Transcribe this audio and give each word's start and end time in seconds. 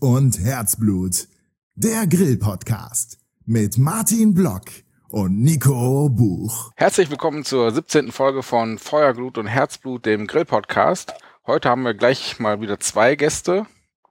Und 0.00 0.42
Herzblut. 0.42 1.28
Der 1.74 2.06
Grill-Podcast 2.06 3.18
mit 3.44 3.76
Martin 3.76 4.32
Block 4.32 4.62
und 5.10 5.42
Nico 5.42 6.08
Buch. 6.08 6.72
Herzlich 6.74 7.10
willkommen 7.10 7.44
zur 7.44 7.70
17. 7.70 8.10
Folge 8.10 8.42
von 8.42 8.78
Feuer, 8.78 9.12
Glut 9.12 9.36
und 9.36 9.46
Herzblut, 9.46 10.06
dem 10.06 10.26
Grill-Podcast. 10.26 11.12
Heute 11.46 11.68
haben 11.68 11.82
wir 11.82 11.92
gleich 11.92 12.38
mal 12.38 12.62
wieder 12.62 12.80
zwei 12.80 13.14
Gäste 13.14 13.66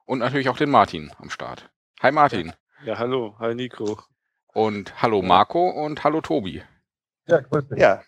und 0.06 0.20
natürlich 0.20 0.50
auch 0.50 0.58
den 0.58 0.70
Martin 0.70 1.12
am 1.18 1.32
Start. 1.32 1.72
Hi 2.04 2.12
Martin. 2.12 2.54
Ja, 2.86 3.00
hallo. 3.00 3.34
Hi 3.40 3.56
Nico. 3.56 4.00
Und 4.54 5.02
hallo 5.02 5.24
Marco 5.24 5.72
und 5.72 6.04
hallo 6.04 6.22
Tobi. 6.22 6.62
Ja, 7.26 7.42
grüß 7.42 7.68
dich. 7.68 7.80
Ja. 7.80 8.04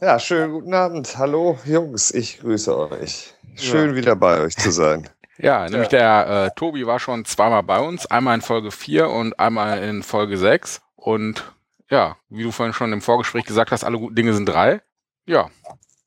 ja, 0.00 0.20
schönen 0.20 0.52
guten 0.52 0.72
Abend. 0.72 1.18
Hallo 1.18 1.58
Jungs, 1.64 2.12
ich 2.12 2.38
grüße 2.38 2.78
euch. 2.78 3.34
Schön 3.56 3.90
ja. 3.90 3.96
wieder 3.96 4.14
bei 4.14 4.40
euch 4.40 4.56
zu 4.56 4.70
sein. 4.70 5.08
Ja, 5.38 5.68
nämlich 5.68 5.90
ja. 5.90 6.24
der 6.24 6.44
äh, 6.46 6.50
Tobi 6.56 6.86
war 6.86 7.00
schon 7.00 7.24
zweimal 7.24 7.62
bei 7.62 7.80
uns, 7.80 8.06
einmal 8.06 8.36
in 8.36 8.40
Folge 8.40 8.70
4 8.70 9.08
und 9.08 9.38
einmal 9.38 9.82
in 9.82 10.02
Folge 10.02 10.36
6. 10.36 10.80
Und 10.96 11.44
ja, 11.90 12.16
wie 12.28 12.42
du 12.42 12.50
vorhin 12.50 12.72
schon 12.72 12.92
im 12.92 13.02
Vorgespräch 13.02 13.44
gesagt 13.44 13.72
hast, 13.72 13.84
alle 13.84 13.98
guten 13.98 14.14
Dinge 14.14 14.32
sind 14.32 14.46
drei. 14.46 14.80
Ja, 15.26 15.50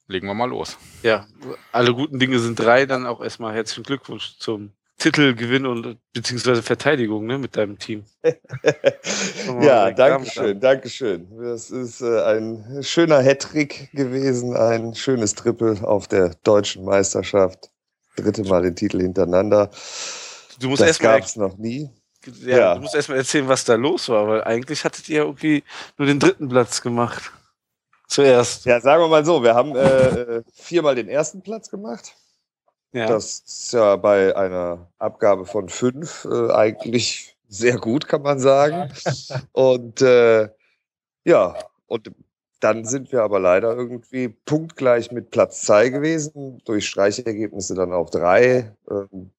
legen 0.08 0.28
wir 0.28 0.34
mal 0.34 0.50
los. 0.50 0.78
Ja, 1.04 1.28
alle 1.72 1.94
guten 1.94 2.20
Dinge 2.20 2.40
sind 2.40 2.60
drei, 2.60 2.86
dann 2.86 3.06
auch 3.06 3.22
erstmal 3.22 3.54
herzlichen 3.54 3.84
Glückwunsch 3.84 4.38
zum 4.40 4.72
Titelgewinn 4.98 5.68
und 5.68 6.00
beziehungsweise 6.12 6.64
Verteidigung 6.64 7.28
ne, 7.28 7.38
mit 7.38 7.56
deinem 7.56 7.78
Team. 7.78 8.06
ja, 9.62 9.92
danke 9.92 10.30
schön, 10.30 10.60
danke 10.60 10.90
schön. 10.90 11.28
Das 11.40 11.70
ist 11.70 12.02
äh, 12.02 12.24
ein 12.24 12.82
schöner 12.82 13.22
Hattrick 13.22 13.92
gewesen, 13.94 14.56
ein 14.56 14.96
schönes 14.96 15.36
Triple 15.36 15.88
auf 15.88 16.08
der 16.08 16.34
deutschen 16.44 16.84
Meisterschaft. 16.84 17.70
Dritte 18.18 18.44
Mal 18.44 18.64
den 18.64 18.76
Titel 18.76 19.00
hintereinander. 19.00 19.70
Du 20.60 20.70
musst 20.70 20.82
das 20.82 21.00
gab 21.00 21.24
es 21.24 21.36
noch 21.36 21.58
nie. 21.58 21.90
Ja, 22.44 22.58
ja. 22.58 22.76
Du 22.76 22.82
musst 22.82 22.96
erstmal 22.96 23.20
erzählen, 23.20 23.48
was 23.48 23.64
da 23.64 23.76
los 23.76 24.10
war, 24.10 24.28
weil 24.28 24.44
eigentlich 24.44 24.84
hattet 24.84 25.08
ihr 25.08 25.22
irgendwie 25.22 25.64
nur 25.98 26.08
den 26.08 26.20
dritten 26.20 26.50
Platz 26.50 26.82
gemacht. 26.82 27.32
Zuerst. 28.08 28.66
Ja, 28.66 28.82
sagen 28.82 29.04
wir 29.04 29.08
mal 29.08 29.26
so, 29.26 29.44
wir 29.44 29.54
haben 29.54 29.76
äh, 29.76 30.42
viermal 30.54 30.96
den 30.96 31.08
ersten 31.08 31.42
Platz 31.42 31.70
gemacht. 31.70 32.16
Ja. 32.94 33.08
Das 33.08 33.44
ist 33.46 33.74
ja 33.74 33.96
bei 33.98 34.36
einer 34.36 34.88
Abgabe 34.98 35.46
von 35.46 35.70
fünf 35.70 36.26
äh, 36.26 36.52
eigentlich 36.52 37.38
sehr 37.48 37.78
gut, 37.78 38.08
kann 38.08 38.22
man 38.22 38.40
sagen. 38.40 38.92
Und 39.52 40.02
äh, 40.02 40.50
ja, 41.24 41.56
und 41.88 42.10
dann 42.60 42.86
sind 42.86 43.12
wir 43.12 43.24
aber 43.24 43.40
leider 43.40 43.76
irgendwie 43.76 44.30
punktgleich 44.30 45.12
mit 45.12 45.30
Platz 45.32 45.62
zwei 45.62 45.90
gewesen, 45.90 46.62
durch 46.66 46.88
Streichergebnisse 46.88 47.76
dann 47.76 47.94
auf 47.94 48.10
drei. 48.10 48.76
Ähm, 48.90 49.32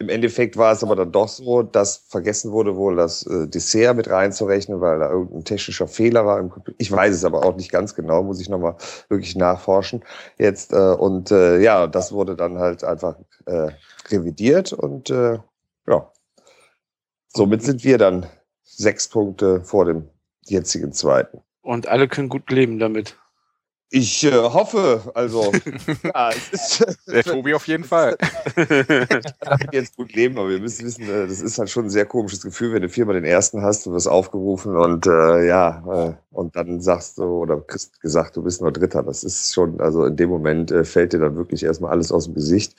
Im 0.00 0.08
Endeffekt 0.08 0.56
war 0.56 0.72
es 0.72 0.82
aber 0.82 0.96
dann 0.96 1.12
doch 1.12 1.28
so, 1.28 1.62
dass 1.62 1.98
vergessen 2.08 2.52
wurde, 2.52 2.76
wohl 2.76 2.96
das 2.96 3.26
äh, 3.26 3.48
Dessert 3.48 3.96
mit 3.96 4.08
reinzurechnen, 4.10 4.80
weil 4.80 4.98
da 4.98 5.10
irgendein 5.10 5.44
technischer 5.44 5.88
Fehler 5.88 6.26
war. 6.26 6.40
Im 6.40 6.52
ich 6.78 6.90
weiß 6.90 7.14
es 7.14 7.24
aber 7.24 7.44
auch 7.44 7.56
nicht 7.56 7.70
ganz 7.70 7.94
genau, 7.94 8.22
muss 8.22 8.40
ich 8.40 8.48
nochmal 8.48 8.76
wirklich 9.08 9.36
nachforschen 9.36 10.04
jetzt. 10.38 10.72
Äh, 10.72 10.94
und 10.94 11.30
äh, 11.30 11.60
ja, 11.60 11.86
das 11.86 12.12
wurde 12.12 12.36
dann 12.36 12.58
halt 12.58 12.84
einfach 12.84 13.16
äh, 13.46 13.70
revidiert 14.10 14.72
und 14.72 15.10
äh, 15.10 15.38
ja, 15.86 16.12
somit 17.28 17.62
sind 17.62 17.84
wir 17.84 17.98
dann 17.98 18.26
sechs 18.62 19.08
Punkte 19.08 19.62
vor 19.64 19.84
dem 19.84 20.08
jetzigen 20.44 20.92
Zweiten. 20.92 21.40
Und 21.68 21.86
alle 21.86 22.08
können 22.08 22.30
gut 22.30 22.50
leben 22.50 22.78
damit. 22.78 23.18
Ich 23.90 24.24
äh, 24.24 24.32
hoffe, 24.32 25.02
also. 25.12 25.52
ja, 26.02 26.30
ist, 26.50 26.82
Der 27.06 27.22
Tobi 27.22 27.52
auf 27.52 27.68
jeden 27.68 27.84
Fall. 27.84 28.16
ich 28.56 29.72
jetzt 29.72 29.94
gut 29.94 30.14
leben, 30.14 30.38
aber 30.38 30.48
wir 30.48 30.60
müssen 30.60 30.86
wissen, 30.86 31.02
äh, 31.02 31.26
das 31.26 31.42
ist 31.42 31.58
halt 31.58 31.68
schon 31.68 31.84
ein 31.84 31.90
sehr 31.90 32.06
komisches 32.06 32.40
Gefühl, 32.40 32.72
wenn 32.72 32.80
du 32.80 32.88
viermal 32.88 33.16
den 33.16 33.26
ersten 33.26 33.60
hast, 33.60 33.84
du 33.84 33.92
wirst 33.92 34.08
aufgerufen 34.08 34.78
und 34.78 35.06
äh, 35.06 35.46
ja, 35.46 35.82
äh, 35.92 36.14
und 36.30 36.56
dann 36.56 36.80
sagst 36.80 37.18
du 37.18 37.24
oder 37.24 37.60
kriegst 37.60 38.00
gesagt, 38.00 38.38
du 38.38 38.42
bist 38.42 38.62
nur 38.62 38.72
Dritter. 38.72 39.02
Das 39.02 39.22
ist 39.22 39.52
schon, 39.52 39.78
also 39.78 40.06
in 40.06 40.16
dem 40.16 40.30
Moment 40.30 40.70
äh, 40.70 40.84
fällt 40.84 41.12
dir 41.12 41.18
dann 41.18 41.36
wirklich 41.36 41.64
erstmal 41.64 41.90
alles 41.90 42.10
aus 42.12 42.24
dem 42.24 42.34
Gesicht. 42.34 42.76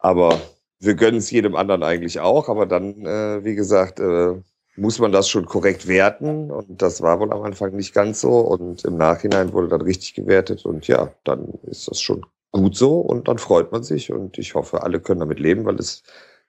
Aber 0.00 0.40
wir 0.80 0.94
gönnen 0.96 1.18
es 1.18 1.30
jedem 1.30 1.54
anderen 1.54 1.84
eigentlich 1.84 2.18
auch, 2.18 2.48
aber 2.48 2.66
dann, 2.66 3.06
äh, 3.06 3.44
wie 3.44 3.54
gesagt, 3.54 4.00
äh, 4.00 4.34
muss 4.76 4.98
man 4.98 5.12
das 5.12 5.28
schon 5.28 5.46
korrekt 5.46 5.86
werten. 5.86 6.50
Und 6.50 6.80
das 6.80 7.02
war 7.02 7.20
wohl 7.20 7.32
am 7.32 7.42
Anfang 7.42 7.74
nicht 7.74 7.94
ganz 7.94 8.20
so. 8.20 8.38
Und 8.38 8.84
im 8.84 8.96
Nachhinein 8.96 9.52
wurde 9.52 9.68
dann 9.68 9.82
richtig 9.82 10.14
gewertet. 10.14 10.64
Und 10.64 10.88
ja, 10.88 11.14
dann 11.24 11.58
ist 11.64 11.88
das 11.88 12.00
schon 12.00 12.24
gut 12.50 12.76
so. 12.76 13.00
Und 13.00 13.28
dann 13.28 13.38
freut 13.38 13.72
man 13.72 13.82
sich. 13.82 14.12
Und 14.12 14.38
ich 14.38 14.54
hoffe, 14.54 14.82
alle 14.82 15.00
können 15.00 15.20
damit 15.20 15.40
leben, 15.40 15.64
weil 15.64 15.76
es 15.76 16.02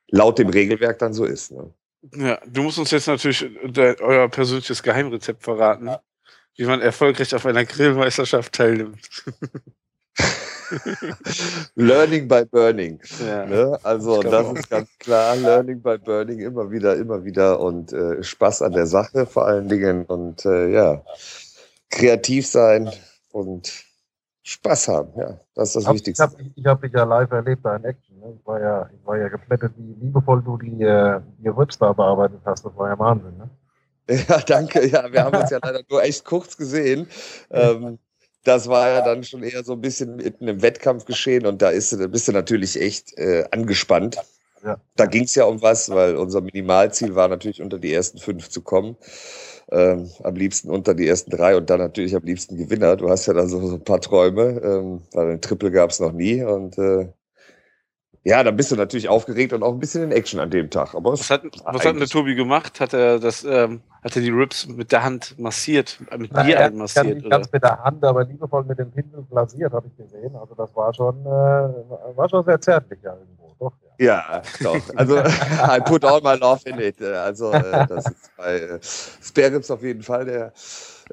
laut 0.09 0.39
dem 0.39 0.49
Regelwerk 0.49 0.99
dann 0.99 1.13
so 1.13 1.25
ist. 1.25 1.51
Ne? 1.51 1.73
Ja, 2.15 2.39
du 2.47 2.63
musst 2.63 2.79
uns 2.79 2.91
jetzt 2.91 3.07
natürlich 3.07 3.45
de, 3.63 3.95
euer 4.01 4.29
persönliches 4.29 4.83
Geheimrezept 4.83 5.43
verraten, 5.43 5.89
wie 6.55 6.65
man 6.65 6.81
erfolgreich 6.81 7.33
auf 7.33 7.45
einer 7.45 7.65
Grillmeisterschaft 7.65 8.53
teilnimmt. 8.53 9.25
Learning 11.75 12.27
by 12.27 12.45
Burning. 12.45 12.99
Ja, 13.25 13.45
ne? 13.45 13.79
Also 13.83 14.21
das 14.21 14.51
ist 14.53 14.69
ganz 14.69 14.89
klar. 14.99 15.35
Learning 15.35 15.81
by 15.81 15.97
Burning 15.97 16.39
immer 16.39 16.69
wieder, 16.71 16.95
immer 16.95 17.23
wieder 17.23 17.59
und 17.59 17.93
äh, 17.93 18.23
Spaß 18.23 18.61
an 18.61 18.73
der 18.73 18.85
Sache 18.85 19.25
vor 19.25 19.45
allen 19.45 19.67
Dingen 19.67 20.05
und 20.05 20.45
äh, 20.45 20.69
ja, 20.69 21.03
kreativ 21.89 22.47
sein 22.47 22.89
und 23.31 23.85
Spaß 24.43 24.87
haben. 24.89 25.13
Ja, 25.17 25.39
das 25.55 25.69
ist 25.69 25.75
das 25.75 25.87
hab, 25.87 25.95
Wichtigste. 25.95 26.23
Ich 26.55 26.65
habe 26.65 26.69
hab 26.69 26.81
dich 26.81 26.93
ja 26.93 27.03
live 27.03 27.31
erlebt 27.31 27.63
da 27.63 27.75
in 27.77 27.85
Action. 27.85 28.19
Ne? 28.19 28.37
Ich 28.37 28.45
war 28.45 28.59
ja, 28.59 28.89
ich 28.93 29.05
war 29.05 29.17
ja 29.17 29.29
geplättet, 29.29 29.73
wie 29.77 30.05
liebevoll 30.05 30.43
du 30.43 30.57
die, 30.57 30.83
äh, 30.83 31.21
die 31.39 31.47
Rips 31.47 31.77
da 31.77 31.93
bearbeitet 31.93 32.41
hast. 32.45 32.65
Das 32.65 32.75
war 32.75 32.89
ja 32.89 32.99
Wahnsinn. 32.99 33.37
Ne? 33.37 33.49
Ja, 34.27 34.39
danke. 34.39 34.85
Ja, 34.85 35.09
wir 35.11 35.23
haben 35.23 35.37
uns 35.37 35.49
ja 35.49 35.59
leider 35.63 35.81
nur 35.89 36.03
echt 36.03 36.25
kurz 36.25 36.57
gesehen. 36.57 37.07
Ähm, 37.49 37.99
das 38.43 38.67
war 38.67 38.89
ja 38.89 39.01
dann 39.01 39.23
schon 39.23 39.43
eher 39.43 39.63
so 39.63 39.73
ein 39.73 39.81
bisschen 39.81 40.17
mitten 40.17 40.47
im 40.47 40.61
Wettkampf 40.61 41.05
geschehen 41.05 41.45
und 41.45 41.61
da 41.61 41.69
ist, 41.69 41.97
bist 42.11 42.27
du 42.27 42.31
natürlich 42.31 42.79
echt 42.79 43.17
äh, 43.17 43.45
angespannt. 43.51 44.17
Ja. 44.63 44.77
Da 44.95 45.05
ging 45.05 45.23
es 45.23 45.35
ja 45.35 45.45
um 45.45 45.61
was, 45.61 45.89
weil 45.89 46.15
unser 46.15 46.41
Minimalziel 46.41 47.15
war 47.15 47.27
natürlich 47.27 47.61
unter 47.61 47.79
die 47.79 47.93
ersten 47.93 48.17
fünf 48.17 48.49
zu 48.49 48.61
kommen. 48.61 48.95
Ähm, 49.71 50.09
am 50.23 50.35
liebsten 50.35 50.69
unter 50.69 50.93
die 50.93 51.07
ersten 51.07 51.31
drei 51.31 51.55
und 51.55 51.69
dann 51.69 51.79
natürlich 51.79 52.15
am 52.15 52.23
liebsten 52.23 52.57
Gewinner. 52.57 52.95
Du 52.95 53.09
hast 53.09 53.25
ja 53.25 53.33
da 53.33 53.47
so, 53.47 53.65
so 53.65 53.75
ein 53.75 53.83
paar 53.83 54.01
Träume, 54.01 54.61
ähm, 54.63 55.01
weil 55.13 55.31
ein 55.31 55.41
Triple 55.41 55.71
gab 55.71 55.89
es 55.89 55.99
noch 55.99 56.11
nie 56.11 56.43
und 56.43 56.77
äh, 56.77 57.07
ja, 58.25 58.41
dann 58.41 58.55
bist 58.55 58.71
du 58.71 58.77
natürlich 58.77 59.09
aufgeregt 59.09 59.51
und 59.51 59.63
auch 59.63 59.73
ein 59.73 59.79
bisschen 59.79 60.03
in 60.03 60.11
Action 60.13 60.39
an 60.39 60.49
dem 60.49 60.69
Tag. 60.69 60.95
Aber 60.95 61.11
was 61.11 61.29
hat, 61.29 61.43
was 61.65 61.85
hat 61.85 61.99
der 61.99 62.07
Tobi 62.07 62.35
gemacht? 62.35 62.79
Hat 62.79 62.93
er 62.93 63.19
das, 63.19 63.43
ähm, 63.43 63.81
hat 64.01 64.15
er 64.15 64.21
die 64.21 64.29
Rips 64.29 64.65
mit 64.67 64.93
der 64.93 65.03
Hand 65.03 65.37
massiert, 65.37 65.99
äh, 66.09 66.17
mit 66.17 66.31
Na, 66.33 66.43
dir 66.43 66.71
massiert? 66.71 67.17
Nicht 67.17 67.29
ganz 67.29 67.51
mit 67.51 67.61
der 67.61 67.83
Hand, 67.83 68.03
aber 68.03 68.23
liebevoll 68.23 68.63
mit 68.63 68.79
dem 68.79 68.91
Pinsel 68.91 69.25
glasiert, 69.29 69.73
habe 69.73 69.87
ich 69.87 69.97
gesehen. 69.97 70.33
Also 70.37 70.55
das 70.55 70.73
war 70.73 70.93
schon, 70.93 71.19
äh, 71.25 72.15
war 72.15 72.29
schon 72.29 72.45
sehr 72.45 72.61
zärtlich 72.61 72.99
ja 73.03 73.13
irgendwo. 73.13 73.55
Doch, 73.59 73.73
ja. 73.97 74.05
ja, 74.05 74.41
doch. 74.61 74.95
Also 74.95 75.17
I 75.19 75.81
put 75.81 76.05
all 76.05 76.21
my 76.21 76.35
love 76.35 76.61
in 76.67 76.79
it. 76.79 77.01
Also 77.01 77.51
äh, 77.51 77.87
das 77.87 78.05
ist 78.05 78.31
bei 78.37 78.55
äh, 78.57 78.79
Spare 78.81 79.55
Ribs 79.55 79.69
auf 79.69 79.83
jeden 79.83 80.01
Fall 80.01 80.23
der, 80.23 80.53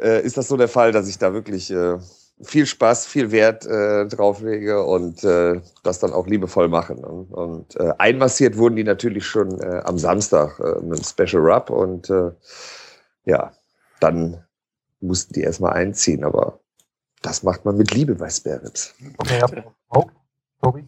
äh, 0.00 0.22
ist 0.22 0.36
das 0.36 0.46
so 0.46 0.56
der 0.56 0.68
Fall, 0.68 0.92
dass 0.92 1.08
ich 1.08 1.18
da 1.18 1.32
wirklich 1.32 1.72
äh, 1.72 1.98
viel 2.42 2.66
Spaß, 2.66 3.06
viel 3.06 3.30
Wert 3.32 3.66
äh, 3.66 4.06
drauflege 4.06 4.84
und 4.84 5.22
äh, 5.24 5.60
das 5.82 5.98
dann 5.98 6.12
auch 6.12 6.26
liebevoll 6.26 6.68
machen. 6.68 7.04
Und, 7.04 7.32
und 7.32 7.76
äh, 7.76 7.92
einmassiert 7.98 8.56
wurden 8.56 8.76
die 8.76 8.84
natürlich 8.84 9.26
schon 9.26 9.60
äh, 9.60 9.82
am 9.84 9.98
Samstag 9.98 10.58
äh, 10.60 10.80
mit 10.80 10.98
einem 10.98 11.04
Special 11.04 11.42
Rub 11.42 11.70
und 11.70 12.08
äh, 12.10 12.30
ja, 13.24 13.52
dann 14.00 14.44
mussten 15.00 15.34
die 15.34 15.42
erstmal 15.42 15.74
einziehen, 15.74 16.24
aber 16.24 16.60
das 17.22 17.42
macht 17.42 17.64
man 17.64 17.76
mit 17.76 17.92
Liebe 17.92 18.14
bei 18.14 18.30
Spare 18.30 18.62
Ribs. 18.62 18.94
Okay, 19.18 19.40
habt 19.40 19.54
ihr 19.54 19.62
gesmoked, 19.62 20.16
Tobi? 20.62 20.86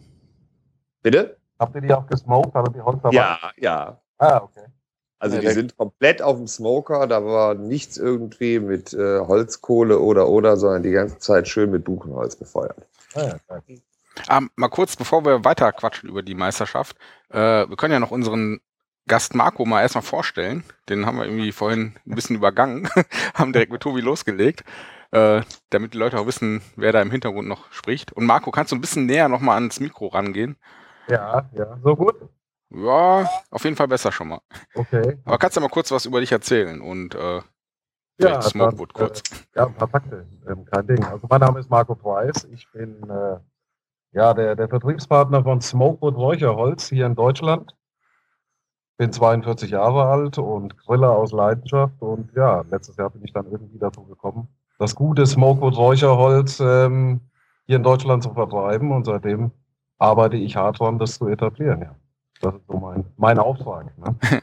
Bitte? 1.01 1.37
Habt 1.59 1.75
ihr 1.75 1.81
die 1.81 1.93
auch 1.93 2.07
gesmoked? 2.07 2.53
Hattet 2.55 2.75
die 2.75 2.81
Holz? 2.81 2.99
Ja, 3.11 3.39
ja. 3.57 4.01
Ah, 4.17 4.41
okay. 4.43 4.65
Also 5.23 5.39
die 5.39 5.49
sind 5.51 5.77
komplett 5.77 6.21
auf 6.21 6.35
dem 6.35 6.47
Smoker, 6.47 7.07
da 7.07 7.23
war 7.23 7.53
nichts 7.53 7.95
irgendwie 7.95 8.59
mit 8.59 8.93
äh, 8.93 9.19
Holzkohle 9.21 9.99
oder 9.99 10.27
oder, 10.27 10.57
sondern 10.57 10.83
die 10.83 10.91
ganze 10.91 11.17
Zeit 11.19 11.47
schön 11.47 11.71
mit 11.71 11.85
Buchenholz 11.85 12.35
befeuert. 12.35 12.85
Ah, 13.15 13.37
ähm, 14.29 14.49
mal 14.57 14.67
kurz, 14.67 14.97
bevor 14.97 15.23
wir 15.23 15.45
weiter 15.45 15.71
quatschen 15.71 16.09
über 16.09 16.23
die 16.23 16.35
Meisterschaft, 16.35 16.97
äh, 17.29 17.37
wir 17.37 17.77
können 17.77 17.93
ja 17.93 18.01
noch 18.01 18.11
unseren 18.11 18.59
Gast 19.07 19.33
Marco 19.33 19.63
mal 19.63 19.81
erstmal 19.81 20.01
vorstellen. 20.01 20.65
Den 20.89 21.05
haben 21.05 21.17
wir 21.17 21.23
irgendwie 21.23 21.53
vorhin 21.53 21.95
ein 22.05 22.15
bisschen 22.15 22.35
übergangen, 22.35 22.89
haben 23.33 23.53
direkt 23.53 23.71
mit 23.71 23.81
Tobi 23.81 24.01
losgelegt, 24.01 24.65
äh, 25.11 25.41
damit 25.69 25.93
die 25.93 25.99
Leute 25.99 26.19
auch 26.19 26.27
wissen, 26.27 26.61
wer 26.75 26.91
da 26.91 27.01
im 27.01 27.11
Hintergrund 27.11 27.47
noch 27.47 27.71
spricht. 27.71 28.11
Und 28.11 28.25
Marco, 28.25 28.51
kannst 28.51 28.73
du 28.73 28.75
ein 28.75 28.81
bisschen 28.81 29.05
näher 29.05 29.29
nochmal 29.29 29.55
ans 29.55 29.79
Mikro 29.79 30.07
rangehen? 30.07 30.57
Ja, 31.07 31.49
ja, 31.53 31.77
so 31.81 31.95
gut. 31.95 32.15
Ja, 32.73 33.29
auf 33.51 33.63
jeden 33.63 33.75
Fall 33.75 33.87
besser 33.87 34.11
schon 34.11 34.29
mal. 34.29 34.41
Okay. 34.73 35.17
Aber 35.25 35.37
kannst 35.37 35.57
du 35.57 35.61
mal 35.61 35.69
kurz 35.69 35.91
was 35.91 36.05
über 36.05 36.19
dich 36.19 36.31
erzählen 36.31 36.81
und 36.81 37.13
äh, 37.13 37.41
ja, 38.19 38.41
Smokewood 38.41 38.93
kurz. 38.93 39.21
Äh, 39.31 39.35
ja, 39.55 39.65
ein 39.67 39.73
paar 39.73 39.91
Takte, 39.91 40.25
ähm, 40.47 40.65
kein 40.65 40.87
Ding. 40.87 41.03
Also 41.03 41.27
mein 41.29 41.41
Name 41.41 41.59
ist 41.59 41.69
Marco 41.69 41.95
Price. 41.95 42.47
Ich 42.51 42.67
bin 42.71 43.09
äh, 43.09 43.37
ja 44.11 44.33
der, 44.33 44.55
der 44.55 44.69
Vertriebspartner 44.69 45.43
von 45.43 45.61
Smokewood 45.61 46.15
Räucherholz 46.15 46.89
hier 46.89 47.05
in 47.05 47.15
Deutschland. 47.15 47.75
bin 48.97 49.11
42 49.11 49.71
Jahre 49.71 50.05
alt 50.05 50.37
und 50.37 50.77
Griller 50.77 51.11
aus 51.11 51.31
Leidenschaft. 51.31 52.01
Und 52.01 52.31
ja, 52.35 52.63
letztes 52.69 52.95
Jahr 52.97 53.09
bin 53.09 53.23
ich 53.23 53.33
dann 53.33 53.51
irgendwie 53.51 53.79
dazu 53.79 54.03
gekommen, 54.03 54.47
das 54.79 54.95
gute 54.95 55.25
Smokewood 55.25 55.75
Räucherholz 55.75 56.59
ähm, 56.59 57.21
hier 57.65 57.77
in 57.77 57.83
Deutschland 57.83 58.23
zu 58.23 58.33
vertreiben. 58.33 58.91
Und 58.91 59.05
seitdem 59.05 59.51
arbeite 59.97 60.37
ich 60.37 60.55
hart 60.55 60.79
daran, 60.79 60.99
das 60.99 61.17
zu 61.17 61.27
etablieren. 61.27 61.81
Ja. 61.81 61.95
Das 62.43 62.55
ist 62.55 62.67
so 62.67 62.77
mein, 62.77 63.05
mein 63.15 63.39
Auftrag. 63.39 63.97
Ne? 63.97 64.17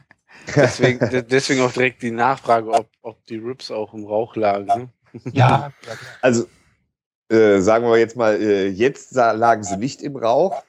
deswegen, 0.55 0.99
deswegen 1.29 1.61
auch 1.61 1.71
direkt 1.71 2.01
die 2.01 2.09
Nachfrage, 2.09 2.71
ob, 2.71 2.87
ob 3.03 3.23
die 3.25 3.37
Rips 3.37 3.69
auch 3.69 3.93
im 3.93 4.05
Rauch 4.05 4.35
lagen. 4.35 4.65
Ne? 5.13 5.21
Ja, 5.33 5.71
also 6.21 6.47
äh, 7.29 7.59
sagen 7.59 7.85
wir 7.85 7.97
jetzt 7.97 8.17
mal, 8.17 8.41
äh, 8.41 8.67
jetzt 8.67 9.13
lagen 9.13 9.63
sie 9.63 9.77
nicht 9.77 10.01
im 10.01 10.15
Rauch, 10.15 10.63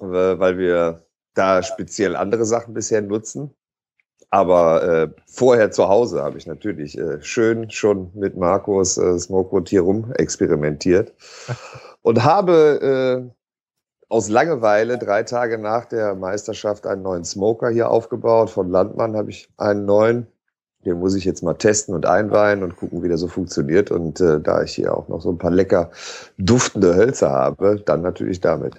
äh, 0.00 0.04
weil 0.06 0.56
wir 0.56 1.04
da 1.34 1.62
speziell 1.62 2.16
andere 2.16 2.46
Sachen 2.46 2.72
bisher 2.72 3.02
nutzen. 3.02 3.54
Aber 4.30 4.82
äh, 4.82 5.08
vorher 5.26 5.72
zu 5.72 5.88
Hause 5.88 6.22
habe 6.22 6.38
ich 6.38 6.46
natürlich 6.46 6.96
äh, 6.96 7.20
schön 7.20 7.70
schon 7.70 8.10
mit 8.14 8.34
Markus 8.34 8.96
äh, 8.96 9.18
Smokewood 9.18 9.68
hier 9.68 9.82
rum 9.82 10.10
experimentiert 10.14 11.12
und 12.02 12.24
habe 12.24 13.28
äh, 13.28 13.41
aus 14.12 14.28
Langeweile 14.28 14.98
drei 14.98 15.22
Tage 15.22 15.56
nach 15.56 15.86
der 15.86 16.14
Meisterschaft 16.14 16.86
einen 16.86 17.00
neuen 17.00 17.24
Smoker 17.24 17.70
hier 17.70 17.90
aufgebaut. 17.90 18.50
Von 18.50 18.68
Landmann 18.68 19.16
habe 19.16 19.30
ich 19.30 19.48
einen 19.56 19.86
neuen. 19.86 20.26
Den 20.84 20.98
muss 20.98 21.14
ich 21.14 21.24
jetzt 21.24 21.42
mal 21.42 21.54
testen 21.54 21.94
und 21.94 22.04
einweihen 22.04 22.62
und 22.62 22.76
gucken, 22.76 23.02
wie 23.02 23.08
der 23.08 23.16
so 23.16 23.26
funktioniert. 23.26 23.90
Und 23.90 24.20
äh, 24.20 24.38
da 24.38 24.62
ich 24.62 24.74
hier 24.74 24.94
auch 24.94 25.08
noch 25.08 25.22
so 25.22 25.30
ein 25.30 25.38
paar 25.38 25.50
lecker 25.50 25.90
duftende 26.36 26.94
Hölzer 26.94 27.30
habe, 27.30 27.80
dann 27.86 28.02
natürlich 28.02 28.42
damit. 28.42 28.74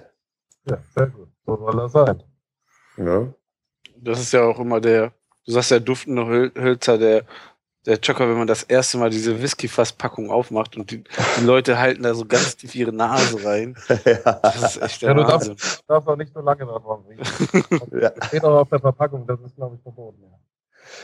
Ja, 0.70 0.78
sehr 0.94 1.08
gut. 1.08 1.26
So 1.44 1.56
soll 1.56 1.76
das 1.78 1.90
sein. 1.90 2.22
Ja. 2.96 3.34
Das 3.96 4.20
ist 4.20 4.32
ja 4.32 4.44
auch 4.44 4.60
immer 4.60 4.80
der, 4.80 5.14
du 5.46 5.52
sagst 5.52 5.72
ja 5.72 5.80
duftende 5.80 6.52
Hölzer, 6.54 6.96
der 6.96 7.24
der 7.86 7.98
Chocker, 7.98 8.28
wenn 8.28 8.38
man 8.38 8.46
das 8.46 8.62
erste 8.62 8.98
Mal 8.98 9.10
diese 9.10 9.40
Whisky-Fass-Packung 9.42 10.30
aufmacht 10.30 10.76
und 10.76 10.90
die, 10.90 11.04
die, 11.04 11.44
Leute 11.44 11.78
halten 11.78 12.02
da 12.02 12.14
so 12.14 12.24
ganz 12.24 12.56
tief 12.56 12.74
ihre 12.74 12.92
Nase 12.92 13.44
rein. 13.44 13.76
ja. 14.04 14.40
Das 14.42 14.76
ist 14.76 14.82
echt 14.82 15.02
der 15.02 15.10
ja, 15.10 15.14
du 15.14 15.22
Wahnsinn. 15.22 15.56
Darfst, 15.56 15.84
darfst 15.86 16.08
auch 16.08 16.16
nicht 16.16 16.32
so 16.32 16.40
lange 16.40 16.64
davon 16.64 17.04
riechen. 17.08 17.80
ja. 18.00 18.10
Das 18.10 18.28
steht 18.28 18.44
auch 18.44 18.60
auf 18.60 18.68
der 18.70 18.80
Verpackung, 18.80 19.26
das 19.26 19.40
ist, 19.40 19.56
glaube 19.56 19.76
ich, 19.76 19.82
verboten. 19.82 20.22
Ja. 20.22 20.38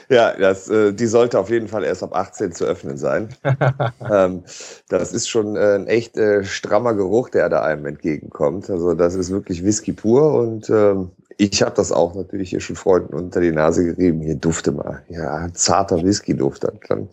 Ja, 0.08 0.36
das, 0.36 0.68
äh, 0.68 0.92
die 0.92 1.06
sollte 1.06 1.38
auf 1.38 1.50
jeden 1.50 1.68
Fall 1.68 1.84
erst 1.84 2.02
ab 2.02 2.14
18 2.14 2.52
zu 2.52 2.64
öffnen 2.64 2.96
sein. 2.96 3.28
ähm, 4.10 4.44
das 4.88 5.12
ist 5.12 5.28
schon 5.28 5.56
äh, 5.56 5.76
ein 5.76 5.86
echt 5.86 6.16
äh, 6.16 6.44
strammer 6.44 6.94
Geruch, 6.94 7.30
der 7.30 7.48
da 7.48 7.62
einem 7.62 7.86
entgegenkommt. 7.86 8.70
Also 8.70 8.94
das 8.94 9.14
ist 9.14 9.30
wirklich 9.30 9.64
Whisky 9.64 9.92
pur 9.92 10.34
und 10.34 10.68
ähm, 10.70 11.10
ich 11.40 11.62
habe 11.62 11.74
das 11.74 11.90
auch 11.90 12.14
natürlich 12.14 12.50
hier 12.50 12.60
schon 12.60 12.76
Freunden 12.76 13.14
unter 13.14 13.40
die 13.40 13.50
Nase 13.50 13.84
gerieben. 13.86 14.20
Hier 14.20 14.34
dufte 14.34 14.72
mal. 14.72 15.02
Ja, 15.08 15.48
zarter 15.54 16.02
Whisky-Duft. 16.02 16.64
Dann 16.64 17.08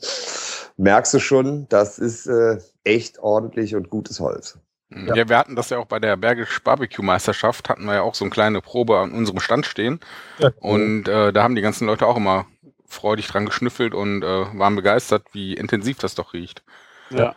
merkst 0.76 1.14
du 1.14 1.20
schon, 1.20 1.66
das 1.70 1.98
ist 1.98 2.28
äh, 2.28 2.58
echt 2.84 3.20
ordentlich 3.20 3.74
und 3.74 3.90
gutes 3.90 4.20
Holz. 4.20 4.60
Ja. 4.90 5.16
ja. 5.16 5.30
wir 5.30 5.38
hatten 5.38 5.56
das 5.56 5.70
ja 5.70 5.78
auch 5.78 5.86
bei 5.86 6.00
der 6.00 6.18
Bergisch 6.18 6.62
Barbecue 6.62 7.06
Meisterschaft, 7.06 7.70
hatten 7.70 7.86
wir 7.86 7.94
ja 7.94 8.02
auch 8.02 8.16
so 8.16 8.26
eine 8.26 8.30
kleine 8.30 8.62
Probe 8.62 8.98
an 8.98 9.14
unserem 9.14 9.40
Stand 9.40 9.66
stehen. 9.66 10.02
Ja, 10.40 10.52
Und 10.60 11.08
äh, 11.08 11.32
da 11.32 11.44
haben 11.44 11.56
die 11.56 11.62
ganzen 11.62 11.88
Leute 11.88 12.06
auch 12.06 12.18
immer 12.18 12.48
freudig 12.86 13.28
dran 13.28 13.46
geschnüffelt 13.46 13.94
und 13.94 14.24
äh, 14.24 14.60
waren 14.60 14.76
begeistert, 14.76 15.24
wie 15.32 15.54
intensiv 15.54 16.00
das 16.00 16.16
doch 16.16 16.34
riecht. 16.34 16.64
Ja. 17.12 17.34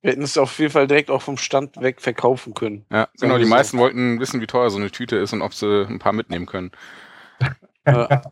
Wir 0.00 0.12
hätten 0.12 0.22
es 0.22 0.38
auf 0.38 0.58
jeden 0.58 0.70
Fall 0.70 0.86
direkt 0.86 1.10
auch 1.10 1.22
vom 1.22 1.36
Stand 1.36 1.80
weg 1.80 2.00
verkaufen 2.00 2.54
können. 2.54 2.84
Ja, 2.90 3.08
genau. 3.20 3.38
Die 3.38 3.44
meisten 3.44 3.78
wollten 3.78 4.20
wissen, 4.20 4.40
wie 4.40 4.46
teuer 4.46 4.70
so 4.70 4.78
eine 4.78 4.90
Tüte 4.90 5.16
ist 5.16 5.32
und 5.32 5.42
ob 5.42 5.54
sie 5.54 5.86
ein 5.88 5.98
paar 5.98 6.12
mitnehmen 6.12 6.46
können. 6.46 6.70
ja. 7.86 8.22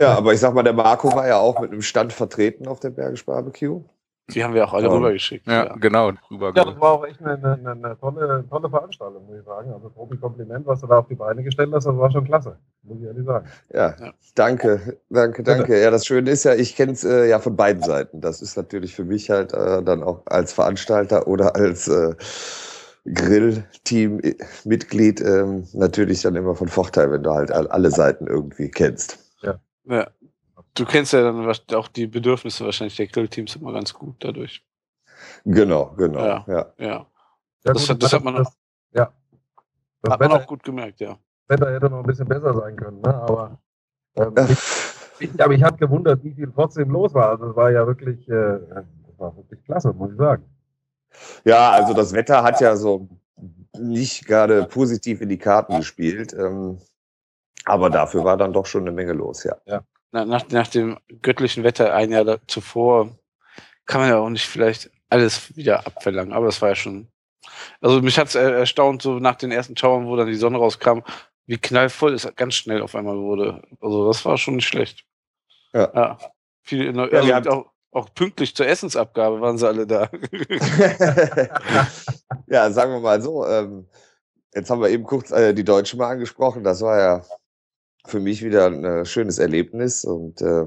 ja, 0.00 0.14
aber 0.16 0.32
ich 0.32 0.40
sag 0.40 0.54
mal, 0.54 0.62
der 0.62 0.72
Marco 0.72 1.12
war 1.14 1.28
ja 1.28 1.36
auch 1.36 1.60
mit 1.60 1.70
einem 1.70 1.82
Stand 1.82 2.12
vertreten 2.12 2.66
auf 2.66 2.80
der 2.80 2.90
Bergisch 2.90 3.26
Barbecue. 3.26 3.84
Die 4.34 4.44
haben 4.44 4.54
wir 4.54 4.64
auch 4.64 4.72
alle 4.72 4.88
um, 4.88 4.96
rübergeschickt. 4.96 5.46
Ja, 5.46 5.66
ja, 5.66 5.76
genau. 5.76 6.12
Rüber 6.30 6.52
ja, 6.54 6.64
das 6.64 6.80
war 6.80 6.92
auch 6.92 7.06
echt 7.06 7.20
eine, 7.20 7.34
eine, 7.34 7.70
eine, 7.70 7.98
tolle, 7.98 8.44
tolle 8.48 8.70
Veranstaltung, 8.70 9.26
muss 9.26 9.38
ich 9.38 9.44
sagen. 9.44 9.72
Also, 9.72 9.88
Tobi, 9.90 10.16
Kompliment, 10.16 10.66
was 10.66 10.80
du 10.80 10.86
da 10.86 10.98
auf 10.98 11.08
die 11.08 11.14
Beine 11.14 11.42
gestellt 11.42 11.70
hast, 11.72 11.86
das 11.86 11.96
war 11.96 12.10
schon 12.10 12.24
klasse, 12.24 12.56
muss 12.82 12.98
ich 13.00 13.06
ehrlich 13.06 13.24
sagen. 13.24 13.46
Ja, 13.72 13.94
ja. 13.98 14.12
danke, 14.34 14.98
danke, 15.10 15.42
danke. 15.42 15.80
Ja, 15.80 15.90
das 15.90 16.06
Schöne 16.06 16.30
ist 16.30 16.44
ja, 16.44 16.54
ich 16.54 16.76
kenne 16.76 16.92
es 16.92 17.04
äh, 17.04 17.28
ja 17.28 17.38
von 17.38 17.56
beiden 17.56 17.82
Seiten. 17.82 18.20
Das 18.20 18.42
ist 18.42 18.56
natürlich 18.56 18.94
für 18.94 19.04
mich 19.04 19.30
halt 19.30 19.52
äh, 19.52 19.82
dann 19.82 20.02
auch 20.02 20.22
als 20.26 20.52
Veranstalter 20.52 21.26
oder 21.26 21.56
als 21.56 21.88
äh, 21.88 22.14
Grill-Team-Mitglied 23.04 25.20
ähm, 25.20 25.66
natürlich 25.72 26.22
dann 26.22 26.36
immer 26.36 26.54
von 26.54 26.68
Vorteil, 26.68 27.10
wenn 27.10 27.24
du 27.24 27.32
halt 27.32 27.50
alle 27.50 27.90
Seiten 27.90 28.26
irgendwie 28.26 28.70
kennst. 28.70 29.18
Ja. 29.42 29.58
ja. 29.84 30.08
Du 30.74 30.86
kennst 30.86 31.12
ja 31.12 31.22
dann 31.22 31.54
auch 31.74 31.88
die 31.88 32.06
Bedürfnisse 32.06 32.64
wahrscheinlich 32.64 32.96
der 32.96 33.06
Grillteams 33.06 33.56
immer 33.56 33.72
ganz 33.72 33.92
gut 33.92 34.16
dadurch. 34.20 34.64
Genau, 35.44 35.94
genau. 35.96 36.24
Ja. 36.24 36.44
ja. 36.48 36.72
ja. 36.78 37.06
Das, 37.62 37.86
gut, 37.86 38.02
das, 38.02 38.12
hat 38.12 38.24
man, 38.24 38.36
das, 38.36 38.56
ja. 38.92 39.12
das 40.00 40.12
hat 40.12 40.20
man 40.20 40.32
auch 40.32 40.46
gut 40.46 40.62
gemerkt, 40.62 41.00
ja. 41.00 41.18
Wetter 41.46 41.72
hätte 41.72 41.90
noch 41.90 42.00
ein 42.00 42.06
bisschen 42.06 42.26
besser 42.26 42.54
sein 42.54 42.76
können, 42.76 43.00
ne? 43.00 43.14
aber, 43.14 43.60
ähm, 44.16 44.34
ich, 44.48 45.30
ich, 45.30 45.42
aber 45.42 45.52
ich 45.52 45.62
habe 45.62 45.76
gewundert, 45.76 46.24
wie 46.24 46.32
viel 46.32 46.50
trotzdem 46.54 46.90
los 46.90 47.12
war. 47.14 47.28
Also 47.30 47.50
es 47.50 47.56
war 47.56 47.70
ja 47.70 47.86
wirklich, 47.86 48.26
äh, 48.28 48.58
das 48.70 49.18
war 49.18 49.36
wirklich 49.36 49.62
klasse, 49.64 49.92
muss 49.92 50.12
ich 50.12 50.18
sagen. 50.18 50.44
Ja, 51.44 51.70
also 51.70 51.92
das 51.92 52.14
Wetter 52.14 52.42
hat 52.42 52.60
ja 52.60 52.74
so 52.74 53.08
nicht 53.78 54.26
gerade 54.26 54.64
positiv 54.64 55.20
in 55.20 55.28
die 55.28 55.38
Karten 55.38 55.76
gespielt. 55.76 56.32
Ähm, 56.32 56.78
aber 57.64 57.90
dafür 57.90 58.24
war 58.24 58.36
dann 58.36 58.52
doch 58.52 58.66
schon 58.66 58.82
eine 58.82 58.92
Menge 58.92 59.12
los, 59.12 59.44
ja. 59.44 59.56
ja 59.66 59.82
nach, 60.12 60.48
nach 60.48 60.68
dem 60.68 60.98
göttlichen 61.22 61.64
Wetter 61.64 61.94
ein 61.94 62.12
Jahr 62.12 62.38
zuvor 62.46 63.16
kann 63.86 64.00
man 64.00 64.10
ja 64.10 64.18
auch 64.18 64.28
nicht 64.28 64.46
vielleicht 64.46 64.90
alles 65.08 65.56
wieder 65.56 65.86
abverlangen, 65.86 66.32
aber 66.32 66.46
es 66.46 66.62
war 66.62 66.70
ja 66.70 66.74
schon. 66.74 67.08
Also 67.80 68.00
mich 68.00 68.18
hat 68.18 68.28
es 68.28 68.34
erstaunt, 68.34 69.02
so 69.02 69.18
nach 69.18 69.34
den 69.34 69.50
ersten 69.50 69.76
Schauern, 69.76 70.06
wo 70.06 70.16
dann 70.16 70.28
die 70.28 70.36
Sonne 70.36 70.58
rauskam, 70.58 71.00
wie 71.46 71.58
knallvoll 71.58 72.14
es 72.14 72.30
ganz 72.36 72.54
schnell 72.54 72.82
auf 72.82 72.94
einmal 72.94 73.18
wurde. 73.18 73.62
Also 73.80 74.06
das 74.06 74.24
war 74.24 74.38
schon 74.38 74.56
nicht 74.56 74.68
schlecht. 74.68 75.04
Ja. 75.72 75.90
ja. 75.94 76.18
Viele, 76.62 76.92
ja, 77.10 77.36
also 77.36 77.50
auch, 77.50 77.66
auch 77.90 78.14
pünktlich 78.14 78.54
zur 78.54 78.66
Essensabgabe 78.66 79.40
waren 79.40 79.58
sie 79.58 79.66
alle 79.66 79.86
da. 79.86 80.08
ja, 82.46 82.70
sagen 82.70 82.92
wir 82.92 83.00
mal 83.00 83.20
so. 83.20 83.44
Ähm, 83.44 83.88
jetzt 84.54 84.70
haben 84.70 84.80
wir 84.80 84.90
eben 84.90 85.02
kurz 85.04 85.32
äh, 85.32 85.52
die 85.52 85.64
Deutschen 85.64 85.98
mal 85.98 86.10
angesprochen. 86.10 86.62
Das 86.62 86.80
war 86.82 86.98
ja 86.98 87.24
für 88.06 88.20
mich 88.20 88.42
wieder 88.42 88.66
ein 88.66 88.84
äh, 88.84 89.04
schönes 89.04 89.38
Erlebnis 89.38 90.04
und 90.04 90.40
äh, 90.42 90.66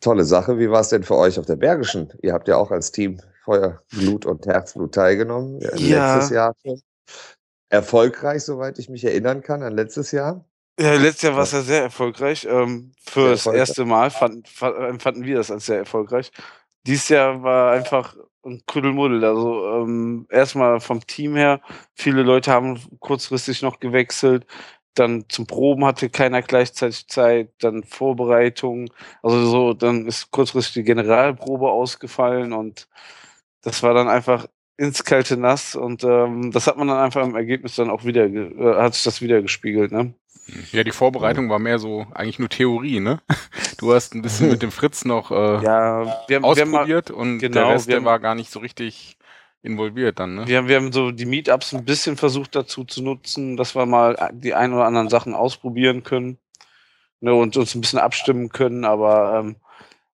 tolle 0.00 0.24
Sache. 0.24 0.58
Wie 0.58 0.70
war 0.70 0.80
es 0.80 0.88
denn 0.88 1.02
für 1.02 1.16
euch 1.16 1.38
auf 1.38 1.46
der 1.46 1.56
Bergischen? 1.56 2.12
Ihr 2.22 2.32
habt 2.32 2.48
ja 2.48 2.56
auch 2.56 2.70
als 2.70 2.92
Team 2.92 3.20
Feuer, 3.44 3.82
Blut 3.90 4.26
und 4.26 4.46
Herzblut 4.46 4.94
teilgenommen. 4.94 5.60
Ja. 5.60 6.14
Letztes 6.14 6.30
Jahr 6.30 6.54
schon. 6.62 6.80
Erfolgreich, 7.68 8.42
soweit 8.44 8.78
ich 8.78 8.88
mich 8.88 9.04
erinnern 9.04 9.42
kann, 9.42 9.62
an 9.62 9.74
letztes 9.74 10.10
Jahr. 10.10 10.44
Ja, 10.78 10.94
letztes 10.94 11.22
Jahr 11.22 11.36
war 11.36 11.42
es 11.42 11.52
ja 11.52 11.60
sehr 11.60 11.82
erfolgreich. 11.82 12.46
Ähm, 12.50 12.92
für 13.00 13.20
sehr 13.20 13.30
das 13.30 13.46
erfolgreich. 13.46 13.60
erste 13.60 13.84
Mal 13.84 14.10
fanden, 14.10 14.44
fanden 14.46 15.24
wir 15.24 15.36
das 15.36 15.50
als 15.50 15.66
sehr 15.66 15.78
erfolgreich. 15.78 16.32
Dieses 16.86 17.08
Jahr 17.10 17.42
war 17.42 17.72
einfach 17.72 18.16
ein 18.44 18.62
Kuddelmuddel. 18.66 19.24
Also 19.24 19.66
ähm, 19.66 20.26
erstmal 20.30 20.80
vom 20.80 21.06
Team 21.06 21.36
her, 21.36 21.60
viele 21.94 22.22
Leute 22.22 22.50
haben 22.50 22.80
kurzfristig 22.98 23.62
noch 23.62 23.78
gewechselt 23.80 24.46
dann 24.94 25.24
zum 25.28 25.46
Proben 25.46 25.84
hatte 25.84 26.10
keiner 26.10 26.42
gleichzeitig 26.42 27.06
Zeit, 27.08 27.50
dann 27.60 27.84
Vorbereitung, 27.84 28.90
also 29.22 29.44
so, 29.46 29.74
dann 29.74 30.06
ist 30.06 30.30
kurzfristig 30.30 30.74
die 30.74 30.82
Generalprobe 30.82 31.70
ausgefallen 31.70 32.52
und 32.52 32.88
das 33.62 33.82
war 33.82 33.94
dann 33.94 34.08
einfach 34.08 34.46
ins 34.76 35.04
kalte 35.04 35.36
Nass 35.36 35.76
und 35.76 36.04
ähm, 36.04 36.50
das 36.52 36.66
hat 36.66 36.78
man 36.78 36.88
dann 36.88 36.98
einfach 36.98 37.22
im 37.22 37.36
Ergebnis 37.36 37.76
dann 37.76 37.90
auch 37.90 38.04
wieder, 38.04 38.24
äh, 38.24 38.76
hat 38.76 38.94
sich 38.94 39.04
das 39.04 39.20
wieder 39.20 39.42
gespiegelt, 39.42 39.92
ne? 39.92 40.14
Ja, 40.72 40.82
die 40.82 40.90
Vorbereitung 40.90 41.48
war 41.48 41.58
mehr 41.58 41.78
so 41.78 42.06
eigentlich 42.12 42.38
nur 42.38 42.48
Theorie, 42.48 43.00
ne? 43.00 43.20
Du 43.78 43.94
hast 43.94 44.14
ein 44.14 44.20
bisschen 44.20 44.50
mit 44.50 44.62
dem 44.62 44.72
Fritz 44.72 45.04
noch 45.06 45.30
äh, 45.30 45.64
ja, 45.64 46.24
wir 46.28 46.36
haben, 46.36 46.44
ausprobiert 46.44 47.08
wir 47.08 47.16
haben 47.16 47.16
mal, 47.16 47.32
und 47.32 47.38
genau, 47.38 47.54
der 47.54 47.68
Rest 47.68 47.88
der 47.88 48.04
war 48.04 48.18
gar 48.20 48.34
nicht 48.34 48.50
so 48.50 48.58
richtig 48.60 49.16
involviert 49.62 50.18
dann, 50.18 50.34
ne? 50.34 50.46
Wir 50.46 50.58
haben, 50.58 50.68
wir 50.68 50.76
haben 50.76 50.92
so 50.92 51.10
die 51.10 51.26
Meetups 51.26 51.74
ein 51.74 51.84
bisschen 51.84 52.16
versucht 52.16 52.54
dazu 52.54 52.84
zu 52.84 53.02
nutzen, 53.02 53.56
dass 53.56 53.74
wir 53.74 53.86
mal 53.86 54.30
die 54.32 54.54
ein 54.54 54.72
oder 54.72 54.86
anderen 54.86 55.08
Sachen 55.08 55.34
ausprobieren 55.34 56.02
können 56.02 56.38
ne, 57.20 57.34
und 57.34 57.56
uns 57.56 57.74
ein 57.74 57.80
bisschen 57.80 57.98
abstimmen 57.98 58.48
können, 58.48 58.84
aber 58.84 59.38
ähm, 59.38 59.56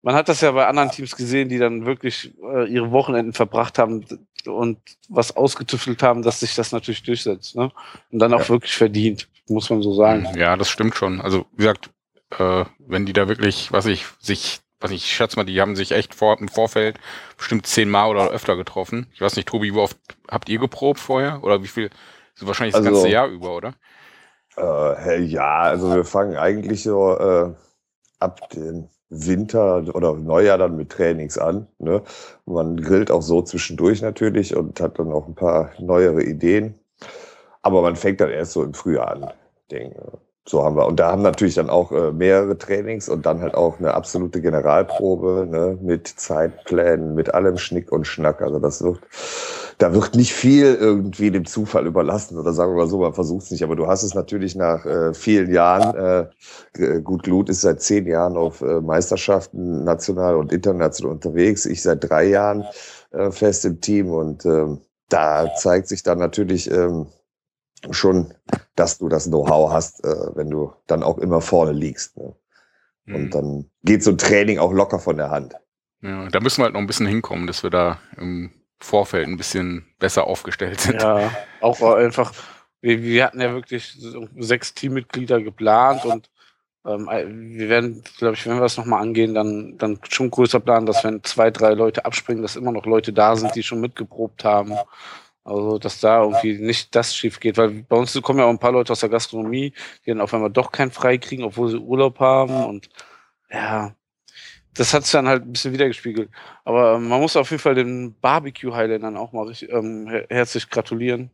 man 0.02 0.14
hat 0.14 0.28
das 0.28 0.42
ja 0.42 0.52
bei 0.52 0.66
anderen 0.66 0.90
Teams 0.90 1.16
gesehen, 1.16 1.48
die 1.48 1.58
dann 1.58 1.86
wirklich 1.86 2.32
äh, 2.42 2.68
ihre 2.70 2.90
Wochenenden 2.90 3.32
verbracht 3.32 3.78
haben 3.78 4.04
und 4.46 4.78
was 5.08 5.34
ausgetüftelt 5.34 6.02
haben, 6.02 6.22
dass 6.22 6.40
sich 6.40 6.54
das 6.54 6.72
natürlich 6.72 7.02
durchsetzt, 7.02 7.56
ne? 7.56 7.70
Und 8.10 8.18
dann 8.18 8.34
auch 8.34 8.40
ja. 8.40 8.48
wirklich 8.50 8.74
verdient, 8.74 9.28
muss 9.48 9.70
man 9.70 9.82
so 9.82 9.94
sagen. 9.94 10.28
Ja, 10.36 10.56
das 10.56 10.68
stimmt 10.68 10.94
schon. 10.94 11.22
Also, 11.22 11.46
wie 11.52 11.64
gesagt, 11.64 11.90
äh, 12.38 12.64
wenn 12.78 13.06
die 13.06 13.14
da 13.14 13.28
wirklich, 13.28 13.72
was 13.72 13.86
ich, 13.86 14.04
sich 14.18 14.60
weiß 14.84 14.90
nicht, 14.90 15.04
ich 15.04 15.12
schätze 15.12 15.36
mal, 15.36 15.44
die 15.44 15.60
haben 15.60 15.76
sich 15.76 15.92
echt 15.92 16.14
vor, 16.14 16.38
im 16.38 16.48
Vorfeld 16.48 16.98
bestimmt 17.38 17.66
zehnmal 17.66 18.10
oder 18.10 18.30
öfter 18.30 18.56
getroffen. 18.56 19.06
Ich 19.14 19.20
weiß 19.22 19.34
nicht, 19.36 19.48
Tobi, 19.48 19.74
wie 19.74 19.78
oft 19.78 19.96
habt 20.30 20.48
ihr 20.50 20.58
geprobt 20.58 21.00
vorher? 21.00 21.42
Oder 21.42 21.62
wie 21.62 21.68
viel? 21.68 21.90
So 22.34 22.46
wahrscheinlich 22.46 22.74
das 22.74 22.84
also, 22.84 22.92
ganze 22.92 23.08
Jahr 23.08 23.28
über, 23.28 23.56
oder? 23.56 23.74
Äh, 24.58 25.22
ja, 25.22 25.60
also 25.62 25.94
wir 25.94 26.04
fangen 26.04 26.36
eigentlich 26.36 26.82
so 26.82 27.16
äh, 27.16 27.54
ab 28.20 28.50
dem 28.50 28.88
Winter 29.08 29.84
oder 29.94 30.14
Neujahr 30.14 30.58
dann 30.58 30.76
mit 30.76 30.90
Trainings 30.90 31.38
an. 31.38 31.66
Ne? 31.78 32.02
Man 32.44 32.76
grillt 32.76 33.10
auch 33.10 33.22
so 33.22 33.40
zwischendurch 33.40 34.02
natürlich 34.02 34.54
und 34.54 34.80
hat 34.80 34.98
dann 34.98 35.12
auch 35.12 35.26
ein 35.26 35.34
paar 35.34 35.72
neuere 35.78 36.22
Ideen. 36.22 36.78
Aber 37.62 37.80
man 37.80 37.96
fängt 37.96 38.20
dann 38.20 38.30
erst 38.30 38.52
so 38.52 38.62
im 38.62 38.74
Frühjahr 38.74 39.10
an, 39.10 39.32
denke 39.70 40.18
so 40.46 40.62
haben 40.62 40.76
wir. 40.76 40.86
Und 40.86 41.00
da 41.00 41.10
haben 41.10 41.22
natürlich 41.22 41.54
dann 41.54 41.70
auch 41.70 41.90
äh, 41.90 42.12
mehrere 42.12 42.58
Trainings 42.58 43.08
und 43.08 43.24
dann 43.24 43.40
halt 43.40 43.54
auch 43.54 43.78
eine 43.78 43.94
absolute 43.94 44.42
Generalprobe 44.42 45.46
ne, 45.50 45.78
mit 45.80 46.06
Zeitplänen, 46.06 47.14
mit 47.14 47.32
allem 47.32 47.56
Schnick 47.56 47.90
und 47.90 48.06
Schnack. 48.06 48.42
Also 48.42 48.58
das 48.58 48.82
wird, 48.82 49.00
da 49.78 49.94
wird 49.94 50.14
nicht 50.14 50.34
viel 50.34 50.74
irgendwie 50.74 51.30
dem 51.30 51.46
Zufall 51.46 51.86
überlassen 51.86 52.38
oder 52.38 52.52
sagen 52.52 52.72
wir 52.72 52.84
mal 52.84 52.90
so, 52.90 52.98
man 52.98 53.14
versucht 53.14 53.44
es 53.44 53.50
nicht. 53.52 53.64
Aber 53.64 53.74
du 53.74 53.86
hast 53.86 54.02
es 54.02 54.14
natürlich 54.14 54.54
nach 54.54 54.84
äh, 54.84 55.14
vielen 55.14 55.50
Jahren, 55.50 56.30
äh, 56.76 57.00
Gut 57.00 57.22
Glut 57.22 57.48
ist 57.48 57.62
seit 57.62 57.80
zehn 57.80 58.06
Jahren 58.06 58.36
auf 58.36 58.60
äh, 58.60 58.80
Meisterschaften 58.82 59.84
national 59.84 60.36
und 60.36 60.52
international 60.52 61.12
unterwegs. 61.12 61.64
Ich 61.64 61.82
seit 61.82 62.08
drei 62.08 62.24
Jahren 62.26 62.64
äh, 63.12 63.30
fest 63.30 63.64
im 63.64 63.80
Team 63.80 64.10
und 64.10 64.44
äh, 64.44 64.66
da 65.08 65.54
zeigt 65.54 65.88
sich 65.88 66.02
dann 66.02 66.18
natürlich, 66.18 66.70
ähm, 66.70 67.06
schon, 67.90 68.34
dass 68.76 68.98
du 68.98 69.08
das 69.08 69.24
Know-how 69.24 69.72
hast, 69.72 70.04
äh, 70.04 70.36
wenn 70.36 70.50
du 70.50 70.72
dann 70.86 71.02
auch 71.02 71.18
immer 71.18 71.40
vorne 71.40 71.72
liegst. 71.72 72.16
Ne? 72.16 72.34
Und 73.06 73.24
mhm. 73.24 73.30
dann 73.30 73.70
geht 73.82 74.02
so 74.02 74.10
ein 74.10 74.18
Training 74.18 74.58
auch 74.58 74.72
locker 74.72 74.98
von 74.98 75.16
der 75.16 75.30
Hand. 75.30 75.54
Ja, 76.02 76.28
da 76.28 76.40
müssen 76.40 76.58
wir 76.58 76.64
halt 76.64 76.74
noch 76.74 76.80
ein 76.80 76.86
bisschen 76.86 77.06
hinkommen, 77.06 77.46
dass 77.46 77.62
wir 77.62 77.70
da 77.70 77.98
im 78.16 78.50
Vorfeld 78.78 79.28
ein 79.28 79.36
bisschen 79.36 79.86
besser 79.98 80.26
aufgestellt 80.26 80.80
sind. 80.80 81.02
Ja, 81.02 81.30
auch 81.60 81.80
einfach, 81.96 82.32
wir, 82.80 83.02
wir 83.02 83.24
hatten 83.24 83.40
ja 83.40 83.52
wirklich 83.52 83.96
sechs 84.38 84.74
Teammitglieder 84.74 85.40
geplant 85.40 86.04
und 86.04 86.30
ähm, 86.86 87.08
wir 87.56 87.68
werden, 87.70 88.02
glaube 88.18 88.34
ich, 88.34 88.44
wenn 88.46 88.56
wir 88.56 88.60
das 88.60 88.76
nochmal 88.76 89.00
angehen, 89.00 89.34
dann, 89.34 89.78
dann 89.78 89.98
schon 90.08 90.30
größer 90.30 90.60
planen, 90.60 90.84
dass 90.84 91.02
wenn 91.04 91.24
zwei, 91.24 91.50
drei 91.50 91.72
Leute 91.72 92.04
abspringen, 92.04 92.42
dass 92.42 92.56
immer 92.56 92.72
noch 92.72 92.84
Leute 92.84 93.12
da 93.12 93.36
sind, 93.36 93.54
die 93.54 93.62
schon 93.62 93.80
mitgeprobt 93.80 94.44
haben. 94.44 94.74
Also, 95.44 95.78
dass 95.78 96.00
da 96.00 96.22
irgendwie 96.22 96.58
nicht 96.58 96.94
das 96.94 97.14
schief 97.14 97.38
geht, 97.38 97.58
weil 97.58 97.68
bei 97.68 97.96
uns 97.96 98.18
kommen 98.22 98.38
ja 98.38 98.46
auch 98.46 98.50
ein 98.50 98.58
paar 98.58 98.72
Leute 98.72 98.92
aus 98.92 99.00
der 99.00 99.10
Gastronomie, 99.10 99.74
die 100.04 100.10
dann 100.10 100.22
auf 100.22 100.32
einmal 100.32 100.50
doch 100.50 100.72
kein 100.72 100.90
Frei 100.90 101.18
kriegen, 101.18 101.44
obwohl 101.44 101.68
sie 101.68 101.78
Urlaub 101.78 102.18
haben 102.18 102.64
und 102.64 102.88
ja, 103.50 103.94
das 104.74 104.92
hat 104.92 105.04
sich 105.04 105.12
dann 105.12 105.28
halt 105.28 105.44
ein 105.44 105.52
bisschen 105.52 105.72
wiedergespiegelt. 105.72 106.30
Aber 106.64 106.94
ähm, 106.96 107.08
man 107.08 107.20
muss 107.20 107.36
auf 107.36 107.50
jeden 107.50 107.62
Fall 107.62 107.74
den 107.74 108.14
Barbecue 108.20 108.74
Highlandern 108.74 109.16
auch 109.16 109.32
mal 109.32 109.46
richtig, 109.46 109.70
ähm, 109.70 110.08
herzlich 110.28 110.68
gratulieren. 110.68 111.30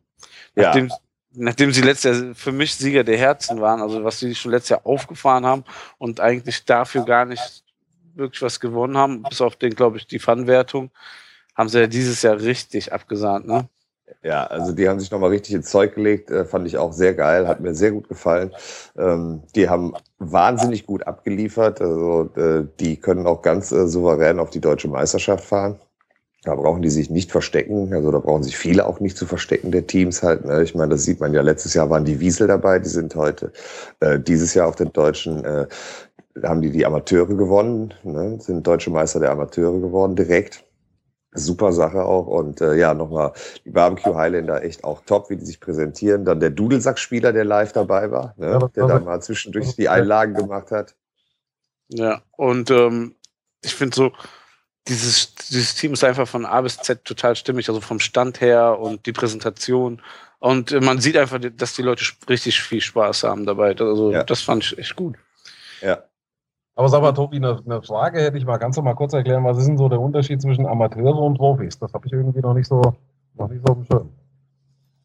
Ja. 0.55 0.63
Nachdem, 0.65 0.91
nachdem 1.33 1.71
sie 1.71 1.81
letztes 1.81 2.19
Jahr 2.19 2.35
für 2.35 2.51
mich 2.51 2.75
Sieger 2.75 3.03
der 3.03 3.17
Herzen 3.17 3.59
waren, 3.61 3.81
also 3.81 4.03
was 4.03 4.19
sie 4.19 4.35
schon 4.35 4.51
letztes 4.51 4.69
Jahr 4.69 4.85
aufgefahren 4.85 5.45
haben 5.45 5.63
und 5.97 6.19
eigentlich 6.19 6.65
dafür 6.65 7.03
gar 7.05 7.25
nicht 7.25 7.63
wirklich 8.13 8.41
was 8.41 8.59
gewonnen 8.59 8.97
haben, 8.97 9.23
bis 9.23 9.41
auf 9.41 9.55
den, 9.55 9.73
glaube 9.73 9.97
ich, 9.97 10.05
die 10.05 10.19
Fun-Wertung, 10.19 10.91
haben 11.55 11.69
sie 11.69 11.79
ja 11.79 11.87
dieses 11.87 12.21
Jahr 12.21 12.39
richtig 12.39 12.93
abgesahnt, 12.93 13.47
ne? 13.47 13.67
Ja, 14.23 14.45
also 14.45 14.71
die 14.71 14.87
haben 14.87 14.99
sich 14.99 15.11
nochmal 15.11 15.31
richtig 15.31 15.55
ins 15.55 15.69
Zeug 15.69 15.95
gelegt, 15.95 16.29
äh, 16.29 16.45
fand 16.45 16.67
ich 16.67 16.77
auch 16.77 16.93
sehr 16.93 17.13
geil, 17.13 17.47
hat 17.47 17.59
mir 17.59 17.73
sehr 17.73 17.91
gut 17.91 18.07
gefallen. 18.07 18.51
Ähm, 18.97 19.43
die 19.55 19.69
haben 19.69 19.93
wahnsinnig 20.19 20.85
gut 20.85 21.07
abgeliefert, 21.07 21.81
also 21.81 22.29
äh, 22.35 22.65
die 22.79 22.97
können 22.97 23.25
auch 23.25 23.41
ganz 23.41 23.71
äh, 23.71 23.87
souverän 23.87 24.39
auf 24.39 24.49
die 24.49 24.61
deutsche 24.61 24.87
Meisterschaft 24.87 25.45
fahren. 25.45 25.79
Da 26.43 26.55
brauchen 26.55 26.81
die 26.81 26.89
sich 26.89 27.09
nicht 27.11 27.31
verstecken, 27.31 27.93
also 27.93 28.11
da 28.11 28.17
brauchen 28.19 28.43
sich 28.43 28.57
viele 28.57 28.87
auch 28.87 28.99
nicht 28.99 29.15
zu 29.15 29.27
verstecken, 29.27 29.71
der 29.71 29.85
Teams 29.85 30.23
halt. 30.23 30.45
Ne? 30.45 30.63
Ich 30.63 30.73
meine, 30.73 30.93
das 30.93 31.03
sieht 31.03 31.19
man 31.19 31.33
ja, 31.33 31.41
letztes 31.41 31.75
Jahr 31.75 31.89
waren 31.89 32.05
die 32.05 32.19
Wiesel 32.19 32.47
dabei, 32.47 32.79
die 32.79 32.89
sind 32.89 33.15
heute, 33.15 33.51
dieses 34.01 34.55
Jahr 34.55 34.67
auf 34.67 34.75
den 34.75 34.91
Deutschen, 34.91 35.45
haben 36.43 36.61
die 36.63 36.71
die 36.71 36.83
Amateure 36.83 37.27
gewonnen, 37.27 37.93
ne? 38.03 38.39
sind 38.39 38.65
deutsche 38.65 38.89
Meister 38.89 39.19
der 39.19 39.29
Amateure 39.29 39.79
geworden 39.79 40.15
direkt. 40.15 40.63
Super 41.33 41.71
Sache 41.71 42.03
auch. 42.03 42.27
Und 42.27 42.61
äh, 42.61 42.75
ja, 42.75 42.93
nochmal 42.93 43.33
die 43.63 43.69
Barbecue 43.69 44.15
Highlander 44.15 44.63
echt 44.63 44.83
auch 44.83 45.01
top, 45.05 45.29
wie 45.29 45.37
die 45.37 45.45
sich 45.45 45.59
präsentieren. 45.59 46.25
Dann 46.25 46.39
der 46.39 46.49
Dudelsack-Spieler, 46.49 47.31
der 47.31 47.45
live 47.45 47.71
dabei 47.71 48.11
war, 48.11 48.33
ne? 48.37 48.51
Ja, 48.51 48.67
der 48.67 48.87
da 48.87 48.99
mal 48.99 49.21
zwischendurch 49.21 49.75
die 49.75 49.89
Einlagen 49.89 50.33
gemacht 50.33 50.71
hat. 50.71 50.95
Ja, 51.87 52.21
und 52.31 52.69
ähm, 52.71 53.15
ich 53.63 53.75
finde 53.75 53.95
so, 53.95 54.11
dieses, 54.87 55.35
dieses 55.35 55.75
Team 55.75 55.93
ist 55.93 56.03
einfach 56.03 56.27
von 56.27 56.45
A 56.45 56.61
bis 56.61 56.77
Z 56.77 57.05
total 57.05 57.35
stimmig, 57.35 57.69
also 57.69 57.81
vom 57.81 57.99
Stand 57.99 58.41
her 58.41 58.79
und 58.79 59.05
die 59.05 59.13
Präsentation. 59.13 60.01
Und 60.39 60.71
äh, 60.71 60.81
man 60.81 60.99
sieht 60.99 61.17
einfach, 61.17 61.39
dass 61.55 61.75
die 61.75 61.83
Leute 61.83 62.03
richtig 62.27 62.61
viel 62.61 62.81
Spaß 62.81 63.23
haben 63.23 63.45
dabei. 63.45 63.75
Also 63.77 64.11
ja. 64.11 64.23
das 64.23 64.41
fand 64.41 64.63
ich 64.63 64.77
echt 64.77 64.95
gut. 64.95 65.15
Ja, 65.81 66.03
aber 66.75 66.89
sag 66.89 67.01
mal, 67.01 67.11
Tobi, 67.11 67.37
eine, 67.37 67.59
eine, 67.65 67.81
Frage 67.81 68.19
hätte 68.21 68.37
ich 68.37 68.45
mal. 68.45 68.57
Kannst 68.57 68.77
du 68.77 68.81
mal 68.81 68.93
kurz 68.93 69.13
erklären, 69.13 69.43
was 69.43 69.57
ist 69.57 69.67
denn 69.67 69.77
so 69.77 69.89
der 69.89 69.99
Unterschied 69.99 70.41
zwischen 70.41 70.65
Amateure 70.65 71.21
und 71.21 71.37
Profis? 71.37 71.77
Das 71.79 71.93
habe 71.93 72.07
ich 72.07 72.13
irgendwie 72.13 72.39
noch 72.39 72.53
nicht 72.53 72.67
so, 72.67 72.81
noch 73.35 73.49
nicht 73.49 73.65
so 73.67 73.77
schön. 73.91 74.09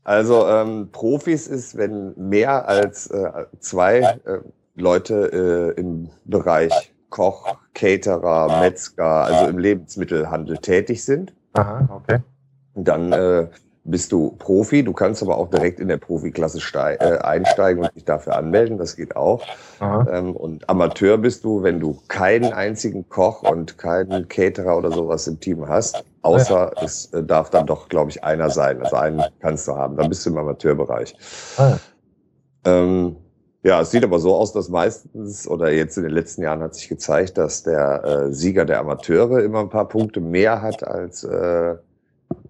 Also 0.04 0.46
ähm, 0.46 0.90
Profis 0.92 1.48
ist, 1.48 1.76
wenn 1.76 2.14
mehr 2.16 2.68
als 2.68 3.08
äh, 3.08 3.46
zwei 3.58 3.98
äh, 3.98 4.38
Leute 4.76 5.74
äh, 5.76 5.80
im 5.80 6.10
Bereich 6.24 6.94
Koch, 7.10 7.56
Caterer, 7.74 8.60
Metzger, 8.60 9.24
also 9.24 9.46
im 9.46 9.58
Lebensmittelhandel 9.58 10.58
tätig 10.58 11.04
sind. 11.04 11.34
Aha, 11.54 11.88
okay. 11.90 12.20
Dann 12.74 13.12
äh, 13.12 13.48
bist 13.86 14.12
du 14.12 14.34
Profi. 14.38 14.82
Du 14.82 14.92
kannst 14.92 15.22
aber 15.22 15.38
auch 15.38 15.48
direkt 15.48 15.80
in 15.80 15.88
der 15.88 15.96
Profiklasse 15.96 16.58
äh, 16.74 17.18
einsteigen 17.18 17.84
und 17.84 17.94
dich 17.94 18.04
dafür 18.04 18.36
anmelden. 18.36 18.78
Das 18.78 18.96
geht 18.96 19.16
auch. 19.16 19.42
Ähm, 19.80 20.34
und 20.34 20.68
Amateur 20.68 21.18
bist 21.18 21.44
du, 21.44 21.62
wenn 21.62 21.80
du 21.80 21.98
keinen 22.08 22.52
einzigen 22.52 23.08
Koch 23.08 23.42
und 23.42 23.78
keinen 23.78 24.28
Caterer 24.28 24.76
oder 24.76 24.90
sowas 24.90 25.26
im 25.26 25.40
Team 25.40 25.68
hast. 25.68 26.04
Außer 26.22 26.72
ja. 26.76 26.82
es 26.82 27.12
äh, 27.12 27.22
darf 27.22 27.50
dann 27.50 27.66
doch, 27.66 27.88
glaube 27.88 28.10
ich, 28.10 28.24
einer 28.24 28.50
sein. 28.50 28.82
Also 28.82 28.96
einen 28.96 29.22
kannst 29.40 29.68
du 29.68 29.74
haben. 29.74 29.96
Dann 29.96 30.08
bist 30.08 30.26
du 30.26 30.30
im 30.30 30.38
Amateurbereich. 30.38 31.14
Ah. 31.56 31.76
Ähm, 32.64 33.16
ja, 33.62 33.80
es 33.80 33.90
sieht 33.90 34.04
aber 34.04 34.20
so 34.20 34.34
aus, 34.34 34.52
dass 34.52 34.68
meistens 34.68 35.48
oder 35.48 35.72
jetzt 35.72 35.96
in 35.96 36.04
den 36.04 36.12
letzten 36.12 36.42
Jahren 36.42 36.60
hat 36.62 36.74
sich 36.74 36.88
gezeigt, 36.88 37.36
dass 37.36 37.64
der 37.64 38.04
äh, 38.04 38.32
Sieger 38.32 38.64
der 38.64 38.78
Amateure 38.78 39.42
immer 39.42 39.60
ein 39.60 39.70
paar 39.70 39.88
Punkte 39.88 40.20
mehr 40.20 40.62
hat 40.62 40.86
als 40.86 41.24
äh, 41.24 41.74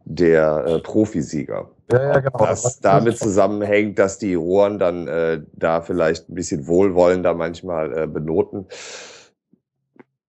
der 0.07 0.65
äh, 0.67 0.79
Profisieger. 0.79 1.71
Ja, 1.93 2.03
ja, 2.03 2.21
genau. 2.21 2.39
Was 2.39 2.81
damit 2.81 3.19
zusammenhängt, 3.19 3.99
dass 3.99 4.19
die 4.19 4.35
Rohren 4.35 4.79
dann 4.79 5.09
äh, 5.09 5.43
da 5.53 5.83
vielleicht 5.83 6.29
ein 6.29 6.35
bisschen 6.35 6.67
wohlwollender 6.67 7.35
manchmal 7.35 7.97
äh, 7.97 8.07
benoten. 8.07 8.67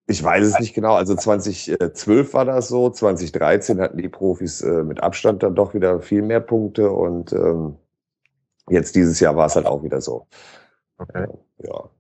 Ich 0.07 0.23
weiß 0.23 0.47
es 0.47 0.59
nicht 0.61 0.75
genau. 0.75 0.95
Also 0.95 1.15
2012 1.15 2.33
war 2.33 2.45
das 2.45 2.69
so. 2.69 2.91
2013 2.91 3.81
hatten 3.81 3.99
die 3.99 4.09
Profis 4.09 4.63
äh, 4.63 4.83
mit 4.83 5.03
Abstand 5.03 5.43
dann 5.43 5.55
doch 5.55 5.75
wieder 5.75 6.01
viel 6.01 6.23
mehr 6.23 6.41
Punkte 6.41 6.91
und 6.91 7.33
ähm, 7.33 7.77
jetzt 8.71 8.95
dieses 8.95 9.21
Jahr 9.21 9.37
war 9.37 9.47
es 9.47 9.57
halt 9.57 9.67
auch 9.67 9.83
wieder 9.83 10.01
so. 10.01 10.27
Okay. 10.99 11.27
Ja. 11.59 11.91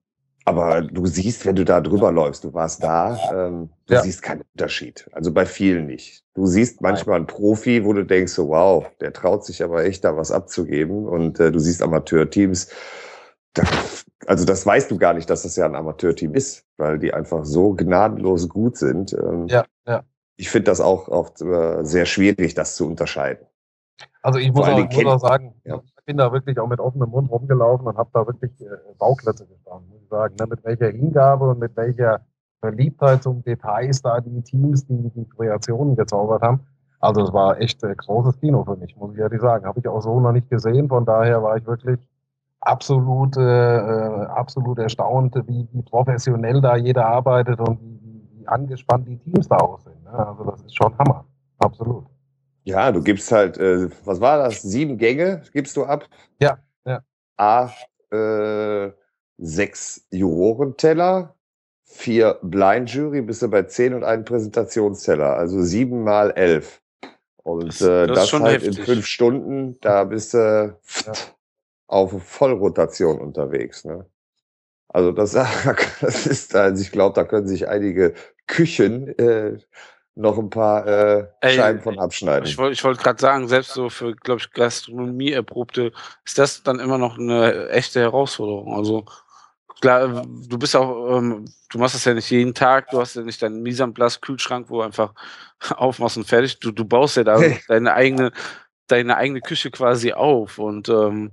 Aber 0.44 0.80
du 0.80 1.06
siehst, 1.06 1.44
wenn 1.44 1.56
du 1.56 1.64
da 1.64 1.80
drüber 1.80 2.12
läufst, 2.12 2.44
du 2.44 2.54
warst 2.54 2.82
da, 2.82 3.18
ähm, 3.34 3.70
du 3.86 3.94
ja. 3.94 4.02
siehst 4.02 4.22
keinen 4.22 4.44
Unterschied. 4.54 5.10
Also 5.12 5.32
bei 5.32 5.44
vielen 5.44 5.86
nicht. 5.86 6.25
Du 6.36 6.46
siehst 6.46 6.82
manchmal 6.82 7.16
einen 7.16 7.26
Profi, 7.26 7.82
wo 7.84 7.94
du 7.94 8.04
denkst, 8.04 8.32
so, 8.32 8.48
wow, 8.48 8.86
der 9.00 9.14
traut 9.14 9.46
sich 9.46 9.64
aber 9.64 9.84
echt 9.84 10.04
da 10.04 10.18
was 10.18 10.30
abzugeben. 10.30 11.06
Und 11.06 11.40
äh, 11.40 11.50
du 11.50 11.58
siehst 11.58 11.82
Amateurteams, 11.82 12.68
da, 13.54 13.62
also 14.26 14.44
das 14.44 14.66
weißt 14.66 14.90
du 14.90 14.98
gar 14.98 15.14
nicht, 15.14 15.30
dass 15.30 15.44
das 15.44 15.56
ja 15.56 15.64
ein 15.64 15.74
Amateurteam 15.74 16.34
ist, 16.34 16.66
weil 16.76 16.98
die 16.98 17.14
einfach 17.14 17.46
so 17.46 17.72
gnadenlos 17.72 18.50
gut 18.50 18.76
sind. 18.76 19.14
Ähm, 19.14 19.46
ja, 19.48 19.64
ja. 19.86 20.02
Ich 20.36 20.50
finde 20.50 20.70
das 20.70 20.82
auch 20.82 21.08
oft 21.08 21.40
äh, 21.40 21.82
sehr 21.84 22.04
schwierig, 22.04 22.52
das 22.52 22.76
zu 22.76 22.86
unterscheiden. 22.86 23.46
Also 24.20 24.38
ich 24.38 24.52
muss, 24.52 24.68
auch, 24.68 24.78
ich 24.78 25.04
muss 25.04 25.06
auch 25.06 25.26
sagen, 25.26 25.54
ja. 25.64 25.80
ich 25.82 26.04
bin 26.04 26.18
da 26.18 26.30
wirklich 26.32 26.58
auch 26.58 26.68
mit 26.68 26.80
offenem 26.80 27.08
Mund 27.08 27.30
rumgelaufen 27.30 27.86
und 27.86 27.96
habe 27.96 28.10
da 28.12 28.26
wirklich 28.26 28.60
äh, 28.60 28.76
Bauklötze 28.98 29.46
gestanden 29.46 30.06
sagen, 30.10 30.36
ne? 30.38 30.46
mit 30.46 30.64
welcher 30.64 30.88
Hingabe 30.88 31.48
und 31.48 31.58
mit 31.58 31.76
welcher 31.76 32.26
Verliebtheit 32.60 33.22
zum 33.22 33.42
Details 33.42 34.02
da 34.02 34.20
die 34.20 34.42
Teams, 34.42 34.86
die 34.86 35.10
die 35.14 35.28
Kreationen 35.28 35.96
gezaubert 35.96 36.42
haben. 36.42 36.60
Also 37.00 37.22
es 37.22 37.32
war 37.32 37.60
echt 37.60 37.82
äh, 37.84 37.94
großes 37.94 38.40
Kino 38.40 38.64
für 38.64 38.76
mich, 38.76 38.96
muss 38.96 39.12
ich 39.12 39.18
ehrlich 39.18 39.40
sagen. 39.40 39.66
Habe 39.66 39.80
ich 39.80 39.88
auch 39.88 40.00
so 40.00 40.18
noch 40.18 40.32
nicht 40.32 40.48
gesehen. 40.50 40.88
Von 40.88 41.04
daher 41.04 41.42
war 41.42 41.56
ich 41.56 41.66
wirklich 41.66 42.00
absolut, 42.60 43.36
äh, 43.36 43.76
äh 43.76 44.26
absolut 44.26 44.78
erstaunt, 44.78 45.34
wie, 45.46 45.68
wie 45.72 45.82
professionell 45.82 46.60
da 46.60 46.76
jeder 46.76 47.06
arbeitet 47.06 47.60
und 47.60 47.80
wie, 47.80 48.40
wie 48.40 48.48
angespannt 48.48 49.06
die 49.06 49.18
Teams 49.18 49.48
da 49.48 49.56
aussehen. 49.56 50.02
Ne? 50.04 50.12
Also 50.12 50.44
das 50.44 50.62
ist 50.62 50.76
schon 50.76 50.96
Hammer. 50.98 51.24
Absolut. 51.58 52.06
Ja, 52.64 52.90
du 52.90 53.00
gibst 53.00 53.30
halt, 53.30 53.58
äh, 53.58 53.88
was 54.04 54.20
war 54.20 54.38
das? 54.38 54.62
Sieben 54.62 54.98
Gänge 54.98 55.42
gibst 55.52 55.76
du 55.76 55.84
ab? 55.84 56.08
Ja, 56.40 56.58
ja. 56.84 57.00
A, 57.36 57.70
äh, 58.10 58.90
sechs 59.38 60.04
Jurorenteller, 60.10 61.35
vier 61.86 62.38
Blind-Jury, 62.42 63.22
bist 63.22 63.42
du 63.42 63.48
bei 63.48 63.62
zehn 63.62 63.94
und 63.94 64.04
einen 64.04 64.24
Präsentationsteller, 64.24 65.36
also 65.36 65.62
sieben 65.62 66.04
mal 66.04 66.30
elf. 66.32 66.82
Und 67.42 67.68
das, 67.68 67.80
äh, 67.80 68.06
das, 68.06 68.30
das 68.30 68.40
halt 68.40 68.62
heftig. 68.62 68.78
in 68.78 68.84
fünf 68.84 69.06
Stunden, 69.06 69.78
da 69.80 70.04
bist 70.04 70.34
du. 70.34 70.76
Ja. 71.06 71.12
auf 71.86 72.20
Vollrotation 72.22 73.20
unterwegs. 73.20 73.84
Ne? 73.84 74.06
Also 74.88 75.12
das, 75.12 75.32
das 76.00 76.26
ist, 76.26 76.54
also 76.54 76.82
ich 76.82 76.90
glaube, 76.90 77.14
da 77.14 77.24
können 77.24 77.46
sich 77.46 77.68
einige 77.68 78.14
Küchen 78.46 79.08
äh, 79.18 79.58
noch 80.16 80.38
ein 80.38 80.50
paar 80.50 80.86
äh, 80.86 81.26
Ey, 81.40 81.56
Scheiben 81.56 81.80
von 81.80 81.98
abschneiden. 81.98 82.48
Ich 82.48 82.56
wollte 82.56 82.72
ich 82.72 82.82
wollt 82.82 82.98
gerade 82.98 83.20
sagen, 83.20 83.48
selbst 83.48 83.74
so 83.74 83.90
für, 83.90 84.14
glaube 84.14 84.40
ich, 84.40 84.50
Gastronomie 84.50 85.32
erprobte, 85.32 85.92
ist 86.24 86.38
das 86.38 86.62
dann 86.62 86.80
immer 86.80 86.98
noch 86.98 87.18
eine 87.18 87.68
echte 87.68 88.00
Herausforderung. 88.00 88.74
Also 88.74 89.04
klar, 89.80 90.24
du 90.26 90.58
bist 90.58 90.74
auch, 90.76 91.16
ähm, 91.16 91.44
du 91.70 91.78
machst 91.78 91.94
das 91.94 92.04
ja 92.04 92.14
nicht 92.14 92.30
jeden 92.30 92.54
Tag, 92.54 92.90
du 92.90 93.00
hast 93.00 93.16
ja 93.16 93.22
nicht 93.22 93.42
deinen 93.42 93.62
Misanplas-Kühlschrank, 93.62 94.70
wo 94.70 94.78
du 94.78 94.82
einfach 94.82 95.14
aufmachst 95.76 96.16
und 96.16 96.26
fertig. 96.26 96.58
Du, 96.60 96.72
du 96.72 96.84
baust 96.84 97.16
ja 97.16 97.24
da 97.24 97.38
hey. 97.38 97.58
deine 97.68 97.94
eigene, 97.94 98.32
deine 98.86 99.16
eigene 99.16 99.40
Küche 99.40 99.70
quasi 99.70 100.12
auf 100.12 100.58
und 100.58 100.88
ähm, 100.88 101.32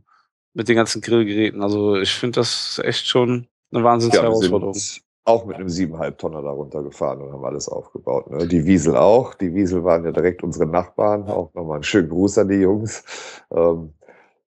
mit 0.54 0.68
den 0.68 0.76
ganzen 0.76 1.02
Grillgeräten. 1.02 1.62
Also 1.64 1.98
ich 1.98 2.14
finde 2.14 2.40
das 2.40 2.80
echt 2.84 3.08
schon 3.08 3.48
eine 3.72 3.84
Wahnsinnsherausforderung. 3.84 4.76
Ja, 4.76 5.02
auch 5.26 5.46
mit 5.46 5.56
einem 5.56 5.70
siebeneinhalb 5.70 6.18
Tonner 6.18 6.42
darunter 6.42 6.84
gefahren 6.84 7.22
und 7.22 7.32
haben 7.32 7.46
alles 7.46 7.70
aufgebaut. 7.70 8.30
Ne? 8.30 8.48
Die 8.48 8.66
Wiesel 8.66 8.98
auch. 8.98 9.34
Die 9.36 9.54
Wiesel 9.54 9.84
waren 9.84 10.04
ja 10.04 10.12
direkt 10.12 10.44
unsere 10.44 10.66
Nachbarn. 10.66 11.30
Auch 11.30 11.54
nochmal 11.54 11.76
einen 11.76 11.84
schönen 11.84 12.10
Gruß 12.10 12.40
an 12.40 12.50
die 12.50 12.56
Jungs. 12.56 13.04
Ähm, 13.52 13.94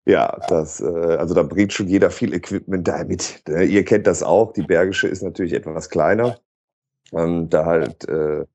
ja, 0.10 0.40
das, 0.48 0.82
äh, 0.82 0.86
also 0.86 1.36
da 1.36 1.44
bringt 1.44 1.72
schon 1.72 1.88
jeder 1.88 2.10
viel 2.10 2.34
Equipment 2.34 2.88
da 2.88 3.04
mit. 3.04 3.44
Ne? 3.48 3.64
Ihr 3.64 3.86
kennt 3.86 4.08
das 4.08 4.24
auch. 4.24 4.54
Die 4.54 4.64
Bergische 4.64 5.08
ist 5.08 5.22
natürlich 5.22 5.54
etwas 5.54 5.90
kleiner. 5.90 6.40
Und 7.12 7.50
da 7.52 7.66
halt 7.66 8.08
äh, 8.10 8.46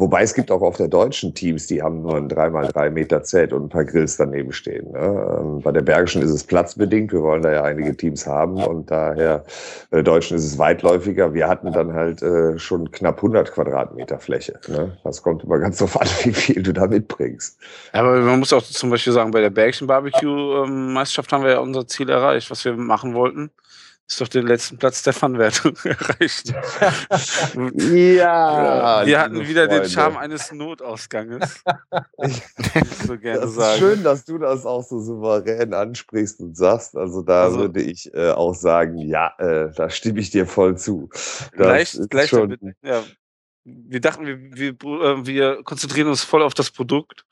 Wobei 0.00 0.22
es 0.22 0.32
gibt 0.32 0.50
auch 0.50 0.62
auf 0.62 0.78
der 0.78 0.88
deutschen 0.88 1.34
Teams, 1.34 1.66
die 1.66 1.82
haben 1.82 2.00
nur 2.00 2.16
ein 2.16 2.30
3x3 2.30 2.88
Meter 2.88 3.22
Zelt 3.22 3.52
und 3.52 3.64
ein 3.64 3.68
paar 3.68 3.84
Grills 3.84 4.16
daneben 4.16 4.50
stehen. 4.50 4.92
Ne? 4.92 4.98
Ähm, 4.98 5.60
bei 5.60 5.72
der 5.72 5.82
Bergischen 5.82 6.22
ist 6.22 6.30
es 6.30 6.42
platzbedingt. 6.42 7.12
Wir 7.12 7.20
wollen 7.20 7.42
da 7.42 7.52
ja 7.52 7.64
einige 7.64 7.94
Teams 7.94 8.26
haben 8.26 8.64
und 8.64 8.90
daher 8.90 9.44
bei 9.90 9.98
der 9.98 10.04
deutschen 10.04 10.38
ist 10.38 10.46
es 10.46 10.56
weitläufiger. 10.56 11.34
Wir 11.34 11.48
hatten 11.48 11.70
dann 11.72 11.92
halt 11.92 12.22
äh, 12.22 12.58
schon 12.58 12.90
knapp 12.90 13.16
100 13.16 13.52
Quadratmeter 13.52 14.18
Fläche. 14.18 14.58
Ne? 14.68 14.96
Das 15.04 15.22
kommt 15.22 15.44
immer 15.44 15.58
ganz 15.58 15.76
drauf 15.76 16.00
an, 16.00 16.08
wie 16.22 16.32
viel 16.32 16.62
du 16.62 16.72
da 16.72 16.86
mitbringst. 16.86 17.58
Aber 17.92 18.20
man 18.20 18.38
muss 18.38 18.54
auch 18.54 18.62
zum 18.62 18.88
Beispiel 18.88 19.12
sagen, 19.12 19.32
bei 19.32 19.42
der 19.42 19.50
Bergischen 19.50 19.86
Barbecue-Meisterschaft 19.86 21.30
haben 21.30 21.44
wir 21.44 21.50
ja 21.50 21.58
unser 21.58 21.86
Ziel 21.86 22.08
erreicht, 22.08 22.50
was 22.50 22.64
wir 22.64 22.72
machen 22.72 23.12
wollten 23.12 23.50
ist 24.10 24.20
doch 24.20 24.28
den 24.28 24.46
letzten 24.46 24.76
Platz 24.76 25.02
der 25.02 25.12
Fun-Wertung 25.12 25.76
erreicht. 25.84 26.52
ja. 27.78 29.06
Wir 29.06 29.20
hatten 29.20 29.46
wieder 29.46 29.66
Freunde. 29.66 29.82
den 29.82 29.90
Charme 29.90 30.16
eines 30.16 30.50
Notausganges. 30.50 31.62
ich 32.24 32.42
so 33.06 33.16
gerne 33.16 33.40
das 33.42 33.54
sagen. 33.54 33.78
Schön, 33.78 34.02
dass 34.02 34.24
du 34.24 34.38
das 34.38 34.66
auch 34.66 34.82
so 34.82 35.00
souverän 35.00 35.72
ansprichst 35.72 36.40
und 36.40 36.56
sagst. 36.56 36.96
Also 36.96 37.22
da 37.22 37.44
also, 37.44 37.60
würde 37.60 37.82
ich 37.82 38.12
äh, 38.12 38.30
auch 38.30 38.54
sagen, 38.54 38.98
ja, 38.98 39.32
äh, 39.38 39.72
da 39.74 39.88
stimme 39.88 40.18
ich 40.18 40.30
dir 40.30 40.44
voll 40.46 40.76
zu. 40.76 41.08
Das 41.12 41.50
gleich, 41.52 41.98
gleich 42.10 42.30
schon, 42.30 42.50
damit, 42.50 42.76
ja. 42.82 43.04
Wir 43.62 44.00
dachten, 44.00 44.26
wir, 44.26 44.38
wir, 44.40 44.70
äh, 44.70 45.26
wir 45.26 45.62
konzentrieren 45.62 46.08
uns 46.08 46.24
voll 46.24 46.42
auf 46.42 46.54
das 46.54 46.72
Produkt 46.72 47.24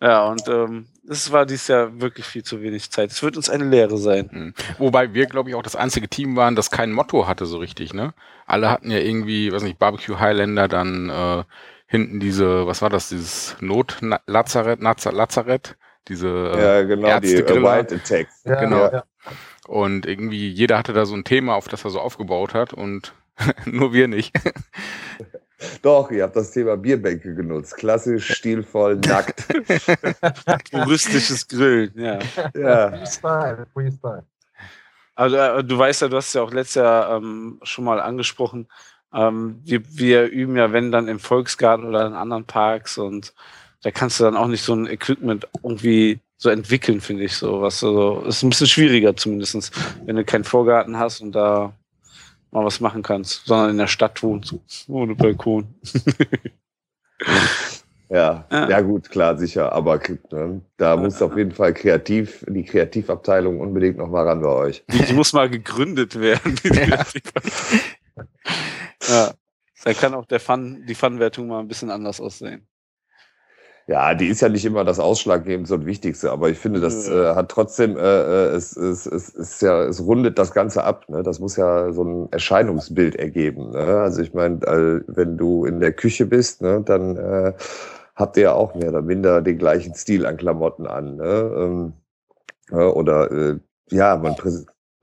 ja, 0.00 0.26
und 0.26 0.48
ähm, 0.48 0.86
es 1.08 1.32
war 1.32 1.46
dieses 1.46 1.68
Jahr 1.68 2.00
wirklich 2.00 2.26
viel 2.26 2.42
zu 2.42 2.62
wenig 2.62 2.90
Zeit. 2.90 3.10
Es 3.10 3.22
wird 3.22 3.36
uns 3.36 3.50
eine 3.50 3.64
Lehre 3.64 3.98
sein. 3.98 4.28
Mhm. 4.32 4.54
Wobei 4.78 5.12
wir, 5.14 5.26
glaube 5.26 5.50
ich, 5.50 5.54
auch 5.54 5.62
das 5.62 5.76
einzige 5.76 6.08
Team 6.08 6.36
waren, 6.36 6.56
das 6.56 6.70
kein 6.70 6.92
Motto 6.92 7.26
hatte 7.26 7.46
so 7.46 7.58
richtig, 7.58 7.92
ne? 7.92 8.14
Alle 8.46 8.70
hatten 8.70 8.90
ja 8.90 8.98
irgendwie, 8.98 9.52
weiß 9.52 9.62
nicht, 9.62 9.78
Barbecue 9.78 10.18
Highlander, 10.18 10.68
dann 10.68 11.10
äh, 11.10 11.44
hinten 11.86 12.20
diese, 12.20 12.66
was 12.66 12.82
war 12.82 12.90
das, 12.90 13.08
dieses 13.08 13.56
Not-Lazarett, 13.60 14.80
Lazarett, 14.80 15.76
diese 16.08 16.28
äh, 16.28 16.62
ja, 16.62 16.82
genau, 16.82 17.20
die 17.20 17.42
uh, 17.42 17.46
Wild 17.46 17.92
Attack. 17.92 18.28
Ja, 18.44 18.60
genau. 18.60 18.90
Ja. 18.90 19.04
Und 19.66 20.04
irgendwie 20.06 20.50
jeder 20.50 20.76
hatte 20.78 20.92
da 20.92 21.06
so 21.06 21.14
ein 21.14 21.24
Thema, 21.24 21.54
auf 21.54 21.68
das 21.68 21.84
er 21.84 21.90
so 21.90 22.00
aufgebaut 22.00 22.52
hat 22.52 22.74
und 22.74 23.14
nur 23.64 23.92
wir 23.92 24.08
nicht. 24.08 24.34
Doch, 25.82 26.10
ihr 26.10 26.22
habt 26.22 26.36
das 26.36 26.50
Thema 26.50 26.76
Bierbänke 26.76 27.34
genutzt. 27.34 27.76
Klassisch, 27.76 28.34
stilvoll, 28.34 28.96
nackt. 29.06 29.46
Touristisches 30.70 31.46
Grillen, 31.48 31.92
ja. 31.96 32.18
ja. 32.54 32.90
Freestyle, 32.90 33.66
Freestyle. 33.72 34.24
Also 35.14 35.36
äh, 35.36 35.64
du 35.64 35.78
weißt 35.78 36.02
ja, 36.02 36.08
du 36.08 36.16
hast 36.16 36.34
ja 36.34 36.42
auch 36.42 36.52
letztes 36.52 36.76
Jahr 36.76 37.16
ähm, 37.16 37.60
schon 37.62 37.84
mal 37.84 38.00
angesprochen, 38.00 38.66
ähm, 39.14 39.60
wir, 39.64 39.82
wir 39.96 40.26
üben 40.26 40.56
ja, 40.56 40.72
wenn 40.72 40.90
dann 40.90 41.08
im 41.08 41.20
Volksgarten 41.20 41.86
oder 41.86 42.06
in 42.06 42.14
anderen 42.14 42.44
Parks 42.44 42.98
und 42.98 43.32
da 43.82 43.90
kannst 43.90 44.18
du 44.18 44.24
dann 44.24 44.36
auch 44.36 44.48
nicht 44.48 44.62
so 44.62 44.74
ein 44.74 44.86
Equipment 44.86 45.46
irgendwie 45.62 46.18
so 46.36 46.50
entwickeln, 46.50 47.00
finde 47.00 47.24
ich 47.24 47.36
so. 47.36 47.60
Was 47.62 47.84
also 47.84 48.24
ist 48.26 48.42
ein 48.42 48.50
bisschen 48.50 48.66
schwieriger 48.66 49.14
zumindest, 49.14 49.72
wenn 50.04 50.16
du 50.16 50.24
keinen 50.24 50.44
Vorgarten 50.44 50.98
hast 50.98 51.20
und 51.20 51.32
da 51.32 51.72
mal 52.54 52.64
was 52.64 52.80
machen 52.80 53.02
kannst, 53.02 53.46
sondern 53.46 53.70
in 53.70 53.78
der 53.78 53.88
Stadt 53.88 54.22
wohnst, 54.22 54.54
ohne 54.88 55.14
Balkon. 55.14 55.74
ja, 58.08 58.46
ja, 58.50 58.70
ja, 58.70 58.80
gut, 58.80 59.10
klar, 59.10 59.36
sicher. 59.36 59.72
Aber 59.72 60.00
ne, 60.30 60.62
da 60.76 60.96
muss 60.96 61.20
auf 61.20 61.36
jeden 61.36 61.50
Fall 61.50 61.74
kreativ, 61.74 62.44
die 62.48 62.64
Kreativabteilung 62.64 63.60
unbedingt 63.60 63.98
noch 63.98 64.08
mal 64.08 64.26
ran 64.26 64.40
bei 64.40 64.48
euch. 64.48 64.84
Die, 64.88 65.02
die 65.02 65.12
muss 65.12 65.32
mal 65.32 65.50
gegründet 65.50 66.18
werden. 66.18 66.54
ja. 69.08 69.34
Da 69.82 69.92
kann 69.92 70.14
auch 70.14 70.24
der 70.24 70.40
Fun, 70.40 70.86
die 70.86 70.94
Fun-Wertung 70.94 71.48
mal 71.48 71.58
ein 71.58 71.68
bisschen 71.68 71.90
anders 71.90 72.20
aussehen. 72.20 72.66
Ja, 73.86 74.14
die 74.14 74.28
ist 74.28 74.40
ja 74.40 74.48
nicht 74.48 74.64
immer 74.64 74.82
das 74.82 74.98
Ausschlaggebendste 74.98 75.74
und 75.74 75.84
Wichtigste, 75.84 76.32
aber 76.32 76.48
ich 76.48 76.58
finde, 76.58 76.80
das 76.80 77.06
äh, 77.08 77.34
hat 77.34 77.50
trotzdem, 77.50 77.98
äh, 77.98 78.00
äh, 78.00 78.54
es, 78.54 78.76
es, 78.76 79.04
es, 79.04 79.28
ist 79.28 79.60
ja, 79.60 79.84
es 79.84 80.00
rundet 80.00 80.38
das 80.38 80.52
Ganze 80.52 80.84
ab. 80.84 81.06
Ne? 81.08 81.22
Das 81.22 81.38
muss 81.38 81.56
ja 81.56 81.92
so 81.92 82.02
ein 82.02 82.32
Erscheinungsbild 82.32 83.16
ergeben. 83.16 83.72
Ne? 83.72 83.78
Also 84.00 84.22
ich 84.22 84.32
meine, 84.32 85.02
wenn 85.06 85.36
du 85.36 85.66
in 85.66 85.80
der 85.80 85.92
Küche 85.92 86.24
bist, 86.24 86.62
ne, 86.62 86.80
dann 86.82 87.16
äh, 87.18 87.52
habt 88.16 88.38
ihr 88.38 88.44
ja 88.44 88.52
auch 88.54 88.74
mehr 88.74 88.88
oder 88.88 89.02
minder 89.02 89.42
den 89.42 89.58
gleichen 89.58 89.94
Stil 89.94 90.24
an 90.24 90.38
Klamotten 90.38 90.86
an. 90.86 91.16
Ne? 91.16 91.92
Ähm, 92.72 92.82
oder 92.90 93.30
äh, 93.30 93.58
ja, 93.90 94.16
man 94.16 94.34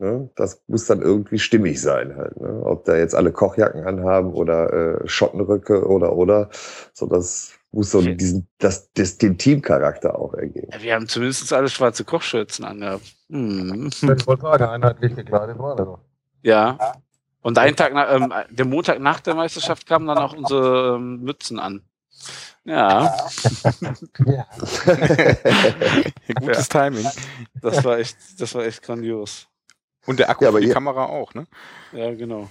Ne? 0.02 0.32
Das 0.36 0.64
muss 0.68 0.88
dann 0.88 1.04
irgendwie 1.04 1.38
stimmig 1.38 1.80
sein 1.80 2.18
halt. 2.18 2.40
Ne? 2.42 2.62
Ob 2.66 2.86
da 2.86 2.98
jetzt 2.98 3.14
alle 3.14 3.32
Kochjacken 3.32 3.86
anhaben 3.86 4.34
oder 4.34 4.74
äh, 5.04 5.08
Schottenröcke 5.08 5.88
oder 5.88 6.16
oder. 6.18 6.50
So 6.94 7.06
das 7.06 7.54
muss 7.72 7.92
so 7.92 8.00
okay. 8.00 8.16
diesen, 8.16 8.48
das, 8.58 8.92
das, 8.94 9.18
den 9.18 9.38
Teamcharakter 9.38 10.18
auch 10.18 10.34
ergeben. 10.34 10.68
Ja, 10.72 10.82
wir 10.82 10.96
haben 10.96 11.08
zumindest 11.08 11.52
alle 11.54 11.70
schwarze 11.70 12.04
Kochschürzen 12.04 12.66
angehabt. 12.66 13.06
Hm. 13.30 13.88
Ich 13.88 14.28
wollte 14.28 14.42
sagen, 14.42 14.64
einheitlich 14.66 15.16
gekleidet 15.16 15.58
war 15.58 15.76
das. 15.76 15.88
Ja. 16.44 16.78
Und 17.42 17.58
einen 17.58 17.76
Tag 17.76 17.94
nach, 17.94 18.14
ähm, 18.14 18.34
der 18.50 18.66
Montag 18.66 19.00
nach 19.00 19.20
der 19.22 19.36
Meisterschaft 19.36 19.88
kamen 19.88 20.08
dann 20.08 20.18
auch 20.18 20.34
unsere 20.34 20.96
ähm, 20.98 21.22
Mützen 21.22 21.60
an. 21.60 21.82
Ja. 22.64 23.16
ja. 24.26 24.48
Gutes 26.40 26.70
Timing. 26.70 27.08
Das 27.62 27.84
war 27.84 27.98
echt, 27.98 28.18
das 28.38 28.54
war 28.54 28.64
echt 28.66 28.84
grandios. 28.84 29.48
Und 30.06 30.20
der 30.20 30.30
Akku 30.30 30.46
ja, 30.46 30.52
für 30.52 30.62
die 30.62 30.70
Kamera 30.70 31.06
auch, 31.06 31.34
ne? 31.34 31.48
Ja, 31.94 32.14
genau. 32.14 32.50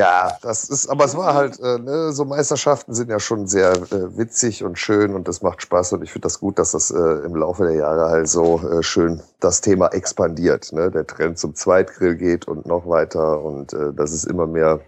Ja, 0.00 0.38
das 0.40 0.64
ist, 0.70 0.88
aber 0.88 1.04
es 1.04 1.14
war 1.14 1.34
halt, 1.34 1.60
äh, 1.60 1.78
ne, 1.78 2.10
so 2.12 2.24
Meisterschaften 2.24 2.94
sind 2.94 3.10
ja 3.10 3.20
schon 3.20 3.46
sehr 3.46 3.72
äh, 3.72 4.16
witzig 4.16 4.64
und 4.64 4.78
schön 4.78 5.14
und 5.14 5.28
das 5.28 5.42
macht 5.42 5.60
Spaß 5.60 5.92
und 5.92 6.02
ich 6.02 6.10
finde 6.10 6.24
das 6.24 6.40
gut, 6.40 6.58
dass 6.58 6.72
das 6.72 6.90
äh, 6.90 6.96
im 6.96 7.36
Laufe 7.36 7.64
der 7.64 7.74
Jahre 7.74 8.08
halt 8.08 8.26
so 8.26 8.60
äh, 8.66 8.82
schön 8.82 9.20
das 9.40 9.60
Thema 9.60 9.88
expandiert, 9.88 10.72
ne? 10.72 10.90
Der 10.90 11.06
Trend 11.06 11.38
zum 11.38 11.54
Zweitgrill 11.54 12.16
geht 12.16 12.48
und 12.48 12.64
noch 12.64 12.88
weiter 12.88 13.42
und 13.42 13.74
äh, 13.74 13.92
dass 13.92 14.12
es 14.12 14.24
immer 14.24 14.46
mehr 14.46 14.80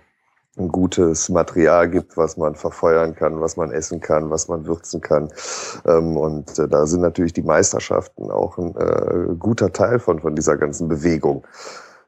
ein 0.56 0.68
gutes 0.68 1.28
Material 1.28 1.90
gibt, 1.90 2.16
was 2.16 2.38
man 2.38 2.54
verfeuern 2.54 3.14
kann, 3.14 3.38
was 3.42 3.58
man 3.58 3.70
essen 3.70 4.00
kann, 4.00 4.30
was 4.30 4.48
man 4.48 4.64
würzen 4.64 5.02
kann. 5.02 5.28
Ähm, 5.86 6.16
und 6.16 6.58
äh, 6.58 6.68
da 6.68 6.86
sind 6.86 7.02
natürlich 7.02 7.34
die 7.34 7.42
Meisterschaften 7.42 8.30
auch 8.30 8.56
ein 8.56 8.74
äh, 8.76 9.34
guter 9.38 9.74
Teil 9.74 9.98
von, 9.98 10.20
von 10.20 10.34
dieser 10.34 10.56
ganzen 10.56 10.88
Bewegung. 10.88 11.44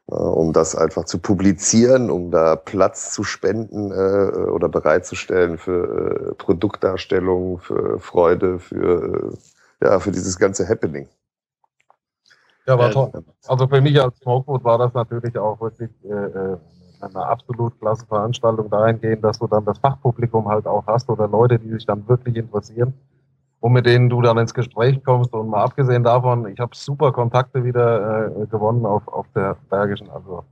Äh, 0.07 0.13
um 0.13 0.53
das 0.53 0.75
einfach 0.75 1.05
zu 1.05 1.17
publizieren, 1.17 2.11
um 2.11 2.29
da 2.29 2.55
Platz 2.55 3.11
zu 3.11 3.23
spenden 3.23 3.91
äh, 3.91 4.49
oder 4.49 4.69
bereitzustellen 4.69 5.57
für 5.57 6.29
äh, 6.31 6.35
Produktdarstellung, 6.35 7.59
für 7.59 7.99
Freude, 7.99 8.59
für, 8.59 9.33
äh, 9.81 9.85
ja, 9.85 9.99
für 9.99 10.11
dieses 10.11 10.37
ganze 10.37 10.67
Happening. 10.67 11.07
Ja, 12.67 12.77
war 12.77 12.91
toll. 12.91 13.11
Also 13.47 13.67
für 13.67 13.81
mich 13.81 13.99
als 14.01 14.17
Smokewood 14.19 14.63
war 14.63 14.77
das 14.77 14.93
natürlich 14.93 15.37
auch 15.37 15.59
wirklich 15.59 15.91
äh, 16.03 16.13
äh, 16.13 16.57
eine 17.01 17.25
absolut 17.25 17.79
klasse 17.79 18.05
Veranstaltung 18.05 18.69
dahingehend, 18.69 19.23
dass 19.23 19.39
du 19.39 19.47
dann 19.47 19.65
das 19.65 19.77
Fachpublikum 19.79 20.47
halt 20.47 20.65
auch 20.65 20.85
hast 20.87 21.09
oder 21.09 21.27
Leute, 21.27 21.59
die 21.59 21.69
sich 21.69 21.85
dann 21.85 22.07
wirklich 22.07 22.35
interessieren 22.35 22.93
und 23.59 23.73
mit 23.73 23.85
denen 23.85 24.09
du 24.09 24.21
dann 24.21 24.37
ins 24.37 24.53
Gespräch 24.53 25.03
kommst. 25.03 25.33
Und 25.33 25.49
mal 25.49 25.63
abgesehen 25.63 26.03
davon, 26.03 26.47
ich 26.47 26.59
habe 26.59 26.75
super 26.75 27.11
Kontakte 27.11 27.63
wieder 27.63 28.27
äh, 28.27 28.45
gewonnen 28.47 28.85
auf, 28.85 29.07
auf 29.07 29.25
der 29.35 29.57
Bergischen. 29.69 30.09
Also 30.09 30.43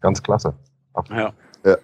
ganz 0.00 0.22
klasse. 0.22 0.54
Ja. 1.10 1.32
ja. 1.64 1.76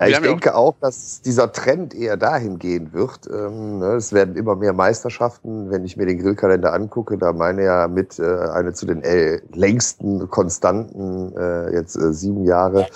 Ja, 0.00 0.06
ich 0.08 0.18
denke 0.18 0.54
auch, 0.54 0.74
dass 0.80 1.20
dieser 1.22 1.52
Trend 1.52 1.94
eher 1.94 2.16
dahin 2.16 2.58
gehen 2.58 2.92
wird. 2.92 3.28
Ähm, 3.30 3.78
ne, 3.78 3.94
es 3.94 4.12
werden 4.12 4.36
immer 4.36 4.56
mehr 4.56 4.72
Meisterschaften. 4.72 5.70
Wenn 5.70 5.84
ich 5.84 5.96
mir 5.96 6.06
den 6.06 6.18
Grillkalender 6.18 6.72
angucke, 6.72 7.16
da 7.16 7.32
meine 7.32 7.64
ja 7.64 7.88
mit 7.88 8.18
äh, 8.18 8.24
eine 8.24 8.72
zu 8.72 8.86
den 8.86 9.02
äh, 9.02 9.40
längsten 9.52 10.28
konstanten, 10.28 11.36
äh, 11.36 11.72
jetzt 11.72 11.92
sieben 11.92 12.44
Jahre 12.44 12.86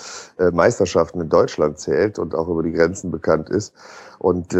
Meisterschaften 0.51 1.21
in 1.21 1.29
Deutschland 1.29 1.79
zählt 1.79 2.19
und 2.19 2.35
auch 2.35 2.47
über 2.47 2.63
die 2.63 2.71
Grenzen 2.71 3.11
bekannt 3.11 3.49
ist. 3.49 3.73
Und 4.19 4.55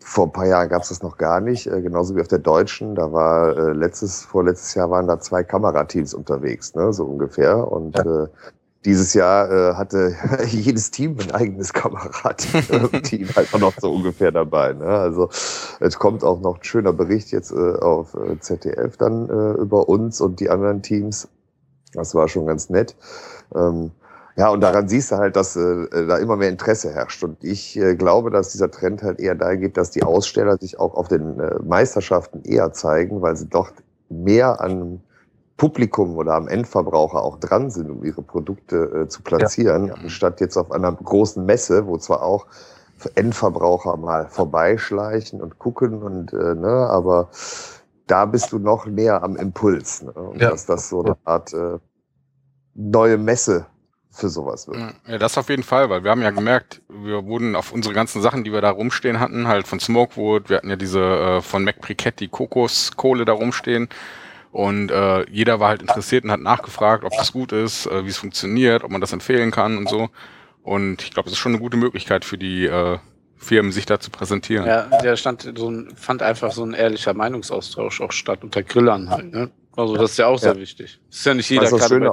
vor 0.00 0.26
ein 0.26 0.32
paar 0.32 0.46
Jahren 0.46 0.68
gab 0.68 0.82
es 0.82 0.88
das 0.88 1.02
noch 1.02 1.16
gar 1.16 1.40
nicht, 1.40 1.64
genauso 1.64 2.16
wie 2.16 2.20
auf 2.20 2.28
der 2.28 2.38
Deutschen. 2.38 2.94
Da 2.94 3.12
war 3.12 3.72
letztes, 3.72 4.22
vorletztes 4.22 4.74
Jahr 4.74 4.90
waren 4.90 5.06
da 5.06 5.18
zwei 5.18 5.42
Kamerateams 5.42 6.14
unterwegs, 6.14 6.74
ne, 6.74 6.92
so 6.92 7.04
ungefähr. 7.04 7.70
Und 7.70 7.96
ja. 7.96 8.28
Äh, 8.82 8.84
dieses 8.84 9.14
Jahr 9.14 9.50
äh, 9.50 9.74
hatte 9.74 10.14
jedes 10.46 10.90
Team 10.90 11.16
ein 11.20 11.30
eigenes 11.32 11.72
Kamerateam 11.72 13.28
halt 13.36 13.52
auch 13.52 13.58
noch 13.58 13.74
so 13.80 13.92
ungefähr 13.92 14.32
dabei. 14.32 14.72
Ne? 14.72 14.86
Also 14.86 15.28
es 15.80 15.98
kommt 15.98 16.22
auch 16.24 16.40
noch 16.40 16.58
ein 16.58 16.64
schöner 16.64 16.92
Bericht 16.92 17.32
jetzt 17.32 17.52
äh, 17.52 17.74
auf 17.80 18.14
äh, 18.14 18.38
ZDF 18.40 18.96
dann 18.96 19.28
äh, 19.28 19.60
über 19.60 19.88
uns 19.88 20.20
und 20.20 20.40
die 20.40 20.50
anderen 20.50 20.82
Teams. 20.82 21.28
Das 21.92 22.14
war 22.14 22.28
schon 22.28 22.46
ganz 22.46 22.70
nett. 22.70 22.94
Ähm, 23.54 23.92
ja, 24.36 24.50
und 24.50 24.60
daran 24.60 24.86
siehst 24.86 25.12
du 25.12 25.16
halt, 25.16 25.34
dass 25.34 25.56
äh, 25.56 26.06
da 26.06 26.18
immer 26.18 26.36
mehr 26.36 26.50
Interesse 26.50 26.92
herrscht. 26.92 27.24
Und 27.24 27.42
ich 27.42 27.78
äh, 27.78 27.96
glaube, 27.96 28.30
dass 28.30 28.52
dieser 28.52 28.70
Trend 28.70 29.02
halt 29.02 29.18
eher 29.18 29.34
dahin 29.34 29.62
geht, 29.62 29.78
dass 29.78 29.90
die 29.90 30.02
Aussteller 30.02 30.58
sich 30.58 30.78
auch 30.78 30.94
auf 30.94 31.08
den 31.08 31.40
äh, 31.40 31.58
Meisterschaften 31.64 32.42
eher 32.44 32.72
zeigen, 32.72 33.22
weil 33.22 33.34
sie 33.36 33.48
doch 33.48 33.72
mehr 34.10 34.60
an 34.60 35.00
Publikum 35.56 36.16
oder 36.16 36.34
am 36.34 36.48
Endverbraucher 36.48 37.22
auch 37.22 37.40
dran 37.40 37.70
sind, 37.70 37.90
um 37.90 38.04
ihre 38.04 38.22
Produkte 38.22 38.76
äh, 38.76 39.08
zu 39.08 39.22
platzieren, 39.22 39.86
ja. 39.86 39.94
anstatt 39.94 40.40
jetzt 40.40 40.56
auf 40.56 40.70
einer 40.70 40.92
großen 40.92 41.44
Messe, 41.44 41.86
wo 41.86 41.96
zwar 41.96 42.22
auch 42.22 42.46
Endverbraucher 43.14 43.96
mal 43.96 44.26
vorbeischleichen 44.28 45.40
und 45.40 45.58
gucken 45.58 46.02
und 46.02 46.32
äh, 46.32 46.54
ne, 46.54 46.88
aber 46.90 47.30
da 48.06 48.24
bist 48.24 48.52
du 48.52 48.58
noch 48.58 48.86
näher 48.86 49.22
am 49.22 49.36
Impuls. 49.36 50.02
Ne? 50.02 50.12
Und 50.12 50.40
ja. 50.40 50.50
dass 50.50 50.66
das 50.66 50.88
so 50.88 51.02
eine 51.02 51.16
Art 51.24 51.52
äh, 51.52 51.78
neue 52.74 53.18
Messe 53.18 53.66
für 54.10 54.28
sowas 54.28 54.66
wird. 54.66 54.78
Ja, 55.06 55.18
das 55.18 55.36
auf 55.36 55.50
jeden 55.50 55.62
Fall, 55.62 55.90
weil 55.90 56.04
wir 56.04 56.10
haben 56.10 56.22
ja 56.22 56.30
gemerkt, 56.30 56.80
wir 56.88 57.26
wurden 57.26 57.54
auf 57.54 57.72
unsere 57.72 57.94
ganzen 57.94 58.22
Sachen, 58.22 58.44
die 58.44 58.52
wir 58.52 58.62
da 58.62 58.70
rumstehen 58.70 59.20
hatten, 59.20 59.46
halt 59.46 59.66
von 59.66 59.78
Smokewood, 59.78 60.48
wir 60.48 60.58
hatten 60.58 60.70
ja 60.70 60.76
diese 60.76 61.00
äh, 61.00 61.40
von 61.42 61.64
Mac 61.64 61.80
Briquetti 61.80 62.28
Kokoskohle 62.28 63.24
da 63.24 63.32
rumstehen 63.32 63.88
und 64.56 64.90
äh, 64.90 65.28
jeder 65.30 65.60
war 65.60 65.68
halt 65.68 65.82
interessiert 65.82 66.24
und 66.24 66.30
hat 66.30 66.40
nachgefragt, 66.40 67.04
ob 67.04 67.12
das 67.14 67.30
gut 67.30 67.52
ist, 67.52 67.84
äh, 67.84 68.06
wie 68.06 68.08
es 68.08 68.16
funktioniert, 68.16 68.84
ob 68.84 68.90
man 68.90 69.02
das 69.02 69.12
empfehlen 69.12 69.50
kann 69.50 69.76
und 69.76 69.86
so. 69.86 70.08
Und 70.62 71.02
ich 71.02 71.10
glaube, 71.10 71.26
es 71.26 71.34
ist 71.34 71.38
schon 71.38 71.52
eine 71.52 71.60
gute 71.60 71.76
Möglichkeit 71.76 72.24
für 72.24 72.38
die 72.38 72.64
äh, 72.64 72.96
Firmen, 73.36 73.70
sich 73.70 73.84
da 73.84 74.00
zu 74.00 74.10
präsentieren. 74.10 74.66
Ja, 74.66 74.84
der 75.02 75.16
stand 75.16 75.52
so 75.58 75.70
ein, 75.70 75.94
fand 75.94 76.22
einfach 76.22 76.52
so 76.52 76.64
ein 76.64 76.72
ehrlicher 76.72 77.12
Meinungsaustausch 77.12 78.00
auch 78.00 78.12
statt 78.12 78.44
unter 78.44 78.62
Grillern 78.62 79.10
halt. 79.10 79.30
Ne? 79.30 79.50
Also 79.76 79.94
das 79.94 80.12
ist 80.12 80.16
ja 80.16 80.28
auch 80.28 80.40
ja. 80.40 80.54
sehr 80.54 80.56
wichtig. 80.56 81.00
Das 81.10 81.18
ist 81.18 81.26
ja 81.26 81.34
nicht 81.34 81.50
jeder 81.50 81.68
kann 81.68 82.00
bei 82.00 82.10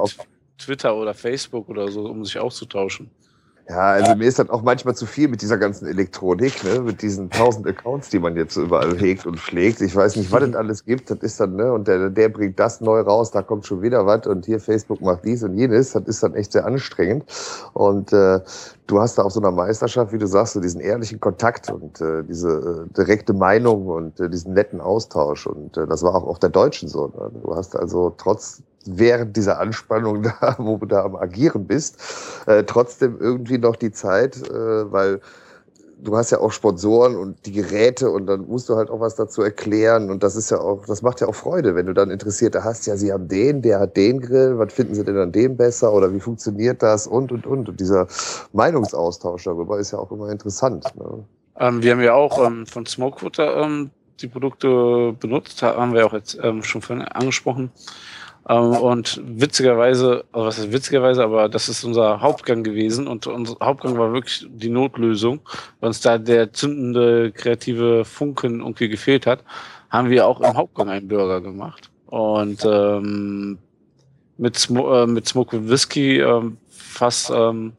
Twitter 0.58 0.94
oder 0.96 1.14
Facebook 1.14 1.70
oder 1.70 1.90
so, 1.90 2.04
um 2.04 2.26
sich 2.26 2.38
auszutauschen. 2.38 3.10
Ja, 3.66 3.92
also 3.92 4.14
mir 4.14 4.26
ist 4.26 4.38
das 4.38 4.50
auch 4.50 4.62
manchmal 4.62 4.94
zu 4.94 5.06
viel 5.06 5.26
mit 5.26 5.40
dieser 5.40 5.56
ganzen 5.56 5.86
Elektronik, 5.86 6.62
ne? 6.64 6.80
mit 6.80 7.00
diesen 7.00 7.30
tausend 7.30 7.66
Accounts, 7.66 8.10
die 8.10 8.18
man 8.18 8.36
jetzt 8.36 8.56
überall 8.56 8.94
hegt 8.98 9.24
und 9.24 9.40
pflegt. 9.40 9.80
Ich 9.80 9.96
weiß 9.96 10.16
nicht, 10.16 10.30
was 10.30 10.42
es 10.42 10.54
alles 10.54 10.84
gibt. 10.84 11.10
Das 11.10 11.18
ist 11.20 11.40
dann, 11.40 11.56
ne, 11.56 11.72
und 11.72 11.88
der, 11.88 12.10
der 12.10 12.28
bringt 12.28 12.60
das 12.60 12.82
neu 12.82 13.00
raus, 13.00 13.30
da 13.30 13.40
kommt 13.40 13.66
schon 13.66 13.80
wieder 13.80 14.04
was 14.04 14.26
und 14.26 14.44
hier 14.44 14.60
Facebook 14.60 15.00
macht 15.00 15.24
dies 15.24 15.42
und 15.42 15.56
jenes. 15.56 15.92
Das 15.92 16.02
ist 16.04 16.22
dann 16.22 16.34
echt 16.34 16.52
sehr 16.52 16.66
anstrengend. 16.66 17.24
Und 17.72 18.12
äh, 18.12 18.40
du 18.86 19.00
hast 19.00 19.16
da 19.16 19.22
auf 19.22 19.32
so 19.32 19.40
einer 19.40 19.50
Meisterschaft, 19.50 20.12
wie 20.12 20.18
du 20.18 20.26
sagst, 20.26 20.52
so 20.52 20.60
diesen 20.60 20.82
ehrlichen 20.82 21.18
Kontakt 21.20 21.70
und 21.70 22.02
äh, 22.02 22.22
diese 22.22 22.86
äh, 22.90 22.94
direkte 22.94 23.32
Meinung 23.32 23.86
und 23.86 24.20
äh, 24.20 24.28
diesen 24.28 24.52
netten 24.52 24.82
Austausch. 24.82 25.46
Und 25.46 25.78
äh, 25.78 25.86
das 25.86 26.02
war 26.02 26.14
auch 26.14 26.26
auf 26.26 26.38
der 26.38 26.50
Deutschen 26.50 26.90
so. 26.90 27.06
Ne? 27.06 27.30
Du 27.42 27.56
hast 27.56 27.74
also 27.74 28.12
trotz 28.18 28.62
während 28.86 29.36
dieser 29.36 29.60
Anspannung 29.60 30.22
da, 30.40 30.56
wo 30.58 30.76
du 30.76 30.86
da 30.86 31.04
am 31.04 31.16
Agieren 31.16 31.66
bist, 31.66 31.98
äh, 32.46 32.64
trotzdem 32.64 33.18
irgendwie 33.20 33.58
noch 33.58 33.76
die 33.76 33.92
Zeit, 33.92 34.36
äh, 34.48 34.92
weil 34.92 35.20
du 36.04 36.16
hast 36.16 36.30
ja 36.30 36.38
auch 36.38 36.52
Sponsoren 36.52 37.16
und 37.16 37.46
die 37.46 37.52
Geräte 37.52 38.10
und 38.10 38.26
dann 38.26 38.46
musst 38.46 38.68
du 38.68 38.76
halt 38.76 38.90
auch 38.90 39.00
was 39.00 39.14
dazu 39.14 39.42
erklären 39.42 40.10
und 40.10 40.22
das 40.22 40.36
ist 40.36 40.50
ja 40.50 40.58
auch, 40.58 40.84
das 40.86 41.02
macht 41.02 41.20
ja 41.20 41.28
auch 41.28 41.34
Freude, 41.34 41.74
wenn 41.74 41.86
du 41.86 41.94
dann 41.94 42.10
Interessierte 42.10 42.62
hast, 42.62 42.86
ja, 42.86 42.96
sie 42.96 43.12
haben 43.12 43.28
den, 43.28 43.62
der 43.62 43.80
hat 43.80 43.96
den 43.96 44.20
Grill, 44.20 44.58
was 44.58 44.72
finden 44.72 44.94
sie 44.94 45.04
denn 45.04 45.16
an 45.16 45.32
dem 45.32 45.56
besser 45.56 45.92
oder 45.92 46.12
wie 46.12 46.20
funktioniert 46.20 46.82
das 46.82 47.06
und 47.06 47.32
und 47.32 47.46
und 47.46 47.68
und 47.68 47.80
dieser 47.80 48.06
Meinungsaustausch 48.52 49.44
darüber 49.44 49.78
ist 49.78 49.92
ja 49.92 49.98
auch 49.98 50.12
immer 50.12 50.28
interessant. 50.28 50.84
Ne? 50.96 51.24
Ähm, 51.58 51.82
wir 51.82 51.92
haben 51.92 52.02
ja 52.02 52.14
auch 52.14 52.44
ähm, 52.44 52.66
von 52.66 52.84
Smokewater 52.86 53.56
ähm, 53.62 53.90
die 54.20 54.28
Produkte 54.28 55.14
benutzt, 55.18 55.62
haben 55.62 55.92
wir 55.92 56.06
auch 56.06 56.12
jetzt 56.12 56.38
ähm, 56.42 56.62
schon 56.62 56.82
vorhin 56.82 57.04
angesprochen. 57.04 57.70
Ähm, 58.48 58.70
und 58.72 59.20
witzigerweise, 59.24 60.24
also 60.32 60.46
was 60.46 60.58
ist 60.58 60.72
witzigerweise, 60.72 61.24
aber 61.24 61.48
das 61.48 61.68
ist 61.68 61.84
unser 61.84 62.20
Hauptgang 62.20 62.62
gewesen 62.62 63.06
und 63.06 63.26
unser 63.26 63.56
Hauptgang 63.62 63.96
war 63.96 64.12
wirklich 64.12 64.46
die 64.50 64.68
Notlösung, 64.68 65.40
weil 65.80 65.88
uns 65.88 66.00
da 66.00 66.18
der 66.18 66.52
zündende 66.52 67.32
kreative 67.32 68.04
Funken 68.04 68.60
irgendwie 68.60 68.88
gefehlt 68.88 69.26
hat, 69.26 69.44
haben 69.90 70.10
wir 70.10 70.26
auch 70.26 70.40
im 70.40 70.56
Hauptgang 70.56 70.90
einen 70.90 71.08
Burger 71.08 71.40
gemacht. 71.40 71.90
Und 72.06 72.64
ähm, 72.64 73.58
mit, 74.36 74.58
Smo 74.58 75.02
äh, 75.02 75.06
mit 75.06 75.26
Smoke 75.26 75.68
Whisky 75.68 76.20
ähm, 76.20 76.58
fast 76.68 77.30
ähm, 77.34 77.72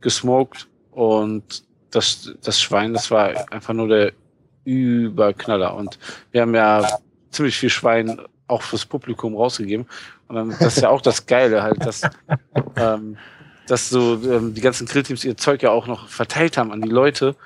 gesmoked 0.00 0.68
und 0.92 1.64
das, 1.90 2.34
das 2.42 2.60
Schwein, 2.60 2.92
das 2.92 3.10
war 3.10 3.50
einfach 3.52 3.74
nur 3.74 3.88
der 3.88 4.12
Überknaller. 4.64 5.74
Und 5.74 5.98
wir 6.30 6.42
haben 6.42 6.54
ja 6.54 6.86
ziemlich 7.30 7.56
viel 7.56 7.70
Schwein 7.70 8.20
auch 8.46 8.62
fürs 8.62 8.84
Publikum 8.84 9.36
rausgegeben. 9.36 9.86
Und 10.28 10.36
dann, 10.36 10.50
das 10.50 10.76
ist 10.76 10.82
ja 10.82 10.90
auch 10.90 11.00
das 11.00 11.26
Geile 11.26 11.62
halt, 11.62 11.84
dass, 11.84 12.02
ähm, 12.76 13.16
dass 13.66 13.88
so 13.88 14.14
ähm, 14.22 14.54
die 14.54 14.60
ganzen 14.60 14.86
Grillteams 14.86 15.24
ihr 15.24 15.36
Zeug 15.36 15.62
ja 15.62 15.70
auch 15.70 15.86
noch 15.86 16.08
verteilt 16.08 16.56
haben 16.58 16.72
an 16.72 16.82
die 16.82 16.90
Leute 16.90 17.36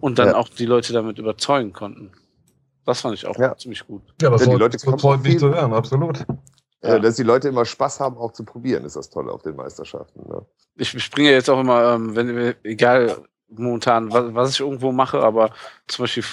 und 0.00 0.18
dann 0.18 0.28
ja. 0.28 0.36
auch 0.36 0.48
die 0.48 0.66
Leute 0.66 0.92
damit 0.92 1.18
überzeugen 1.18 1.72
konnten. 1.72 2.12
Das 2.84 3.00
fand 3.00 3.14
ich 3.14 3.26
auch 3.26 3.38
ja. 3.38 3.56
ziemlich 3.56 3.86
gut. 3.86 4.02
Ja, 4.20 4.30
das 4.30 4.44
ja, 4.44 4.52
die 4.52 4.58
Leute 4.58 4.78
so 4.78 4.96
freut 4.98 5.22
mich 5.22 5.38
zu 5.38 5.48
hören, 5.48 5.72
absolut. 5.72 6.24
Ja. 6.82 6.98
Dass 6.98 7.16
die 7.16 7.22
Leute 7.22 7.48
immer 7.48 7.64
Spaß 7.64 8.00
haben, 8.00 8.18
auch 8.18 8.32
zu 8.32 8.44
probieren, 8.44 8.84
ist 8.84 8.96
das 8.96 9.08
Tolle 9.08 9.32
auf 9.32 9.40
den 9.40 9.56
Meisterschaften. 9.56 10.28
Ne? 10.28 10.44
Ich 10.76 10.90
springe 11.02 11.30
jetzt 11.30 11.48
auch 11.48 11.58
immer, 11.58 11.94
ähm, 11.94 12.14
wenn 12.14 12.54
egal 12.62 13.16
momentan, 13.48 14.12
was, 14.12 14.34
was 14.34 14.50
ich 14.50 14.60
irgendwo 14.60 14.92
mache, 14.92 15.20
aber 15.20 15.50
zum 15.86 16.02
Beispiel 16.02 16.24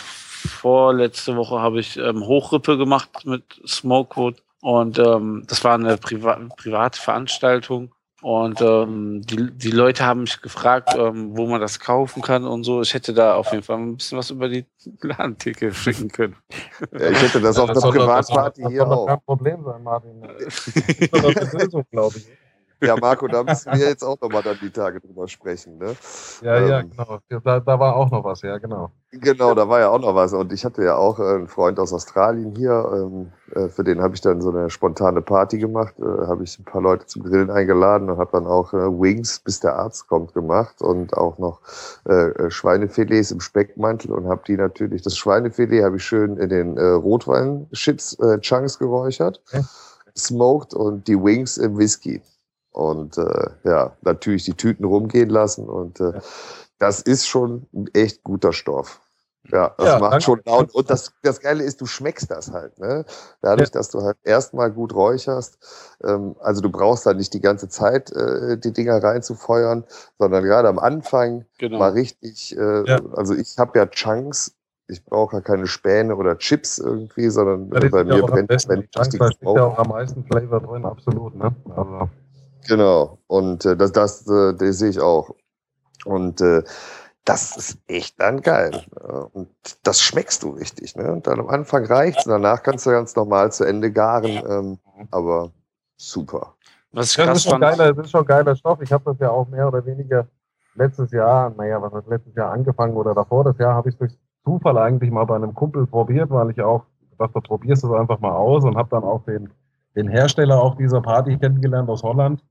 vorletzte 0.48 1.36
Woche 1.36 1.60
habe 1.60 1.80
ich 1.80 1.98
ähm, 1.98 2.26
Hochrippe 2.26 2.78
gemacht 2.78 3.26
mit 3.26 3.44
Smokewood 3.66 4.42
und 4.62 5.00
ähm, 5.00 5.44
das 5.48 5.64
war 5.64 5.76
eine 5.76 5.98
Priva 5.98 6.40
private 6.58 7.00
Veranstaltung 7.00 7.92
und 8.22 8.62
ähm, 8.62 9.24
die, 9.24 9.52
die 9.52 9.72
Leute 9.72 10.06
haben 10.06 10.22
mich 10.22 10.42
gefragt, 10.42 10.90
ähm, 10.96 11.36
wo 11.36 11.48
man 11.48 11.60
das 11.60 11.80
kaufen 11.80 12.22
kann 12.22 12.46
und 12.46 12.64
so. 12.64 12.82
Ich 12.82 12.94
hätte 12.94 13.14
da 13.14 13.34
auf 13.34 13.52
jeden 13.52 13.64
Fall 13.64 13.78
ein 13.78 13.98
bisschen 13.98 14.18
was 14.18 14.30
über 14.30 14.48
die 14.48 14.66
Ladentheke 15.02 15.74
schicken 15.74 16.10
können. 16.10 16.36
Ja, 16.92 17.10
ich 17.10 17.22
hätte 17.22 17.42
das 17.42 17.58
ja, 17.58 17.64
auf 17.64 17.72
das 17.72 17.82
der 17.82 17.90
Privatparty 17.90 18.64
hier 18.70 18.88
auch. 18.88 19.08
Das 19.08 19.16
kein 19.16 19.26
Problem 19.26 19.64
sein, 19.64 19.82
Martin. 19.82 20.22
Das 20.22 20.68
ist 20.68 21.14
eine 21.16 21.64
Lösung, 21.64 21.84
glaube 21.90 22.18
ich. 22.18 22.28
Ja, 22.82 22.96
Marco, 23.00 23.28
da 23.28 23.44
müssen 23.44 23.72
wir 23.74 23.90
jetzt 23.90 24.04
auch 24.04 24.20
nochmal 24.20 24.42
dann 24.42 24.58
die 24.60 24.72
Tage 24.72 25.00
drüber 25.00 25.28
sprechen. 25.28 25.78
Ne? 25.78 25.96
Ja, 26.42 26.58
ähm, 26.58 26.68
ja, 26.68 26.82
genau. 26.82 27.20
Da, 27.44 27.60
da, 27.60 27.80
war 27.80 27.96
auch 27.96 28.10
noch 28.10 28.24
was, 28.24 28.42
ja, 28.42 28.58
genau. 28.58 28.92
Genau, 29.12 29.54
da 29.54 29.70
war 29.70 29.80
ja 29.82 29.90
auch 29.90 30.00
noch 30.00 30.16
was. 30.16 30.34
Und 30.34 30.52
ich 30.52 30.66
hatte 30.66 30.84
ja 30.84 30.96
auch 30.96 31.20
äh, 31.20 31.24
einen 31.24 31.48
Freund 31.48 31.80
aus 31.80 31.94
Australien 31.94 32.56
hier. 32.56 32.90
Ähm, 32.92 33.32
äh, 33.54 33.70
für 33.70 33.84
den 33.84 34.02
habe 34.02 34.16
ich 34.16 34.22
dann 34.22 34.42
so 34.42 34.50
eine 34.50 34.72
spontane 34.72 35.22
Party 35.22 35.60
gemacht. 35.60 35.94
Äh, 36.00 36.26
habe 36.26 36.44
ich 36.44 36.58
ein 36.58 36.66
paar 36.66 36.82
Leute 36.82 37.06
zum 37.06 37.24
Grillen 37.24 37.52
eingeladen 37.52 38.10
und 38.10 38.18
habe 38.18 38.32
dann 38.32 38.48
auch 38.48 38.74
äh, 38.74 38.78
Wings, 38.78 39.40
bis 39.40 39.60
der 39.60 39.76
Arzt 39.76 40.08
kommt, 40.08 40.34
gemacht. 40.34 40.82
Und 40.82 41.14
auch 41.14 41.38
noch 41.38 41.60
äh, 42.10 42.30
äh 42.30 42.50
Schweinefilets 42.50 43.32
im 43.32 43.42
Speckmantel. 43.42 44.12
Und 44.12 44.28
habe 44.28 44.42
die 44.48 44.58
natürlich, 44.58 45.04
das 45.04 45.16
Schweinefilet 45.18 45.84
habe 45.84 45.98
ich 45.98 46.04
schön 46.04 46.38
in 46.38 46.50
den 46.50 46.78
äh, 46.78 46.82
Rotwein-Chips, 46.82 48.18
Chunks 48.42 48.80
geräuchert. 48.80 49.40
Okay. 49.48 49.64
Smoked 50.18 50.74
und 50.74 51.08
die 51.08 51.16
Wings 51.16 51.58
im 51.58 51.78
Whisky 51.78 52.22
und 52.72 53.18
äh, 53.18 53.50
ja, 53.64 53.96
natürlich 54.02 54.46
die 54.46 54.54
Tüten 54.54 54.86
rumgehen 54.86 55.30
lassen 55.30 55.68
und 55.68 56.00
äh, 56.00 56.20
das 56.80 57.02
ist 57.02 57.28
schon 57.28 57.68
ein 57.74 57.88
echt 57.94 58.24
guter 58.24 58.54
Stoff. 58.54 59.02
Ja, 59.50 59.74
das 59.78 59.88
ja, 59.88 60.00
macht 60.00 60.14
danke. 60.14 60.24
schon 60.24 60.42
laut. 60.46 60.74
Und 60.74 60.90
das, 60.90 61.14
das 61.24 61.40
Geile 61.40 61.64
ist, 61.64 61.82
du 61.82 61.86
schmeckst 61.86 62.30
das 62.30 62.52
halt. 62.52 62.78
Ne? 62.80 63.06
Dadurch, 63.42 63.70
ja. 63.70 63.74
dass 63.74 63.90
du 63.90 64.02
halt 64.02 64.18
erstmal 64.24 64.72
gut 64.72 64.94
räucherst. 64.94 65.58
Ähm, 66.04 66.36
also 66.40 66.62
du 66.62 66.70
brauchst 66.70 67.06
da 67.06 67.14
nicht 67.14 67.34
die 67.34 67.42
ganze 67.42 67.68
Zeit 67.68 68.12
äh, 68.12 68.58
die 68.58 68.72
Dinger 68.72 69.04
reinzufeuern, 69.04 69.84
sondern 70.20 70.44
gerade 70.44 70.68
am 70.70 70.80
Anfang 70.80 71.46
genau. 71.58 71.80
mal 71.80 71.92
richtig. 71.92 72.56
Äh, 72.56 72.88
ja. 72.88 73.00
Also 73.14 73.34
ich 73.34 73.58
habe 73.58 73.78
ja 73.78 73.88
Chunks. 73.88 74.56
Ich 74.88 75.06
brauche 75.06 75.38
ja 75.38 75.42
keine 75.42 75.68
Späne 75.68 76.16
oder 76.18 76.38
Chips 76.38 76.78
irgendwie, 76.78 77.30
sondern 77.30 77.70
bei 77.70 78.04
mir 78.04 78.22
brennt, 78.24 78.50
wenn 78.68 78.82
ich 78.82 78.92
Chunks, 78.92 79.18
da 79.18 79.32
steht 79.32 79.42
ja 79.42 79.64
auch 79.64 79.78
am 79.78 79.88
meisten 79.88 80.26
Flavor 80.26 80.60
drin, 80.60 80.86
absolut. 80.86 81.36
Ne? 81.36 81.56
Also. 81.70 82.10
Genau, 82.68 83.20
und 83.28 83.66
äh, 83.66 83.76
das, 83.76 83.92
das, 83.92 84.28
äh, 84.28 84.54
das 84.56 84.78
sehe 84.80 84.90
ich 84.90 85.00
auch. 85.00 85.32
Und 86.06 86.42
äh, 86.42 86.64
das 87.26 87.56
ist 87.56 87.78
echt 87.88 88.20
dann 88.20 88.42
geil. 88.42 88.84
Und 89.34 89.50
das 89.84 90.02
schmeckst 90.02 90.42
du 90.42 90.50
richtig. 90.50 90.96
Ne? 90.96 91.12
Und 91.12 91.28
dann 91.28 91.40
am 91.40 91.50
Anfang 91.50 91.86
reicht's 91.86 92.26
und 92.26 92.32
danach 92.32 92.64
kannst 92.64 92.86
du 92.86 92.90
ganz 92.90 93.16
normal 93.16 93.52
zu 93.52 93.64
Ende 93.64 93.92
garen. 93.92 94.42
Ähm, 94.50 94.80
aber 95.12 95.52
super. 95.98 96.56
Was 96.92 97.14
das, 97.14 97.38
ist 97.38 97.50
schon 97.50 97.62
geiler, 97.62 97.94
das 97.94 98.06
ist 98.06 98.12
schon 98.12 98.26
geiler 98.26 98.56
Stoff. 98.56 98.82
Ich 98.82 98.92
habe 98.92 99.04
das 99.06 99.20
ja 99.20 99.30
auch 99.30 99.48
mehr 99.48 99.68
oder 99.68 99.86
weniger 99.86 100.28
letztes 100.76 101.12
Jahr, 101.12 101.52
naja, 101.52 101.82
was 101.82 101.94
hat 101.94 102.08
letztes 102.08 102.36
Jahr 102.36 102.52
angefangen 102.52 102.96
oder 102.96 103.14
davor 103.14 103.44
das 103.44 103.58
Jahr, 103.58 103.76
habe 103.76 103.90
ich 103.90 103.98
durch 103.98 104.18
Zufall 104.44 104.78
eigentlich 104.78 105.12
mal 105.12 105.26
bei 105.26 105.36
einem 105.36 105.54
Kumpel 105.54 105.86
probiert, 105.86 106.30
weil 106.32 106.50
ich 106.50 106.62
auch 106.62 106.86
dachte, 107.18 107.40
probierst 107.42 107.84
es 107.84 107.92
einfach 107.92 108.20
mal 108.20 108.32
aus 108.32 108.64
und 108.64 108.76
habe 108.76 108.90
dann 108.90 109.04
auch 109.04 109.24
den, 109.26 109.52
den 109.96 110.08
Hersteller 110.08 110.60
auf 110.60 110.76
dieser 110.78 111.02
Party 111.02 111.38
kennengelernt 111.38 111.90
aus 111.90 112.02
Holland 112.04 112.44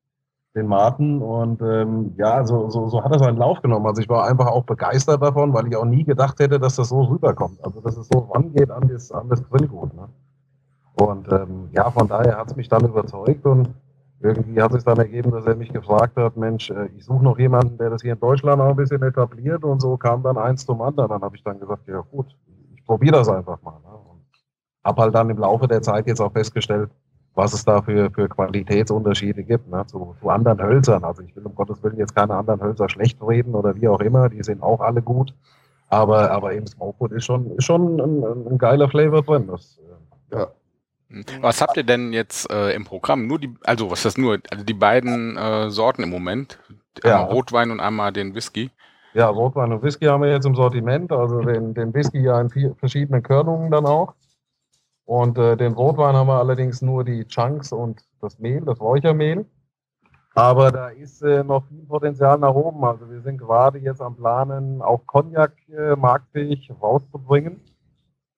den 0.55 0.67
Martin. 0.67 1.23
Und 1.23 1.63
ähm, 1.63 2.15
ja, 2.17 2.45
so, 2.45 2.69
so, 2.71 2.89
so 2.89 3.03
hat 3.03 3.13
er 3.13 3.19
seinen 3.19 3.39
Lauf 3.39 3.61
genommen. 3.63 3.87
Also 3.87 4.03
ich 4.03 4.09
war 4.09 4.27
einfach 4.27 4.47
auch 4.47 4.65
begeistert 4.65 5.23
davon, 5.23 5.53
weil 5.53 5.67
ich 5.69 5.77
auch 5.77 5.85
nie 5.85 6.05
gedacht 6.05 6.39
hätte, 6.41 6.59
dass 6.59 6.77
das 6.77 6.89
so 6.89 7.03
rüberkommt. 7.03 7.65
Also 7.65 7.81
dass 7.81 7.97
es 7.97 8.09
so 8.09 8.31
rangeht 8.33 8.71
an 8.71 8.89
das, 8.89 9.13
an 9.13 9.29
das 9.29 9.43
Grillgut. 9.49 9.95
Ne? 9.95 10.09
Und 10.95 11.31
ähm, 11.33 11.69
ja, 11.73 11.91
von 11.91 12.09
daher 12.09 12.37
hat 12.37 12.49
es 12.49 12.57
mich 12.57 12.69
dann 12.69 12.85
überzeugt 12.85 13.47
und 13.47 13.71
irgendwie 14.23 14.61
hat 14.61 14.73
sich 14.73 14.85
dann 14.85 14.99
ergeben, 14.99 15.31
dass 15.31 15.47
er 15.47 15.57
mich 15.57 15.73
gefragt 15.73 16.17
hat, 16.17 16.37
Mensch, 16.37 16.71
äh, 16.71 16.89
ich 16.97 17.05
suche 17.05 17.25
noch 17.25 17.39
jemanden, 17.39 17.79
der 17.79 17.89
das 17.89 18.03
hier 18.03 18.13
in 18.13 18.21
Deutschland 18.21 18.61
auch 18.61 18.71
ein 18.71 18.77
bisschen 18.77 19.03
etabliert 19.03 19.65
und 19.65 19.81
so 19.81 19.97
kam 19.97 20.23
dann 20.23 20.37
eins 20.37 20.67
zum 20.67 20.83
anderen. 20.83 21.09
Dann 21.09 21.23
habe 21.23 21.37
ich 21.37 21.43
dann 21.43 21.59
gesagt, 21.59 21.89
ja 21.89 22.01
gut, 22.01 22.27
ich 22.77 22.85
probiere 22.85 23.17
das 23.17 23.29
einfach 23.29 23.63
mal. 23.63 23.79
Ne? 23.81 23.97
Und 24.11 24.21
habe 24.85 25.03
halt 25.03 25.15
dann 25.15 25.31
im 25.31 25.39
Laufe 25.39 25.67
der 25.69 25.81
Zeit 25.81 26.07
jetzt 26.07 26.21
auch 26.21 26.33
festgestellt, 26.33 26.91
was 27.35 27.53
es 27.53 27.65
da 27.65 27.83
für, 27.83 28.11
für 28.11 28.29
Qualitätsunterschiede 28.29 29.45
gibt 29.45 29.69
ne, 29.71 29.87
zu, 29.87 30.17
zu 30.21 30.29
anderen 30.29 30.63
Hölzern. 30.63 31.05
Also 31.05 31.23
ich 31.23 31.35
will 31.37 31.47
um 31.47 31.55
Gottes 31.55 31.83
Willen 31.83 31.99
jetzt 31.99 32.15
keine 32.15 32.35
anderen 32.35 32.61
Hölzer 32.61 32.89
schlecht 32.89 33.19
reden 33.23 33.55
oder 33.55 33.75
wie 33.77 33.89
auch 33.89 34.01
immer, 34.01 34.29
die 34.29 34.43
sind 34.43 34.63
auch 34.63 34.81
alle 34.81 35.03
gut. 35.03 35.35
Aber, 35.89 36.31
aber 36.31 36.55
eben 36.55 36.67
Smokewood 36.67 37.13
ist 37.13 37.25
schon, 37.25 37.57
ist 37.57 37.65
schon 37.65 38.01
ein, 38.01 38.53
ein 38.53 38.59
geiler 38.59 38.89
Flavor 38.89 39.23
drin. 39.23 39.49
Das, 39.49 39.79
äh, 40.31 40.37
ja. 40.37 40.49
Hm. 41.09 41.25
Was 41.41 41.61
habt 41.61 41.77
ihr 41.77 41.83
denn 41.83 42.13
jetzt 42.13 42.51
äh, 42.51 42.73
im 42.75 42.85
Programm? 42.85 43.27
Nur 43.27 43.41
die, 43.41 43.53
also 43.65 43.91
was 43.91 44.01
ist 44.01 44.05
das 44.05 44.19
nur? 44.19 44.39
Also 44.51 44.65
die 44.65 44.75
beiden 44.75 45.37
äh, 45.37 45.71
Sorten 45.71 46.05
im 46.05 46.11
Moment. 46.11 46.61
Einmal 47.03 47.21
ja. 47.21 47.27
Rotwein 47.27 47.71
und 47.71 47.81
einmal 47.81 48.13
den 48.13 48.35
Whisky. 48.35 48.71
Ja, 49.15 49.29
Rotwein 49.29 49.73
und 49.73 49.83
Whisky 49.83 50.07
haben 50.07 50.23
wir 50.23 50.31
jetzt 50.31 50.47
im 50.47 50.55
Sortiment. 50.55 51.11
Also 51.11 51.41
den, 51.41 51.75
den 51.75 51.93
Whisky 51.93 52.21
ja 52.21 52.41
in 52.41 52.51
vier 52.51 52.75
verschiedenen 52.77 53.23
Körnungen 53.23 53.71
dann 53.71 53.87
auch. 53.87 54.15
Und 55.11 55.39
äh, 55.39 55.57
den 55.57 55.73
Rotwein 55.73 56.15
haben 56.15 56.29
wir 56.29 56.39
allerdings 56.39 56.83
nur 56.83 57.03
die 57.03 57.25
Chunks 57.27 57.73
und 57.73 58.01
das 58.21 58.39
Mehl, 58.39 58.61
das 58.61 58.81
Räuchermehl. 58.81 59.45
Aber 60.37 60.71
da 60.71 60.91
ist 60.91 61.21
äh, 61.23 61.43
noch 61.43 61.67
viel 61.67 61.85
Potenzial 61.85 62.39
nach 62.39 62.55
oben. 62.55 62.85
Also 62.85 63.11
wir 63.11 63.21
sind 63.21 63.39
gerade 63.39 63.81
jetzt 63.81 64.01
am 64.01 64.15
Planen, 64.15 64.81
auch 64.81 65.05
Cognac 65.07 65.51
äh, 65.69 65.97
marktfähig 65.97 66.71
rauszubringen. 66.81 67.61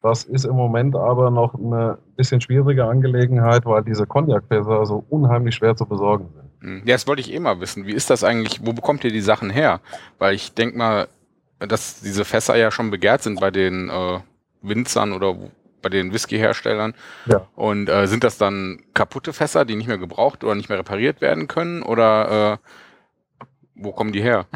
Das 0.00 0.24
ist 0.24 0.46
im 0.46 0.56
Moment 0.56 0.96
aber 0.96 1.30
noch 1.30 1.54
eine 1.54 1.98
bisschen 2.16 2.40
schwierige 2.40 2.86
Angelegenheit, 2.86 3.66
weil 3.66 3.84
diese 3.84 4.06
Cognac-Fässer 4.06 4.86
so 4.86 5.04
unheimlich 5.10 5.56
schwer 5.56 5.76
zu 5.76 5.84
besorgen 5.84 6.30
sind. 6.32 6.50
Hm. 6.62 6.82
Ja, 6.86 6.94
das 6.94 7.06
wollte 7.06 7.20
ich 7.20 7.34
eh 7.34 7.38
mal 7.38 7.60
wissen. 7.60 7.86
Wie 7.86 7.92
ist 7.92 8.08
das 8.08 8.24
eigentlich? 8.24 8.64
Wo 8.64 8.72
bekommt 8.72 9.04
ihr 9.04 9.12
die 9.12 9.20
Sachen 9.20 9.50
her? 9.50 9.80
Weil 10.18 10.34
ich 10.34 10.54
denke 10.54 10.78
mal, 10.78 11.08
dass 11.58 12.00
diese 12.00 12.24
Fässer 12.24 12.56
ja 12.56 12.70
schon 12.70 12.90
begehrt 12.90 13.22
sind 13.22 13.40
bei 13.40 13.50
den 13.50 13.90
äh, 13.90 14.20
Winzern 14.62 15.12
oder 15.12 15.36
bei 15.82 15.88
den 15.88 16.12
Whisky-Herstellern. 16.12 16.94
Ja. 17.26 17.46
Und 17.54 17.88
äh, 17.88 18.06
sind 18.06 18.24
das 18.24 18.38
dann 18.38 18.80
kaputte 18.94 19.32
Fässer, 19.32 19.64
die 19.64 19.76
nicht 19.76 19.88
mehr 19.88 19.98
gebraucht 19.98 20.44
oder 20.44 20.54
nicht 20.54 20.68
mehr 20.68 20.78
repariert 20.78 21.20
werden 21.20 21.48
können? 21.48 21.82
Oder 21.82 22.52
äh, 22.52 23.46
wo 23.74 23.92
kommen 23.92 24.12
die 24.12 24.22
her? 24.22 24.46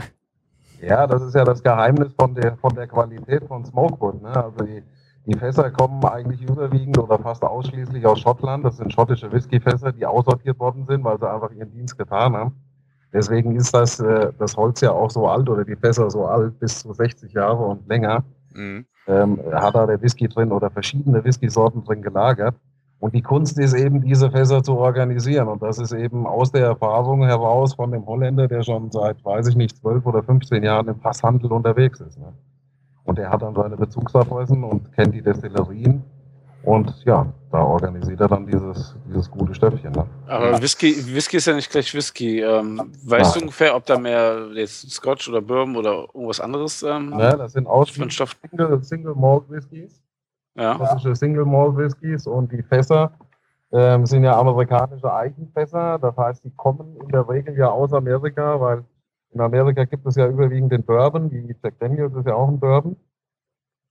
Ja, 0.81 1.07
das 1.07 1.23
ist 1.23 1.35
ja 1.35 1.45
das 1.45 1.63
Geheimnis 1.63 2.13
von 2.19 2.35
der, 2.35 2.57
von 2.57 2.75
der 2.75 2.87
Qualität 2.87 3.45
von 3.45 3.65
Smokewood. 3.65 4.23
Ne? 4.23 4.29
Also 4.29 4.65
die, 4.65 4.83
die 5.27 5.39
Fässer 5.39 5.71
kommen 5.71 6.05
eigentlich 6.05 6.43
überwiegend 6.43 6.99
oder 6.99 7.19
fast 7.19 7.43
ausschließlich 7.43 8.05
aus 8.07 8.21
Schottland. 8.21 8.65
Das 8.65 8.77
sind 8.77 8.93
schottische 8.93 9.33
Whiskyfässer, 9.33 9.93
die 9.93 10.07
aussortiert 10.07 10.59
worden 10.59 10.85
sind, 10.87 11.03
weil 11.03 11.19
sie 11.19 11.29
einfach 11.31 11.51
ihren 11.51 11.73
Dienst 11.73 11.99
getan 11.99 12.37
haben. 12.37 12.55
Deswegen 13.13 13.57
ist 13.57 13.73
das, 13.73 13.99
äh, 14.01 14.33
das 14.39 14.57
Holz 14.57 14.81
ja 14.83 14.91
auch 14.93 15.11
so 15.11 15.27
alt 15.27 15.49
oder 15.49 15.65
die 15.65 15.77
Fässer 15.77 16.11
so 16.11 16.27
alt, 16.27 16.59
bis 16.61 16.81
zu 16.81 16.93
60 16.93 17.33
Jahre 17.33 17.65
und 17.65 17.89
länger. 17.89 18.25
Mhm 18.53 18.87
ähm, 19.07 19.39
hat 19.53 19.75
da 19.75 19.87
der 19.87 20.01
Whisky 20.03 20.29
drin 20.29 20.53
oder 20.53 20.71
verschiedene 20.71 21.25
Whisky-Sorten 21.25 21.85
drin 21.85 22.03
gelagert. 22.03 22.55
Und 22.99 23.15
die 23.15 23.23
Kunst 23.23 23.59
ist 23.59 23.75
eben, 23.75 24.01
diese 24.01 24.31
Fässer 24.31 24.63
zu 24.63 24.79
organisieren. 24.79 25.49
Und 25.49 25.63
das 25.63 25.79
ist 25.79 25.93
eben 25.93 26.27
aus 26.27 26.51
der 26.51 26.65
Erfahrung 26.65 27.25
heraus 27.25 27.75
von 27.75 27.93
dem 27.93 28.07
Holländer, 28.07 28.49
der 28.49 28.63
schon 28.63 28.91
seit, 28.91 29.23
weiß 29.25 29.49
ich 29.49 29.57
nicht, 29.57 29.77
12 29.77 30.07
oder 30.07 30.23
15 30.23 30.63
Jahren 30.63 30.89
im 30.89 30.99
Fasshandel 31.01 31.53
unterwegs 31.53 32.01
ist. 32.01 32.19
Ne? 32.19 32.33
Und 33.05 33.19
der 33.19 33.31
hat 33.31 33.43
dann 33.43 33.55
seine 33.55 33.77
Bezugsadressen 33.77 34.65
und 34.65 34.93
kennt 34.95 35.15
die 35.15 35.23
Destillerien 35.23 36.03
und 36.63 36.93
ja, 37.05 37.27
da 37.53 37.63
organisiert 37.63 38.21
er 38.21 38.29
dann 38.29 38.47
dieses, 38.47 38.97
dieses 39.09 39.31
gute 39.31 39.55
Stöffchen. 39.55 39.93
Ne? 39.93 40.05
Aber 40.27 40.61
Whisky, 40.61 40.95
Whisky 41.15 41.37
ist 41.37 41.47
ja 41.47 41.55
nicht 41.55 41.71
gleich 41.71 41.95
Whisky. 41.95 42.41
Ähm, 42.41 42.93
weißt 43.05 43.31
Nein. 43.31 43.33
du 43.35 43.41
ungefähr, 43.45 43.77
ob 43.77 43.87
da 43.87 43.99
mehr 43.99 44.49
jetzt 44.55 44.91
Scotch 44.91 45.29
oder 45.29 45.41
Bourbon 45.41 45.77
oder 45.77 46.07
irgendwas 46.13 46.41
anderes? 46.41 46.83
Ähm, 46.83 47.15
ja, 47.19 47.37
das 47.37 47.53
sind 47.53 47.67
ausschließlich 47.67 48.31
Single, 48.51 48.83
Single 48.83 49.15
Malt 49.15 49.49
Whiskys. 49.49 50.03
Ja. 50.57 50.75
Klassische 50.75 51.15
Single 51.15 51.45
Malt 51.45 51.77
Whiskys 51.77 52.27
und 52.27 52.51
die 52.51 52.63
Fässer 52.63 53.13
ähm, 53.73 54.07
sind 54.07 54.25
ja 54.25 54.39
amerikanische 54.39 55.13
Eichenfässer. 55.13 55.99
Das 55.99 56.17
heißt, 56.17 56.45
die 56.45 56.51
kommen 56.51 56.97
in 57.03 57.09
der 57.09 57.29
Regel 57.29 57.57
ja 57.57 57.71
aus 57.71 57.93
Amerika, 57.93 58.61
weil 58.61 58.85
in 59.33 59.41
Amerika 59.41 59.85
gibt 59.85 60.07
es 60.07 60.17
ja 60.17 60.27
überwiegend 60.27 60.73
den 60.73 60.83
Bourbon. 60.83 61.31
Die 61.31 61.55
Jack 61.63 61.79
Daniels 61.79 62.15
ist 62.15 62.27
ja 62.27 62.35
auch 62.35 62.49
ein 62.49 62.59
Bourbon. 62.59 62.97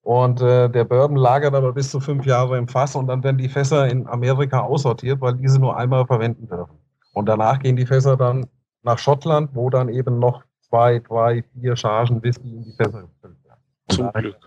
Und 0.05 0.39
äh, 0.39 0.69
der 0.69 0.83
Bourbon 0.83 1.17
lagert 1.17 1.55
aber 1.55 1.73
bis 1.73 1.89
zu 1.89 1.99
fünf 1.99 2.27
Jahre 2.27 2.59
im 2.59 2.67
Fass 2.67 2.95
und 2.95 3.07
dann 3.07 3.23
werden 3.23 3.39
die 3.39 3.49
Fässer 3.49 3.87
in 3.87 4.05
Amerika 4.05 4.59
aussortiert, 4.59 5.19
weil 5.19 5.33
diese 5.33 5.57
nur 5.57 5.75
einmal 5.75 6.05
verwenden 6.05 6.47
dürfen. 6.47 6.77
Und 7.13 7.27
danach 7.27 7.57
gehen 7.57 7.75
die 7.75 7.87
Fässer 7.87 8.15
dann 8.15 8.45
nach 8.83 8.99
Schottland, 8.99 9.49
wo 9.55 9.71
dann 9.71 9.89
eben 9.89 10.19
noch 10.19 10.43
zwei, 10.61 10.99
drei, 10.99 11.43
vier 11.59 11.75
Chargen 11.75 12.21
Whisky 12.21 12.55
in 12.55 12.63
die 12.65 12.73
Fässer 12.73 13.01
gefüllt 13.01 13.43
werden. 13.45 13.61
Zum 13.89 14.11
Glück. 14.13 14.37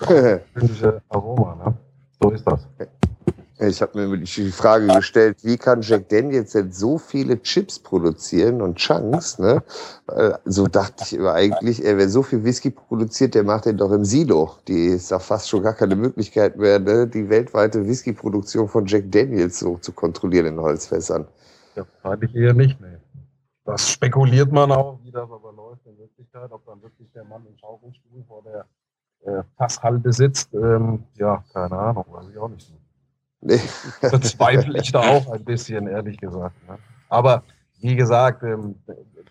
Aroma, 1.08 1.54
ne? 1.54 1.76
So 2.20 2.30
ist 2.30 2.44
das. 2.44 2.66
Ich 3.62 3.82
habe 3.82 4.06
mir 4.06 4.16
die 4.16 4.50
Frage 4.52 4.86
gestellt, 4.86 5.38
wie 5.42 5.58
kann 5.58 5.82
Jack 5.82 6.08
Daniels 6.08 6.52
denn 6.52 6.72
so 6.72 6.96
viele 6.96 7.42
Chips 7.42 7.78
produzieren 7.78 8.62
und 8.62 8.76
Chunks? 8.76 9.38
Ne? 9.38 9.62
So 10.46 10.66
dachte 10.66 11.04
ich 11.04 11.12
immer 11.12 11.34
eigentlich, 11.34 11.82
wer 11.82 12.08
so 12.08 12.22
viel 12.22 12.42
Whisky 12.42 12.70
produziert, 12.70 13.34
der 13.34 13.44
macht 13.44 13.66
den 13.66 13.76
doch 13.76 13.92
im 13.92 14.04
Silo. 14.04 14.52
Die 14.66 14.86
ist 14.86 15.12
doch 15.12 15.20
fast 15.20 15.50
schon 15.50 15.62
gar 15.62 15.74
keine 15.74 15.94
Möglichkeit 15.94 16.56
mehr, 16.56 16.78
ne? 16.78 17.06
die 17.06 17.28
weltweite 17.28 17.86
Whisky-Produktion 17.86 18.66
von 18.66 18.86
Jack 18.86 19.12
Daniels 19.12 19.58
so 19.58 19.76
zu 19.76 19.92
kontrollieren 19.92 20.46
in 20.46 20.58
Holzfässern. 20.58 21.26
Ja, 21.76 21.84
eigentlich 22.02 22.34
eher 22.34 22.54
nicht, 22.54 22.80
ne. 22.80 22.98
Das 23.66 23.90
spekuliert 23.90 24.50
man 24.50 24.72
auch, 24.72 24.98
wie 25.04 25.12
das 25.12 25.30
aber 25.30 25.52
läuft 25.52 25.84
in 25.86 25.98
Wirklichkeit, 25.98 26.50
ob 26.50 26.64
dann 26.64 26.82
wirklich 26.82 27.12
der 27.12 27.24
Mann 27.24 27.44
im 27.46 27.56
Schaukelstuhl 27.58 28.24
vor 28.26 28.42
der 28.42 28.66
äh, 29.26 29.42
Fasshalde 29.58 30.12
sitzt. 30.12 30.52
Ähm, 30.54 31.04
ja, 31.14 31.44
keine 31.52 31.78
Ahnung, 31.78 32.06
weiß 32.08 32.30
ich 32.30 32.38
auch 32.38 32.48
nicht. 32.48 32.79
Nee. 33.42 33.60
Bezweifle 34.02 34.78
ich 34.78 34.92
da 34.92 35.00
auch 35.00 35.30
ein 35.32 35.44
bisschen, 35.44 35.86
ehrlich 35.86 36.18
gesagt. 36.18 36.56
Ne? 36.68 36.78
Aber 37.08 37.42
wie 37.80 37.96
gesagt, 37.96 38.42
ähm, 38.42 38.74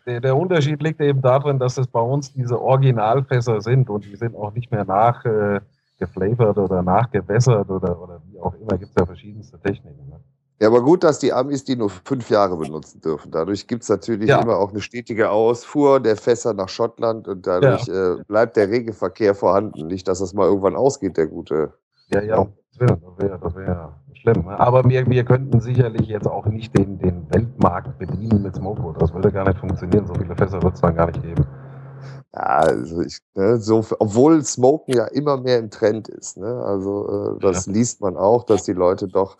der, 0.06 0.20
der, 0.20 0.36
Unterschied 0.36 0.82
liegt 0.82 1.00
eben 1.00 1.22
darin, 1.22 1.60
dass 1.60 1.78
es 1.78 1.88
bei 1.88 2.02
uns 2.02 2.34
diese 2.34 2.60
Originalfässer 2.60 3.62
sind 3.62 3.90
und 3.90 4.06
die 4.06 4.16
sind 4.16 4.36
auch 4.36 4.52
nicht 4.54 4.72
mehr 4.72 4.86
nachgeflavored 4.86 6.58
äh, 6.58 6.60
oder 6.60 6.82
nachgebessert 6.82 7.70
oder, 7.70 8.02
oder 8.02 8.22
wie 8.26 8.40
auch 8.40 8.56
immer. 8.56 8.78
Gibt 8.78 8.92
es 8.92 8.96
ja 8.98 9.06
verschiedenste 9.06 9.60
Techniken. 9.60 10.10
Ne? 10.10 10.20
Ja, 10.62 10.68
aber 10.68 10.82
gut, 10.82 11.04
dass 11.04 11.20
die 11.20 11.32
Amis 11.32 11.64
die 11.64 11.78
nur 11.78 11.90
fünf 11.90 12.30
Jahre 12.30 12.58
benutzen 12.58 13.00
dürfen. 13.00 13.32
Dadurch 13.32 13.66
gibt 13.66 13.84
es 13.84 13.90
natürlich 13.90 14.28
ja. 14.28 14.42
immer 14.42 14.58
auch 14.58 14.72
eine 14.72 14.82
stetige 14.82 15.30
Ausfuhr 15.30 16.02
der 16.02 16.18
Fässer 16.18 16.54
nach 16.54 16.68
Schottland 16.68 17.28
und 17.30 17.48
dadurch 17.48 17.86
ja. 17.86 18.16
äh, 18.16 18.24
bleibt 18.28 18.58
der 18.58 18.70
Regelverkehr 18.70 19.36
vorhanden. 19.36 19.88
Nicht, 19.88 20.08
dass 20.08 20.20
das 20.20 20.34
mal 20.34 20.48
irgendwann 20.48 20.76
ausgeht, 20.76 21.16
der 21.16 21.28
gute. 21.28 21.74
Ja, 22.08 22.22
ja, 22.22 22.48
das 22.88 23.00
wäre 23.18 23.42
wär, 23.42 23.56
wär 23.56 23.94
schlimm. 24.14 24.46
Ne? 24.46 24.60
Aber 24.60 24.84
wir, 24.86 25.06
wir 25.08 25.24
könnten 25.24 25.60
sicherlich 25.60 26.08
jetzt 26.08 26.28
auch 26.28 26.46
nicht 26.46 26.78
den, 26.78 27.00
den 27.00 27.26
Weltmarkt 27.30 27.98
bedienen 27.98 28.44
mit 28.44 28.56
Smokewood. 28.56 29.02
Das 29.02 29.14
würde 29.14 29.32
gar 29.32 29.48
nicht 29.48 29.60
funktionieren. 29.60 30.06
So 30.08 30.14
viele 30.16 30.36
Fässer 30.36 30.62
wird 30.62 30.76
es 30.76 30.82
dann 30.82 30.96
gar 30.96 31.08
nicht 31.08 31.22
geben. 31.22 31.46
Ja, 32.36 32.42
also 32.42 33.02
ich, 33.02 33.20
ne, 33.34 33.58
so, 33.58 33.84
obwohl 33.98 34.44
Smoken 34.44 34.96
ja 34.96 35.06
immer 35.06 35.38
mehr 35.38 35.58
im 35.58 35.72
Trend 35.72 36.08
ist. 36.08 36.38
Ne? 36.38 36.64
Also 36.64 37.36
äh, 37.38 37.40
das 37.42 37.66
ja. 37.66 37.74
liest 37.74 38.02
man 38.02 38.18
auch, 38.18 38.44
dass 38.44 38.64
die 38.64 38.74
Leute 38.74 39.08
doch 39.08 39.38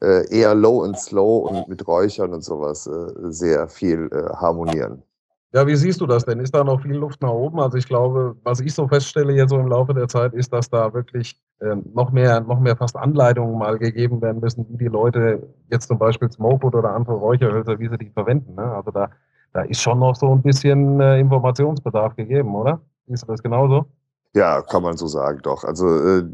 äh, 0.00 0.28
eher 0.32 0.54
low 0.54 0.82
and 0.82 0.98
slow 0.98 1.48
und 1.48 1.68
mit 1.68 1.86
Räuchern 1.86 2.32
und 2.32 2.44
sowas 2.44 2.86
äh, 2.86 3.30
sehr 3.30 3.68
viel 3.68 4.08
äh, 4.12 4.34
harmonieren. 4.36 5.02
Ja, 5.52 5.66
wie 5.66 5.76
siehst 5.76 6.00
du 6.02 6.06
das 6.06 6.26
denn? 6.26 6.40
Ist 6.40 6.54
da 6.54 6.62
noch 6.62 6.82
viel 6.82 6.94
Luft 6.94 7.22
nach 7.22 7.30
oben? 7.30 7.58
Also 7.58 7.78
ich 7.78 7.86
glaube, 7.86 8.36
was 8.42 8.60
ich 8.60 8.74
so 8.74 8.86
feststelle 8.86 9.32
jetzt 9.32 9.48
so 9.48 9.58
im 9.58 9.68
Laufe 9.68 9.94
der 9.94 10.06
Zeit, 10.06 10.34
ist, 10.34 10.52
dass 10.52 10.68
da 10.68 10.92
wirklich 10.92 11.40
äh, 11.60 11.74
noch 11.94 12.12
mehr, 12.12 12.40
noch 12.40 12.60
mehr 12.60 12.76
fast 12.76 12.96
Anleitungen 12.96 13.56
mal 13.56 13.78
gegeben 13.78 14.20
werden 14.20 14.40
müssen, 14.40 14.66
wie 14.68 14.76
die 14.76 14.88
Leute 14.88 15.42
jetzt 15.70 15.88
zum 15.88 15.98
Beispiel 15.98 16.30
Smokewood 16.30 16.74
oder 16.74 16.94
andere 16.94 17.14
Räucherhölzer, 17.16 17.78
wie 17.78 17.88
sie 17.88 17.96
die 17.96 18.10
verwenden. 18.10 18.56
Ne? 18.56 18.62
Also 18.62 18.90
da, 18.90 19.08
da 19.54 19.62
ist 19.62 19.80
schon 19.80 20.00
noch 20.00 20.16
so 20.16 20.30
ein 20.32 20.42
bisschen 20.42 21.00
äh, 21.00 21.18
Informationsbedarf 21.18 22.14
gegeben, 22.14 22.54
oder? 22.54 22.82
Ist 23.06 23.26
das 23.26 23.42
genauso? 23.42 23.86
Ja, 24.34 24.60
kann 24.60 24.82
man 24.82 24.98
so 24.98 25.06
sagen, 25.06 25.40
doch. 25.42 25.64
Also 25.64 25.86
äh, 25.86 26.24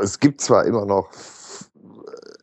es 0.00 0.20
gibt 0.20 0.40
zwar 0.40 0.66
immer 0.66 0.86
noch 0.86 1.10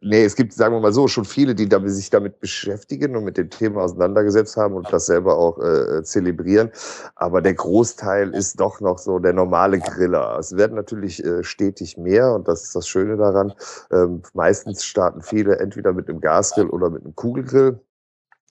nee, 0.01 0.23
es 0.23 0.35
gibt, 0.35 0.53
sagen 0.53 0.75
wir 0.75 0.79
mal 0.79 0.93
so, 0.93 1.07
schon 1.07 1.25
viele, 1.25 1.55
die 1.55 1.67
sich 1.89 2.09
damit 2.09 2.39
beschäftigen 2.39 3.15
und 3.15 3.23
mit 3.23 3.38
dem 3.38 3.49
Thema 3.49 3.83
auseinandergesetzt 3.83 4.57
haben 4.57 4.75
und 4.75 4.91
das 4.91 5.05
selber 5.05 5.38
auch 5.38 5.59
äh, 5.59 6.03
zelebrieren. 6.03 6.71
Aber 7.15 7.41
der 7.41 7.53
Großteil 7.53 8.33
ist 8.33 8.59
doch 8.59 8.81
noch 8.81 8.97
so 8.97 9.19
der 9.19 9.33
normale 9.33 9.79
Griller. 9.79 10.38
Es 10.39 10.55
werden 10.55 10.75
natürlich 10.75 11.23
äh, 11.23 11.43
stetig 11.43 11.97
mehr 11.97 12.33
und 12.33 12.47
das 12.47 12.63
ist 12.63 12.75
das 12.75 12.88
Schöne 12.88 13.17
daran. 13.17 13.53
Ähm, 13.91 14.21
meistens 14.33 14.83
starten 14.83 15.21
viele 15.21 15.59
entweder 15.59 15.93
mit 15.93 16.09
einem 16.09 16.21
Gasgrill 16.21 16.69
oder 16.69 16.89
mit 16.89 17.03
einem 17.03 17.15
Kugelgrill. 17.15 17.79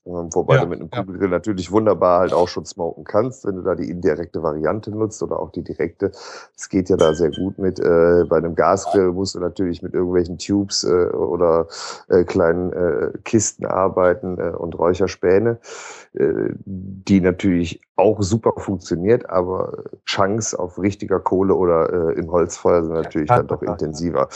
Ähm, 0.08 0.34
wobei 0.34 0.56
ja, 0.56 0.62
du 0.62 0.68
mit 0.68 0.80
einem 0.80 0.90
Kugelgrill 0.90 1.28
ja. 1.28 1.36
natürlich 1.36 1.70
wunderbar 1.70 2.20
halt 2.20 2.32
auch 2.32 2.48
schon 2.48 2.64
smoken 2.64 3.04
kannst, 3.04 3.46
wenn 3.46 3.56
du 3.56 3.62
da 3.62 3.74
die 3.74 3.90
indirekte 3.90 4.42
Variante 4.42 4.90
nutzt 4.90 5.22
oder 5.22 5.38
auch 5.38 5.52
die 5.52 5.62
direkte. 5.62 6.12
Es 6.56 6.68
geht 6.68 6.88
ja 6.88 6.96
da 6.96 7.14
sehr 7.14 7.30
gut 7.30 7.58
mit. 7.58 7.78
Äh, 7.78 8.24
bei 8.28 8.38
einem 8.38 8.54
Gasgrill 8.54 9.12
musst 9.12 9.34
du 9.34 9.40
natürlich 9.40 9.82
mit 9.82 9.92
irgendwelchen 9.92 10.38
Tubes 10.38 10.84
äh, 10.84 11.08
oder 11.08 11.66
äh, 12.08 12.24
kleinen 12.24 12.72
äh, 12.72 13.12
Kisten 13.24 13.66
arbeiten 13.66 14.38
äh, 14.38 14.56
und 14.56 14.78
Räucherspäne, 14.78 15.58
äh, 16.14 16.32
die 16.64 17.20
natürlich 17.20 17.80
auch 17.96 18.22
super 18.22 18.52
funktioniert, 18.56 19.28
aber 19.28 19.84
Chunks 20.06 20.54
auf 20.54 20.78
richtiger 20.78 21.18
Kohle 21.18 21.54
oder 21.54 22.16
im 22.16 22.30
Holzfeuer 22.30 22.84
sind 22.84 22.94
natürlich 22.94 23.28
ja, 23.28 23.38
dann 23.38 23.48
doch 23.48 23.60
intensiver. 23.60 24.28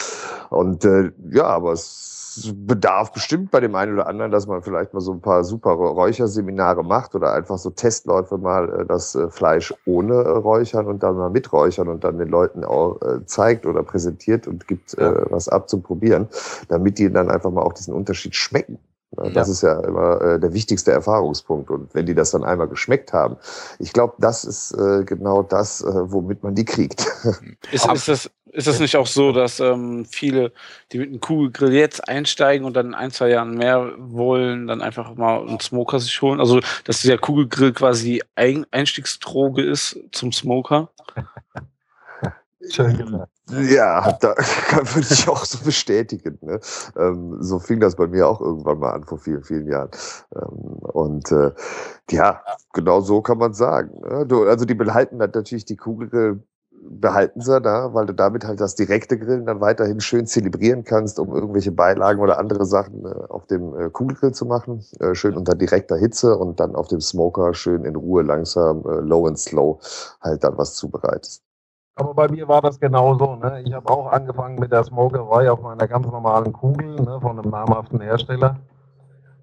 Und 0.51 0.85
ja, 1.31 1.45
aber 1.45 1.71
es 1.71 2.13
bedarf 2.55 3.13
bestimmt 3.13 3.51
bei 3.51 3.61
dem 3.61 3.75
einen 3.75 3.95
oder 3.95 4.07
anderen, 4.07 4.31
dass 4.31 4.47
man 4.47 4.63
vielleicht 4.63 4.95
mal 4.95 5.01
so 5.01 5.13
ein 5.13 5.21
paar 5.21 5.45
super 5.45 5.62
Räucherseminare 5.70 6.83
macht 6.83 7.14
oder 7.14 7.33
einfach 7.33 7.59
so 7.59 7.70
Testläufe 7.70 8.38
mal 8.38 8.81
äh, 8.81 8.87
das 8.87 9.14
äh, 9.14 9.31
Fleisch 9.31 9.72
ohne 9.87 10.14
äh, 10.14 10.29
Räuchern 10.29 10.87
und 10.87 11.03
dann 11.03 11.16
mal 11.16 11.31
mit 11.31 11.53
Räuchern 11.53 11.88
und 11.88 12.05
dann 12.05 12.18
den 12.18 12.29
Leuten 12.29 12.64
auch 12.64 12.98
zeigt 13.27 13.66
oder 13.66 13.83
präsentiert 13.83 14.46
und 14.46 14.66
gibt 14.68 14.96
ja. 14.98 15.31
was 15.31 15.48
ab 15.48 15.68
zum 15.68 15.83
Probieren, 15.83 16.29
damit 16.68 16.98
die 16.98 17.11
dann 17.11 17.31
einfach 17.31 17.51
mal 17.51 17.62
auch 17.62 17.72
diesen 17.72 17.94
Unterschied 17.94 18.35
schmecken. 18.35 18.79
Das 19.16 19.48
ja. 19.48 19.53
ist 19.53 19.62
ja 19.62 19.81
immer 19.81 20.20
äh, 20.22 20.40
der 20.40 20.55
wichtigste 20.55 20.90
Erfahrungspunkt. 20.90 21.70
Und 21.70 21.94
wenn 21.94 22.07
die 22.07 22.14
das 22.14 22.31
dann 22.31 22.44
einmal 22.44 22.66
geschmeckt 22.66 23.12
haben, 23.12 23.37
ich 23.79 23.92
glaube, 23.92 24.14
das 24.18 24.44
ist 24.44 24.72
äh, 24.72 25.05
genau 25.05 25.42
das, 25.42 25.83
äh, 25.83 26.11
womit 26.11 26.42
man 26.42 26.55
die 26.55 26.64
kriegt. 26.64 27.07
Ist, 27.72 27.87
ist, 27.92 28.09
das, 28.09 28.31
ist 28.53 28.67
das 28.67 28.81
nicht 28.81 28.97
auch 28.97 29.07
so, 29.07 29.33
dass 29.33 29.61
ähm, 29.61 30.05
viele, 30.05 30.53
die 30.93 30.99
mit 30.99 31.09
einem 31.09 31.21
Kugelgrill 31.21 31.73
jetzt 31.73 32.07
einsteigen 32.07 32.67
und 32.67 32.75
dann 32.75 32.88
in 32.88 32.95
ein, 32.95 33.11
zwei 33.11 33.31
Jahren 33.31 33.57
mehr 33.57 33.93
wollen, 33.99 34.67
dann 34.67 34.83
einfach 34.83 35.15
mal 35.15 35.41
einen 35.41 35.61
Smoker 35.61 35.99
sich 35.99 36.21
holen? 36.21 36.38
Also, 36.38 36.61
dass 36.85 37.03
der 37.03 37.19
Kugelgrill 37.19 37.73
quasi 37.73 38.23
ein 38.35 38.67
Einstiegsdroge 38.71 39.62
ist 39.62 39.99
zum 40.12 40.33
Smoker? 40.33 40.91
Schön 42.71 42.97
gesagt. 42.97 43.33
Ja, 43.51 44.12
da 44.12 44.29
würde 44.95 45.09
ich 45.11 45.29
auch 45.29 45.45
so 45.45 45.65
bestätigen. 45.65 46.38
Ne? 46.43 46.61
Ähm, 46.97 47.37
so 47.41 47.59
fing 47.59 47.81
das 47.81 47.97
bei 47.97 48.07
mir 48.07 48.29
auch 48.29 48.41
irgendwann 48.41 48.79
mal 48.79 48.93
an, 48.93 49.05
vor 49.05 49.19
vielen, 49.19 49.43
vielen 49.43 49.69
Jahren. 49.69 49.91
Ähm, 50.35 50.79
und 50.93 51.31
äh, 51.33 51.51
ja, 52.11 52.43
genau 52.73 53.01
so 53.01 53.21
kann 53.21 53.38
man 53.38 53.53
sagen. 53.53 54.01
Ne? 54.01 54.27
Du, 54.27 54.45
also 54.45 54.65
die 54.65 54.75
behalten 54.75 55.17
natürlich 55.17 55.65
die 55.65 55.77
Kugel, 55.77 56.43
behalten 56.88 57.40
sie 57.40 57.61
da, 57.61 57.95
weil 57.95 58.07
du 58.07 58.14
damit 58.14 58.45
halt 58.45 58.61
das 58.61 58.75
direkte 58.75 59.18
Grillen 59.18 59.47
dann 59.47 59.61
weiterhin 59.61 60.01
schön 60.01 60.27
zelebrieren 60.27 60.85
kannst, 60.85 61.18
um 61.18 61.35
irgendwelche 61.35 61.73
Beilagen 61.73 62.21
oder 62.21 62.38
andere 62.38 62.64
Sachen 62.64 63.05
äh, 63.05 63.14
auf 63.29 63.47
dem 63.47 63.75
äh, 63.79 63.90
Kugelgrill 63.90 64.33
zu 64.33 64.47
machen. 64.47 64.85
Äh, 65.01 65.14
schön 65.14 65.37
unter 65.37 65.55
direkter 65.55 65.97
Hitze 65.97 66.37
und 66.37 66.61
dann 66.61 66.75
auf 66.75 66.88
dem 66.88 67.01
Smoker 67.01 67.55
schön 67.55 67.85
in 67.85 67.97
Ruhe 67.97 68.23
langsam, 68.23 68.83
äh, 68.87 69.01
low 69.01 69.27
and 69.27 69.38
slow 69.38 69.79
halt 70.21 70.42
dann 70.45 70.59
was 70.59 70.75
zubereitest. 70.75 71.42
Aber 71.95 72.14
bei 72.14 72.29
mir 72.29 72.49
war 72.49 72.62
das 72.62 72.81
genauso. 72.81 73.37
Ne? 73.37 73.62
Ich 73.64 73.73
habe 73.73 73.88
auch 73.90 74.11
angefangen 74.11 74.59
mit 74.59 74.73
der 74.73 74.83
Smokerei 74.83 75.51
auf 75.51 75.61
meiner 75.61 75.87
ganz 75.87 76.07
normalen 76.07 76.53
Kugel 76.53 76.97
ne, 76.97 77.21
von 77.21 77.38
einem 77.38 77.51
namhaften 77.51 78.01
Hersteller. 78.01 78.57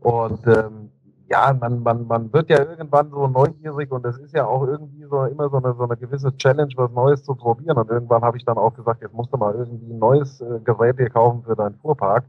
Und 0.02 0.48
ähm, 0.48 0.89
ja, 1.30 1.54
man, 1.54 1.84
man, 1.84 2.08
man 2.08 2.34
wird 2.34 2.50
ja 2.50 2.60
irgendwann 2.60 3.12
so 3.12 3.28
neugierig 3.28 3.92
und 3.92 4.06
es 4.06 4.18
ist 4.18 4.34
ja 4.34 4.46
auch 4.46 4.66
irgendwie 4.66 5.04
so 5.04 5.24
immer 5.26 5.50
so 5.50 5.58
eine, 5.58 5.74
so 5.76 5.84
eine 5.84 5.96
gewisse 5.96 6.36
Challenge, 6.38 6.74
was 6.76 6.92
Neues 6.92 7.24
zu 7.24 7.36
probieren. 7.36 7.78
Und 7.78 7.90
irgendwann 7.90 8.24
habe 8.24 8.38
ich 8.38 8.46
dann 8.46 8.58
auch 8.58 8.74
gesagt, 8.74 9.02
jetzt 9.02 9.14
musst 9.14 9.32
du 9.32 9.38
mal 9.38 9.54
irgendwie 9.54 9.94
ein 9.94 10.00
neues 10.00 10.42
äh, 10.42 10.60
Gerät 10.64 10.98
hier 10.98 11.10
kaufen 11.10 11.44
für 11.44 11.56
deinen 11.56 11.76
Fuhrpark. 11.76 12.26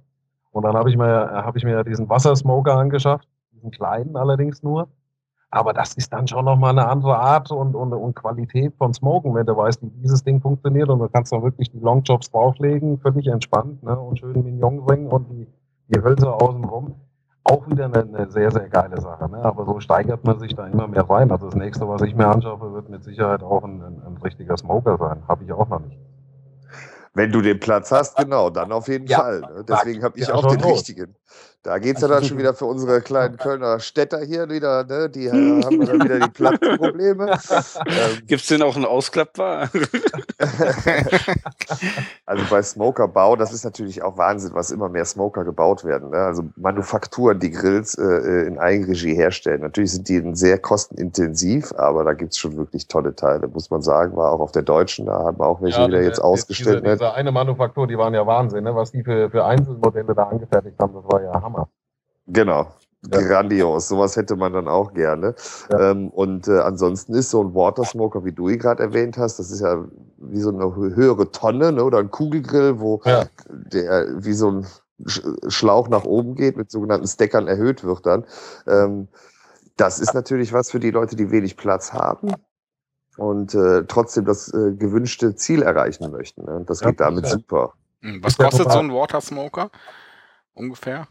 Und 0.52 0.64
dann 0.64 0.74
habe 0.74 0.90
ich 0.90 0.96
mir, 0.96 1.30
habe 1.30 1.56
ich 1.56 1.64
mir 1.64 1.82
diesen 1.84 2.08
Wassersmoker 2.08 2.76
angeschafft, 2.76 3.26
diesen 3.52 3.70
kleinen 3.70 4.16
allerdings 4.16 4.62
nur. 4.62 4.88
Aber 5.50 5.72
das 5.72 5.94
ist 5.94 6.12
dann 6.12 6.28
schon 6.28 6.44
nochmal 6.44 6.70
eine 6.70 6.86
andere 6.86 7.18
Art 7.18 7.50
und, 7.50 7.74
und, 7.74 7.92
und 7.92 8.14
Qualität 8.14 8.74
von 8.76 8.94
Smoken, 8.94 9.34
wenn 9.34 9.46
du 9.46 9.56
weißt, 9.56 9.82
wie 9.82 9.90
dieses 10.02 10.22
Ding 10.22 10.40
funktioniert 10.40 10.88
und 10.88 11.00
du 11.00 11.08
kannst 11.08 11.32
dann 11.32 11.42
wirklich 11.42 11.70
die 11.70 11.80
Longjobs 11.80 12.30
drauflegen, 12.30 12.98
völlig 12.98 13.26
entspannt 13.26 13.82
ne, 13.82 13.98
und 13.98 14.18
schön 14.18 14.44
Mignon 14.44 14.84
bringen 14.84 15.08
und 15.08 15.28
die, 15.30 15.48
die 15.88 16.00
Hölzer 16.00 16.40
außenrum. 16.40 16.94
Auch 17.44 17.68
wieder 17.68 17.86
eine, 17.86 18.00
eine, 18.00 18.30
sehr, 18.30 18.50
sehr 18.50 18.68
geile 18.68 19.00
Sache. 19.00 19.30
Ne? 19.30 19.38
Aber 19.42 19.64
so 19.64 19.80
steigert 19.80 20.24
man 20.24 20.38
sich 20.38 20.54
da 20.54 20.66
immer 20.66 20.86
mehr 20.86 21.08
rein. 21.08 21.30
Also 21.30 21.46
das 21.46 21.54
nächste, 21.54 21.88
was 21.88 22.02
ich 22.02 22.14
mir 22.14 22.26
anschaffe, 22.26 22.72
wird 22.72 22.90
mit 22.90 23.02
Sicherheit 23.02 23.42
auch 23.42 23.64
ein, 23.64 23.82
ein, 23.82 24.02
ein 24.06 24.16
richtiger 24.22 24.56
Smoker 24.56 24.98
sein. 24.98 25.22
Habe 25.26 25.44
ich 25.44 25.52
auch 25.52 25.68
noch 25.68 25.80
nicht. 25.80 25.98
Wenn 27.12 27.32
du 27.32 27.40
den 27.40 27.58
Platz 27.58 27.90
hast, 27.90 28.16
genau, 28.16 28.50
dann 28.50 28.70
auf 28.70 28.86
jeden 28.86 29.06
ja, 29.08 29.18
Fall. 29.18 29.40
Ne? 29.40 29.64
Deswegen 29.68 30.04
habe 30.04 30.16
ich 30.16 30.28
ja, 30.28 30.34
auch 30.34 30.46
den 30.46 30.60
los. 30.60 30.74
richtigen. 30.74 31.16
Da 31.62 31.78
geht 31.78 31.96
es 31.96 32.02
ja 32.02 32.08
dann 32.08 32.24
schon 32.24 32.38
wieder 32.38 32.54
für 32.54 32.66
unsere 32.66 33.02
kleinen 33.02 33.36
Kölner 33.36 33.80
Städter 33.80 34.20
hier 34.20 34.48
wieder, 34.48 34.84
ne? 34.84 35.10
Die 35.10 35.28
haben 35.30 35.60
dann 35.60 36.02
wieder 36.02 36.20
die 36.20 36.30
Platzprobleme. 36.30 37.32
ähm, 37.86 38.26
Gibt 38.26 38.42
es 38.42 38.46
denn 38.46 38.62
auch 38.62 38.76
einen 38.76 38.86
Ausklappbar? 38.86 39.68
also 42.30 42.44
bei 42.48 42.62
Smokerbau, 42.62 43.34
das 43.34 43.52
ist 43.52 43.64
natürlich 43.64 44.04
auch 44.04 44.16
Wahnsinn, 44.16 44.54
was 44.54 44.70
immer 44.70 44.88
mehr 44.88 45.04
Smoker 45.04 45.44
gebaut 45.44 45.84
werden. 45.84 46.10
Ne? 46.10 46.18
Also 46.18 46.44
Manufakturen, 46.54 47.40
die 47.40 47.50
Grills 47.50 47.98
äh, 47.98 48.46
in 48.46 48.56
Eigenregie 48.56 49.16
herstellen. 49.16 49.62
Natürlich 49.62 49.90
sind 49.90 50.08
die 50.08 50.22
sehr 50.36 50.56
kostenintensiv, 50.58 51.72
aber 51.76 52.04
da 52.04 52.12
gibt 52.12 52.30
es 52.30 52.38
schon 52.38 52.56
wirklich 52.56 52.86
tolle 52.86 53.16
Teile, 53.16 53.48
muss 53.48 53.68
man 53.70 53.82
sagen. 53.82 54.16
War 54.16 54.30
auch 54.30 54.38
auf 54.38 54.52
der 54.52 54.62
Deutschen, 54.62 55.06
da 55.06 55.24
haben 55.24 55.40
wir 55.40 55.46
auch 55.46 55.60
welche 55.60 55.80
ja, 55.80 55.88
wieder 55.88 56.02
jetzt 56.02 56.20
ausgestellt. 56.20 56.84
Diese, 56.84 56.98
diese 56.98 57.14
eine 57.14 57.32
Manufaktur, 57.32 57.88
die 57.88 57.98
waren 57.98 58.14
ja 58.14 58.24
Wahnsinn, 58.24 58.62
ne? 58.62 58.76
was 58.76 58.92
die 58.92 59.02
für, 59.02 59.28
für 59.28 59.44
Einzelmodelle 59.44 60.14
da 60.14 60.28
angefertigt 60.28 60.78
haben, 60.78 60.94
das 60.94 61.04
war 61.12 61.20
ja. 61.20 61.42
Hammer. 61.42 61.68
Genau. 62.28 62.68
Ja. 63.02 63.20
Grandios, 63.22 63.88
sowas 63.88 64.16
hätte 64.16 64.36
man 64.36 64.52
dann 64.52 64.68
auch 64.68 64.92
gerne. 64.92 65.34
Ja. 65.70 65.90
Ähm, 65.90 66.10
und 66.10 66.48
äh, 66.48 66.58
ansonsten 66.58 67.14
ist 67.14 67.30
so 67.30 67.42
ein 67.42 67.54
Watersmoker, 67.54 68.24
wie 68.24 68.32
du 68.32 68.48
ihn 68.48 68.58
gerade 68.58 68.82
erwähnt 68.82 69.16
hast, 69.16 69.38
das 69.38 69.50
ist 69.50 69.60
ja 69.60 69.84
wie 70.18 70.40
so 70.40 70.50
eine 70.50 70.74
höhere 70.74 71.30
Tonne 71.30 71.72
ne, 71.72 71.82
oder 71.82 71.98
ein 71.98 72.10
Kugelgrill, 72.10 72.78
wo 72.78 73.00
ja. 73.06 73.24
der 73.48 74.06
wie 74.22 74.34
so 74.34 74.50
ein 74.50 74.66
Schlauch 75.06 75.88
nach 75.88 76.04
oben 76.04 76.34
geht, 76.34 76.58
mit 76.58 76.70
sogenannten 76.70 77.06
Steckern 77.06 77.48
erhöht 77.48 77.84
wird 77.84 78.04
dann. 78.04 78.26
Ähm, 78.66 79.08
das 79.76 79.98
ist 79.98 80.12
natürlich 80.12 80.52
was 80.52 80.70
für 80.70 80.80
die 80.80 80.90
Leute, 80.90 81.16
die 81.16 81.30
wenig 81.30 81.56
Platz 81.56 81.94
haben 81.94 82.34
und 83.16 83.54
äh, 83.54 83.84
trotzdem 83.86 84.26
das 84.26 84.52
äh, 84.52 84.72
gewünschte 84.72 85.34
Ziel 85.36 85.62
erreichen 85.62 86.10
möchten. 86.10 86.44
Ne? 86.44 86.64
Das 86.66 86.80
geht 86.80 87.00
damit 87.00 87.26
super. 87.26 87.72
Hm, 88.02 88.22
was 88.22 88.36
kostet 88.36 88.70
so 88.70 88.78
ein 88.78 88.92
Watersmoker 88.92 89.70
ungefähr? 90.52 91.08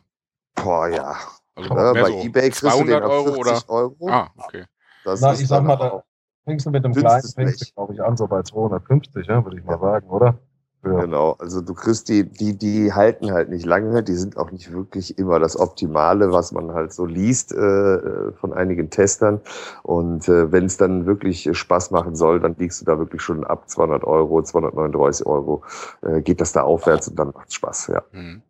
Boah, 0.56 0.88
ja. 0.88 1.16
Also, 1.60 1.76
ja, 1.76 1.94
bei 1.94 2.04
so 2.04 2.22
eBay 2.22 2.50
kriegst 2.50 2.60
200 2.60 3.04
Euro 3.04 3.36
oder? 3.36 3.62
Euro. 3.68 4.10
Ah, 4.10 4.30
okay. 4.38 4.66
Das 5.04 5.22
Na, 5.22 5.34
ich 5.34 5.48
sag 5.48 5.64
mal, 5.64 5.78
da 5.78 6.04
fängst 6.46 6.66
du 6.66 6.72
mit 6.72 6.84
dem 6.84 6.94
kleinen, 6.94 7.24
fängst 7.24 7.74
glaube 7.76 7.94
ich, 7.94 8.02
an, 8.02 8.18
so 8.18 8.28
bei 8.28 8.42
250, 8.42 9.28
ja, 9.28 9.44
würde 9.44 9.58
ich 9.58 9.64
mal 9.64 9.80
sagen, 9.80 10.10
oder? 10.10 10.40
Ja. 10.86 11.02
Genau, 11.02 11.32
also 11.40 11.60
du 11.60 11.74
kriegst 11.74 12.08
die, 12.08 12.24
die, 12.24 12.58
die 12.58 12.94
halten 12.94 13.34
halt 13.34 13.50
nicht 13.50 13.66
lange, 13.66 14.02
die 14.02 14.14
sind 14.14 14.38
auch 14.38 14.50
nicht 14.50 14.72
wirklich 14.72 15.18
immer 15.18 15.38
das 15.38 15.60
Optimale, 15.60 16.32
was 16.32 16.54
man 16.54 16.72
halt 16.72 16.94
so 16.94 17.06
liest 17.06 17.52
äh, 17.52 18.32
von 18.32 18.54
einigen 18.54 18.90
Testern. 18.90 19.42
Und 19.84 20.30
äh, 20.30 20.54
wenn 20.54 20.66
es 20.66 20.78
dann 20.78 21.06
wirklich 21.06 21.50
Spaß 21.52 21.92
machen 21.92 22.16
soll, 22.16 22.40
dann 22.40 22.56
liegst 22.58 22.80
du 22.80 22.86
da 22.86 22.98
wirklich 22.98 23.22
schon 23.22 23.44
ab 23.44 23.70
200 23.70 24.06
Euro, 24.06 24.42
239 24.42 25.26
Euro, 25.26 25.64
äh, 26.02 26.22
geht 26.22 26.40
das 26.40 26.54
da 26.54 26.62
aufwärts 26.62 27.10
und 27.10 27.20
dann 27.20 27.32
macht's 27.34 27.56
Spaß, 27.56 27.88
ja. 27.88 28.02
Mhm. 28.14 28.42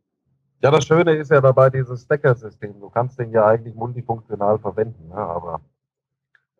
Ja, 0.61 0.71
das 0.71 0.85
Schöne 0.85 1.15
ist 1.15 1.31
ja 1.31 1.39
dabei 1.39 1.69
dieses 1.69 2.03
Stacker-System. 2.03 2.79
Du 2.81 2.89
kannst 2.89 3.17
den 3.17 3.31
ja 3.31 3.45
eigentlich 3.45 3.75
multifunktional 3.75 4.59
verwenden, 4.59 5.07
ne? 5.07 5.15
aber 5.15 5.61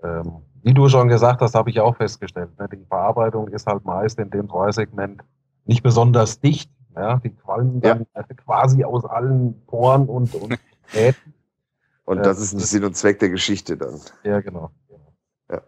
ähm, 0.02 0.42
wie 0.64 0.74
du 0.74 0.88
schon 0.88 1.10
gesagt 1.10 1.42
hast, 1.42 1.56
habe 1.56 1.70
ich 1.70 1.82
auch 1.82 1.98
festgestellt, 1.98 2.58
ne? 2.58 2.70
die 2.72 2.86
Verarbeitung 2.86 3.50
ist 3.50 3.68
halt 3.68 3.84
meist 3.84 4.18
in 4.20 4.30
dem 4.30 4.48
Preissegment 4.48 5.22
nicht 5.66 5.84
besonders 5.84 6.40
dicht. 6.40 6.72
Ja? 6.96 7.18
Die 7.18 7.32
qualmen 7.32 7.82
dann 7.82 8.06
ja. 8.16 8.24
quasi 8.46 8.86
aus 8.86 9.04
allen 9.04 9.66
Poren 9.66 10.08
und, 10.08 10.34
und 10.36 10.58
Nähten. 10.94 11.34
Und 12.06 12.26
das 12.26 12.40
ist 12.40 12.56
nicht 12.56 12.66
Sinn 12.66 12.84
und 12.84 12.98
Zweck 12.98 13.20
der 13.20 13.30
Geschichte 13.30 13.78
dann. 13.78 14.02
Ja, 14.24 14.40
genau. 14.42 14.72
Ja. 15.48 15.62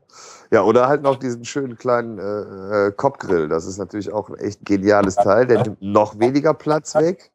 ja, 0.49 0.63
oder 0.63 0.87
halt 0.87 1.03
noch 1.03 1.17
diesen 1.17 1.45
schönen 1.45 1.77
kleinen 1.77 2.17
äh, 2.17 2.87
äh 2.87 2.91
Kopfgrill. 2.93 3.47
Das 3.47 3.67
ist 3.67 3.77
natürlich 3.77 4.11
auch 4.11 4.27
ein 4.27 4.39
echt 4.39 4.65
geniales 4.65 5.17
Teil. 5.17 5.45
Der 5.45 5.61
nimmt 5.61 5.83
noch 5.83 6.17
weniger 6.17 6.55
Platz 6.55 6.95
weg 6.95 7.31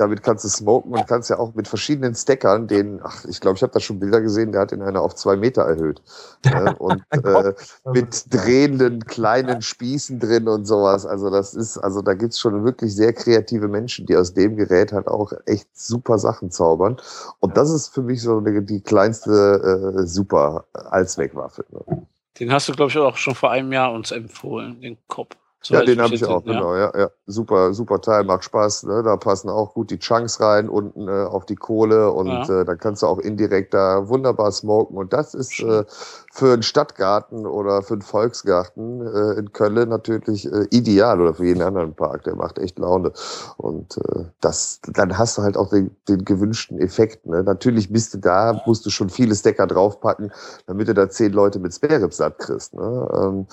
damit 0.00 0.22
kannst 0.22 0.44
du 0.44 0.48
smoken 0.48 0.92
und 0.92 1.06
kannst 1.06 1.28
ja 1.28 1.38
auch 1.38 1.54
mit 1.54 1.68
verschiedenen 1.68 2.14
Stackern 2.14 2.66
den, 2.66 3.00
ach, 3.02 3.26
ich 3.26 3.38
glaube, 3.38 3.56
ich 3.56 3.62
habe 3.62 3.72
da 3.72 3.80
schon 3.80 4.00
Bilder 4.00 4.22
gesehen, 4.22 4.50
der 4.50 4.62
hat 4.62 4.70
den 4.70 4.80
einer 4.80 5.02
auf 5.02 5.14
zwei 5.14 5.36
Meter 5.36 5.62
erhöht. 5.62 6.00
Ne? 6.44 6.74
Und 6.78 7.02
äh, 7.10 7.52
mit 7.84 8.32
drehenden 8.32 9.04
kleinen 9.04 9.60
Spießen 9.60 10.18
drin 10.18 10.48
und 10.48 10.64
sowas. 10.64 11.04
Also 11.04 11.28
das 11.28 11.52
ist, 11.52 11.76
also 11.76 12.00
da 12.00 12.14
gibt's 12.14 12.40
schon 12.40 12.64
wirklich 12.64 12.96
sehr 12.96 13.12
kreative 13.12 13.68
Menschen, 13.68 14.06
die 14.06 14.16
aus 14.16 14.32
dem 14.32 14.56
Gerät 14.56 14.92
halt 14.92 15.06
auch 15.06 15.32
echt 15.44 15.68
super 15.74 16.18
Sachen 16.18 16.50
zaubern. 16.50 16.96
Und 17.40 17.58
das 17.58 17.70
ist 17.70 17.88
für 17.88 18.02
mich 18.02 18.22
so 18.22 18.38
eine, 18.38 18.62
die 18.62 18.80
kleinste 18.80 19.98
äh, 20.00 20.06
super 20.06 20.64
Allzweckwaffe. 20.72 21.66
Ne? 21.70 22.06
Den 22.38 22.50
hast 22.50 22.70
du, 22.70 22.72
glaube 22.72 22.90
ich, 22.90 22.96
auch 22.96 23.18
schon 23.18 23.34
vor 23.34 23.50
einem 23.50 23.70
Jahr 23.70 23.92
uns 23.92 24.12
empfohlen, 24.12 24.80
den 24.80 24.96
Kopf. 25.08 25.36
So 25.62 25.74
ja, 25.74 25.84
den 25.84 26.00
habe 26.00 26.14
ich 26.14 26.24
auch, 26.24 26.42
genau, 26.42 26.74
ja, 26.74 26.90
ja. 26.96 27.10
Super, 27.26 27.74
super 27.74 28.00
Teil, 28.00 28.24
macht 28.24 28.44
Spaß. 28.44 28.84
Ne? 28.84 29.02
Da 29.02 29.18
passen 29.18 29.50
auch 29.50 29.74
gut 29.74 29.90
die 29.90 29.98
Chunks 29.98 30.40
rein, 30.40 30.70
unten 30.70 31.06
äh, 31.06 31.24
auf 31.24 31.44
die 31.44 31.54
Kohle 31.54 32.12
und 32.12 32.28
ja. 32.28 32.62
äh, 32.62 32.64
dann 32.64 32.78
kannst 32.78 33.02
du 33.02 33.06
auch 33.06 33.18
indirekt 33.18 33.74
da 33.74 34.08
wunderbar 34.08 34.52
smoken. 34.52 34.96
Und 34.96 35.12
das 35.12 35.34
ist 35.34 35.60
äh, 35.60 35.84
für 36.32 36.54
einen 36.54 36.62
Stadtgarten 36.62 37.46
oder 37.46 37.82
für 37.82 37.94
einen 37.94 38.02
Volksgarten 38.02 39.06
äh, 39.06 39.38
in 39.38 39.52
Köln 39.52 39.90
natürlich 39.90 40.50
äh, 40.50 40.66
ideal 40.70 41.20
oder 41.20 41.34
für 41.34 41.44
jeden 41.44 41.60
anderen 41.60 41.94
Park. 41.94 42.24
Der 42.24 42.36
macht 42.36 42.58
echt 42.58 42.78
Laune. 42.78 43.12
Und 43.58 43.98
äh, 43.98 44.24
das, 44.40 44.80
dann 44.88 45.18
hast 45.18 45.36
du 45.36 45.42
halt 45.42 45.58
auch 45.58 45.68
den, 45.68 45.94
den 46.08 46.24
gewünschten 46.24 46.78
Effekt. 46.78 47.26
Ne? 47.26 47.42
Natürlich 47.42 47.92
bist 47.92 48.14
du 48.14 48.18
da, 48.18 48.62
musst 48.64 48.86
du 48.86 48.90
schon 48.90 49.10
viele 49.10 49.34
Stacker 49.34 49.66
draufpacken, 49.66 50.32
damit 50.66 50.88
du 50.88 50.94
da 50.94 51.10
zehn 51.10 51.32
Leute 51.32 51.58
mit 51.58 51.74
Spare 51.74 52.10
satt 52.10 52.38
kriegst. 52.38 52.72
Ne? 52.72 53.08
Ähm, 53.14 53.46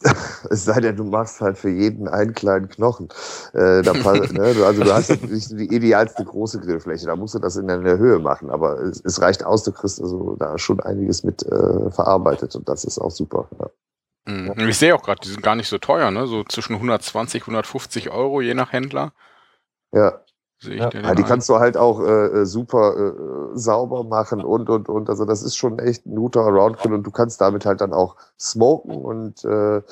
es 0.50 0.64
sei 0.64 0.80
denn, 0.80 0.96
du 0.96 1.04
machst 1.04 1.40
halt 1.40 1.58
für 1.58 1.70
jeden 1.70 2.06
einen 2.06 2.32
kleinen 2.32 2.68
Knochen. 2.68 3.08
Äh, 3.52 3.82
da, 3.82 3.92
ne, 3.92 4.54
also 4.64 4.84
du 4.84 4.92
hast 4.92 5.10
nicht 5.22 5.50
die 5.50 5.74
idealste 5.74 6.24
große 6.24 6.60
Grillfläche, 6.60 7.06
da 7.06 7.16
musst 7.16 7.34
du 7.34 7.40
das 7.40 7.56
in 7.56 7.66
der 7.66 7.98
Höhe 7.98 8.18
machen, 8.20 8.50
aber 8.50 8.78
es, 8.80 9.00
es 9.04 9.20
reicht 9.20 9.44
aus, 9.44 9.64
du 9.64 9.72
kriegst 9.72 10.00
also 10.00 10.36
da 10.38 10.56
schon 10.56 10.78
einiges 10.80 11.24
mit 11.24 11.44
äh, 11.44 11.90
verarbeitet 11.90 12.54
und 12.54 12.68
das 12.68 12.84
ist 12.84 12.98
auch 12.98 13.10
super. 13.10 13.48
Ja. 13.58 13.70
Mhm. 14.32 14.68
Ich 14.68 14.78
sehe 14.78 14.94
auch 14.94 15.02
gerade, 15.02 15.20
die 15.22 15.30
sind 15.30 15.42
gar 15.42 15.56
nicht 15.56 15.68
so 15.68 15.78
teuer, 15.78 16.10
ne? 16.10 16.26
so 16.26 16.44
zwischen 16.44 16.74
120, 16.74 17.42
150 17.42 18.10
Euro 18.10 18.40
je 18.40 18.54
nach 18.54 18.72
Händler. 18.72 19.12
Ja, 19.92 20.20
ja. 20.62 20.90
ja. 20.92 21.14
die 21.14 21.22
kannst 21.22 21.48
du 21.48 21.58
halt 21.58 21.76
auch 21.76 22.00
äh, 22.00 22.26
äh, 22.26 22.46
super 22.46 22.96
äh, 22.96 23.56
sauber 23.56 24.04
machen 24.04 24.42
und 24.42 24.68
und 24.68 24.88
und. 24.88 25.08
Also 25.08 25.24
das 25.24 25.42
ist 25.42 25.56
schon 25.56 25.78
echt 25.78 26.06
ein 26.06 26.16
guter 26.16 26.40
Around-Grill 26.40 26.94
und 26.94 27.06
du 27.06 27.10
kannst 27.10 27.40
damit 27.40 27.64
halt 27.64 27.80
dann 27.80 27.92
auch 27.92 28.16
smoken 28.38 28.96
und 28.96 29.44
äh, 29.44 29.82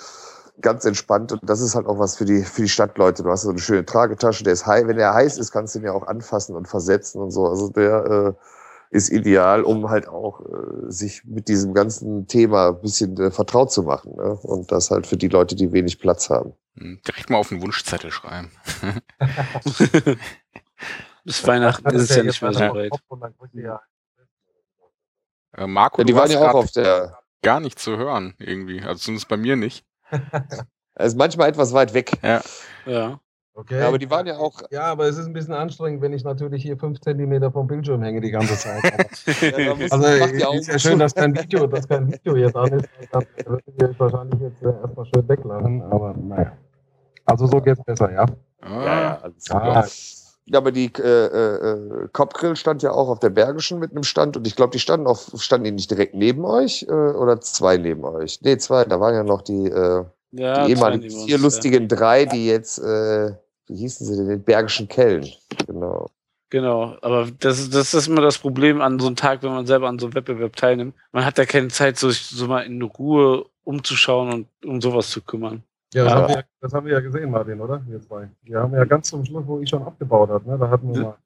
ganz 0.61 0.85
entspannt. 0.85 1.33
Und 1.33 1.41
das 1.45 1.61
ist 1.61 1.75
halt 1.75 1.87
auch 1.87 1.99
was 1.99 2.17
für 2.17 2.25
die 2.25 2.43
für 2.43 2.63
die 2.63 2.69
Stadtleute. 2.69 3.23
Du 3.23 3.31
hast 3.31 3.43
so 3.43 3.51
eine 3.51 3.59
schöne 3.59 3.85
Tragetasche, 3.85 4.45
der 4.45 4.55
ist 4.55 4.67
heiß. 4.67 4.87
Wenn 4.87 4.97
der 4.97 5.15
heiß 5.15 5.39
ist, 5.39 5.53
kannst 5.53 5.75
du 5.75 5.79
ihn 5.79 5.85
ja 5.85 5.93
auch 5.93 6.07
anfassen 6.07 6.57
und 6.57 6.67
versetzen 6.67 7.21
und 7.21 7.31
so. 7.31 7.47
Also 7.47 7.69
der 7.71 8.05
äh, 8.07 8.33
ist 8.91 9.11
ideal, 9.11 9.63
um 9.63 9.89
halt 9.91 10.09
auch 10.09 10.41
äh, 10.41 10.91
sich 10.91 11.25
mit 11.25 11.49
diesem 11.49 11.75
ganzen 11.75 12.27
Thema 12.27 12.69
ein 12.69 12.81
bisschen 12.81 13.17
äh, 13.19 13.31
vertraut 13.31 13.71
zu 13.71 13.83
machen. 13.83 14.17
Ne? 14.17 14.39
Und 14.43 14.73
das 14.73 14.91
halt 14.91 15.07
für 15.07 15.17
die 15.17 15.29
Leute, 15.29 15.55
die 15.55 15.73
wenig 15.73 16.01
Platz 16.01 16.31
haben. 16.31 16.55
Hm, 16.79 17.01
direkt 17.07 17.31
mal 17.31 17.39
auf 17.39 17.49
den 17.49 17.63
Wunschzettel 17.63 18.11
schreiben. 18.11 18.51
Bis 21.25 21.47
Weihnachten 21.47 21.89
ist 21.91 22.11
es 22.11 22.17
ja 22.17 22.23
nicht 22.23 22.41
mehr 22.41 22.53
so 22.53 22.61
weit. 22.61 22.93
Äh, 25.57 25.67
Marco, 25.67 26.03
ja, 26.03 26.05
die 26.05 26.15
waren 26.15 26.31
ja 26.31 26.51
auch 26.51 26.55
auf 26.55 26.71
der. 26.71 27.19
Gar 27.43 27.61
nicht 27.61 27.79
zu 27.79 27.97
hören, 27.97 28.35
irgendwie. 28.39 28.83
Also 28.83 28.97
zumindest 28.97 29.29
bei 29.29 29.37
mir 29.37 29.57
nicht. 29.57 29.85
Er 30.99 31.05
ist 31.05 31.19
manchmal 31.19 31.51
etwas 31.51 31.75
weit 31.75 31.93
weg. 31.93 32.13
Ja. 32.23 32.41
Ja. 32.87 33.21
Okay. 33.53 33.81
Ja, 33.81 33.89
aber 33.89 33.99
die 33.99 34.11
waren 34.11 34.27
ja 34.27 34.37
auch. 34.37 34.61
Ja, 34.71 34.85
aber 34.85 35.07
es 35.07 35.17
ist 35.17 35.27
ein 35.27 35.33
bisschen 35.33 35.55
anstrengend, 35.55 36.03
wenn 36.03 36.13
ich 36.13 36.25
natürlich 36.25 36.63
hier 36.63 36.77
fünf 36.79 37.01
Zentimeter 37.01 37.51
vom 37.51 37.67
Bildschirm 37.67 38.03
hänge 38.03 38.21
die 38.21 38.31
ganze 38.31 38.55
Zeit. 38.57 38.83
ja, 39.41 39.73
also 39.91 40.53
ist 40.53 40.69
ja 40.69 40.79
schön, 40.79 40.99
dass 40.99 41.15
kein 41.15 41.35
Video, 41.35 41.67
dass 41.67 41.89
kein 41.89 42.13
Video 42.13 42.37
jetzt 42.37 42.57
an 42.57 42.73
ist. 42.73 42.89
Das 43.13 43.25
würde 43.47 43.93
ich 43.93 44.01
wahrscheinlich 44.01 44.41
jetzt 44.41 44.63
äh, 44.63 44.67
erstmal 44.67 45.07
schön 45.07 45.29
weglachen, 45.29 45.83
aber 45.83 46.15
naja. 46.15 46.53
Also 47.25 47.47
so 47.47 47.61
geht's 47.61 47.83
besser, 47.83 48.13
ja. 48.13 48.27
Ah. 48.61 48.85
Ja, 48.85 49.19
alles 49.23 49.51
ah. 49.51 49.83
Ja, 50.49 50.59
aber 50.59 50.71
die 50.71 50.93
äh, 50.99 51.27
äh, 51.27 52.09
Kopfgrill 52.13 52.55
stand 52.55 52.83
ja 52.83 52.93
auch 52.93 53.09
auf 53.09 53.19
der 53.19 53.31
Bergischen 53.31 53.81
mit 53.81 53.91
einem 53.91 54.05
Stand 54.05 54.37
und 54.37 54.47
ich 54.47 54.55
glaube, 54.55 54.71
die 54.71 54.79
standen 54.79 55.09
auf, 55.09 55.33
standen 55.39 55.65
die 55.65 55.73
nicht 55.73 55.91
direkt 55.91 56.15
neben 56.15 56.45
euch 56.45 56.87
äh, 56.89 56.93
oder 56.93 57.41
zwei 57.41 57.77
neben 57.77 58.05
euch? 58.05 58.41
Nee, 58.43 58.57
zwei, 58.59 58.85
da 58.85 59.01
waren 59.01 59.15
ja 59.15 59.25
noch 59.25 59.43
die, 59.43 59.67
äh, 59.67 60.05
ja, 60.31 60.65
die 60.65 60.73
ehemaligen 60.73 61.11
vier 61.11 61.39
lustigen 61.39 61.89
ja. 61.89 61.97
drei, 61.97 62.27
die 62.27 62.47
jetzt 62.47 62.79
äh, 62.79 63.33
wie 63.67 63.77
hießen 63.77 64.07
sie 64.07 64.17
denn, 64.17 64.29
den 64.29 64.45
Bergischen 64.45 64.89
Kellen. 64.89 65.29
Genau. 65.67 66.11
Genau, 66.51 66.97
aber 67.03 67.29
das, 67.41 67.69
das 67.71 67.93
ist 67.93 68.07
immer 68.07 68.21
das 68.21 68.39
Problem 68.39 68.81
an 68.81 69.01
so 69.01 69.09
einem 69.09 69.17
Tag, 69.17 69.43
wenn 69.43 69.51
man 69.51 69.67
selber 69.67 69.89
an 69.89 69.99
so 69.99 70.07
einem 70.07 70.15
Wettbewerb 70.15 70.55
teilnimmt. 70.55 70.95
Man 71.11 71.25
hat 71.25 71.39
da 71.39 71.45
keine 71.45 71.69
Zeit, 71.69 71.99
so, 71.99 72.11
so 72.11 72.47
mal 72.47 72.61
in 72.61 72.81
Ruhe 72.83 73.47
umzuschauen 73.65 74.33
und 74.33 74.49
um 74.65 74.81
sowas 74.81 75.11
zu 75.11 75.23
kümmern. 75.23 75.65
Ja, 75.95 76.05
das. 76.05 76.13
Haben, 76.13 76.29
wir, 76.29 76.45
das 76.61 76.73
haben 76.73 76.87
wir 76.87 76.93
ja 76.95 77.01
gesehen, 77.01 77.31
Martin, 77.31 77.61
oder? 77.61 77.83
Wir 77.87 78.01
zwei. 78.01 78.29
Wir 78.43 78.61
haben 78.61 78.75
ja 78.75 78.85
ganz 78.85 79.09
zum 79.09 79.25
Schluss, 79.25 79.47
wo 79.47 79.61
ich 79.61 79.69
schon 79.69 79.83
abgebaut 79.83 80.31
habe, 80.31 80.49
ne? 80.49 80.59
da 80.59 80.69
hatten 80.69 80.95
wir 80.95 81.03
mal 81.03 81.17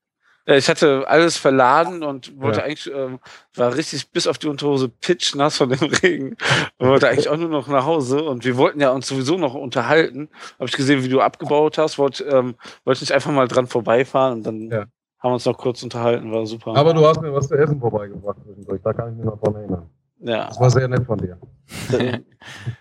ich 0.47 0.69
hatte 0.69 1.05
alles 1.07 1.37
verladen 1.37 2.03
und 2.03 2.41
wollte 2.41 2.61
ja. 2.61 2.65
eigentlich, 2.65 2.91
ähm, 2.93 3.19
war 3.55 3.75
richtig 3.75 4.11
bis 4.11 4.27
auf 4.27 4.39
die 4.39 4.49
Unterhose 4.49 4.89
pitch 4.89 5.35
nass 5.35 5.57
von 5.57 5.69
dem 5.69 5.79
Regen. 6.03 6.37
Und 6.79 6.89
wollte 6.89 7.09
eigentlich 7.09 7.29
auch 7.29 7.37
nur 7.37 7.49
noch 7.49 7.69
nach 7.69 7.85
Hause 7.85 8.23
und 8.25 8.45
wir 8.45 8.57
wollten 8.57 8.81
ja 8.81 8.91
uns 8.91 9.07
sowieso 9.07 9.37
noch 9.37 9.55
unterhalten. 9.55 10.29
Habe 10.59 10.69
ich 10.69 10.77
gesehen, 10.77 11.05
wie 11.05 11.09
du 11.09 11.21
abgebaut 11.21 11.79
hast, 11.79 11.99
wollte 11.99 12.25
ähm, 12.25 12.55
wollte 12.85 13.03
nicht 13.03 13.13
einfach 13.13 13.33
mal 13.33 13.49
dran 13.49 13.67
vorbeifahren 13.67 14.39
und 14.39 14.43
dann 14.47 14.71
ja. 14.71 14.79
haben 15.19 15.31
wir 15.31 15.35
uns 15.35 15.45
noch 15.45 15.59
kurz 15.59 15.83
unterhalten, 15.83 16.33
war 16.33 16.47
super. 16.47 16.77
Aber 16.77 16.95
du 16.95 17.07
hast 17.07 17.21
mir 17.21 17.33
was 17.33 17.49
zu 17.49 17.55
essen 17.55 17.79
vorbeigebracht 17.79 18.39
zwischendurch, 18.45 18.81
da 18.83 18.93
kann 18.93 19.11
ich 19.11 19.17
mich 19.17 19.27
noch 19.27 19.41
dran 19.41 19.55
erinnern. 19.55 19.91
Ja. 20.23 20.47
Das 20.49 20.61
war 20.61 20.71
sehr 20.71 20.89
nett 20.89 21.05
von 21.07 21.19
dir. 21.19 21.39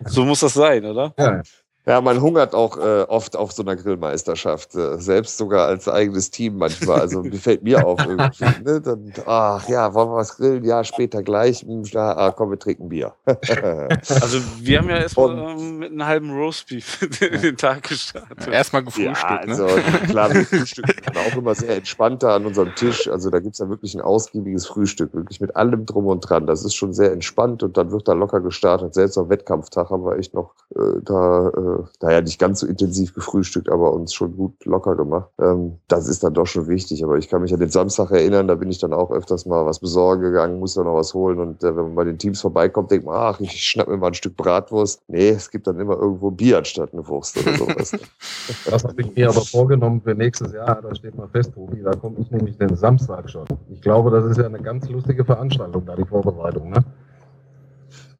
so 0.06 0.26
muss 0.26 0.42
das 0.42 0.54
sein, 0.54 0.86
oder? 0.86 1.14
Ja. 1.18 1.42
Ja, 1.90 2.02
man 2.02 2.22
hungert 2.22 2.54
auch 2.54 2.78
äh, 2.78 3.02
oft 3.08 3.36
auf 3.36 3.52
so 3.52 3.64
einer 3.64 3.76
Grillmeisterschaft, 3.76 4.76
äh, 4.76 5.00
selbst 5.00 5.40
sogar 5.40 5.66
als 5.66 5.88
eigenes 5.88 6.30
Team 6.30 6.58
manchmal. 6.58 7.02
Also 7.02 7.24
fällt 7.42 7.64
mir 7.64 7.84
auf 7.84 8.00
irgendwie. 8.06 8.46
Ne? 8.64 8.80
Dann, 8.80 9.12
ach 9.26 9.68
ja, 9.68 9.92
wollen 9.96 10.10
wir 10.10 10.18
was 10.18 10.38
grillen? 10.38 10.64
Ja, 10.64 10.84
später 10.84 11.24
gleich. 11.24 11.62
Hm, 11.62 11.82
ja, 11.86 12.16
ah, 12.16 12.32
komm, 12.32 12.52
wir 12.52 12.60
trinken 12.60 12.90
Bier. 12.90 13.16
also 13.26 14.40
wir 14.60 14.78
haben 14.78 14.88
ja 14.88 14.98
erstmal 15.02 15.36
ähm, 15.36 15.80
mit 15.80 15.90
einem 15.90 16.06
halben 16.06 16.30
Roastbeef 16.30 17.10
den 17.42 17.58
Tag 17.58 17.82
gestartet. 17.90 18.48
Erstmal 18.48 18.84
gefrühstückt. 18.84 19.32
Ja, 19.32 19.38
also 19.38 19.66
ne? 19.66 19.82
klar, 20.08 20.32
wir 20.32 20.46
frühstücken 20.46 20.94
auch 21.18 21.38
immer 21.38 21.56
sehr 21.56 21.76
entspannter 21.78 22.34
an 22.34 22.46
unserem 22.46 22.76
Tisch. 22.76 23.08
Also 23.08 23.32
da 23.32 23.40
gibt's 23.40 23.58
ja 23.58 23.68
wirklich 23.68 23.96
ein 23.96 24.02
ausgiebiges 24.02 24.68
Frühstück, 24.68 25.16
wirklich 25.16 25.42
mit 25.42 25.56
allem 25.56 25.88
drum 25.88 26.06
und 26.06 26.20
dran. 26.20 26.46
Das 26.46 26.64
ist 26.64 26.76
schon 26.76 26.94
sehr 26.94 27.12
entspannt 27.12 27.64
und 27.64 27.78
dann 27.78 27.92
wird 27.92 28.08
da 28.08 28.14
locker 28.14 28.42
gestartet. 28.42 28.94
Selbst 28.94 29.18
am 29.18 29.30
Wettkampftag 29.30 29.90
haben 29.90 30.06
wir 30.06 30.18
echt 30.18 30.36
noch 30.36 30.54
äh, 30.76 31.02
da 31.02 31.79
daher 32.00 32.22
nicht 32.22 32.40
ganz 32.40 32.60
so 32.60 32.68
intensiv 32.68 33.14
gefrühstückt, 33.14 33.70
aber 33.70 33.94
uns 33.94 34.14
schon 34.14 34.36
gut 34.36 34.66
locker 34.66 34.96
gemacht. 34.96 35.30
Ähm, 35.40 35.78
das 35.88 36.08
ist 36.08 36.24
dann 36.24 36.34
doch 36.34 36.46
schon 36.46 36.68
wichtig. 36.68 37.04
Aber 37.04 37.18
ich 37.18 37.30
kann 37.30 37.42
mich 37.42 37.54
an 37.54 37.60
den 37.60 37.70
Samstag 37.70 38.12
erinnern, 38.12 38.48
da 38.48 38.56
bin 38.56 38.70
ich 38.70 38.80
dann 38.80 38.94
auch 38.94 39.12
öfters 39.12 39.46
mal 39.46 39.66
was 39.66 39.80
besorgen 39.80 40.22
gegangen, 40.22 40.60
muss 40.60 40.74
dann 40.74 40.86
noch 40.86 40.96
was 40.96 41.14
holen. 41.14 41.40
Und 41.40 41.64
äh, 41.64 41.76
wenn 41.76 41.84
man 41.84 41.96
bei 41.96 42.04
den 42.04 42.18
Teams 42.18 42.42
vorbeikommt, 42.42 42.92
denkt 42.92 43.06
man, 43.06 43.16
ach, 43.16 43.40
ich 43.40 43.64
schnapp 43.64 43.88
mir 43.88 43.98
mal 43.98 44.08
ein 44.08 44.14
Stück 44.14 44.36
Bratwurst. 44.36 45.02
Nee, 45.08 45.30
es 45.30 45.50
gibt 45.50 45.68
dann 45.68 45.80
immer 45.80 45.98
irgendwo 45.98 46.32
Bier 46.32 46.58
anstatt 46.58 46.94
eine 46.94 47.08
Wurst 47.08 47.38
oder 47.38 47.58
sowas. 47.58 47.92
das 48.66 48.84
habe 48.84 49.02
ich 49.02 49.16
mir 49.16 49.30
aber 49.30 49.42
vorgenommen 49.42 50.02
für 50.02 50.16
nächstes 50.16 50.54
Jahr. 50.54 50.82
Da 50.82 50.94
steht 50.96 51.16
mal 51.16 51.28
fest, 51.28 51.54
Tobi. 51.54 51.82
Da 51.82 51.92
komme 51.92 52.18
ich 52.20 52.32
nämlich 52.32 52.58
den 52.58 52.76
Samstag 52.76 53.30
schon. 53.30 53.46
Ich 53.70 53.82
glaube, 53.82 54.12
das 54.12 54.26
ist 54.26 54.38
ja 54.38 54.46
eine 54.46 54.62
ganz 54.62 54.90
lustige 54.90 55.26
Veranstaltung, 55.26 55.86
da 55.86 55.96
die 55.96 56.06
Vorbereitung, 56.06 56.70
ne? 56.70 56.84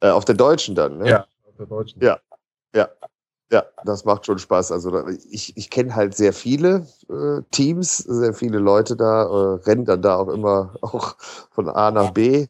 Äh, 0.00 0.10
auf 0.10 0.24
der 0.24 0.34
Deutschen 0.34 0.74
dann, 0.74 0.98
ne? 0.98 1.08
Ja, 1.08 1.20
auf 1.46 1.56
der 1.58 1.66
Deutschen. 1.66 2.02
Ja, 2.02 2.18
ja. 2.74 2.88
Ja, 3.50 3.64
das 3.84 4.04
macht 4.04 4.26
schon 4.26 4.38
Spaß. 4.38 4.70
Also 4.70 5.08
ich, 5.28 5.56
ich 5.56 5.70
kenne 5.70 5.94
halt 5.96 6.16
sehr 6.16 6.32
viele 6.32 6.86
äh, 7.08 7.42
Teams, 7.50 7.98
sehr 7.98 8.32
viele 8.32 8.58
Leute 8.58 8.96
da, 8.96 9.22
äh, 9.22 9.54
rennen 9.62 9.84
dann 9.84 10.02
da 10.02 10.16
auch 10.16 10.28
immer 10.28 10.74
auch 10.82 11.16
von 11.50 11.68
A 11.68 11.90
nach 11.90 12.10
B. 12.10 12.46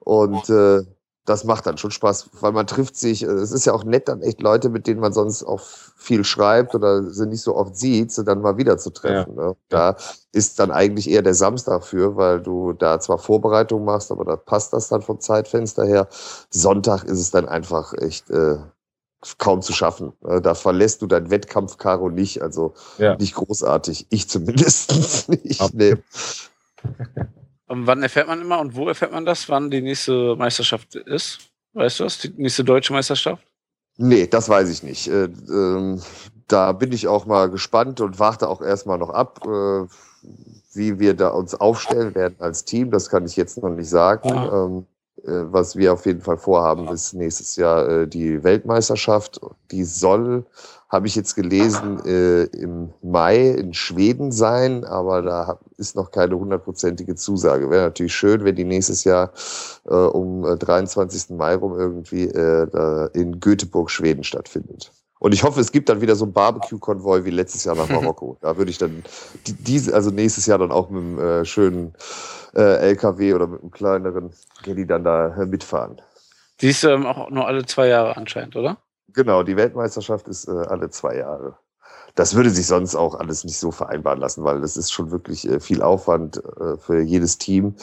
Und 0.00 0.50
äh, 0.50 0.82
das 1.24 1.44
macht 1.44 1.66
dann 1.66 1.78
schon 1.78 1.90
Spaß, 1.90 2.28
weil 2.40 2.52
man 2.52 2.66
trifft 2.66 2.96
sich. 2.96 3.22
Äh, 3.22 3.28
es 3.28 3.52
ist 3.52 3.64
ja 3.64 3.72
auch 3.72 3.84
nett, 3.84 4.08
dann 4.08 4.20
echt 4.20 4.42
Leute, 4.42 4.68
mit 4.68 4.86
denen 4.86 5.00
man 5.00 5.14
sonst 5.14 5.44
auch 5.44 5.60
viel 5.96 6.24
schreibt 6.24 6.74
oder 6.74 7.02
sie 7.04 7.26
nicht 7.26 7.40
so 7.40 7.56
oft 7.56 7.76
sieht, 7.76 8.12
sie 8.12 8.24
dann 8.24 8.42
mal 8.42 8.58
wieder 8.58 8.76
zu 8.76 8.90
treffen. 8.90 9.36
Ja. 9.36 9.46
Ne? 9.46 9.56
Da 9.70 9.96
ist 10.32 10.58
dann 10.58 10.70
eigentlich 10.70 11.08
eher 11.08 11.22
der 11.22 11.34
Samstag 11.34 11.84
für, 11.84 12.16
weil 12.16 12.42
du 12.42 12.74
da 12.74 13.00
zwar 13.00 13.18
Vorbereitung 13.18 13.84
machst, 13.86 14.12
aber 14.12 14.26
da 14.26 14.36
passt 14.36 14.74
das 14.74 14.88
dann 14.88 15.00
vom 15.00 15.20
Zeitfenster 15.20 15.86
her. 15.86 16.08
Sonntag 16.50 17.04
ist 17.04 17.20
es 17.20 17.30
dann 17.30 17.48
einfach 17.48 17.94
echt 17.94 18.28
äh, 18.30 18.58
kaum 19.38 19.62
zu 19.62 19.72
schaffen. 19.72 20.12
Äh, 20.26 20.40
da 20.40 20.54
verlässt 20.54 21.02
du 21.02 21.06
dein 21.06 21.30
Wettkampf-Karo 21.30 22.10
nicht, 22.10 22.42
also 22.42 22.74
ja. 22.98 23.16
nicht 23.16 23.34
großartig. 23.34 24.06
Ich 24.10 24.28
zumindest 24.28 25.28
nicht. 25.44 25.74
Nee. 25.74 25.96
Und 27.66 27.86
wann 27.86 28.02
erfährt 28.02 28.28
man 28.28 28.40
immer 28.40 28.60
und 28.60 28.76
wo 28.76 28.88
erfährt 28.88 29.12
man 29.12 29.24
das, 29.24 29.48
wann 29.48 29.70
die 29.70 29.80
nächste 29.80 30.36
Meisterschaft 30.36 30.94
ist? 30.94 31.38
Weißt 31.72 32.00
du 32.00 32.04
das? 32.04 32.18
Die 32.18 32.32
nächste 32.36 32.64
deutsche 32.64 32.92
Meisterschaft? 32.92 33.44
Nee, 33.96 34.26
das 34.26 34.48
weiß 34.48 34.70
ich 34.70 34.82
nicht. 34.82 35.08
Äh, 35.08 35.24
ähm, 35.24 36.00
da 36.48 36.72
bin 36.72 36.92
ich 36.92 37.08
auch 37.08 37.26
mal 37.26 37.48
gespannt 37.48 38.00
und 38.00 38.18
warte 38.18 38.48
auch 38.48 38.60
erstmal 38.60 38.98
noch 38.98 39.10
ab. 39.10 39.40
Äh, 39.46 39.86
wie 40.74 40.98
wir 40.98 41.14
da 41.14 41.28
uns 41.28 41.54
aufstellen 41.54 42.14
werden 42.14 42.36
als 42.38 42.64
Team, 42.64 42.90
das 42.90 43.08
kann 43.08 43.24
ich 43.24 43.36
jetzt 43.36 43.62
noch 43.62 43.70
nicht 43.70 43.88
sagen. 43.88 44.28
Ja. 44.28 44.64
Ähm, 44.64 44.78
äh, 44.80 44.93
was 45.22 45.76
wir 45.76 45.92
auf 45.92 46.06
jeden 46.06 46.20
Fall 46.20 46.36
vorhaben, 46.36 46.88
ist 46.88 47.14
nächstes 47.14 47.56
Jahr 47.56 47.88
äh, 47.88 48.08
die 48.08 48.42
Weltmeisterschaft. 48.44 49.40
Die 49.70 49.84
soll, 49.84 50.44
habe 50.88 51.06
ich 51.06 51.14
jetzt 51.14 51.34
gelesen, 51.34 52.04
äh, 52.04 52.44
im 52.44 52.92
Mai 53.02 53.50
in 53.50 53.74
Schweden 53.74 54.32
sein, 54.32 54.84
aber 54.84 55.22
da 55.22 55.58
ist 55.78 55.96
noch 55.96 56.10
keine 56.10 56.38
hundertprozentige 56.38 57.14
Zusage. 57.14 57.70
Wäre 57.70 57.84
natürlich 57.84 58.14
schön, 58.14 58.44
wenn 58.44 58.56
die 58.56 58.64
nächstes 58.64 59.04
Jahr 59.04 59.32
um 59.84 60.42
23. 60.42 61.36
Mai 61.36 61.56
rum 61.56 61.78
irgendwie 61.78 62.24
in 62.24 63.40
Göteborg, 63.40 63.90
Schweden 63.90 64.24
stattfindet. 64.24 64.92
Und 65.20 65.32
ich 65.32 65.42
hoffe, 65.42 65.60
es 65.60 65.72
gibt 65.72 65.88
dann 65.88 66.00
wieder 66.00 66.16
so 66.16 66.26
ein 66.26 66.32
Barbecue-Konvoi 66.32 67.24
wie 67.24 67.30
letztes 67.30 67.64
Jahr 67.64 67.76
nach 67.76 67.88
Marokko. 67.90 68.36
da 68.40 68.56
würde 68.56 68.70
ich 68.70 68.78
dann 68.78 69.04
diese, 69.46 69.94
also 69.94 70.10
nächstes 70.10 70.46
Jahr 70.46 70.58
dann 70.58 70.72
auch 70.72 70.90
mit 70.90 71.02
einem 71.02 71.18
äh, 71.18 71.44
schönen 71.44 71.94
äh, 72.54 72.90
LKW 72.90 73.34
oder 73.34 73.46
mit 73.46 73.62
einem 73.62 73.70
kleineren 73.70 74.30
Gedi 74.62 74.86
dann 74.86 75.04
da 75.04 75.34
äh, 75.34 75.46
mitfahren. 75.46 76.00
Die 76.60 76.68
ist 76.68 76.84
ähm, 76.84 77.06
auch 77.06 77.30
nur 77.30 77.46
alle 77.46 77.64
zwei 77.66 77.88
Jahre 77.88 78.16
anscheinend, 78.16 78.56
oder? 78.56 78.78
Genau, 79.12 79.42
die 79.42 79.56
Weltmeisterschaft 79.56 80.28
ist 80.28 80.48
äh, 80.48 80.50
alle 80.50 80.90
zwei 80.90 81.16
Jahre 81.16 81.56
das 82.14 82.36
würde 82.36 82.50
sich 82.50 82.66
sonst 82.66 82.94
auch 82.94 83.16
alles 83.16 83.44
nicht 83.44 83.58
so 83.58 83.72
vereinbaren 83.72 84.20
lassen, 84.20 84.44
weil 84.44 84.60
das 84.60 84.76
ist 84.76 84.92
schon 84.92 85.10
wirklich 85.10 85.48
äh, 85.48 85.58
viel 85.58 85.82
Aufwand 85.82 86.42
äh, 86.60 86.76
für 86.76 87.00
jedes 87.00 87.38
Team. 87.38 87.74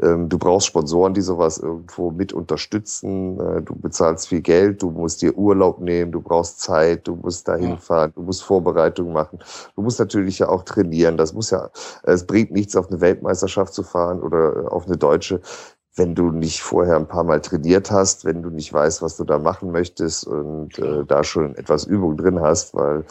Ähm, 0.00 0.28
du 0.28 0.38
brauchst 0.38 0.68
Sponsoren, 0.68 1.14
die 1.14 1.20
sowas 1.20 1.58
irgendwo 1.58 2.10
mit 2.10 2.32
unterstützen. 2.32 3.40
Äh, 3.40 3.62
du 3.62 3.74
bezahlst 3.74 4.28
viel 4.28 4.42
Geld, 4.42 4.82
du 4.82 4.90
musst 4.90 5.22
dir 5.22 5.36
Urlaub 5.36 5.80
nehmen, 5.80 6.12
du 6.12 6.20
brauchst 6.20 6.60
Zeit, 6.60 7.08
du 7.08 7.16
musst 7.16 7.48
dahin 7.48 7.78
fahren, 7.78 8.12
du 8.14 8.22
musst 8.22 8.44
Vorbereitungen 8.44 9.12
machen. 9.12 9.40
Du 9.74 9.82
musst 9.82 9.98
natürlich 9.98 10.38
ja 10.38 10.48
auch 10.48 10.62
trainieren. 10.62 11.16
Das 11.16 11.32
muss 11.32 11.50
ja, 11.50 11.70
es 12.04 12.26
bringt 12.26 12.52
nichts, 12.52 12.76
auf 12.76 12.90
eine 12.90 13.00
Weltmeisterschaft 13.00 13.74
zu 13.74 13.82
fahren 13.82 14.20
oder 14.20 14.72
auf 14.72 14.86
eine 14.86 14.96
deutsche, 14.96 15.40
wenn 15.96 16.14
du 16.14 16.30
nicht 16.30 16.62
vorher 16.62 16.96
ein 16.96 17.08
paar 17.08 17.24
Mal 17.24 17.40
trainiert 17.40 17.90
hast, 17.90 18.24
wenn 18.24 18.42
du 18.42 18.50
nicht 18.50 18.72
weißt, 18.72 19.02
was 19.02 19.16
du 19.16 19.24
da 19.24 19.38
machen 19.38 19.72
möchtest 19.72 20.26
und 20.26 20.78
äh, 20.78 21.04
da 21.04 21.24
schon 21.24 21.56
etwas 21.56 21.84
Übung 21.84 22.16
drin 22.16 22.40
hast, 22.40 22.74
weil 22.74 23.04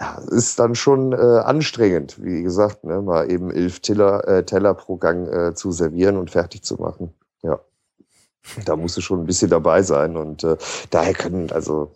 ja, 0.00 0.18
ist 0.30 0.58
dann 0.58 0.74
schon 0.74 1.12
äh, 1.12 1.16
anstrengend, 1.16 2.22
wie 2.22 2.42
gesagt, 2.42 2.84
ne, 2.84 3.00
mal 3.00 3.30
eben 3.30 3.50
elf 3.50 3.80
Teller, 3.80 4.26
äh, 4.26 4.44
Teller 4.44 4.74
pro 4.74 4.96
Gang 4.96 5.28
äh, 5.28 5.54
zu 5.54 5.72
servieren 5.72 6.16
und 6.16 6.30
fertig 6.30 6.62
zu 6.62 6.76
machen. 6.76 7.14
Ja, 7.42 7.60
da 8.64 8.76
musst 8.76 8.96
du 8.96 9.00
schon 9.00 9.20
ein 9.20 9.26
bisschen 9.26 9.50
dabei 9.50 9.82
sein 9.82 10.16
und 10.16 10.44
äh, 10.44 10.56
daher 10.90 11.14
können, 11.14 11.50
also 11.52 11.92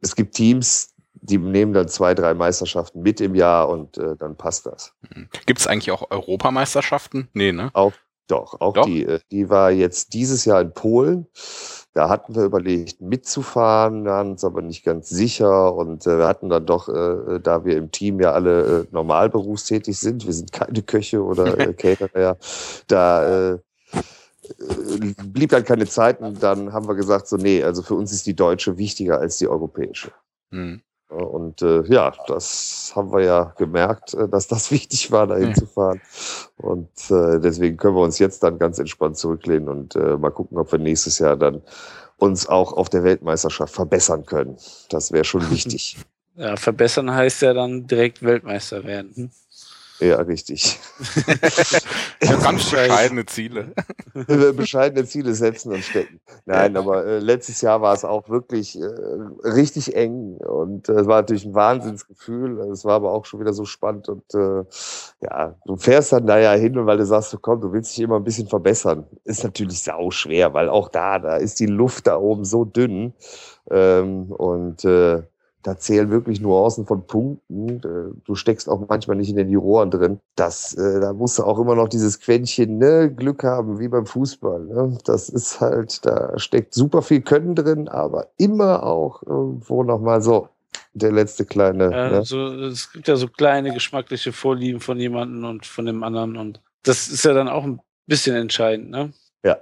es 0.00 0.16
gibt 0.16 0.34
Teams, 0.34 0.94
die 1.14 1.38
nehmen 1.38 1.72
dann 1.72 1.88
zwei, 1.88 2.14
drei 2.14 2.34
Meisterschaften 2.34 3.02
mit 3.02 3.20
im 3.20 3.34
Jahr 3.34 3.68
und 3.68 3.98
äh, 3.98 4.16
dann 4.16 4.36
passt 4.36 4.66
das. 4.66 4.94
Mhm. 5.14 5.28
Gibt 5.46 5.60
es 5.60 5.66
eigentlich 5.66 5.90
auch 5.90 6.10
Europameisterschaften? 6.10 7.28
Nee, 7.34 7.52
ne? 7.52 7.70
Auch, 7.74 7.92
doch, 8.26 8.60
auch 8.60 8.74
Doch? 8.74 8.86
die. 8.86 9.04
Äh, 9.04 9.20
die 9.30 9.50
war 9.50 9.70
jetzt 9.70 10.14
dieses 10.14 10.44
Jahr 10.44 10.60
in 10.60 10.72
Polen. 10.72 11.26
Da 11.92 12.08
hatten 12.08 12.36
wir 12.36 12.44
überlegt, 12.44 13.00
mitzufahren, 13.00 14.04
waren 14.04 14.32
uns 14.32 14.44
aber 14.44 14.62
nicht 14.62 14.84
ganz 14.84 15.08
sicher. 15.08 15.74
Und 15.74 16.06
äh, 16.06 16.18
wir 16.18 16.28
hatten 16.28 16.48
dann 16.48 16.64
doch, 16.64 16.88
äh, 16.88 17.40
da 17.40 17.64
wir 17.64 17.76
im 17.76 17.90
Team 17.90 18.20
ja 18.20 18.32
alle 18.32 18.82
äh, 18.82 18.86
normal 18.92 19.28
berufstätig 19.28 19.98
sind, 19.98 20.24
wir 20.24 20.32
sind 20.32 20.52
keine 20.52 20.82
Köche 20.82 21.22
oder 21.22 21.58
äh, 21.58 21.72
Caterer, 21.74 22.36
da 22.86 23.52
äh, 23.52 23.52
äh, 23.52 25.14
blieb 25.24 25.50
dann 25.50 25.64
keine 25.64 25.86
Zeit. 25.86 26.20
Und 26.20 26.42
dann 26.42 26.72
haben 26.72 26.86
wir 26.86 26.94
gesagt, 26.94 27.26
so, 27.26 27.36
nee, 27.36 27.62
also 27.62 27.82
für 27.82 27.94
uns 27.94 28.12
ist 28.12 28.26
die 28.26 28.36
deutsche 28.36 28.78
wichtiger 28.78 29.18
als 29.18 29.38
die 29.38 29.48
europäische. 29.48 30.12
Hm. 30.52 30.82
Und 31.10 31.60
äh, 31.60 31.82
ja, 31.86 32.12
das 32.28 32.92
haben 32.94 33.12
wir 33.12 33.22
ja 33.22 33.54
gemerkt, 33.58 34.14
äh, 34.14 34.28
dass 34.28 34.46
das 34.46 34.70
wichtig 34.70 35.10
war, 35.10 35.26
dahin 35.26 35.48
ja. 35.48 35.54
zu 35.54 35.66
fahren. 35.66 36.00
Und 36.56 36.88
äh, 37.10 37.40
deswegen 37.40 37.76
können 37.76 37.96
wir 37.96 38.02
uns 38.02 38.18
jetzt 38.18 38.42
dann 38.42 38.58
ganz 38.58 38.78
entspannt 38.78 39.16
zurücklehnen 39.16 39.68
und 39.68 39.96
äh, 39.96 40.16
mal 40.16 40.30
gucken, 40.30 40.58
ob 40.58 40.70
wir 40.70 40.78
nächstes 40.78 41.18
Jahr 41.18 41.36
dann 41.36 41.62
uns 42.16 42.48
auch 42.48 42.72
auf 42.72 42.88
der 42.88 43.02
Weltmeisterschaft 43.02 43.74
verbessern 43.74 44.24
können. 44.24 44.56
Das 44.90 45.10
wäre 45.10 45.24
schon 45.24 45.50
wichtig. 45.50 45.96
Ja, 46.36 46.56
verbessern 46.56 47.12
heißt 47.12 47.42
ja 47.42 47.54
dann 47.54 47.86
direkt 47.86 48.22
Weltmeister 48.22 48.84
werden. 48.84 49.32
Ja, 50.00 50.16
richtig. 50.16 50.78
ja, 52.22 52.36
ganz 52.36 52.70
bescheidene 52.70 53.26
Ziele. 53.26 53.74
bescheidene 54.56 55.04
Ziele 55.06 55.34
setzen 55.34 55.72
und 55.72 55.84
stecken. 55.84 56.20
Nein, 56.46 56.76
aber 56.76 57.04
äh, 57.04 57.18
letztes 57.18 57.60
Jahr 57.60 57.82
war 57.82 57.94
es 57.94 58.04
auch 58.04 58.28
wirklich 58.30 58.80
äh, 58.80 58.86
richtig 59.44 59.94
eng 59.94 60.38
und 60.38 60.88
äh, 60.88 60.92
es 60.92 61.06
war 61.06 61.20
natürlich 61.20 61.44
ein 61.44 61.54
Wahnsinnsgefühl. 61.54 62.60
Es 62.72 62.84
war 62.84 62.94
aber 62.94 63.12
auch 63.12 63.26
schon 63.26 63.40
wieder 63.40 63.52
so 63.52 63.66
spannend 63.66 64.08
und 64.08 64.34
äh, 64.34 64.64
ja, 65.20 65.54
du 65.66 65.76
fährst 65.76 66.12
dann 66.12 66.26
da 66.26 66.38
ja 66.38 66.52
hin, 66.52 66.74
weil 66.86 66.96
du 66.96 67.04
sagst, 67.04 67.36
komm, 67.42 67.60
du 67.60 67.72
willst 67.72 67.96
dich 67.96 68.04
immer 68.04 68.16
ein 68.16 68.24
bisschen 68.24 68.48
verbessern. 68.48 69.06
Ist 69.24 69.44
natürlich 69.44 69.82
sau 69.82 70.10
schwer, 70.10 70.54
weil 70.54 70.70
auch 70.70 70.88
da, 70.88 71.18
da 71.18 71.36
ist 71.36 71.60
die 71.60 71.66
Luft 71.66 72.06
da 72.06 72.16
oben 72.16 72.44
so 72.44 72.64
dünn 72.64 73.12
ähm, 73.70 74.32
und 74.32 74.84
äh, 74.84 75.22
da 75.62 75.76
zählen 75.76 76.10
wirklich 76.10 76.40
Nuancen 76.40 76.86
von 76.86 77.06
Punkten. 77.06 77.78
Äh, 77.78 78.14
du 78.24 78.34
steckst 78.34 78.68
auch 78.68 78.86
manchmal 78.88 79.16
nicht 79.16 79.30
in 79.30 79.36
den 79.36 79.50
Juroren 79.50 79.90
drin. 79.90 80.20
Das, 80.36 80.74
äh, 80.74 81.00
da 81.00 81.12
musst 81.12 81.38
du 81.38 81.44
auch 81.44 81.58
immer 81.58 81.74
noch 81.74 81.88
dieses 81.88 82.20
Quäntchen 82.20 82.78
ne, 82.78 83.12
Glück 83.14 83.44
haben, 83.44 83.78
wie 83.78 83.88
beim 83.88 84.06
Fußball. 84.06 84.64
Ne? 84.64 84.98
Das 85.04 85.28
ist 85.28 85.60
halt, 85.60 86.04
da 86.06 86.38
steckt 86.38 86.74
super 86.74 87.02
viel 87.02 87.20
Können 87.20 87.54
drin, 87.54 87.88
aber 87.88 88.28
immer 88.38 88.84
auch 88.84 89.22
irgendwo 89.22 89.82
nochmal 89.82 90.22
so 90.22 90.48
der 90.94 91.12
letzte 91.12 91.44
kleine. 91.44 91.90
Ja, 91.90 92.10
ne? 92.10 92.24
so, 92.24 92.52
es 92.54 92.92
gibt 92.92 93.08
ja 93.08 93.16
so 93.16 93.28
kleine 93.28 93.72
geschmackliche 93.72 94.32
Vorlieben 94.32 94.80
von 94.80 94.98
jemandem 94.98 95.44
und 95.44 95.66
von 95.66 95.86
dem 95.86 96.02
anderen 96.02 96.36
und 96.36 96.60
das 96.82 97.08
ist 97.08 97.24
ja 97.24 97.34
dann 97.34 97.48
auch 97.48 97.64
ein 97.64 97.80
bisschen 98.06 98.36
entscheidend, 98.36 98.90
ne? 98.90 99.12
Ja, 99.44 99.58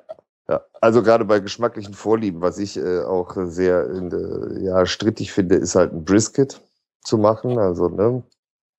ja, 0.49 0.63
also 0.81 1.03
gerade 1.03 1.25
bei 1.25 1.41
geschmacklichen 1.41 1.95
Vorlieben, 1.95 2.41
was 2.41 2.59
ich 2.59 2.77
äh, 2.77 3.03
auch 3.03 3.37
sehr 3.45 3.87
äh, 3.91 4.65
ja, 4.65 4.87
strittig 4.87 5.33
finde, 5.33 5.57
ist 5.57 5.75
halt 5.75 5.93
ein 5.93 6.05
Brisket 6.05 6.61
zu 7.05 7.19
machen. 7.19 7.59
Also, 7.59 7.89
ne? 7.89 8.23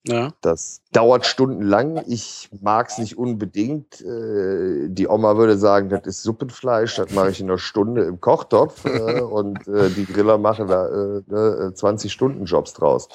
Ja. 0.07 0.33
Das 0.41 0.81
dauert 0.93 1.25
stundenlang. 1.25 2.03
Ich 2.07 2.49
mag 2.61 2.89
es 2.89 2.97
nicht 2.97 3.17
unbedingt. 3.17 4.01
Äh, 4.01 4.87
die 4.89 5.07
Oma 5.07 5.37
würde 5.37 5.57
sagen, 5.57 5.89
das 5.89 6.05
ist 6.05 6.23
Suppenfleisch, 6.23 6.95
das 6.95 7.11
mache 7.13 7.29
ich 7.29 7.39
in 7.39 7.49
einer 7.49 7.59
Stunde 7.59 8.03
im 8.03 8.19
Kochtopf 8.19 8.85
äh, 8.85 9.21
und 9.21 9.67
äh, 9.67 9.89
die 9.89 10.05
Griller 10.05 10.39
machen 10.39 10.67
da 10.67 10.87
äh, 10.87 11.21
ne, 11.27 11.73
20 11.75 12.11
Stunden 12.11 12.45
Jobs 12.45 12.73
draus. 12.73 13.09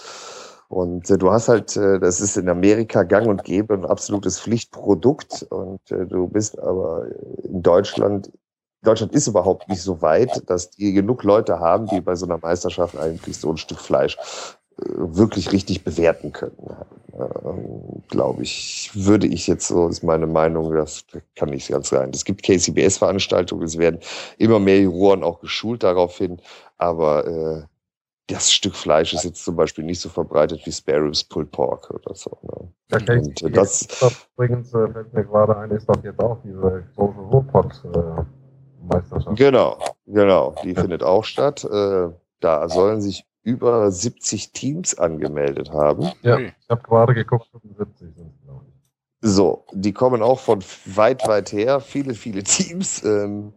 Und 0.69 1.11
äh, 1.11 1.19
du 1.19 1.33
hast 1.33 1.49
halt, 1.49 1.77
äh, 1.77 1.99
das 1.99 2.21
ist 2.21 2.37
in 2.37 2.49
Amerika 2.49 3.03
gang 3.03 3.27
und 3.27 3.45
gäbe 3.45 3.75
ein 3.75 3.85
absolutes 3.85 4.41
Pflichtprodukt. 4.41 5.45
Und 5.51 5.81
äh, 5.91 6.07
du 6.07 6.29
bist 6.29 6.59
aber 6.59 7.07
in 7.43 7.63
Deutschland 7.63 8.31
Deutschland 8.85 9.13
ist 9.13 9.27
überhaupt 9.27 9.69
nicht 9.69 9.83
so 9.83 10.01
weit, 10.03 10.49
dass 10.49 10.71
die 10.71 10.93
genug 10.93 11.25
Leute 11.25 11.59
haben, 11.59 11.87
die 11.87 12.01
bei 12.01 12.15
so 12.15 12.27
einer 12.27 12.39
Meisterschaft 12.39 12.97
eigentlich 12.97 13.37
so 13.37 13.51
ein 13.51 13.57
Stück 13.57 13.81
Fleisch 13.81 14.17
äh, 14.79 14.85
wirklich 14.87 15.53
richtig 15.53 15.85
bewerten 15.85 16.33
können. 16.33 16.57
Ähm, 17.13 18.03
Glaube 18.09 18.43
ich, 18.43 18.91
würde 18.95 19.27
ich 19.27 19.47
jetzt 19.47 19.69
so, 19.69 19.89
ist 19.89 20.03
meine 20.03 20.27
Meinung, 20.27 20.73
das 20.73 21.05
kann 21.37 21.51
nicht 21.51 21.69
ganz 21.69 21.89
sein. 21.89 22.11
Es 22.13 22.25
gibt 22.25 22.43
KCBS-Veranstaltungen, 22.43 23.65
es 23.65 23.79
werden 23.79 24.01
immer 24.39 24.59
mehr 24.59 24.81
Juroren 24.81 25.23
auch 25.23 25.41
geschult 25.41 25.83
daraufhin, 25.83 26.41
aber 26.79 27.27
äh, 27.27 27.63
das 28.27 28.53
Stück 28.53 28.75
Fleisch 28.75 29.13
ist 29.13 29.25
jetzt 29.25 29.45
zum 29.45 29.57
Beispiel 29.57 29.85
nicht 29.85 30.01
so 30.01 30.09
verbreitet 30.09 30.65
wie 30.65 30.73
Sparrows 30.73 31.25
Pulled 31.25 31.51
Pork 31.51 31.91
oder 31.91 32.15
so. 32.15 32.39
Ne? 32.43 32.73
Ja, 32.91 33.15
Und, 33.15 33.43
äh, 33.43 33.51
das, 33.51 33.87
übrigens 34.37 34.73
äh, 34.75 34.89
fällt 34.89 35.13
mir 35.13 35.25
gerade 35.25 35.57
ein, 35.59 35.71
ist 35.71 35.89
doch 35.89 36.03
jetzt 36.03 36.21
auch 36.21 36.39
diese 36.43 36.85
große 36.97 37.21
Ruhrpott. 37.21 37.85
Äh 37.95 38.23
Meisterschaft. 38.87 39.37
Genau, 39.37 39.79
genau. 40.07 40.55
Die 40.63 40.75
findet 40.75 41.03
auch 41.03 41.25
statt. 41.25 41.65
Äh, 41.65 42.09
da 42.41 42.69
sollen 42.69 43.01
sich 43.01 43.27
über 43.43 43.91
70 43.91 44.53
Teams 44.53 44.99
angemeldet 44.99 45.71
haben. 45.71 46.11
Ja, 46.23 46.39
ich 46.39 46.53
habe 46.69 46.83
gerade 46.83 47.15
geguckt, 47.15 47.49
75 47.53 48.15
sind 48.15 48.33
glaube 48.43 48.65
ich. 48.69 48.75
So, 49.21 49.65
die 49.73 49.93
kommen 49.93 50.23
auch 50.23 50.41
von 50.41 50.63
weit, 50.87 51.27
weit 51.27 51.53
her. 51.53 51.81
Viele, 51.81 52.15
viele 52.15 52.43
Teams. 52.43 53.03
Ähm, 53.05 53.53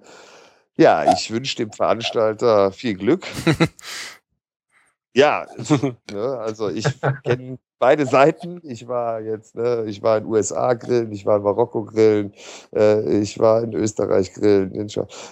ja, 0.78 1.12
ich 1.12 1.32
wünsche 1.32 1.58
dem 1.58 1.72
Veranstalter 1.72 2.72
viel 2.72 2.94
Glück. 2.94 3.26
ja, 5.14 5.48
ne, 6.12 6.38
also 6.40 6.70
ich 6.70 6.86
kenne 7.24 7.58
beide 7.80 8.06
Seiten. 8.06 8.60
Ich 8.64 8.88
war 8.88 9.22
jetzt, 9.22 9.56
ne, 9.56 9.84
ich 9.88 10.02
war 10.02 10.18
in 10.18 10.26
USA 10.26 10.74
grillen, 10.74 11.12
ich 11.12 11.26
war 11.26 11.38
in 11.38 11.44
Marokko 11.44 11.84
grillen, 11.84 12.34
äh, 12.76 13.20
ich 13.20 13.40
war 13.40 13.64
in 13.64 13.74
Österreich 13.74 14.34
grillen, 14.34 14.72
in 14.72 14.88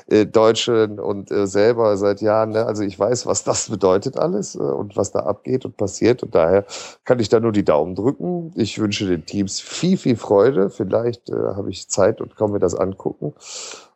äh, 0.08 0.26
Deutschen 0.26 1.00
und 1.00 1.32
äh, 1.32 1.48
selber 1.48 1.98
seit 1.98 2.22
Jahren. 2.22 2.52
Ne, 2.52 2.66
also 2.66 2.84
ich 2.84 2.98
weiß, 2.98 3.26
was 3.26 3.44
das 3.44 3.70
bedeutet 3.70 4.18
alles 4.18 4.56
äh, 4.56 4.60
und 4.60 4.96
was 4.98 5.12
da 5.12 5.20
abgeht 5.20 5.66
und 5.66 5.78
passiert. 5.78 6.24
Und 6.24 6.36
daher 6.36 6.66
kann 7.04 7.20
ich 7.20 7.30
da 7.30 7.40
nur 7.40 7.52
die 7.52 7.66
Daumen 7.66 7.96
drücken. 7.96 8.52
Ich 8.56 8.80
wünsche 8.80 9.08
den 9.08 9.26
Teams 9.26 9.60
viel, 9.60 9.98
viel 9.98 10.16
Freude. 10.16 10.70
Vielleicht 10.70 11.30
äh, 11.30 11.34
habe 11.34 11.70
ich 11.70 11.90
Zeit 11.90 12.22
und 12.22 12.36
kann 12.36 12.52
mir 12.52 12.60
das 12.60 12.76
angucken. 12.76 13.34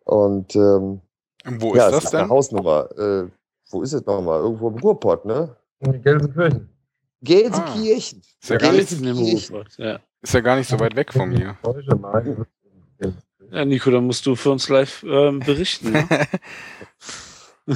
Und 0.03 0.55
ähm, 0.55 1.01
wo 1.45 1.75
ja, 1.75 1.87
ist 1.87 1.95
das 1.95 2.03
ist 2.05 2.13
denn? 2.13 2.19
Eine 2.21 2.29
Hausnummer. 2.29 2.89
Äh, 2.97 3.27
wo 3.71 3.81
ist 3.83 3.93
es 3.93 4.05
nochmal? 4.05 4.39
Irgendwo 4.41 4.69
im 4.69 4.75
Ruhrpott, 4.75 5.25
ne? 5.25 5.55
In 5.79 6.01
Gelsenkirchen. 6.01 6.69
Gelsenkirchen. 7.21 8.21
Ah, 8.49 8.55
Gelsenkirchen. 8.55 9.65
Ja. 9.77 9.99
Ist 10.21 10.33
ja 10.33 10.41
gar 10.41 10.55
nicht 10.55 10.69
so 10.69 10.79
weit 10.79 10.95
weg 10.95 11.13
von 11.13 11.29
mir. 11.29 11.57
Ja, 13.51 13.65
Nico, 13.65 13.89
dann 13.89 14.05
musst 14.05 14.25
du 14.25 14.35
für 14.35 14.51
uns 14.51 14.69
live 14.69 15.03
ähm, 15.03 15.39
berichten. 15.39 15.91
Ne? 15.91 16.07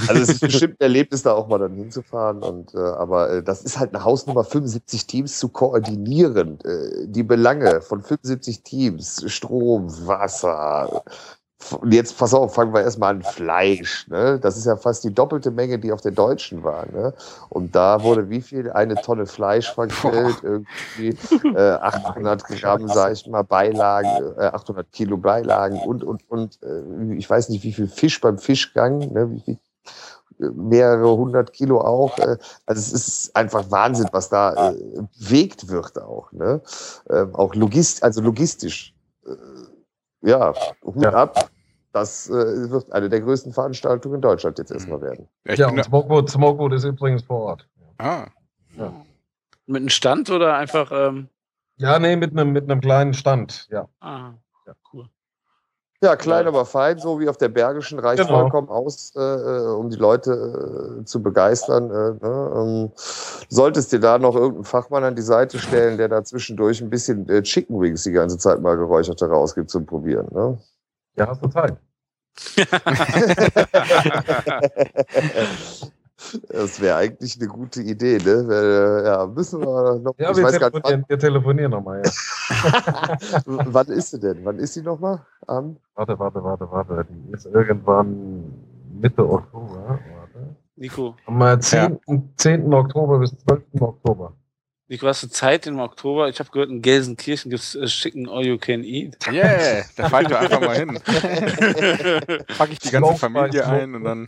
Also 0.08 0.24
es 0.24 0.30
ist 0.30 0.40
bestimmt 0.40 0.80
ein 0.80 0.86
Erlebnis, 0.86 1.22
da 1.22 1.34
auch 1.34 1.48
mal 1.48 1.60
dann 1.60 1.76
hinzufahren. 1.76 2.42
Und, 2.42 2.74
äh, 2.74 2.80
aber 2.80 3.30
äh, 3.30 3.44
das 3.44 3.62
ist 3.62 3.78
halt 3.78 3.94
eine 3.94 4.04
Hausnummer, 4.04 4.44
75 4.44 5.06
Teams 5.06 5.38
zu 5.38 5.50
koordinieren. 5.50 6.60
Äh, 6.62 7.08
die 7.08 7.24
Belange 7.24 7.82
von 7.82 8.02
75 8.02 8.64
Teams, 8.64 9.24
Strom, 9.28 9.90
Wasser. 10.08 11.04
Jetzt, 11.90 12.18
pass 12.18 12.34
auf, 12.34 12.54
fangen 12.54 12.74
wir 12.74 12.82
erstmal 12.82 13.16
an, 13.16 13.22
Fleisch. 13.22 14.08
Ne? 14.08 14.40
Das 14.40 14.58
ist 14.58 14.66
ja 14.66 14.76
fast 14.76 15.04
die 15.04 15.14
doppelte 15.14 15.52
Menge, 15.52 15.80
die 15.80 15.92
auf 15.92 16.02
der 16.02 16.12
Deutschen 16.12 16.64
war. 16.64 16.86
Ne? 16.92 17.14
Und 17.50 17.76
da 17.76 18.04
wurde 18.04 18.30
wie 18.30 18.42
viel? 18.42 18.72
Eine 18.72 18.96
Tonne 18.96 19.26
Fleisch 19.26 19.72
vergrillt, 19.74 20.38
irgendwie 20.44 21.18
äh, 21.56 21.72
800 21.74 22.44
Gramm, 22.48 22.88
sag 22.88 23.14
ich 23.14 23.28
mal, 23.28 23.44
Beilagen, 23.44 24.34
äh, 24.38 24.46
800 24.46 24.92
Kilo 24.92 25.18
Beilagen 25.18 25.80
und, 25.80 26.04
und, 26.04 26.30
und 26.30 26.60
äh, 26.64 27.16
ich 27.16 27.30
weiß 27.30 27.50
nicht, 27.50 27.64
wie 27.64 27.74
viel 27.74 27.88
Fisch 27.88 28.20
beim 28.22 28.38
Fischgang, 28.38 29.00
ne? 29.14 29.32
wie 29.32 29.42
viel 29.42 29.58
mehrere 30.40 31.16
hundert 31.16 31.54
Kilo 31.54 31.82
auch. 31.82 32.18
Äh, 32.18 32.38
also 32.66 32.80
es 32.80 32.92
ist 32.94 33.36
einfach 33.36 33.70
Wahnsinn, 33.72 34.08
was 34.12 34.30
da 34.30 34.72
äh, 34.72 34.76
bewegt 35.20 35.70
wird 35.70 36.02
auch. 36.02 36.32
Ne? 36.32 36.62
Ähm, 37.10 37.36
auch 37.36 37.56
logist, 37.56 38.04
also 38.04 38.22
logistisch. 38.22 38.94
Äh, 40.24 40.30
ja, 40.30 40.54
Hut 40.84 41.02
ja. 41.02 41.14
ab. 41.14 41.50
Das 41.92 42.28
wird 42.28 42.92
eine 42.92 43.08
der 43.08 43.22
größten 43.22 43.54
Veranstaltungen 43.54 44.16
in 44.16 44.22
Deutschland 44.22 44.58
jetzt 44.58 44.72
erstmal 44.72 44.98
mhm. 44.98 45.04
werden. 45.04 45.28
Ja, 45.46 45.54
ja 45.54 45.68
und 45.70 45.84
Smokewood, 45.84 46.30
Smokewood 46.30 46.74
ist 46.74 46.86
übrigens 46.86 47.22
vor 47.22 47.42
Ort. 47.42 47.70
Ah. 48.00 48.26
Ja. 48.76 48.92
Mit 49.68 49.82
einem 49.82 49.90
Stand 49.90 50.32
oder 50.32 50.58
einfach. 50.58 50.92
Ähm 50.92 51.30
ja, 51.78 52.00
nee, 52.00 52.16
mit 52.16 52.32
einem, 52.32 52.52
mit 52.52 52.64
einem 52.64 52.82
kleinen 52.82 53.14
Stand, 53.14 53.68
ja. 53.70 53.88
Ah, 54.00 54.34
ja, 54.66 54.74
cool. 54.92 55.08
Ja, 56.04 56.18
klein, 56.18 56.48
aber 56.48 56.66
fein, 56.66 57.00
so 57.00 57.22
wie 57.22 57.30
auf 57.30 57.38
der 57.38 57.48
Bergischen, 57.48 57.98
reicht 57.98 58.22
genau. 58.22 58.42
vollkommen 58.42 58.68
aus, 58.68 59.14
äh, 59.16 59.22
äh, 59.22 59.74
um 59.74 59.90
die 59.90 59.96
Leute 59.96 61.00
äh, 61.00 61.06
zu 61.06 61.24
begeistern. 61.24 61.90
Äh, 61.90 62.26
ne? 62.26 62.52
ähm, 62.58 62.92
solltest 63.48 63.94
dir 63.94 64.02
da 64.02 64.20
noch 64.20 64.36
irgendeinen 64.36 64.66
Fachmann 64.66 65.06
an 65.06 65.16
die 65.16 65.22
Seite 65.22 65.60
stellen, 65.60 65.98
der 65.98 66.10
da 66.10 66.22
zwischendurch 66.22 66.82
ein 66.82 66.90
bisschen 66.90 67.30
äh, 67.30 67.42
Chicken 67.42 67.80
Wings 67.80 68.04
die 68.04 68.12
ganze 68.12 68.38
Zeit 68.38 68.60
mal 68.60 68.76
geräucherte 68.76 69.30
rausgibt 69.30 69.70
zum 69.70 69.86
Probieren. 69.86 70.28
Ne? 70.32 70.58
Ja, 71.16 71.28
hast 71.30 71.42
du 71.42 71.48
Zeit. 71.48 71.78
Das 76.50 76.80
wäre 76.82 76.98
eigentlich 76.98 77.40
eine 77.40 77.48
gute 77.48 77.82
Idee, 77.82 78.18
ne? 78.18 78.48
Äh, 78.50 79.06
ja, 79.06 79.26
müssen 79.28 79.62
wir 79.62 80.00
noch. 80.00 80.14
Ja, 80.18 80.36
wir, 80.36 80.48
telefonieren, 80.48 81.06
wir 81.08 81.20
telefonieren 81.20 81.72
nochmal. 81.72 82.02
Ja. 82.04 83.18
wann 83.46 83.88
ist 83.88 84.12
sie 84.12 84.20
denn? 84.20 84.44
Wann 84.44 84.60
ist 84.60 84.74
sie 84.74 84.82
nochmal? 84.82 85.22
Um? 85.48 85.78
Warte, 85.96 86.18
warte, 86.18 86.44
warte, 86.44 86.70
warte. 86.72 87.06
Die 87.10 87.34
ist 87.34 87.46
irgendwann 87.46 88.54
Mitte 89.00 89.30
Oktober. 89.30 90.00
Warte. 90.00 90.56
Nico. 90.76 91.16
Am 91.26 91.62
10. 91.62 92.00
Ja. 92.08 92.18
10. 92.38 92.74
Oktober 92.74 93.20
bis 93.20 93.38
12. 93.38 93.62
Oktober. 93.80 94.34
Nico, 94.90 95.08
hast 95.08 95.24
du 95.24 95.30
Zeit 95.30 95.66
im 95.66 95.80
Oktober? 95.80 96.28
Ich 96.28 96.40
habe 96.40 96.50
gehört, 96.52 96.70
in 96.70 96.82
Gelsenkirchen 96.82 97.50
gibt 97.50 97.64
es 97.64 97.74
äh, 97.74 97.88
schicken 97.88 98.28
All 98.28 98.46
You 98.46 98.58
Can 98.58 98.84
Eat. 98.84 99.16
Yeah, 99.32 99.86
da 99.96 100.10
fahre 100.10 100.24
ich 100.24 100.30
doch 100.30 100.40
einfach 100.40 100.60
mal 100.60 100.76
hin. 100.76 101.00
Packe 102.58 102.74
ich 102.74 102.80
die 102.80 102.92
ganze 102.92 103.16
Familie 103.16 103.66
ein 103.66 103.96
und 103.96 104.04
dann. 104.04 104.28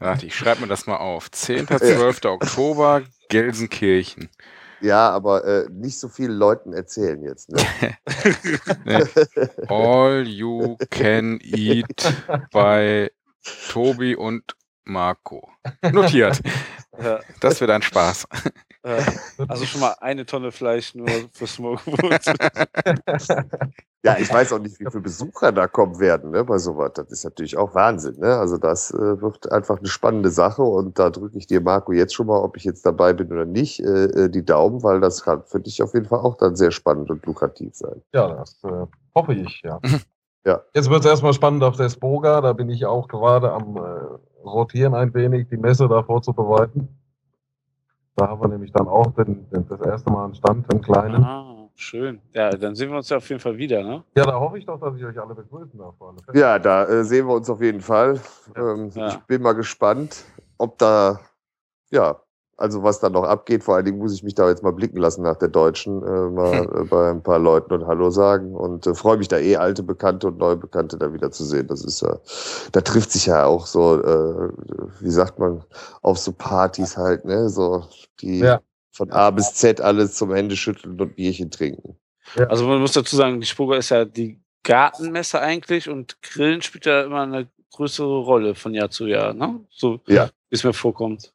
Warte, 0.00 0.26
ich 0.26 0.34
schreibe 0.34 0.60
mir 0.60 0.66
das 0.66 0.86
mal 0.86 0.98
auf. 0.98 1.30
10. 1.30 1.66
12. 1.66 2.24
Oktober, 2.26 3.02
Gelsenkirchen. 3.30 4.28
Ja, 4.82 5.08
aber 5.08 5.44
äh, 5.46 5.66
nicht 5.70 5.98
so 5.98 6.08
vielen 6.08 6.36
Leuten 6.36 6.74
erzählen 6.74 7.22
jetzt. 7.22 7.50
Ne? 7.50 7.62
All 9.68 10.24
You 10.26 10.76
Can 10.90 11.40
Eat 11.42 12.12
bei 12.52 13.10
Tobi 13.70 14.14
und 14.14 14.54
Marco. 14.84 15.48
Notiert. 15.90 16.42
Das 17.40 17.60
wird 17.60 17.70
ein 17.70 17.82
Spaß. 17.82 18.26
Also 19.48 19.64
schon 19.64 19.80
mal 19.80 19.96
eine 20.00 20.24
Tonne 20.24 20.52
Fleisch 20.52 20.94
nur 20.94 21.08
für 21.32 21.46
Smokewood. 21.46 22.24
ja, 24.04 24.16
ich 24.18 24.32
weiß 24.32 24.52
auch 24.52 24.60
nicht, 24.60 24.78
wie 24.78 24.86
viele 24.88 25.02
Besucher 25.02 25.50
da 25.50 25.66
kommen 25.66 25.98
werden 25.98 26.30
ne, 26.30 26.44
bei 26.44 26.58
sowas. 26.58 26.92
Das 26.94 27.10
ist 27.10 27.24
natürlich 27.24 27.56
auch 27.56 27.74
Wahnsinn. 27.74 28.18
Ne? 28.20 28.36
Also 28.36 28.58
das 28.58 28.92
äh, 28.92 29.20
wird 29.20 29.50
einfach 29.50 29.78
eine 29.78 29.88
spannende 29.88 30.30
Sache 30.30 30.62
und 30.62 30.98
da 30.98 31.10
drücke 31.10 31.36
ich 31.36 31.48
dir, 31.48 31.60
Marco, 31.60 31.92
jetzt 31.92 32.14
schon 32.14 32.28
mal, 32.28 32.38
ob 32.38 32.56
ich 32.56 32.64
jetzt 32.64 32.86
dabei 32.86 33.12
bin 33.12 33.32
oder 33.32 33.44
nicht, 33.44 33.80
äh, 33.80 34.04
äh 34.04 34.28
die 34.28 34.44
Daumen, 34.44 34.82
weil 34.84 35.00
das 35.00 35.24
kann 35.24 35.42
für 35.44 35.60
dich 35.60 35.82
auf 35.82 35.92
jeden 35.94 36.06
Fall 36.06 36.20
auch 36.20 36.36
dann 36.36 36.54
sehr 36.54 36.70
spannend 36.70 37.10
und 37.10 37.26
lukrativ 37.26 37.74
sein. 37.74 38.02
Ja, 38.14 38.34
das 38.34 38.62
äh, 38.62 38.86
hoffe 39.16 39.34
ich, 39.34 39.62
ja. 39.64 39.80
ja. 40.46 40.62
Jetzt 40.74 40.90
wird 40.90 41.00
es 41.00 41.10
erstmal 41.10 41.32
spannend 41.32 41.64
auf 41.64 41.76
der 41.76 41.88
Spoga, 41.88 42.40
da 42.40 42.52
bin 42.52 42.70
ich 42.70 42.86
auch 42.86 43.08
gerade 43.08 43.50
am 43.50 43.76
äh, 43.76 44.44
Rotieren 44.44 44.94
ein 44.94 45.12
wenig, 45.12 45.48
die 45.48 45.56
Messe 45.56 45.88
da 45.88 46.04
vorzubereiten. 46.04 46.88
Da 48.16 48.28
haben 48.28 48.40
wir 48.40 48.48
nämlich 48.48 48.72
dann 48.72 48.88
auch 48.88 49.12
den, 49.12 49.48
den, 49.50 49.68
das 49.68 49.80
erste 49.82 50.10
Mal 50.10 50.24
einen 50.24 50.34
Stand, 50.34 50.70
einen 50.72 50.80
kleinen. 50.80 51.22
Ah, 51.22 51.68
schön. 51.74 52.18
Ja, 52.32 52.48
dann 52.50 52.74
sehen 52.74 52.90
wir 52.90 52.96
uns 52.96 53.10
ja 53.10 53.18
auf 53.18 53.28
jeden 53.28 53.40
Fall 53.40 53.58
wieder, 53.58 53.82
ne? 53.82 54.02
Ja, 54.16 54.24
da 54.24 54.40
hoffe 54.40 54.56
ich 54.56 54.64
doch, 54.64 54.80
dass 54.80 54.96
ich 54.96 55.04
euch 55.04 55.20
alle 55.20 55.34
begrüßen 55.34 55.78
darf. 55.78 55.94
Ja, 56.32 56.58
da 56.58 56.84
äh, 56.86 57.04
sehen 57.04 57.26
wir 57.26 57.34
uns 57.34 57.50
auf 57.50 57.60
jeden 57.60 57.82
Fall. 57.82 58.18
Ähm, 58.56 58.90
ja. 58.94 59.08
Ich 59.08 59.18
bin 59.26 59.42
mal 59.42 59.52
gespannt, 59.52 60.24
ob 60.56 60.78
da 60.78 61.20
ja 61.90 62.16
also 62.56 62.82
was 62.82 63.00
da 63.00 63.10
noch 63.10 63.24
abgeht. 63.24 63.64
Vor 63.64 63.76
allen 63.76 63.84
Dingen 63.84 63.98
muss 63.98 64.14
ich 64.14 64.22
mich 64.22 64.34
da 64.34 64.48
jetzt 64.48 64.62
mal 64.62 64.72
blicken 64.72 64.96
lassen 64.98 65.22
nach 65.22 65.36
der 65.36 65.48
Deutschen, 65.48 66.02
äh, 66.02 66.30
mal 66.30 66.64
äh, 66.82 66.84
bei 66.84 67.10
ein 67.10 67.22
paar 67.22 67.38
Leuten 67.38 67.72
und 67.72 67.86
Hallo 67.86 68.10
sagen 68.10 68.54
und 68.54 68.86
äh, 68.86 68.94
freue 68.94 69.18
mich 69.18 69.28
da 69.28 69.38
eh 69.38 69.56
alte 69.56 69.82
Bekannte 69.82 70.28
und 70.28 70.38
neue 70.38 70.56
Bekannte 70.56 70.96
da 70.96 71.12
wieder 71.12 71.30
zu 71.30 71.44
sehen. 71.44 71.66
Das 71.66 71.84
ist 71.84 72.02
ja, 72.02 72.18
da 72.72 72.80
trifft 72.80 73.12
sich 73.12 73.26
ja 73.26 73.44
auch 73.44 73.66
so, 73.66 74.02
äh, 74.02 74.50
wie 75.00 75.10
sagt 75.10 75.38
man, 75.38 75.62
auf 76.02 76.18
so 76.18 76.32
Partys 76.32 76.96
halt, 76.96 77.24
ne, 77.24 77.48
so 77.48 77.84
die 78.20 78.38
ja. 78.38 78.60
von 78.92 79.10
A 79.10 79.30
bis 79.30 79.54
Z 79.54 79.80
alles 79.80 80.14
zum 80.14 80.32
Ende 80.32 80.56
schütteln 80.56 81.00
und 81.00 81.16
Bierchen 81.16 81.50
trinken. 81.50 81.96
Ja. 82.34 82.46
Also 82.46 82.66
man 82.66 82.80
muss 82.80 82.92
dazu 82.92 83.16
sagen, 83.16 83.40
die 83.40 83.46
Spurger 83.46 83.76
ist 83.76 83.90
ja 83.90 84.04
die 84.04 84.40
Gartenmesse 84.64 85.40
eigentlich 85.40 85.88
und 85.88 86.20
Grillen 86.22 86.62
spielt 86.62 86.86
ja 86.86 87.02
immer 87.02 87.22
eine 87.22 87.48
größere 87.72 88.20
Rolle 88.20 88.54
von 88.54 88.74
Jahr 88.74 88.90
zu 88.90 89.06
Jahr, 89.06 89.32
ne? 89.32 89.60
So 89.70 90.00
ja. 90.06 90.30
wie 90.48 90.56
es 90.56 90.64
mir 90.64 90.72
vorkommt 90.72 91.32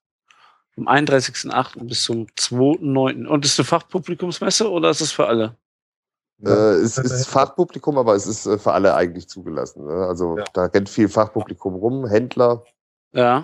vom 0.82 0.88
31.08. 0.88 1.84
bis 1.86 2.04
zum 2.04 2.26
2.09. 2.38 3.28
Und 3.28 3.46
ist 3.46 3.54
es 3.54 3.60
eine 3.60 3.66
Fachpublikumsmesse 3.66 4.70
oder 4.70 4.90
ist 4.90 5.02
es 5.02 5.12
für 5.12 5.28
alle? 5.28 5.56
Äh, 6.44 6.50
es 6.50 6.98
ist 6.98 7.28
Fachpublikum, 7.28 7.98
aber 7.98 8.16
es 8.16 8.26
ist 8.26 8.48
äh, 8.48 8.58
für 8.58 8.72
alle 8.74 8.96
eigentlich 8.96 9.30
zugelassen. 9.30 9.86
Ne? 9.86 9.94
Also 9.94 10.38
ja. 10.38 10.44
da 10.54 10.66
rennt 10.66 10.90
viel 10.90 11.08
Fachpublikum 11.08 11.76
rum, 11.76 12.08
Händler. 12.08 12.64
Ja. 13.12 13.44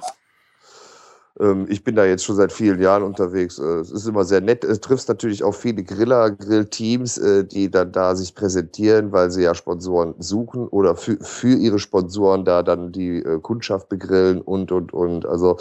Ähm, 1.40 1.68
ich 1.70 1.84
bin 1.84 1.96
da 1.96 2.06
jetzt 2.06 2.24
schon 2.24 2.36
seit 2.36 2.52
vielen 2.52 2.82
Jahren 2.82 3.04
unterwegs. 3.04 3.60
Äh, 3.60 3.80
es 3.80 3.92
ist 3.92 4.08
immer 4.08 4.24
sehr 4.24 4.42
nett. 4.42 4.64
Es 4.64 4.80
trifft 4.80 5.08
natürlich 5.08 5.44
auch 5.44 5.54
viele 5.54 5.84
Griller, 5.84 6.32
Grillteams, 6.32 7.18
äh, 7.18 7.44
die 7.46 7.70
dann 7.70 7.92
da 7.92 8.16
sich 8.16 8.34
präsentieren, 8.34 9.12
weil 9.12 9.32
sie 9.32 9.44
ja 9.44 9.54
Sponsoren 9.54 10.16
suchen 10.20 10.68
oder 10.68 10.96
für, 10.96 11.18
für 11.22 11.56
ihre 11.56 11.80
Sponsoren 11.80 12.46
da 12.46 12.64
dann 12.64 12.92
die 12.92 13.18
äh, 13.18 13.40
Kundschaft 13.40 13.90
begrillen 13.90 14.42
und, 14.42 14.72
und, 14.72 14.94
und. 14.94 15.26
Also 15.26 15.58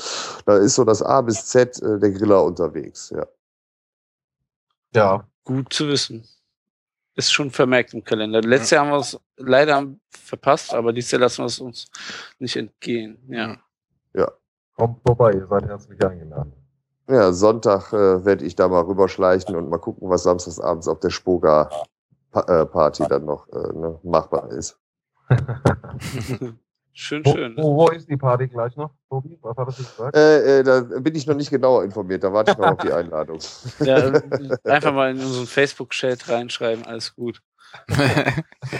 da 0.46 0.56
ist 0.56 0.74
so 0.76 0.84
das 0.84 1.02
A 1.02 1.20
bis 1.20 1.46
Z 1.46 1.80
der 1.82 2.10
Griller 2.10 2.44
unterwegs, 2.44 3.10
ja. 3.14 3.26
Ja, 4.94 5.28
gut 5.44 5.72
zu 5.72 5.88
wissen. 5.88 6.26
Ist 7.16 7.32
schon 7.32 7.50
vermerkt 7.50 7.92
im 7.94 8.04
Kalender. 8.04 8.40
Letztes 8.40 8.70
Jahr 8.70 8.86
haben 8.86 8.92
wir 8.92 8.98
es 8.98 9.18
leider 9.36 9.86
verpasst, 10.10 10.72
aber 10.72 10.92
dieses 10.92 11.10
Jahr 11.10 11.20
lassen 11.20 11.42
wir 11.42 11.46
es 11.46 11.58
uns 11.58 11.86
nicht 12.38 12.56
entgehen. 12.56 13.18
Ja. 13.28 13.58
Ja. 14.14 14.32
Kommt 14.76 15.00
vorbei, 15.06 15.32
ihr 15.32 15.46
seid 15.46 15.64
herzlich 15.66 16.04
eingeladen. 16.04 16.52
Ja, 17.08 17.32
Sonntag 17.32 17.92
äh, 17.92 18.24
werde 18.24 18.44
ich 18.44 18.56
da 18.56 18.68
mal 18.68 18.82
rüberschleichen 18.82 19.56
und 19.56 19.70
mal 19.70 19.78
gucken, 19.78 20.10
was 20.10 20.24
samstagsabends 20.24 20.88
auf 20.88 21.00
der 21.00 21.10
Spoga 21.10 21.70
äh, 22.34 22.66
Party 22.66 23.04
dann 23.08 23.24
noch 23.24 23.48
äh, 23.48 23.72
ne, 23.72 23.98
machbar 24.02 24.50
ist. 24.50 24.78
schön, 26.92 27.24
schön. 27.24 27.56
Wo, 27.56 27.76
wo, 27.76 27.88
ist 27.88 28.08
die 28.10 28.18
Party 28.18 28.48
gleich 28.48 28.76
noch, 28.76 28.90
Tobi? 29.08 29.38
Was 29.40 29.56
hat 29.56 29.68
du 29.68 29.72
gesagt? 29.72 30.16
Äh, 30.16 30.58
äh, 30.58 30.62
da 30.62 30.80
bin 30.80 31.14
ich 31.14 31.26
noch 31.26 31.36
nicht 31.36 31.50
genauer 31.50 31.84
informiert, 31.84 32.22
da 32.22 32.32
warte 32.32 32.52
ich 32.52 32.58
noch 32.58 32.72
auf 32.72 32.78
die 32.78 32.92
Einladung. 32.92 33.38
Ja, 33.80 33.96
einfach 34.64 34.92
mal 34.92 35.12
in 35.12 35.20
unseren 35.20 35.46
Facebook-Chat 35.46 36.28
reinschreiben, 36.28 36.84
alles 36.84 37.14
gut. 37.14 37.40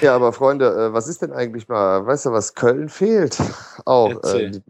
ja, 0.00 0.14
aber 0.14 0.32
Freunde, 0.32 0.66
äh, 0.66 0.92
was 0.92 1.08
ist 1.08 1.22
denn 1.22 1.32
eigentlich 1.32 1.68
mal, 1.68 2.04
weißt 2.06 2.26
du, 2.26 2.32
was 2.32 2.54
Köln 2.54 2.88
fehlt? 2.88 3.40
Auch 3.84 4.22
äh, 4.24 4.60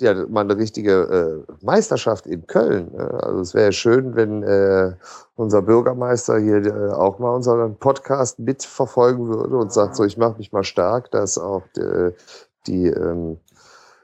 ja 0.00 0.14
mal 0.26 0.42
eine 0.42 0.56
richtige 0.56 1.44
äh, 1.48 1.52
Meisterschaft 1.64 2.26
in 2.26 2.46
Köln. 2.46 2.92
Äh, 2.94 3.00
also 3.00 3.40
es 3.40 3.54
wäre 3.54 3.72
schön, 3.72 4.16
wenn 4.16 4.42
äh, 4.42 4.94
unser 5.36 5.62
Bürgermeister 5.62 6.38
hier 6.38 6.64
äh, 6.64 6.92
auch 6.92 7.18
mal 7.18 7.34
unseren 7.34 7.76
Podcast 7.76 8.38
mitverfolgen 8.38 9.28
würde 9.28 9.56
und 9.56 9.72
sagt 9.72 9.96
so, 9.96 10.04
ich 10.04 10.16
mache 10.16 10.38
mich 10.38 10.52
mal 10.52 10.64
stark, 10.64 11.10
dass 11.10 11.38
auch 11.38 11.62
die, 11.76 12.10
die 12.66 12.86
ähm, 12.88 13.38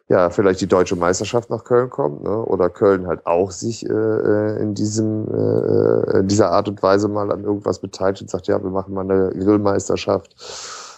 ja, 0.08 0.30
vielleicht 0.30 0.60
die 0.60 0.68
deutsche 0.68 0.94
Meisterschaft 0.94 1.50
nach 1.50 1.64
Köln 1.64 1.90
kommt, 1.90 2.22
ne? 2.22 2.44
oder 2.44 2.70
Köln 2.70 3.08
halt 3.08 3.26
auch 3.26 3.50
sich 3.50 3.84
äh, 3.84 3.92
äh 3.92 4.62
in 4.62 4.74
diesem 4.74 5.26
äh, 5.28 6.20
in 6.20 6.28
dieser 6.28 6.52
Art 6.52 6.68
und 6.68 6.82
Weise 6.82 7.08
mal 7.08 7.32
an 7.32 7.42
irgendwas 7.42 7.80
beteiligt 7.80 8.22
und 8.22 8.30
sagt, 8.30 8.46
ja, 8.46 8.62
wir 8.62 8.70
machen 8.70 8.94
mal 8.94 9.10
eine 9.10 9.30
Grillmeisterschaft. 9.30 10.36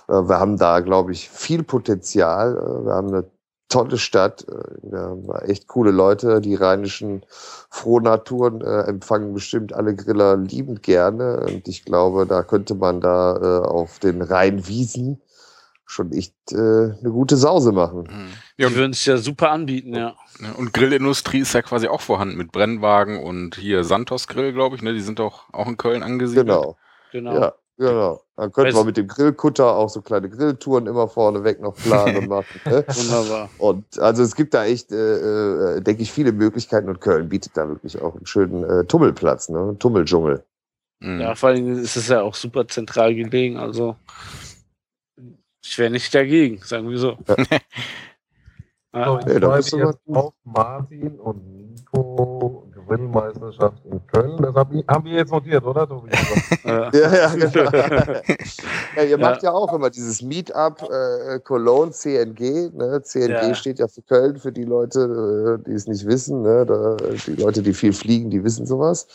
Äh, 0.09 0.13
wir 0.13 0.39
haben 0.39 0.59
da, 0.59 0.81
glaube 0.81 1.13
ich, 1.13 1.31
viel 1.31 1.63
Potenzial. 1.63 2.57
Äh, 2.57 2.87
wir 2.87 2.93
haben 2.93 3.09
eine 3.09 3.25
tolle 3.69 3.99
Stadt, 3.99 4.47
äh, 4.49 4.91
wir 4.91 4.99
haben 4.99 5.29
echt 5.47 5.69
coole 5.69 5.91
Leute. 5.91 6.41
Die 6.41 6.55
rheinischen 6.55 7.25
Frohnaturen 7.71 8.61
äh, 8.61 8.83
empfangen 8.83 9.35
bestimmt 9.35 9.73
alle 9.73 9.95
Griller 9.95 10.37
liebend 10.37 10.83
gerne. 10.83 11.41
Und 11.47 11.69
ich 11.69 11.85
glaube, 11.85 12.27
da 12.27 12.43
könnte 12.43 12.75
man 12.75 13.01
da 13.01 13.37
äh, 13.37 13.67
auf 13.67 13.99
den 13.99 14.23
Rheinwiesen 14.23 15.21
schon 15.85 16.13
echt 16.13 16.35
äh, 16.53 16.57
eine 16.57 17.11
gute 17.11 17.37
Sause 17.37 17.73
machen. 17.73 18.03
Mhm. 18.03 18.29
Ja, 18.59 18.69
die 18.69 18.77
würden 18.77 18.93
es 18.93 19.05
ja 19.07 19.17
super 19.17 19.51
anbieten, 19.51 19.95
ja. 19.95 20.15
Und 20.57 20.75
Grillindustrie 20.75 21.41
ist 21.41 21.55
ja 21.55 21.63
quasi 21.63 21.89
auch 21.89 22.03
vorhanden 22.03 22.37
mit 22.37 22.53
Brennwagen 22.53 23.23
und 23.23 23.57
hier 23.57 23.85
Santos 23.85 24.29
Grill, 24.29 24.53
glaube 24.53 24.77
ich, 24.77 24.83
ne? 24.83 24.93
Die 24.93 25.01
sind 25.01 25.19
doch 25.19 25.53
auch 25.53 25.67
in 25.67 25.79
Köln 25.79 26.03
angesiedelt. 26.03 26.47
Genau. 26.47 26.77
Genau. 27.11 27.35
Ja, 27.35 27.55
genau. 27.79 28.21
Dann 28.37 28.53
könnte 28.53 28.75
man 28.75 28.87
mit 28.87 28.97
dem 28.97 29.09
Grillkutter 29.09 29.75
auch 29.75 29.89
so 29.89 30.03
kleine 30.03 30.29
Grilltouren 30.29 30.87
immer 30.87 31.09
vorne 31.09 31.43
weg 31.45 31.61
noch 31.61 31.75
planen 31.75 32.29
machen. 32.29 32.61
Ne? 32.65 32.85
Wunderbar. 32.89 33.49
Und 33.59 33.99
also 33.99 34.23
es 34.23 34.35
gibt 34.35 34.55
da 34.55 34.65
echt, 34.65 34.93
äh, 34.93 35.77
äh, 35.77 35.81
denke 35.81 36.03
ich, 36.03 36.13
viele 36.13 36.33
Möglichkeiten 36.33 36.89
und 36.89 37.01
Köln 37.01 37.29
bietet 37.29 37.57
da 37.57 37.69
wirklich 37.69 38.01
auch 38.01 38.15
einen 38.15 38.27
schönen 38.27 38.65
äh, 38.65 38.85
Tummelplatz, 38.85 39.49
ne? 39.49 39.77
Tummeldschungel. 39.79 40.45
Mhm. 41.01 41.21
Ja, 41.21 41.35
vor 41.35 41.51
allem 41.51 41.79
ist 41.79 41.97
es 41.97 42.09
ja 42.09 42.23
auch 42.23 42.35
super 42.35 42.67
zentral 42.69 43.15
gelegen, 43.15 43.57
also 43.57 43.97
ich 45.65 45.79
wäre 45.79 45.91
nicht 45.91 46.15
dagegen, 46.15 46.61
sagen 46.63 46.89
wir 46.89 46.99
so. 46.99 47.19
Ja. 48.95 49.05
so, 49.05 49.19
ich 49.19 49.27
hey, 49.27 49.81
jetzt 49.81 49.99
auf 50.09 50.33
Martin 50.45 51.21
und 51.21 51.47
Nico 51.47 52.68
Grillmeisterschaft 52.89 53.85
in 53.85 54.05
Köln. 54.07 54.37
Das 54.39 54.55
haben 54.55 55.05
wir 55.05 55.13
jetzt 55.13 55.31
notiert, 55.31 55.65
oder, 55.65 55.87
Tobi? 55.87 56.11
ja, 56.65 56.91
ja, 56.93 57.35
genau. 57.35 57.71
ja, 58.97 59.03
ihr 59.03 59.19
macht 59.19 59.43
ja 59.43 59.53
auch 59.53 59.73
immer 59.73 59.91
dieses 59.91 60.23
Meetup 60.23 60.83
äh, 60.91 61.39
Cologne 61.41 61.93
CNG. 61.93 62.71
Ne? 62.75 63.01
CNG 63.03 63.31
ja. 63.31 63.55
steht 63.55 63.79
ja 63.79 63.89
für 63.89 64.03
Köln, 64.03 64.39
für 64.39 64.53
die 64.53 64.65
Leute, 64.65 65.59
äh, 65.61 65.65
die 65.69 65.75
es 65.75 65.87
nicht 65.87 66.07
wissen. 66.07 66.43
Ne? 66.43 66.67
Da, 66.67 66.97
die 66.97 67.37
Leute, 67.37 67.63
die 67.63 67.75
viel 67.75 67.93
fliegen, 67.93 68.31
die 68.31 68.43
wissen 68.43 68.67
sowas. 68.67 69.07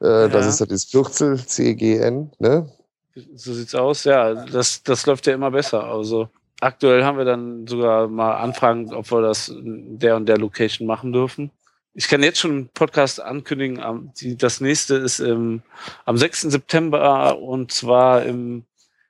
Äh, 0.00 0.28
das 0.28 0.46
ist 0.46 0.60
halt 0.60 0.70
das 0.70 0.90
Kürzel 0.90 1.38
CGN. 1.38 2.30
Ne? 2.38 2.68
So 3.34 3.52
sieht's 3.52 3.74
aus, 3.74 4.04
ja. 4.04 4.34
Das, 4.46 4.82
das 4.82 5.06
läuft 5.06 5.26
ja 5.26 5.34
immer 5.34 5.50
besser. 5.50 5.84
Also 5.84 6.28
aktuell 6.60 7.04
haben 7.04 7.18
wir 7.18 7.24
dann 7.24 7.66
sogar 7.66 8.08
mal 8.08 8.36
Anfragen, 8.36 8.92
ob 8.94 9.10
wir 9.10 9.22
das 9.22 9.48
in 9.48 9.98
der 9.98 10.16
und 10.16 10.26
der 10.26 10.38
Location 10.38 10.86
machen 10.86 11.12
dürfen. 11.12 11.50
Ich 11.98 12.06
kann 12.06 12.22
jetzt 12.22 12.38
schon 12.38 12.52
einen 12.52 12.68
Podcast 12.68 13.20
ankündigen. 13.20 14.12
Das 14.38 14.60
nächste 14.60 14.94
ist 14.94 15.18
im, 15.18 15.62
am 16.04 16.16
6. 16.16 16.42
September 16.42 17.36
und 17.36 17.72
zwar 17.72 18.22
im, 18.22 18.62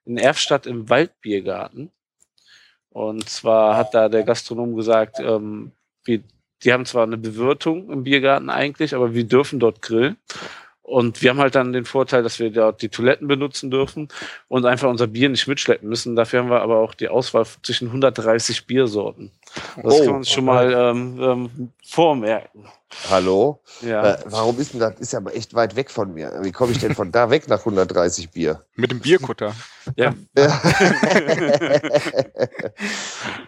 in 0.07 0.16
Erfstadt 0.16 0.64
im 0.64 0.89
Waldbiergarten. 0.89 1.91
Und 2.89 3.28
zwar 3.28 3.76
hat 3.76 3.93
da 3.93 4.09
der 4.09 4.22
Gastronom 4.22 4.74
gesagt, 4.74 5.20
ähm, 5.20 5.72
wir, 6.05 6.22
die 6.64 6.72
haben 6.72 6.86
zwar 6.86 7.03
eine 7.03 7.18
Bewirtung 7.18 7.91
im 7.91 8.05
Biergarten 8.05 8.49
eigentlich, 8.49 8.95
aber 8.95 9.12
wir 9.12 9.24
dürfen 9.24 9.61
dort 9.61 9.82
grillen. 9.82 10.16
Und 10.80 11.20
wir 11.20 11.28
haben 11.28 11.41
halt 11.41 11.57
dann 11.57 11.74
den 11.74 11.84
Vorteil, 11.84 12.22
dass 12.22 12.39
wir 12.39 12.51
dort 12.51 12.80
die 12.80 12.89
Toiletten 12.89 13.28
benutzen 13.28 13.70
dürfen 13.70 14.09
und 14.49 14.64
einfach 14.64 14.89
unser 14.89 15.09
Bier 15.09 15.28
nicht 15.28 15.47
mitschleppen 15.47 15.86
müssen. 15.91 16.16
Dafür 16.16 16.41
haben 16.41 16.49
wir 16.49 16.62
aber 16.62 16.78
auch 16.78 16.95
die 16.95 17.11
Auswahl 17.11 17.45
zwischen 17.62 17.89
130 17.89 18.66
Biersorten. 18.66 19.30
Das 19.82 19.94
oh, 19.94 20.04
kann 20.04 20.12
man 20.12 20.24
schon 20.24 20.44
mal 20.44 20.72
ähm, 20.72 21.18
ähm, 21.20 21.72
vormerken. 21.84 22.64
Hallo? 23.11 23.61
Ja. 23.82 24.14
Äh, 24.14 24.18
warum 24.26 24.59
ist 24.59 24.72
denn 24.72 24.80
das? 24.80 24.94
Ist 24.98 25.12
ja 25.12 25.18
aber 25.18 25.34
echt 25.34 25.54
weit 25.54 25.76
weg 25.76 25.90
von 25.90 26.14
mir. 26.14 26.32
Wie 26.40 26.52
komme 26.52 26.72
ich 26.72 26.78
denn 26.78 26.94
von 26.94 27.12
da 27.12 27.28
weg 27.28 27.46
nach 27.46 27.59
130 27.59 28.30
Bier? 28.30 28.62
Mit 28.76 28.90
dem 28.90 29.00
Bierkutter. 29.00 29.54
Ja. 29.96 30.14
ja. 30.36 30.61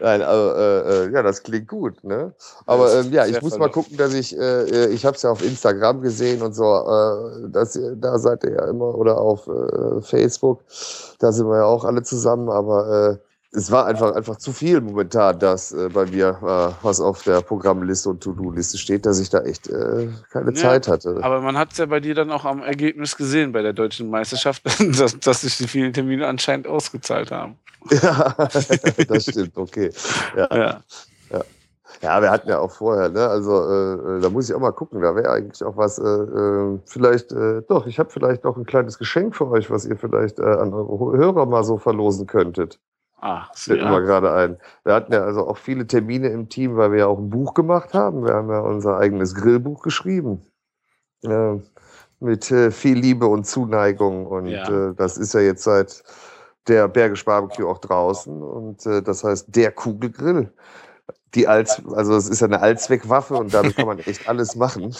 Nein, 0.00 0.22
also, 0.22 0.54
äh, 0.54 1.06
äh, 1.06 1.12
ja, 1.12 1.22
das 1.22 1.42
klingt 1.42 1.68
gut, 1.68 2.04
ne? 2.04 2.34
Aber 2.66 2.94
ähm, 2.94 3.12
ja, 3.12 3.26
ich 3.26 3.40
muss 3.40 3.56
mal 3.58 3.70
gucken, 3.70 3.96
dass 3.96 4.12
ich, 4.12 4.36
äh, 4.36 4.62
äh 4.64 4.88
ich 4.88 5.06
habe 5.06 5.16
es 5.16 5.22
ja 5.22 5.30
auf 5.30 5.42
Instagram 5.42 6.02
gesehen 6.02 6.42
und 6.42 6.52
so, 6.52 6.64
äh, 6.64 7.48
dass, 7.48 7.78
da 7.96 8.18
seid 8.18 8.44
ihr 8.44 8.52
ja 8.52 8.68
immer 8.68 8.94
oder 8.94 9.18
auf 9.18 9.48
äh, 9.48 10.02
Facebook, 10.02 10.64
da 11.18 11.32
sind 11.32 11.46
wir 11.46 11.56
ja 11.58 11.64
auch 11.64 11.84
alle 11.84 12.02
zusammen, 12.02 12.50
aber 12.50 13.10
äh, 13.12 13.29
es 13.52 13.70
war 13.70 13.86
einfach, 13.86 14.14
einfach 14.14 14.36
zu 14.36 14.52
viel 14.52 14.80
momentan, 14.80 15.38
dass 15.38 15.72
äh, 15.72 15.88
bei 15.92 16.06
mir 16.06 16.38
äh, 16.40 16.84
was 16.84 17.00
auf 17.00 17.24
der 17.24 17.40
Programmliste 17.40 18.10
und 18.10 18.22
To-Do-Liste 18.22 18.78
steht, 18.78 19.06
dass 19.06 19.18
ich 19.18 19.28
da 19.28 19.40
echt 19.40 19.68
äh, 19.68 20.08
keine 20.30 20.52
ja, 20.52 20.54
Zeit 20.54 20.86
hatte. 20.86 21.18
Aber 21.22 21.40
man 21.40 21.58
hat 21.58 21.72
es 21.72 21.78
ja 21.78 21.86
bei 21.86 21.98
dir 21.98 22.14
dann 22.14 22.30
auch 22.30 22.44
am 22.44 22.62
Ergebnis 22.62 23.16
gesehen 23.16 23.50
bei 23.52 23.62
der 23.62 23.72
deutschen 23.72 24.08
Meisterschaft, 24.08 24.62
dass, 24.98 25.18
dass 25.18 25.40
sich 25.40 25.58
die 25.58 25.66
vielen 25.66 25.92
Termine 25.92 26.26
anscheinend 26.26 26.66
ausgezahlt 26.66 27.30
haben. 27.30 27.56
Ja, 27.90 28.34
das 29.08 29.24
stimmt, 29.24 29.56
okay. 29.56 29.90
Ja. 30.36 30.48
ja. 30.50 30.80
ja. 31.30 31.40
Ja, 32.02 32.22
wir 32.22 32.30
hatten 32.30 32.48
ja 32.48 32.58
auch 32.58 32.70
vorher, 32.70 33.08
ne? 33.08 33.26
Also 33.26 33.52
äh, 33.52 34.16
äh 34.16 34.20
da 34.20 34.30
muss 34.30 34.48
ich 34.48 34.54
auch 34.54 34.60
mal 34.60 34.72
gucken. 34.72 35.00
Da 35.00 35.14
wäre 35.14 35.30
eigentlich 35.30 35.62
auch 35.64 35.76
was. 35.76 35.98
Äh, 35.98 36.02
äh, 36.04 36.78
vielleicht, 36.86 37.32
äh, 37.32 37.62
doch, 37.68 37.86
ich 37.86 37.98
habe 37.98 38.10
vielleicht 38.10 38.44
noch 38.44 38.56
ein 38.56 38.64
kleines 38.64 38.98
Geschenk 38.98 39.34
für 39.34 39.50
euch, 39.50 39.70
was 39.70 39.84
ihr 39.84 39.96
vielleicht 39.96 40.38
äh, 40.38 40.44
an 40.44 40.72
eure 40.72 41.16
Hörer 41.16 41.46
mal 41.46 41.64
so 41.64 41.78
verlosen 41.78 42.26
könntet. 42.26 42.78
Ah, 43.20 43.48
fällt 43.54 43.82
mir 43.82 44.00
gerade 44.02 44.32
ein. 44.32 44.56
Wir 44.82 44.94
hatten 44.94 45.12
ja 45.12 45.22
also 45.22 45.46
auch 45.46 45.58
viele 45.58 45.86
Termine 45.86 46.28
im 46.28 46.48
Team, 46.48 46.76
weil 46.76 46.92
wir 46.92 47.00
ja 47.00 47.06
auch 47.06 47.18
ein 47.18 47.28
Buch 47.28 47.52
gemacht 47.52 47.92
haben. 47.92 48.24
Wir 48.24 48.32
haben 48.32 48.50
ja 48.50 48.60
unser 48.60 48.96
eigenes 48.96 49.34
Grillbuch 49.34 49.82
geschrieben. 49.82 50.46
Äh, 51.22 51.58
mit 52.20 52.50
äh, 52.50 52.70
viel 52.70 52.98
Liebe 52.98 53.26
und 53.26 53.44
Zuneigung. 53.44 54.26
Und 54.26 54.46
ja. 54.46 54.90
äh, 54.90 54.94
das 54.94 55.18
ist 55.18 55.34
ja 55.34 55.40
jetzt 55.40 55.64
seit 55.64 56.02
der 56.66 56.88
Bergisch 56.88 57.24
Barbecue 57.24 57.66
auch 57.68 57.78
draußen. 57.78 58.42
Und 58.42 58.86
äh, 58.86 59.02
das 59.02 59.22
heißt 59.22 59.46
der 59.48 59.72
Kugelgrill. 59.72 60.52
Die 61.34 61.46
Alt, 61.46 61.82
also 61.94 62.16
es 62.16 62.28
ist 62.28 62.40
ja 62.40 62.46
eine 62.46 62.60
Allzweckwaffe 62.60 63.34
und 63.34 63.54
damit 63.54 63.76
kann 63.76 63.86
man 63.86 63.98
echt 64.00 64.28
alles 64.28 64.56
machen. 64.56 64.94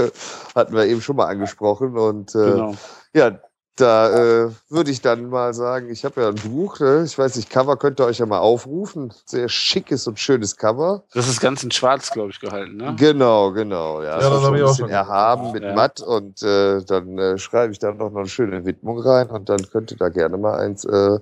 Hatten 0.54 0.74
wir 0.74 0.86
eben 0.86 1.02
schon 1.02 1.16
mal 1.16 1.26
angesprochen. 1.26 1.98
Und 1.98 2.34
äh, 2.34 2.38
genau. 2.38 2.74
ja, 3.12 3.38
da 3.76 4.46
äh, 4.46 4.50
würde 4.68 4.90
ich 4.90 5.02
dann 5.02 5.28
mal 5.28 5.52
sagen, 5.52 5.90
ich 5.90 6.04
habe 6.04 6.22
ja 6.22 6.28
ein 6.28 6.34
Buch, 6.34 6.80
ne? 6.80 7.04
ich 7.04 7.16
weiß 7.16 7.36
nicht, 7.36 7.50
Cover 7.50 7.76
könnt 7.76 8.00
ihr 8.00 8.06
euch 8.06 8.18
ja 8.18 8.26
mal 8.26 8.38
aufrufen. 8.38 9.12
Sehr 9.26 9.48
schickes 9.48 10.06
und 10.06 10.18
schönes 10.18 10.56
Cover. 10.56 11.04
Das 11.12 11.28
ist 11.28 11.40
ganz 11.40 11.62
in 11.62 11.70
schwarz, 11.70 12.10
glaube 12.10 12.30
ich, 12.30 12.40
gehalten, 12.40 12.76
ne? 12.76 12.96
Genau, 12.98 13.52
genau. 13.52 14.02
Ja, 14.02 14.20
ja 14.20 14.30
das 14.30 14.42
habe 14.42 14.56
ich 14.56 14.64
auch 14.64 14.76
schon. 14.76 14.88
Erhaben 14.88 15.52
mit 15.52 15.62
ja. 15.62 15.74
matt 15.74 16.00
und 16.00 16.42
äh, 16.42 16.82
dann 16.82 17.18
äh, 17.18 17.38
schreibe 17.38 17.72
ich 17.72 17.78
da 17.78 17.92
noch 17.92 18.14
eine 18.14 18.26
schöne 18.26 18.64
Widmung 18.64 18.98
rein 18.98 19.28
und 19.28 19.48
dann 19.48 19.62
könnt 19.70 19.90
ihr 19.90 19.98
da 19.98 20.08
gerne 20.08 20.38
mal 20.38 20.58
eins 20.58 20.84
äh, 20.84 21.18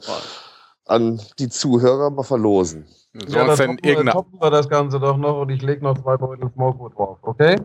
an 0.87 1.21
die 1.39 1.49
Zuhörer 1.49 2.11
mal 2.11 2.23
verlosen. 2.23 2.87
So 3.15 3.37
ja, 3.37 3.47
dann 3.47 3.57
toppen, 3.57 3.79
irgendeine... 3.79 4.13
toppen 4.13 4.41
wir 4.41 4.51
das 4.51 4.69
Ganze 4.69 5.01
doch 5.01 5.17
noch 5.17 5.43
und 5.43 5.49
ich 5.51 5.63
lege 5.63 5.83
noch 5.83 6.01
zwei 6.01 6.17
Beutel 6.17 6.51
Smokewood 6.53 6.97
drauf, 6.97 7.19
okay? 7.23 7.57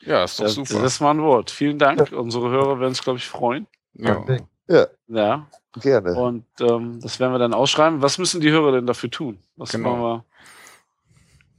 Ja, 0.00 0.24
ist 0.24 0.38
doch 0.38 0.44
das, 0.44 0.54
super. 0.54 0.82
Das 0.82 1.00
war 1.00 1.14
ein 1.14 1.22
Wort. 1.22 1.50
Vielen 1.50 1.78
Dank. 1.78 2.10
Ja. 2.10 2.18
Unsere 2.18 2.50
Hörer 2.50 2.80
werden 2.80 2.94
sich, 2.94 3.02
glaube 3.02 3.18
ich, 3.18 3.28
freuen. 3.28 3.66
Ja. 3.94 4.24
ja. 4.68 4.86
ja. 5.08 5.46
Gerne. 5.80 6.14
Und 6.14 6.46
ähm, 6.60 7.00
das 7.00 7.18
werden 7.18 7.32
wir 7.32 7.38
dann 7.38 7.54
ausschreiben. 7.54 8.00
Was 8.00 8.18
müssen 8.18 8.40
die 8.40 8.50
Hörer 8.50 8.72
denn 8.72 8.86
dafür 8.86 9.10
tun? 9.10 9.38
Was 9.56 9.70
genau. 9.70 9.90
machen 9.90 10.02
wir? 10.02 10.24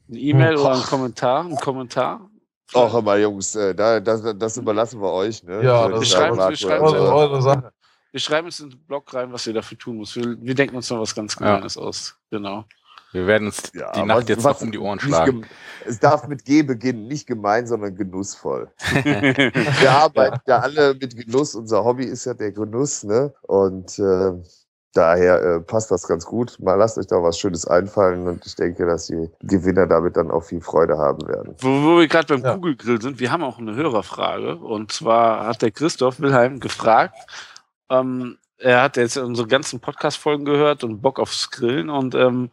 Eine 0.09 0.19
E-Mail 0.19 0.55
oder 0.57 0.75
ein 0.75 0.83
Kommentar? 0.83 1.43
Ein 1.45 1.55
Kommentar? 1.57 2.29
Auch 2.73 2.95
immer, 2.95 3.17
Jungs, 3.17 3.55
äh, 3.55 3.75
da, 3.75 3.99
das, 3.99 4.23
das 4.37 4.57
überlassen 4.57 5.01
wir 5.01 5.11
euch. 5.11 5.43
Ne? 5.43 5.63
Ja, 5.63 5.87
das 5.87 5.99
wir 5.99 6.07
schreiben, 6.07 6.37
wir, 6.37 6.55
schreiben 6.55 6.83
eure, 6.83 7.41
Sache. 7.41 7.71
wir 8.11 8.19
schreiben 8.19 8.47
es 8.47 8.59
in 8.59 8.69
den 8.69 8.79
Blog 8.85 9.13
rein, 9.13 9.31
was 9.31 9.45
ihr 9.47 9.53
dafür 9.53 9.77
tun 9.77 9.97
müsst. 9.97 10.15
Wir, 10.15 10.35
wir 10.41 10.55
denken 10.55 10.75
uns 10.75 10.89
noch 10.89 10.99
was 10.99 11.13
ganz 11.13 11.35
Kleines 11.35 11.75
ja. 11.75 11.81
aus. 11.81 12.17
Genau. 12.31 12.65
Wir 13.15 13.27
werden 13.27 13.47
uns 13.47 13.71
ja, 13.73 13.91
die 13.93 14.03
Nacht 14.03 14.27
jetzt 14.27 14.43
noch 14.43 14.61
um 14.61 14.71
die 14.71 14.77
Ohren 14.77 14.99
schlagen. 14.99 15.45
Es 15.85 15.99
darf 15.99 16.27
mit 16.27 16.43
G 16.43 16.63
beginnen, 16.63 17.07
nicht 17.07 17.27
gemein, 17.27 17.65
sondern 17.65 17.95
genussvoll. 17.95 18.69
wir 19.03 19.91
arbeiten 19.91 20.41
ja 20.47 20.59
alle 20.59 20.95
mit 20.95 21.15
Genuss. 21.15 21.55
Unser 21.55 21.85
Hobby 21.85 22.03
ist 22.03 22.25
ja 22.25 22.33
der 22.33 22.51
Genuss, 22.51 23.03
ne? 23.03 23.33
Und 23.43 23.97
äh, 23.99 24.33
daher 24.93 25.41
äh, 25.41 25.59
passt 25.61 25.91
das 25.91 26.07
ganz 26.07 26.25
gut. 26.25 26.57
Mal 26.59 26.75
lasst 26.75 26.97
euch 26.97 27.07
da 27.07 27.23
was 27.23 27.39
Schönes 27.39 27.65
einfallen 27.65 28.27
und 28.27 28.45
ich 28.45 28.55
denke, 28.55 28.85
dass 28.85 29.07
die 29.07 29.29
Gewinner 29.43 29.87
damit 29.87 30.17
dann 30.17 30.29
auch 30.29 30.43
viel 30.43 30.61
Freude 30.61 30.97
haben 30.97 31.25
werden. 31.27 31.55
Wo, 31.59 31.69
wo 31.69 31.99
wir 31.99 32.07
gerade 32.07 32.33
beim 32.33 32.43
ja. 32.43 32.55
Kugelgrill 32.55 33.01
sind, 33.01 33.19
wir 33.21 33.31
haben 33.31 33.43
auch 33.43 33.59
eine 33.59 33.75
Hörerfrage. 33.75 34.57
Und 34.57 34.91
zwar 34.91 35.47
hat 35.47 35.61
der 35.61 35.71
Christoph 35.71 36.19
Wilhelm 36.19 36.59
gefragt, 36.59 37.15
ähm, 37.89 38.37
er 38.57 38.81
hat 38.81 38.97
jetzt 38.97 39.17
unsere 39.17 39.47
ganzen 39.47 39.79
Podcast-Folgen 39.79 40.45
gehört 40.45 40.83
und 40.83 41.01
Bock 41.01 41.19
aufs 41.19 41.51
Grillen 41.51 41.89
und 41.89 42.15
ähm, 42.15 42.51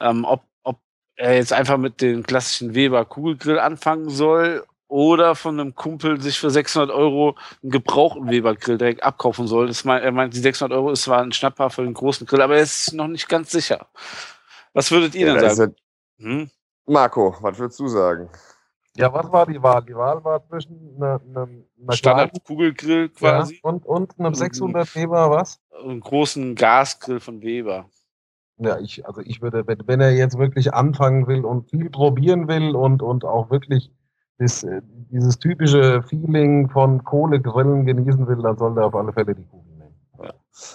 ähm, 0.00 0.24
ob, 0.24 0.42
ob 0.62 0.78
er 1.16 1.34
jetzt 1.34 1.52
einfach 1.52 1.78
mit 1.78 2.00
dem 2.00 2.22
klassischen 2.22 2.74
Weber 2.74 3.04
Kugelgrill 3.04 3.58
anfangen 3.58 4.10
soll 4.10 4.64
oder 4.88 5.34
von 5.34 5.60
einem 5.60 5.74
Kumpel 5.74 6.20
sich 6.20 6.38
für 6.38 6.50
600 6.50 6.90
Euro 6.90 7.36
einen 7.62 7.70
gebrauchten 7.70 8.28
Weber-Grill 8.28 8.78
direkt 8.78 9.02
abkaufen 9.02 9.46
soll. 9.46 9.66
Das 9.68 9.84
mein, 9.84 10.02
er 10.02 10.12
meint, 10.12 10.34
die 10.34 10.40
600 10.40 10.76
Euro 10.76 10.90
ist 10.90 11.02
zwar 11.02 11.20
ein 11.20 11.32
Schnapper 11.32 11.70
für 11.70 11.84
den 11.84 11.94
großen 11.94 12.26
Grill, 12.26 12.40
aber 12.40 12.56
er 12.56 12.62
ist 12.62 12.94
noch 12.94 13.08
nicht 13.08 13.28
ganz 13.28 13.50
sicher. 13.50 13.86
Was 14.72 14.90
würdet 14.90 15.14
ihr 15.14 15.28
ja, 15.28 15.34
denn 15.34 15.50
sagen? 15.54 15.76
Ja, 16.18 16.26
hm? 16.26 16.50
Marco, 16.86 17.36
was 17.40 17.58
würdest 17.58 17.78
du 17.78 17.88
sagen? 17.88 18.30
Ja, 18.96 19.12
was 19.12 19.30
war 19.30 19.46
die 19.46 19.62
Wahl? 19.62 19.84
Die 19.84 19.94
Wahl 19.94 20.24
war 20.24 20.44
zwischen 20.48 20.96
einer, 20.96 21.20
einer, 21.20 21.48
einer 21.80 21.92
Standard-Kugelgrill 21.92 23.10
quasi. 23.10 23.54
Ja, 23.54 23.60
und, 23.62 23.86
und 23.86 24.18
einem 24.18 24.34
600 24.34 24.92
Weber 24.96 25.30
was? 25.30 25.60
Einen 25.70 26.00
großen 26.00 26.54
Gasgrill 26.56 27.20
von 27.20 27.40
Weber. 27.42 27.88
Ja, 28.58 28.78
ich, 28.78 29.06
also 29.06 29.20
ich 29.20 29.40
würde, 29.40 29.66
wenn, 29.66 29.78
wenn 29.86 30.00
er 30.00 30.12
jetzt 30.12 30.38
wirklich 30.38 30.74
anfangen 30.74 31.26
will 31.26 31.44
und 31.44 31.70
viel 31.70 31.90
probieren 31.90 32.48
will 32.48 32.74
und, 32.74 33.02
und 33.02 33.24
auch 33.24 33.50
wirklich 33.50 33.90
das, 34.38 34.64
äh, 34.64 34.82
dieses 35.10 35.38
typische 35.38 36.02
Feeling 36.02 36.68
von 36.68 37.04
Kohlegrillen 37.04 37.86
genießen 37.86 38.26
will, 38.26 38.42
dann 38.42 38.56
soll 38.56 38.76
er 38.78 38.86
auf 38.86 38.94
alle 38.94 39.12
Fälle 39.12 39.34
die 39.34 39.44
Kugel 39.44 39.74
nehmen. 39.76 39.94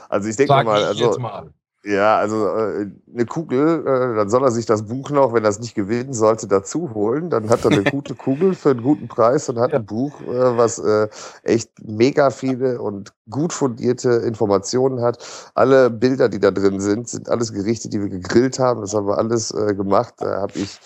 Also 0.09 0.29
ich 0.29 0.35
denke 0.37 0.53
mal, 0.63 0.83
also 0.83 1.19
mal. 1.19 1.49
Ja, 1.85 2.17
also 2.17 2.47
äh, 2.47 2.87
eine 3.13 3.25
Kugel, 3.25 3.81
äh, 3.85 4.15
dann 4.15 4.29
soll 4.29 4.41
er 4.41 4.51
sich 4.51 4.65
das 4.65 4.83
Buch 4.85 5.09
noch, 5.09 5.33
wenn 5.33 5.43
er 5.43 5.49
es 5.49 5.59
nicht 5.59 5.75
gewinnen 5.75 6.13
sollte, 6.13 6.47
dazu 6.47 6.93
holen. 6.93 7.29
Dann 7.29 7.49
hat 7.49 7.65
er 7.65 7.71
eine 7.71 7.83
gute 7.91 8.15
Kugel 8.15 8.55
für 8.55 8.69
einen 8.69 8.83
guten 8.83 9.09
Preis 9.09 9.49
und 9.49 9.59
hat 9.59 9.73
ja. 9.73 9.79
ein 9.79 9.85
Buch, 9.85 10.21
äh, 10.21 10.57
was 10.57 10.79
äh, 10.79 11.09
echt 11.43 11.71
mega 11.85 12.29
viele 12.29 12.81
und 12.81 13.11
gut 13.29 13.51
fundierte 13.51 14.09
Informationen 14.11 15.01
hat. 15.01 15.51
Alle 15.55 15.89
Bilder, 15.89 16.29
die 16.29 16.39
da 16.39 16.51
drin 16.51 16.79
sind, 16.79 17.09
sind 17.09 17.27
alles 17.27 17.51
Gerichte, 17.51 17.89
die 17.89 17.99
wir 17.99 18.09
gegrillt 18.09 18.59
haben. 18.59 18.79
Das 18.79 18.93
haben 18.93 19.07
wir 19.07 19.17
alles 19.17 19.51
äh, 19.51 19.75
gemacht. 19.75 20.13
Da 20.19 20.41
habe 20.41 20.53
ich 20.55 20.79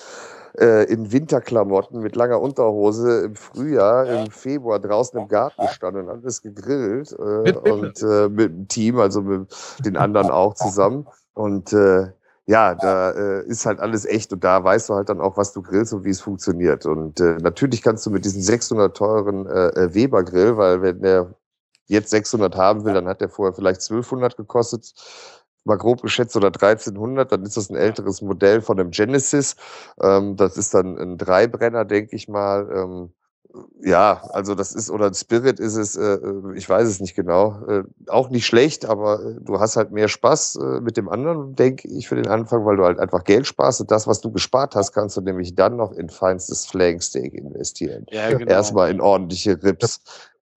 äh, 0.60 0.84
in 0.86 1.12
Winterklamotten 1.12 2.01
mit 2.01 2.16
langer 2.16 2.41
Unterhose 2.41 3.26
im 3.26 3.36
Frühjahr, 3.36 4.05
ja. 4.05 4.24
im 4.24 4.32
Februar 4.32 4.80
draußen 4.80 5.20
im 5.20 5.28
Garten 5.28 5.66
gestanden 5.66 6.03
und 6.03 6.10
alles 6.10 6.41
gegrillt. 6.41 7.12
Äh, 7.12 7.53
und 7.53 8.01
äh, 8.01 8.30
mit 8.30 8.51
dem 8.51 8.68
Team, 8.68 8.99
also 8.99 9.22
mit 9.22 9.53
den 9.86 9.97
anderen 9.97 10.32
auch 10.32 10.55
zusammen. 10.55 11.08
Und 11.34 11.74
äh, 11.74 12.08
ja, 12.47 12.76
da 12.76 13.12
äh, 13.12 13.45
ist 13.45 13.66
halt 13.66 13.80
alles 13.80 14.05
echt 14.05 14.32
und 14.32 14.43
da 14.43 14.64
weißt 14.64 14.89
du 14.89 14.93
halt 14.95 15.10
dann 15.10 15.20
auch, 15.20 15.36
was 15.36 15.51
du 15.51 15.62
grillst 15.62 15.93
und 15.93 16.05
wie 16.05 16.10
es 16.10 16.22
funktioniert. 16.22 16.86
Und 16.86 17.20
äh, 17.20 17.38
natürlich 17.41 17.82
kannst 17.82 18.05
du 18.05 18.10
mit 18.10 18.24
diesem 18.24 18.41
600 18.41 18.95
teuren 18.95 19.45
äh, 19.47 19.68
äh, 19.70 19.93
Weber 19.93 20.24
Grill, 20.24 20.55
weil 20.55 20.82
wenn 20.82 21.01
der 21.01 21.34
jetzt 21.88 22.10
600 22.10 22.55
haben 22.55 22.86
will, 22.86 22.93
dann 22.93 23.08
hat 23.08 23.22
der 23.22 23.30
vorher 23.30 23.53
vielleicht 23.53 23.82
1200 23.82 24.38
gekostet 24.38 24.93
mal 25.68 25.78
grob 25.78 26.01
geschätzt 26.01 26.36
oder 26.36 26.47
1300, 26.47 27.32
dann 27.32 27.43
ist 27.43 27.57
das 27.57 27.70
ein 27.70 27.76
älteres 27.76 28.22
Modell 28.22 28.61
von 28.61 28.80
einem 28.80 28.91
Genesis. 28.91 29.55
Ähm, 30.01 30.36
das 30.36 30.57
ist 30.57 30.74
dann 30.74 30.97
ein 30.97 31.18
Dreibrenner, 31.18 31.86
denke 31.86 32.15
ich 32.15 32.28
mal. 32.28 32.70
Ähm, 32.74 33.09
ja, 33.82 34.22
also 34.32 34.55
das 34.55 34.74
ist, 34.74 34.89
oder 34.89 35.07
ein 35.07 35.13
Spirit 35.13 35.59
ist 35.59 35.76
es, 35.76 35.95
äh, 35.95 36.20
ich 36.55 36.68
weiß 36.68 36.88
es 36.88 36.99
nicht 36.99 37.15
genau. 37.15 37.59
Äh, 37.68 37.84
auch 38.07 38.30
nicht 38.30 38.45
schlecht, 38.45 38.86
aber 38.86 39.24
äh, 39.24 39.36
du 39.39 39.59
hast 39.59 39.78
halt 39.78 39.91
mehr 39.91 40.07
Spaß 40.07 40.55
äh, 40.55 40.82
mit 40.82 40.97
dem 40.97 41.09
anderen, 41.09 41.55
denke 41.55 41.88
ich, 41.88 42.07
für 42.07 42.15
den 42.15 42.28
Anfang, 42.28 42.65
weil 42.65 42.78
du 42.78 42.84
halt 42.84 42.99
einfach 42.99 43.24
Geld 43.24 43.47
sparst 43.47 43.82
und 43.82 43.91
das, 43.91 44.07
was 44.07 44.22
du 44.22 44.32
gespart 44.32 44.76
hast, 44.76 44.91
kannst 44.91 45.18
du 45.18 45.22
nämlich 45.22 45.55
dann 45.55 45.78
noch 45.78 45.91
in 45.91 46.09
feinstes 46.09 46.65
Flanksteak 46.65 47.34
investieren. 47.34 48.05
Ja, 48.09 48.32
genau. 48.32 48.51
Erstmal 48.51 48.91
in 48.91 49.01
ordentliche 49.01 49.61
Rips, 49.63 50.01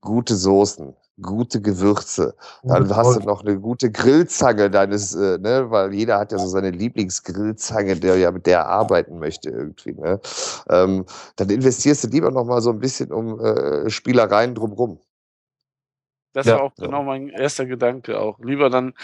gute 0.00 0.34
Soßen, 0.34 0.94
gute 1.20 1.60
Gewürze. 1.60 2.34
Dann 2.62 2.94
hast 2.94 3.16
du 3.16 3.26
noch 3.26 3.44
eine 3.44 3.58
gute 3.58 3.90
Grillzange 3.90 4.70
deines, 4.70 5.14
äh, 5.14 5.38
ne, 5.38 5.70
weil 5.70 5.94
jeder 5.94 6.18
hat 6.18 6.32
ja 6.32 6.38
so 6.38 6.46
seine 6.46 6.70
Lieblingsgrillzange, 6.70 7.96
der 7.96 8.16
ja 8.16 8.30
mit 8.30 8.46
der 8.46 8.66
arbeiten 8.66 9.18
möchte 9.18 9.50
irgendwie. 9.50 9.92
Ne? 9.92 10.20
Ähm, 10.68 11.04
dann 11.36 11.50
investierst 11.50 12.04
du 12.04 12.08
lieber 12.08 12.30
noch 12.30 12.44
mal 12.44 12.60
so 12.60 12.70
ein 12.70 12.78
bisschen 12.78 13.12
um 13.12 13.40
äh, 13.40 13.90
Spielereien 13.90 14.54
drumrum. 14.54 15.00
Das 16.32 16.46
ja. 16.46 16.56
war 16.56 16.62
auch 16.62 16.74
genau 16.76 17.02
mein 17.02 17.28
erster 17.28 17.66
Gedanke 17.66 18.20
auch. 18.20 18.38
Lieber 18.38 18.70
dann 18.70 18.94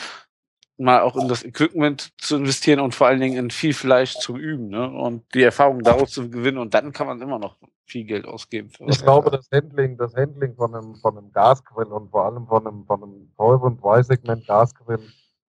mal 0.78 1.00
auch 1.00 1.16
in 1.16 1.28
das 1.28 1.44
Equipment 1.44 2.12
zu 2.18 2.36
investieren 2.36 2.80
und 2.80 2.94
vor 2.94 3.06
allen 3.06 3.20
Dingen 3.20 3.36
in 3.36 3.50
viel 3.50 3.72
Fleisch 3.72 4.16
zu 4.18 4.36
üben 4.36 4.68
ne? 4.68 4.90
und 4.90 5.22
die 5.34 5.42
Erfahrung 5.42 5.82
daraus 5.82 6.10
zu 6.10 6.28
gewinnen 6.30 6.58
und 6.58 6.74
dann 6.74 6.92
kann 6.92 7.06
man 7.06 7.20
immer 7.20 7.38
noch 7.38 7.56
viel 7.86 8.04
Geld 8.04 8.26
ausgeben. 8.26 8.70
ich 8.86 9.00
glaube, 9.00 9.30
das 9.30 9.48
Handling, 9.52 9.96
das 9.96 10.14
Handling 10.14 10.54
von 10.56 10.74
einem, 10.74 10.96
von 10.96 11.16
einem 11.16 11.32
Gasgrill 11.32 11.86
und 11.86 12.10
vor 12.10 12.24
allem 12.24 12.46
von 12.46 12.66
einem, 12.66 12.84
von 12.84 13.02
einem 13.02 13.32
teuren 13.36 13.76
Preissegment 13.76 14.46
Gasgrill, 14.46 14.98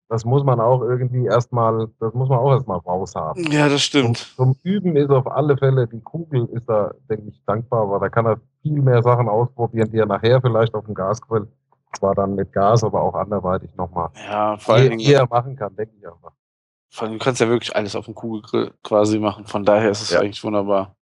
das 0.10 0.26
muss 0.26 0.44
man 0.44 0.60
auch 0.60 0.82
irgendwie 0.82 1.26
erstmal, 1.26 1.88
das 2.00 2.14
muss 2.14 2.30
man 2.30 2.40
auch 2.40 2.52
erstmal 2.52 2.80
raushaben. 2.80 3.52
Ja, 3.52 3.70
das 3.70 3.82
stimmt. 3.82 4.18
Zum, 4.36 4.54
zum, 4.54 4.60
Üben 4.64 4.96
ist 4.96 5.10
auf 5.10 5.28
alle 5.28 5.58
Fälle, 5.58 5.88
die 5.88 6.02
Kugel 6.02 6.46
ist 6.52 6.68
da, 6.68 6.92
denke 7.10 7.30
ich, 7.30 7.42
dankbar, 7.46 7.90
weil 7.90 8.00
da 8.00 8.10
kann 8.10 8.26
er 8.26 8.40
viel 8.62 8.82
mehr 8.82 9.02
Sachen 9.02 9.30
ausprobieren, 9.30 9.90
die 9.92 9.98
er 9.98 10.06
nachher 10.06 10.42
vielleicht 10.42 10.74
auf 10.74 10.86
dem 10.86 10.94
Gasgrill, 10.94 11.48
zwar 11.96 12.16
dann 12.16 12.36
mit 12.36 12.52
Gas, 12.54 12.84
aber 12.84 13.02
auch 13.02 13.16
anderweitig 13.16 13.76
nochmal 13.76 14.10
ja, 14.16 14.58
vor 14.58 14.76
allem 14.76 15.00
eher 15.00 15.28
machen 15.28 15.56
kann, 15.56 15.76
denke 15.76 15.96
ich 15.98 16.08
einfach. 16.08 16.32
Vor 16.89 17.08
allem, 17.08 17.18
du 17.18 17.24
kannst 17.24 17.41
ja 17.41 17.48
wirklich 17.48 17.76
alles 17.76 17.96
auf 17.96 18.06
dem 18.06 18.16
Kugelgrill 18.16 18.74
quasi 18.84 19.20
machen, 19.20 19.46
von 19.46 19.66
daher 19.66 19.91
ist 19.91 20.02
es 20.02 20.12
ja. 20.12 20.20
eigentlich 20.20 20.44
wunderbar. 20.44 20.96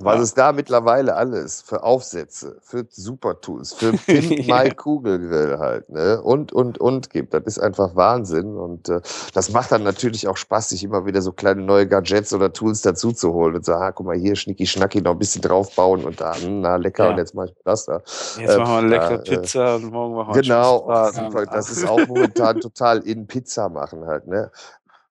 Was 0.00 0.16
ja. 0.16 0.22
es 0.22 0.34
da 0.34 0.52
mittlerweile 0.52 1.14
alles 1.14 1.62
für 1.62 1.82
Aufsätze, 1.82 2.56
für 2.60 2.86
Supertools, 2.88 3.74
für 3.74 3.92
Pin 4.06 4.46
My 4.46 4.70
Kugelgrill 4.70 5.58
halt, 5.58 5.88
ne? 5.88 6.20
Und, 6.22 6.52
und, 6.52 6.78
und 6.78 7.10
gibt. 7.10 7.34
Das 7.34 7.42
ist 7.46 7.58
einfach 7.58 7.96
Wahnsinn. 7.96 8.56
Und 8.56 8.88
äh, 8.88 9.00
das 9.34 9.50
macht 9.50 9.72
dann 9.72 9.82
natürlich 9.82 10.28
auch 10.28 10.36
Spaß, 10.36 10.70
sich 10.70 10.84
immer 10.84 11.04
wieder 11.06 11.20
so 11.22 11.32
kleine 11.32 11.62
neue 11.62 11.86
Gadgets 11.86 12.32
oder 12.32 12.52
Tools 12.52 12.82
dazu 12.82 13.12
zu 13.12 13.32
holen 13.32 13.56
und 13.56 13.64
sagen, 13.64 13.82
ah, 13.82 13.92
guck 13.92 14.06
mal 14.06 14.16
hier, 14.16 14.36
schnicki 14.36 14.66
schnacki, 14.66 15.00
noch 15.00 15.12
ein 15.12 15.18
bisschen 15.18 15.42
draufbauen 15.42 16.04
und 16.04 16.20
da, 16.20 16.34
na 16.48 16.76
lecker, 16.76 17.04
ja. 17.04 17.10
und 17.10 17.18
jetzt 17.18 17.34
mach 17.34 17.46
ich 17.46 17.54
das 17.64 17.86
da. 17.86 17.96
Jetzt 17.96 18.38
äh, 18.38 18.58
machen 18.58 18.72
wir 18.72 18.78
eine 18.78 18.88
leckere 18.88 19.14
äh, 19.14 19.36
Pizza 19.36 19.74
und 19.76 19.90
morgen 19.90 20.14
machen 20.14 20.34
wir 20.34 20.42
Genau, 20.42 20.86
das 20.88 21.70
ist 21.70 21.88
auch 21.88 21.98
momentan 22.08 22.60
total 22.60 22.98
in 23.00 23.26
Pizza 23.26 23.68
machen 23.68 24.06
halt, 24.06 24.26
ne? 24.26 24.50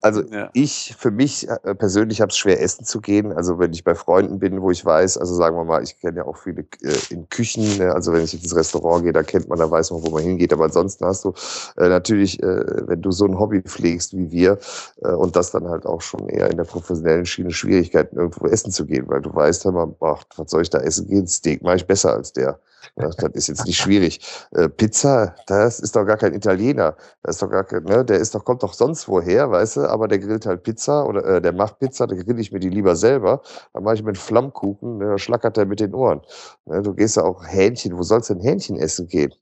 Also 0.01 0.21
ja. 0.21 0.49
ich, 0.53 0.95
für 0.97 1.09
mich 1.09 1.49
äh, 1.49 1.73
persönlich 1.73 2.21
habe 2.21 2.29
es 2.29 2.37
schwer, 2.37 2.61
essen 2.61 2.85
zu 2.85 3.01
gehen. 3.01 3.31
Also 3.31 3.57
wenn 3.57 3.73
ich 3.73 3.83
bei 3.83 3.95
Freunden 3.95 4.37
bin, 4.37 4.61
wo 4.61 4.69
ich 4.69 4.85
weiß, 4.85 5.17
also 5.17 5.33
sagen 5.33 5.57
wir 5.57 5.63
mal, 5.63 5.81
ich 5.81 5.99
kenne 5.99 6.17
ja 6.17 6.25
auch 6.25 6.37
viele 6.37 6.65
äh, 6.83 6.93
in 7.09 7.27
Küchen, 7.29 7.77
ne? 7.79 7.93
also 7.93 8.13
wenn 8.13 8.23
ich 8.23 8.33
ins 8.35 8.55
Restaurant 8.55 9.03
gehe, 9.03 9.11
da 9.11 9.23
kennt 9.23 9.49
man, 9.49 9.57
da 9.57 9.69
weiß 9.69 9.89
man, 9.91 10.05
wo 10.05 10.11
man 10.11 10.21
hingeht. 10.21 10.53
Aber 10.53 10.65
ansonsten 10.65 11.03
hast 11.05 11.25
du 11.25 11.33
äh, 11.77 11.89
natürlich, 11.89 12.41
äh, 12.43 12.87
wenn 12.87 13.01
du 13.01 13.09
so 13.11 13.25
ein 13.25 13.39
Hobby 13.39 13.61
pflegst 13.63 14.15
wie 14.15 14.31
wir 14.31 14.59
äh, 15.01 15.09
und 15.09 15.35
das 15.35 15.49
dann 15.49 15.67
halt 15.67 15.87
auch 15.87 16.01
schon 16.01 16.29
eher 16.29 16.51
in 16.51 16.57
der 16.57 16.65
professionellen 16.65 17.25
Schiene 17.25 17.51
Schwierigkeiten, 17.51 18.17
irgendwo 18.17 18.45
essen 18.45 18.71
zu 18.71 18.85
gehen, 18.85 19.05
weil 19.07 19.21
du 19.21 19.33
weißt, 19.33 19.65
hör 19.65 19.71
mal, 19.71 19.87
boah, 19.87 20.19
was 20.35 20.51
soll 20.51 20.61
ich 20.61 20.69
da 20.69 20.79
essen 20.79 21.07
gehen? 21.07 21.27
Steak 21.27 21.63
mache 21.63 21.77
ich 21.77 21.87
besser 21.87 22.13
als 22.13 22.33
der. 22.33 22.59
Das 22.95 23.15
ist 23.33 23.47
jetzt 23.47 23.65
nicht 23.65 23.77
schwierig. 23.77 24.19
Äh, 24.51 24.69
Pizza, 24.69 25.35
das 25.45 25.79
ist 25.79 25.95
doch 25.95 26.05
gar 26.05 26.17
kein 26.17 26.33
Italiener. 26.33 26.95
Das 27.21 27.35
ist 27.35 27.41
doch 27.41 27.49
gar 27.49 27.63
kein, 27.63 27.83
ne, 27.83 28.03
der 28.03 28.17
ist 28.17 28.33
doch, 28.33 28.43
kommt 28.43 28.63
doch 28.63 28.73
sonst 28.73 29.07
woher, 29.07 29.51
weißt 29.51 29.77
du, 29.77 29.81
aber 29.89 30.07
der 30.07 30.19
grillt 30.19 30.45
halt 30.45 30.63
Pizza 30.63 31.05
oder 31.05 31.23
äh, 31.25 31.41
der 31.41 31.53
macht 31.53 31.79
Pizza, 31.79 32.07
da 32.07 32.15
grill 32.15 32.39
ich 32.39 32.51
mir 32.51 32.59
die 32.59 32.69
lieber 32.69 32.95
selber. 32.95 33.41
Dann 33.73 33.83
mache 33.83 33.95
ich 33.95 34.03
mir 34.03 34.09
einen 34.09 34.15
Flammkuchen, 34.15 34.97
ne, 34.97 35.05
da 35.09 35.17
schlackert 35.17 35.57
er 35.57 35.65
mit 35.65 35.79
den 35.79 35.93
Ohren. 35.93 36.21
Ne, 36.65 36.81
du 36.81 36.93
gehst 36.93 37.17
ja 37.17 37.23
auch 37.23 37.45
Hähnchen, 37.45 37.97
wo 37.97 38.03
sollst 38.03 38.29
du 38.29 38.35
denn 38.35 38.43
Hähnchen 38.43 38.77
essen 38.77 39.07
gehen? 39.07 39.33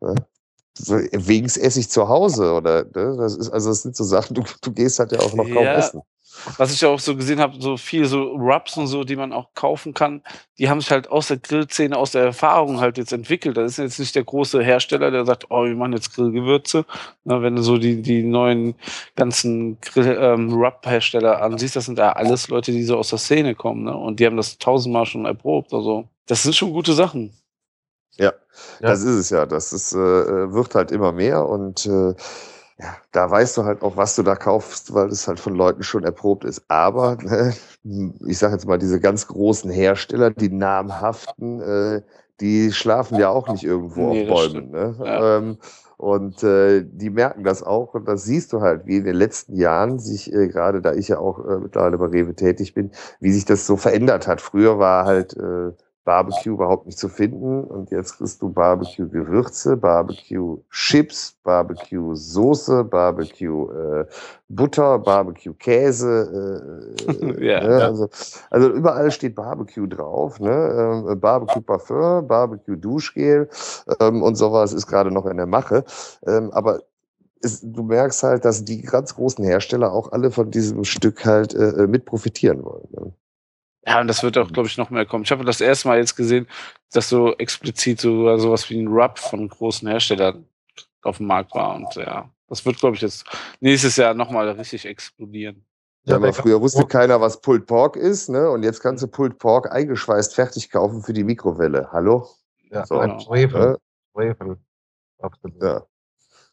Ne? 0.00 0.14
Wegen 0.78 1.46
esse 1.46 1.80
ich 1.80 1.90
zu 1.90 2.08
Hause 2.08 2.52
oder 2.52 2.84
ne? 2.84 3.16
das 3.16 3.34
ist 3.34 3.48
also 3.48 3.70
das 3.70 3.82
sind 3.82 3.96
so 3.96 4.04
Sachen, 4.04 4.34
du, 4.34 4.42
du 4.60 4.72
gehst 4.72 4.98
halt 4.98 5.12
ja 5.12 5.20
auch 5.20 5.32
noch 5.32 5.46
kaum 5.46 5.64
ja, 5.64 5.74
essen 5.74 6.02
was 6.58 6.72
ich 6.72 6.84
auch 6.84 6.98
so 6.98 7.16
gesehen 7.16 7.40
habe, 7.40 7.60
so 7.60 7.76
viel 7.76 8.06
so 8.06 8.32
Rubs 8.34 8.76
und 8.76 8.86
so, 8.86 9.04
die 9.04 9.16
man 9.16 9.32
auch 9.32 9.48
kaufen 9.54 9.94
kann, 9.94 10.22
die 10.58 10.68
haben 10.68 10.80
sich 10.80 10.90
halt 10.90 11.08
aus 11.08 11.28
der 11.28 11.38
Grillszene, 11.38 11.96
aus 11.96 12.12
der 12.12 12.24
Erfahrung 12.24 12.80
halt 12.80 12.98
jetzt 12.98 13.12
entwickelt. 13.12 13.56
Das 13.56 13.72
ist 13.72 13.78
jetzt 13.78 13.98
nicht 13.98 14.14
der 14.14 14.24
große 14.24 14.62
Hersteller, 14.62 15.10
der 15.10 15.24
sagt, 15.26 15.46
oh, 15.50 15.64
wir 15.64 15.74
machen 15.74 15.92
jetzt 15.92 16.14
Grillgewürze. 16.14 16.84
Na, 17.24 17.42
wenn 17.42 17.56
du 17.56 17.62
so 17.62 17.78
die, 17.78 18.02
die 18.02 18.22
neuen 18.22 18.74
ganzen 19.16 19.80
Grill, 19.80 20.16
ähm, 20.20 20.52
Rub-Hersteller 20.52 21.42
ansiehst, 21.42 21.76
das 21.76 21.86
sind 21.86 21.98
ja 21.98 22.12
alles 22.12 22.48
Leute, 22.48 22.72
die 22.72 22.84
so 22.84 22.96
aus 22.96 23.10
der 23.10 23.18
Szene 23.18 23.54
kommen, 23.54 23.84
ne? 23.84 23.96
Und 23.96 24.20
die 24.20 24.26
haben 24.26 24.36
das 24.36 24.58
tausendmal 24.58 25.06
schon 25.06 25.26
erprobt. 25.26 25.72
Also, 25.72 26.08
das 26.26 26.42
sind 26.42 26.54
schon 26.54 26.72
gute 26.72 26.92
Sachen. 26.92 27.32
Ja, 28.18 28.24
ja. 28.26 28.32
das 28.80 29.02
ist 29.02 29.16
es 29.16 29.30
ja. 29.30 29.46
Das 29.46 29.72
ist, 29.72 29.92
äh, 29.92 29.96
wird 29.96 30.74
halt 30.74 30.90
immer 30.90 31.12
mehr 31.12 31.46
und 31.46 31.86
äh, 31.86 32.14
ja, 32.78 32.96
da 33.12 33.30
weißt 33.30 33.56
du 33.56 33.64
halt 33.64 33.82
auch, 33.82 33.96
was 33.96 34.16
du 34.16 34.22
da 34.22 34.36
kaufst, 34.36 34.92
weil 34.92 35.08
es 35.08 35.26
halt 35.26 35.40
von 35.40 35.54
Leuten 35.54 35.82
schon 35.82 36.04
erprobt 36.04 36.44
ist. 36.44 36.62
Aber 36.68 37.16
ne, 37.22 37.54
ich 38.26 38.38
sage 38.38 38.52
jetzt 38.52 38.66
mal, 38.66 38.78
diese 38.78 39.00
ganz 39.00 39.26
großen 39.26 39.70
Hersteller, 39.70 40.30
die 40.30 40.50
namhaften, 40.50 41.60
äh, 41.60 42.02
die 42.40 42.72
schlafen 42.72 43.18
ja 43.18 43.30
auch 43.30 43.48
nicht 43.48 43.64
irgendwo 43.64 44.10
nee, 44.10 44.28
auf 44.28 44.28
Bäumen. 44.28 44.70
Ne? 44.70 44.94
Ja. 44.98 45.38
Ähm, 45.38 45.58
und 45.96 46.42
äh, 46.42 46.84
die 46.84 47.08
merken 47.08 47.44
das 47.44 47.62
auch. 47.62 47.94
Und 47.94 48.06
das 48.06 48.24
siehst 48.24 48.52
du 48.52 48.60
halt, 48.60 48.84
wie 48.84 48.98
in 48.98 49.04
den 49.04 49.16
letzten 49.16 49.56
Jahren 49.56 49.98
sich, 49.98 50.30
äh, 50.30 50.48
gerade 50.48 50.82
da 50.82 50.92
ich 50.92 51.08
ja 51.08 51.18
auch 51.18 51.38
äh, 51.38 51.58
mittlerweile 51.58 51.96
bei 51.96 52.06
Rewe 52.06 52.34
tätig 52.34 52.74
bin, 52.74 52.90
wie 53.20 53.32
sich 53.32 53.46
das 53.46 53.66
so 53.66 53.78
verändert 53.78 54.26
hat. 54.26 54.42
Früher 54.42 54.78
war 54.78 55.06
halt 55.06 55.34
äh, 55.34 55.72
Barbecue 56.06 56.52
überhaupt 56.52 56.86
nicht 56.86 56.98
zu 56.98 57.08
finden. 57.08 57.64
Und 57.64 57.90
jetzt 57.90 58.16
kriegst 58.16 58.40
du 58.40 58.48
Barbecue-Gewürze, 58.48 59.76
Barbecue-Chips, 59.76 61.36
Barbecue-Soße, 61.42 62.84
Barbecue-Butter, 62.84 64.98
Barbecue-Käse. 65.00 66.94
Äh, 67.08 67.12
ja, 67.44 67.60
ne? 67.60 67.80
ja. 67.80 67.86
Also, 67.86 68.08
also, 68.50 68.70
überall 68.70 69.10
steht 69.10 69.34
Barbecue 69.34 69.88
drauf. 69.88 70.38
Ne? 70.38 71.06
Ähm, 71.08 71.20
Barbecue-Parfum, 71.20 72.28
Barbecue-Duschgel 72.28 73.48
ähm, 74.00 74.22
und 74.22 74.36
sowas 74.36 74.72
ist 74.72 74.86
gerade 74.86 75.10
noch 75.10 75.26
in 75.26 75.38
der 75.38 75.46
Mache. 75.46 75.82
Ähm, 76.24 76.52
aber 76.52 76.82
es, 77.42 77.62
du 77.62 77.82
merkst 77.82 78.22
halt, 78.22 78.44
dass 78.44 78.64
die 78.64 78.82
ganz 78.82 79.16
großen 79.16 79.44
Hersteller 79.44 79.92
auch 79.92 80.12
alle 80.12 80.30
von 80.30 80.52
diesem 80.52 80.84
Stück 80.84 81.26
halt 81.26 81.52
äh, 81.52 81.82
äh 81.82 81.88
mit 81.88 82.04
profitieren 82.04 82.64
wollen. 82.64 82.86
Ne? 82.92 83.12
Ja, 83.86 84.00
und 84.00 84.08
das 84.08 84.22
wird 84.22 84.36
auch, 84.36 84.50
glaube 84.50 84.68
ich, 84.68 84.76
noch 84.76 84.90
mehr 84.90 85.06
kommen. 85.06 85.24
Ich 85.24 85.30
habe 85.30 85.44
das 85.44 85.60
erste 85.60 85.88
Mal 85.88 85.98
jetzt 85.98 86.16
gesehen, 86.16 86.48
dass 86.92 87.08
so 87.08 87.36
explizit 87.36 88.00
so 88.00 88.36
sowas 88.36 88.68
wie 88.68 88.80
ein 88.80 88.88
Rub 88.88 89.18
von 89.18 89.48
großen 89.48 89.86
Herstellern 89.88 90.44
auf 91.02 91.18
dem 91.18 91.26
Markt 91.26 91.54
war. 91.54 91.76
Und 91.76 91.94
ja, 91.94 92.28
das 92.48 92.64
wird, 92.66 92.78
glaube 92.78 92.96
ich, 92.96 93.02
jetzt 93.02 93.24
nächstes 93.60 93.96
Jahr 93.96 94.14
nochmal 94.14 94.48
richtig 94.50 94.86
explodieren. 94.86 95.64
Ja, 96.04 96.16
aber 96.16 96.32
früher 96.32 96.60
wusste 96.60 96.86
keiner, 96.86 97.20
was 97.20 97.40
Pulled 97.40 97.66
Pork 97.66 97.96
ist, 97.96 98.28
ne? 98.28 98.48
Und 98.50 98.62
jetzt 98.62 98.80
kannst 98.80 99.02
du 99.02 99.08
Pulled 99.08 99.38
Pork 99.38 99.72
eingeschweißt 99.72 100.34
fertig 100.34 100.70
kaufen 100.70 101.02
für 101.02 101.12
die 101.12 101.24
Mikrowelle. 101.24 101.88
Hallo? 101.90 102.28
Ja, 102.70 102.86
so. 102.86 102.98
ein 102.98 103.18
Schwefel. 103.20 103.76
Schwefel. 104.12 104.56
Absolut. 105.18 105.62
Ja. 105.62 105.86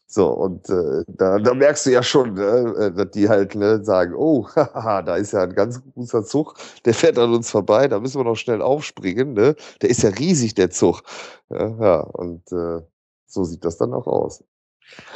So, 0.06 0.28
und 0.28 0.68
äh, 0.68 1.02
da, 1.08 1.38
da 1.38 1.54
merkst 1.54 1.86
du 1.86 1.90
ja 1.90 2.02
schon, 2.02 2.34
ne, 2.34 2.74
äh, 2.78 2.92
dass 2.92 3.10
die 3.10 3.28
halt 3.28 3.54
ne, 3.54 3.84
sagen, 3.84 4.14
oh, 4.14 4.46
haha, 4.54 5.02
da 5.02 5.16
ist 5.16 5.32
ja 5.32 5.42
ein 5.42 5.54
ganz 5.54 5.82
großer 5.94 6.24
Zug, 6.24 6.54
der 6.84 6.94
fährt 6.94 7.18
an 7.18 7.32
uns 7.32 7.50
vorbei, 7.50 7.88
da 7.88 7.98
müssen 7.98 8.20
wir 8.20 8.24
noch 8.24 8.36
schnell 8.36 8.62
aufspringen. 8.62 9.32
Ne? 9.32 9.56
Der 9.82 9.90
ist 9.90 10.02
ja 10.02 10.10
riesig, 10.10 10.54
der 10.54 10.70
Zug. 10.70 11.02
Ja, 11.50 11.68
ja 11.80 12.00
und 12.00 12.52
äh, 12.52 12.82
so 13.26 13.44
sieht 13.44 13.64
das 13.64 13.78
dann 13.78 13.92
auch 13.94 14.06
aus. 14.06 14.44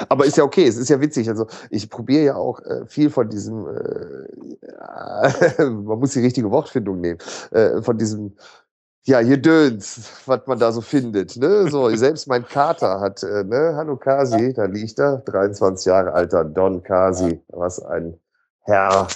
Aber 0.09 0.25
ist 0.25 0.37
ja 0.37 0.45
okay, 0.45 0.67
es 0.67 0.77
ist 0.77 0.89
ja 0.89 1.01
witzig. 1.01 1.29
Also 1.29 1.47
ich 1.71 1.91
probiere 1.91 2.25
ja 2.25 2.37
auch 2.37 2.61
äh, 2.61 2.87
viel 2.87 3.11
von 3.11 3.29
diesem, 3.29 3.67
äh, 3.67 5.65
man 5.65 5.99
muss 5.99 6.13
die 6.13 6.21
richtige 6.21 6.51
Wortfindung 6.51 7.01
nehmen, 7.01 7.19
äh, 7.51 7.83
von 7.83 7.99
diesem 7.99 8.37
ja, 9.05 9.21
hier 9.21 9.39
döns, 9.39 10.11
was 10.27 10.47
man 10.47 10.59
da 10.59 10.73
so 10.73 10.81
findet. 10.81 11.37
Ne? 11.37 11.69
So, 11.71 11.89
selbst 11.97 12.27
mein 12.27 12.47
Kater 12.47 13.01
hat, 13.01 13.23
äh, 13.23 13.45
ne, 13.45 13.75
hallo 13.77 13.97
Kasi, 13.97 14.53
da 14.53 14.65
liegt 14.65 14.99
er, 14.99 15.19
23 15.19 15.87
Jahre 15.87 16.13
alter 16.13 16.45
Don 16.45 16.83
Kasi, 16.83 17.43
was 17.49 17.83
ein 17.83 18.19
Herr. 18.69 19.07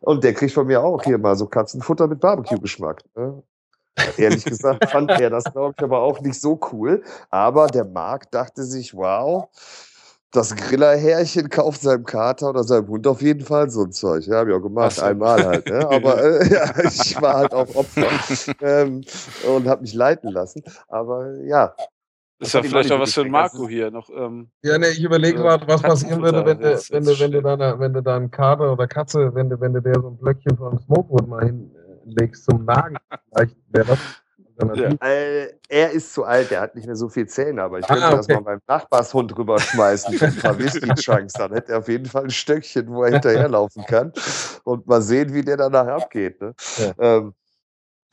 Und 0.00 0.24
der 0.24 0.34
kriegt 0.34 0.52
von 0.52 0.66
mir 0.66 0.82
auch 0.82 1.02
hier 1.02 1.18
mal 1.18 1.36
so 1.36 1.46
Katzenfutter 1.46 2.08
mit 2.08 2.20
Barbecue-Geschmack. 2.20 3.04
Ne? 3.14 3.42
Ehrlich 4.16 4.44
gesagt 4.44 4.90
fand 4.90 5.10
er 5.12 5.30
das, 5.30 5.44
glaube 5.44 5.74
ich, 5.76 5.84
aber 5.84 6.00
auch 6.00 6.20
nicht 6.20 6.40
so 6.40 6.58
cool. 6.72 7.04
Aber 7.30 7.68
der 7.68 7.84
Marc 7.84 8.30
dachte 8.32 8.64
sich, 8.64 8.94
wow, 8.94 9.48
das 10.34 10.54
Grillerherrchen 10.56 11.48
kauft 11.48 11.82
seinem 11.82 12.04
Kater 12.04 12.50
oder 12.50 12.64
seinem 12.64 12.88
Hund 12.88 13.06
auf 13.06 13.22
jeden 13.22 13.44
Fall 13.44 13.70
so 13.70 13.84
ein 13.84 13.92
Zeug. 13.92 14.26
Ja, 14.26 14.38
habe 14.38 14.50
ich 14.50 14.56
auch 14.56 14.62
gemacht, 14.62 15.00
einmal 15.00 15.44
halt. 15.44 15.68
Ne? 15.68 15.88
Aber 15.88 16.22
äh, 16.42 16.52
ja, 16.52 16.84
ich 16.84 17.20
war 17.22 17.34
halt 17.34 17.54
auch 17.54 17.72
Opfer 17.74 18.08
ähm, 18.60 19.02
und 19.46 19.68
habe 19.68 19.82
mich 19.82 19.94
leiten 19.94 20.30
lassen. 20.30 20.62
Aber 20.88 21.40
ja. 21.44 21.74
Das 22.40 22.48
ist 22.48 22.54
ja 22.54 22.62
vielleicht 22.62 22.90
auch 22.90 22.98
was 22.98 23.14
für 23.14 23.22
ein 23.22 23.30
Marco 23.30 23.68
hier 23.68 23.92
noch. 23.92 24.10
Ähm, 24.10 24.50
ja, 24.62 24.76
ne, 24.76 24.88
ich 24.88 25.02
überlege 25.02 25.38
gerade, 25.38 25.66
was 25.68 25.80
passieren 25.80 26.20
würde, 26.20 26.44
wenn 26.44 26.58
du, 26.58 26.64
wenn 26.64 27.04
du, 27.04 27.20
wenn 27.20 27.30
du, 27.30 27.40
da, 27.40 27.78
wenn 27.78 27.92
du 27.92 28.02
da 28.02 28.16
einen 28.16 28.30
Kater 28.30 28.72
oder 28.72 28.88
Katze, 28.88 29.32
wenn 29.34 29.48
du, 29.48 29.60
wenn 29.60 29.72
du 29.72 29.80
der 29.80 29.94
so 30.00 30.08
ein 30.08 30.16
Blöckchen 30.16 30.56
von 30.56 30.78
Smokewood 30.80 31.28
mal 31.28 31.44
hinlegst 31.44 32.44
zum 32.44 32.64
Nagen, 32.64 32.96
vielleicht 33.32 33.56
wäre 33.68 33.86
das 33.86 33.98
ja. 34.74 34.90
Äh, 35.06 35.54
er 35.68 35.90
ist 35.90 36.14
zu 36.14 36.24
alt, 36.24 36.52
er 36.52 36.60
hat 36.60 36.74
nicht 36.74 36.86
mehr 36.86 36.96
so 36.96 37.08
viel 37.08 37.26
Zähne, 37.26 37.62
aber 37.62 37.78
ich 37.78 37.86
könnte 37.86 38.04
ah, 38.04 38.08
okay. 38.08 38.16
das 38.16 38.28
mal 38.28 38.40
meinem 38.40 38.60
Nachbarshund 38.66 39.36
rüberschmeißen 39.36 40.14
für 40.14 40.26
ein 40.26 40.36
paar 40.36 40.58
Whisky-Chunks. 40.58 41.34
Dann 41.34 41.52
hätte 41.52 41.72
er 41.72 41.78
auf 41.78 41.88
jeden 41.88 42.06
Fall 42.06 42.24
ein 42.24 42.30
Stöckchen, 42.30 42.88
wo 42.88 43.02
er 43.04 43.12
hinterherlaufen 43.12 43.84
kann 43.86 44.12
und 44.64 44.86
mal 44.86 45.02
sehen, 45.02 45.34
wie 45.34 45.42
der 45.42 45.56
danach 45.56 45.86
abgeht. 45.86 46.40
Ne? 46.40 46.54
Ja. 46.78 46.92
Ähm, 46.98 47.34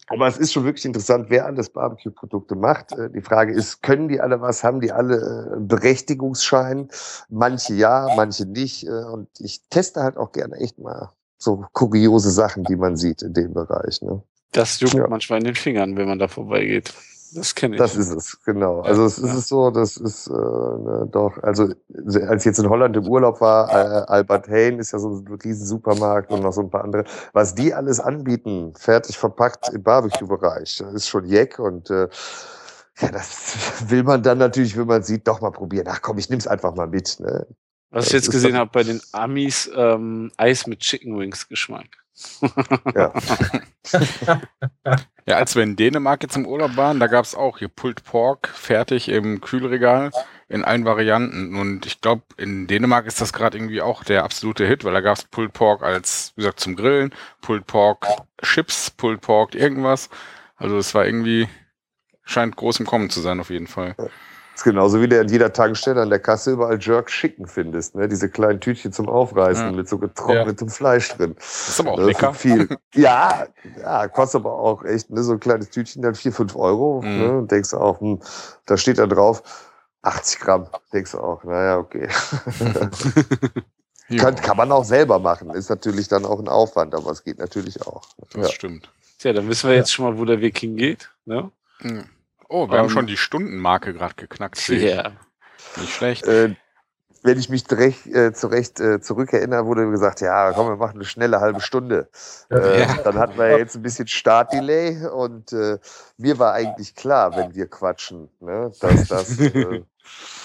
aber 0.07 0.27
es 0.27 0.37
ist 0.37 0.51
schon 0.51 0.65
wirklich 0.65 0.83
interessant, 0.83 1.27
wer 1.29 1.45
alles 1.45 1.69
Barbecue-Produkte 1.69 2.55
macht. 2.55 2.91
Äh, 2.91 3.09
die 3.11 3.21
Frage 3.21 3.53
ist, 3.53 3.81
können 3.81 4.07
die 4.07 4.19
alle 4.19 4.41
was? 4.41 4.63
Haben 4.63 4.81
die 4.81 4.91
alle 4.91 5.55
äh, 5.55 5.59
Berechtigungsschein? 5.59 6.89
Manche 7.29 7.73
ja, 7.75 8.09
manche 8.15 8.45
nicht. 8.45 8.87
Und 8.87 9.29
ich 9.39 9.61
teste 9.69 10.01
halt 10.01 10.17
auch 10.17 10.31
gerne 10.31 10.55
echt 10.57 10.79
mal 10.79 11.11
so 11.37 11.65
kuriose 11.73 12.29
Sachen, 12.29 12.63
die 12.63 12.75
man 12.75 12.97
sieht 12.97 13.21
in 13.21 13.33
dem 13.33 13.53
Bereich. 13.53 14.01
Ne? 14.01 14.21
Das 14.51 14.79
juckt 14.79 14.93
ja. 14.93 15.07
manchmal 15.07 15.39
in 15.39 15.45
den 15.45 15.55
Fingern, 15.55 15.95
wenn 15.97 16.07
man 16.07 16.19
da 16.19 16.27
vorbeigeht. 16.27 16.93
Das 17.33 17.55
kenne 17.55 17.75
ich. 17.75 17.79
Das 17.79 17.95
ist 17.95 18.09
es, 18.09 18.43
genau. 18.43 18.81
Also 18.81 19.05
es 19.05 19.17
ist 19.17 19.47
so, 19.47 19.71
das 19.71 19.95
ist 19.95 20.27
äh, 20.27 20.33
ne, 20.33 21.07
doch, 21.09 21.41
also 21.41 21.69
als 22.27 22.41
ich 22.41 22.45
jetzt 22.45 22.59
in 22.59 22.69
Holland 22.69 22.97
im 22.97 23.07
Urlaub 23.07 23.39
war, 23.39 23.69
äh, 23.69 24.11
Albert 24.11 24.49
Hain 24.49 24.79
ist 24.79 24.91
ja 24.91 24.99
so 24.99 25.09
ein 25.09 25.39
riesen 25.41 25.65
Supermarkt 25.65 26.29
und 26.29 26.41
noch 26.41 26.51
so 26.51 26.61
ein 26.61 26.69
paar 26.69 26.83
andere. 26.83 27.05
Was 27.31 27.55
die 27.55 27.73
alles 27.73 28.01
anbieten, 28.01 28.73
fertig 28.75 29.17
verpackt 29.17 29.69
im 29.69 29.81
Barbecue-Bereich, 29.81 30.83
ist 30.93 31.07
schon 31.07 31.25
Jeck 31.25 31.57
und 31.57 31.89
äh, 31.89 32.09
ja, 32.99 33.11
das 33.11 33.55
will 33.87 34.03
man 34.03 34.23
dann 34.23 34.37
natürlich, 34.37 34.77
wenn 34.77 34.87
man 34.87 35.03
sieht, 35.03 35.25
doch 35.27 35.39
mal 35.39 35.51
probieren. 35.51 35.87
Ach 35.89 36.01
komm, 36.01 36.17
ich 36.17 36.29
nehm's 36.29 36.47
einfach 36.47 36.75
mal 36.75 36.87
mit. 36.87 37.17
Ne? 37.21 37.47
Was 37.91 38.07
ich 38.07 38.13
jetzt 38.13 38.31
gesehen 38.31 38.55
habe 38.55 38.71
bei 38.71 38.83
den 38.83 39.01
Amis, 39.11 39.69
ähm, 39.75 40.31
Eis 40.37 40.65
mit 40.65 40.79
Chicken 40.79 41.19
Wings 41.19 41.47
Geschmack. 41.49 42.01
Ja. 42.95 43.13
ja, 45.25 45.35
als 45.35 45.55
wir 45.55 45.63
in 45.63 45.75
Dänemark 45.75 46.23
jetzt 46.23 46.35
im 46.35 46.45
Urlaub 46.45 46.77
waren, 46.77 46.99
da 46.99 47.07
gab 47.07 47.25
es 47.25 47.35
auch 47.35 47.57
hier 47.59 47.67
Pulled 47.67 48.03
Pork 48.03 48.47
fertig 48.47 49.09
im 49.09 49.41
Kühlregal 49.41 50.11
in 50.47 50.63
allen 50.63 50.85
Varianten. 50.85 51.55
Und 51.55 51.85
ich 51.85 52.01
glaube, 52.01 52.23
in 52.37 52.67
Dänemark 52.67 53.07
ist 53.07 53.21
das 53.21 53.33
gerade 53.33 53.57
irgendwie 53.57 53.81
auch 53.81 54.03
der 54.03 54.23
absolute 54.23 54.65
Hit, 54.65 54.83
weil 54.83 54.93
da 54.93 55.01
gab 55.01 55.17
es 55.17 55.23
Pulled 55.25 55.53
Pork 55.53 55.81
als, 55.81 56.33
wie 56.35 56.41
gesagt, 56.41 56.59
zum 56.59 56.75
Grillen, 56.75 57.13
Pulled 57.41 57.65
Pork 57.65 58.07
Chips, 58.41 58.91
Pulled 58.91 59.21
Pork 59.21 59.55
irgendwas. 59.55 60.09
Also 60.55 60.77
es 60.77 60.93
war 60.93 61.05
irgendwie, 61.05 61.47
scheint 62.23 62.55
groß 62.55 62.79
im 62.79 62.85
Kommen 62.85 63.09
zu 63.09 63.21
sein 63.21 63.39
auf 63.39 63.49
jeden 63.49 63.67
Fall. 63.67 63.95
Ist 64.61 64.65
genauso 64.65 65.01
wie 65.01 65.07
du 65.07 65.19
an 65.19 65.27
jeder 65.27 65.51
Tankstelle 65.51 66.03
an 66.03 66.11
der 66.11 66.19
Kasse 66.19 66.51
überall 66.51 66.77
Jerk 66.79 67.07
Chicken 67.07 67.47
findest, 67.47 67.95
ne? 67.95 68.07
Diese 68.07 68.29
kleinen 68.29 68.59
Tütchen 68.59 68.93
zum 68.93 69.09
Aufreißen 69.09 69.65
ja. 69.65 69.71
mit 69.71 69.89
so 69.89 69.97
getrocknetem 69.97 70.67
ja. 70.67 70.73
Fleisch 70.73 71.09
drin. 71.09 71.33
Das 71.35 71.69
ist 71.69 71.79
aber 71.79 71.93
auch 71.93 71.97
das 71.97 72.05
lecker. 72.05 72.33
Viel. 72.35 72.69
ja, 72.93 73.47
ja, 73.79 74.07
kostet 74.07 74.41
aber 74.41 74.53
auch 74.53 74.83
echt, 74.85 75.09
ne? 75.09 75.23
So 75.23 75.31
ein 75.31 75.39
kleines 75.39 75.71
Tütchen 75.71 76.03
dann 76.03 76.13
4, 76.13 76.31
5 76.31 76.55
Euro. 76.55 77.01
Mhm. 77.01 77.17
Ne? 77.17 77.37
Und 77.39 77.51
denkst 77.51 77.73
auch, 77.73 78.01
hm, 78.01 78.19
da 78.67 78.77
steht 78.77 78.99
da 78.99 79.07
drauf 79.07 79.41
80 80.03 80.39
Gramm. 80.39 80.67
Denkst 80.93 81.13
du 81.13 81.17
auch, 81.21 81.43
naja, 81.43 81.79
okay. 81.79 82.07
kann, 84.19 84.35
kann 84.35 84.57
man 84.57 84.71
auch 84.71 84.85
selber 84.85 85.17
machen. 85.17 85.49
Ist 85.55 85.71
natürlich 85.71 86.07
dann 86.07 86.23
auch 86.23 86.37
ein 86.37 86.49
Aufwand, 86.49 86.93
aber 86.93 87.09
es 87.09 87.23
geht 87.23 87.39
natürlich 87.39 87.81
auch. 87.81 88.03
Das 88.33 88.45
ja. 88.45 88.53
stimmt. 88.53 88.91
Tja, 89.17 89.33
dann 89.33 89.47
wissen 89.47 89.71
wir 89.71 89.75
jetzt 89.75 89.91
schon 89.91 90.05
mal, 90.05 90.19
wo 90.19 90.25
der 90.25 90.39
Weg 90.39 90.59
hingeht. 90.59 91.09
Ne? 91.25 91.49
Mhm. 91.79 92.03
Oh, 92.51 92.67
wir 92.67 92.73
um, 92.73 92.79
haben 92.79 92.89
schon 92.89 93.07
die 93.07 93.15
Stundenmarke 93.15 93.93
gerade 93.93 94.13
geknackt. 94.15 94.67
Ja. 94.67 94.75
Yeah. 94.75 95.11
Nicht 95.77 95.93
schlecht. 95.93 96.27
Äh, 96.27 96.55
wenn 97.23 97.39
ich 97.39 97.49
mich 97.49 97.65
zurecht, 97.65 98.07
äh, 98.07 98.33
zurecht 98.33 98.79
äh, 98.81 98.99
zurückerinnere, 98.99 99.65
wurde 99.65 99.89
gesagt, 99.89 100.19
ja, 100.19 100.51
komm, 100.51 100.67
wir 100.67 100.75
machen 100.75 100.95
eine 100.95 101.05
schnelle 101.05 101.39
halbe 101.39 101.61
Stunde. 101.61 102.09
Äh, 102.49 102.81
ja. 102.81 102.97
Dann 103.03 103.17
hatten 103.17 103.37
wir 103.37 103.57
jetzt 103.57 103.75
ein 103.75 103.83
bisschen 103.83 104.07
Startdelay 104.07 105.05
und 105.07 105.53
äh, 105.53 105.77
mir 106.17 106.39
war 106.39 106.53
eigentlich 106.53 106.93
klar, 106.93 107.37
wenn 107.37 107.55
wir 107.55 107.67
quatschen, 107.67 108.29
ne, 108.41 108.71
dass 108.81 109.07
das 109.07 109.39
äh, 109.39 109.83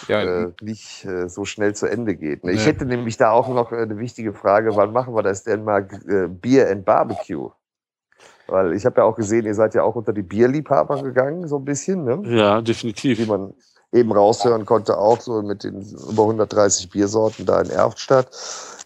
ja. 0.06 0.22
äh, 0.22 0.52
nicht 0.60 1.04
äh, 1.06 1.28
so 1.28 1.44
schnell 1.44 1.74
zu 1.74 1.86
Ende 1.86 2.14
geht. 2.14 2.44
Ne? 2.44 2.52
Ich 2.52 2.60
ja. 2.60 2.66
hätte 2.66 2.84
nämlich 2.84 3.16
da 3.16 3.30
auch 3.30 3.48
noch 3.48 3.72
eine 3.72 3.98
wichtige 3.98 4.32
Frage, 4.32 4.76
wann 4.76 4.92
machen 4.92 5.12
wir 5.14 5.24
das 5.24 5.42
denn 5.42 5.64
mal 5.64 5.88
äh, 6.06 6.28
Bier 6.28 6.70
and 6.70 6.84
Barbecue? 6.84 7.50
Weil 8.48 8.74
ich 8.74 8.86
habe 8.86 9.00
ja 9.00 9.04
auch 9.04 9.16
gesehen, 9.16 9.44
ihr 9.46 9.54
seid 9.54 9.74
ja 9.74 9.82
auch 9.82 9.96
unter 9.96 10.12
die 10.12 10.22
Bierliebhaber 10.22 11.02
gegangen, 11.02 11.48
so 11.48 11.56
ein 11.56 11.64
bisschen. 11.64 12.04
Ne? 12.04 12.22
Ja, 12.24 12.60
definitiv. 12.60 13.18
Wie 13.18 13.26
man 13.26 13.54
eben 13.92 14.12
raushören 14.12 14.66
konnte, 14.66 14.98
auch 14.98 15.20
so 15.20 15.42
mit 15.42 15.64
den 15.64 15.80
über 15.80 16.22
130 16.22 16.90
Biersorten 16.90 17.46
da 17.46 17.60
in 17.60 17.70
Erftstadt. 17.70 18.28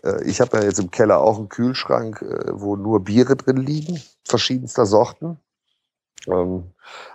Äh, 0.05 0.25
ich 0.25 0.41
habe 0.41 0.59
ja 0.59 0.65
jetzt 0.65 0.79
im 0.79 0.91
Keller 0.91 1.21
auch 1.21 1.39
einen 1.39 1.49
Kühlschrank, 1.49 2.23
äh, 2.23 2.53
wo 2.53 2.77
nur 2.77 3.05
Biere 3.05 3.37
drin 3.37 3.59
liegen, 3.59 4.01
verschiedenster 4.25 4.87
Sorten. 4.87 5.39
Ähm, 6.29 6.65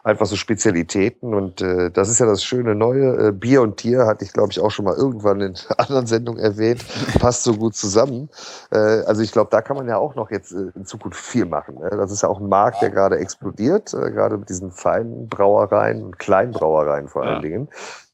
einfach 0.03 0.25
so 0.25 0.35
Spezialitäten 0.35 1.33
und 1.33 1.61
äh, 1.61 1.91
das 1.91 2.09
ist 2.09 2.19
ja 2.19 2.25
das 2.25 2.43
schöne 2.43 2.75
Neue. 2.75 3.27
Äh, 3.27 3.31
Bier 3.31 3.61
und 3.61 3.77
Tier 3.77 4.05
hatte 4.05 4.25
ich, 4.25 4.33
glaube 4.33 4.51
ich, 4.51 4.59
auch 4.59 4.71
schon 4.71 4.85
mal 4.85 4.95
irgendwann 4.95 5.41
in 5.41 5.53
anderen 5.77 6.07
Sendungen 6.07 6.41
erwähnt. 6.41 6.83
Passt 7.19 7.43
so 7.43 7.53
gut 7.53 7.75
zusammen. 7.75 8.29
Äh, 8.71 8.77
also 8.77 9.21
ich 9.21 9.31
glaube, 9.31 9.49
da 9.51 9.61
kann 9.61 9.77
man 9.77 9.87
ja 9.87 9.97
auch 9.97 10.15
noch 10.15 10.31
jetzt 10.31 10.51
äh, 10.53 10.71
in 10.75 10.85
Zukunft 10.85 11.19
viel 11.19 11.45
machen. 11.45 11.75
Ne? 11.75 11.89
Das 11.91 12.11
ist 12.11 12.23
ja 12.23 12.29
auch 12.29 12.39
ein 12.39 12.49
Markt, 12.49 12.81
der 12.81 12.89
gerade 12.89 13.17
explodiert, 13.17 13.93
äh, 13.93 14.11
gerade 14.11 14.37
mit 14.37 14.49
diesen 14.49 14.71
feinen 14.71 15.27
Brauereien 15.29 16.03
und 16.03 16.17
Kleinbrauereien 16.17 17.07
vor 17.07 17.23
allen 17.23 17.35
ja. 17.35 17.41
Dingen. 17.41 17.69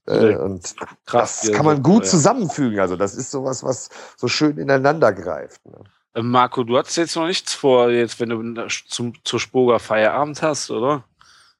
Äh, 0.08 0.36
und 0.36 0.76
Krass, 1.06 1.42
das 1.42 1.52
kann 1.52 1.66
man 1.66 1.84
gut 1.84 2.06
zusammenfügen. 2.06 2.80
Also 2.80 2.96
das 2.96 3.16
ist 3.16 3.32
sowas, 3.32 3.64
was 3.64 3.89
so 4.18 4.28
schön 4.28 4.58
ineinander 4.58 5.14
greift. 5.14 5.66
Ne? 5.66 5.78
Äh, 6.14 6.22
Marco, 6.22 6.64
du 6.64 6.78
hast 6.78 6.95
jetzt 6.95 7.16
noch 7.16 7.28
nichts 7.28 7.53
vor, 7.53 7.89
jetzt, 7.89 8.20
wenn 8.20 8.30
du 8.30 8.68
zum, 8.88 9.14
zur 9.24 9.39
Spoga 9.39 9.80
Feierabend 9.80 10.41
hast, 10.41 10.70
oder? 10.72 11.03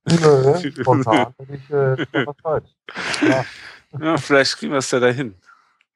Nö, 0.10 0.72
spontan 0.82 1.34
bin 1.38 1.56
ich 1.56 1.70
äh, 1.70 2.26
was 2.26 2.38
Zeit. 2.44 2.64
Ja. 3.22 3.46
ja, 4.00 4.18
vielleicht 4.18 4.58
kriegen 4.58 4.72
wir 4.72 4.80
es 4.80 4.92
ja 4.92 5.00
dahin. 5.00 5.36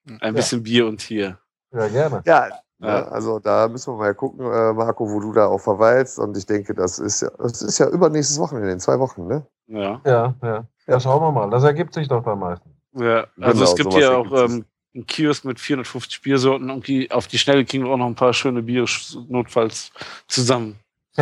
Ein 0.08 0.20
ja. 0.22 0.32
bisschen 0.32 0.62
Bier 0.62 0.86
und 0.86 1.02
hier. 1.02 1.40
Ja, 1.72 1.88
gerne. 1.88 2.22
Ja, 2.26 2.50
ja, 2.80 3.08
also 3.08 3.40
da 3.40 3.68
müssen 3.68 3.94
wir 3.94 3.98
mal 3.98 4.14
gucken, 4.14 4.46
äh, 4.46 4.74
Marco, 4.74 5.10
wo 5.10 5.20
du 5.20 5.32
da 5.32 5.48
auch 5.48 5.60
verweilst. 5.60 6.20
Und 6.20 6.38
ich 6.38 6.46
denke, 6.46 6.74
das 6.74 7.00
ist 7.00 7.22
ja, 7.22 7.30
das 7.38 7.62
ist 7.62 7.80
ja 7.80 7.88
übernächstes 7.88 8.38
Wochenende, 8.40 8.72
in 8.72 8.80
zwei 8.80 9.00
Wochen, 9.00 9.28
ne? 9.28 9.46
Ja. 9.68 10.02
Ja, 10.06 10.36
ja. 10.44 10.68
Ja, 10.88 11.00
schauen 11.00 11.22
wir 11.22 11.32
mal. 11.32 11.50
Das 11.50 11.64
ergibt 11.64 11.94
sich 11.94 12.08
doch 12.08 12.24
dann 12.24 12.40
meistens. 12.40 12.72
Ja, 12.94 13.26
also 13.40 13.52
genau, 13.52 13.64
es 13.64 13.76
gibt 13.76 13.94
hier 13.94 14.18
auch 14.18 14.32
ähm, 14.32 14.66
einen 14.96 15.06
Kiosk 15.06 15.46
mit 15.46 15.60
450 15.60 16.22
Biersorten 16.22 16.70
und 16.70 16.88
die, 16.88 17.12
auf 17.12 17.28
die 17.28 17.38
Schnelle 17.38 17.66
kriegen 17.66 17.84
wir 17.84 17.92
auch 17.92 17.98
noch 17.98 18.08
ein 18.08 18.16
paar 18.16 18.34
schöne 18.34 18.64
Biere 18.64 18.88
notfalls 19.28 19.92
zusammen. 20.28 20.80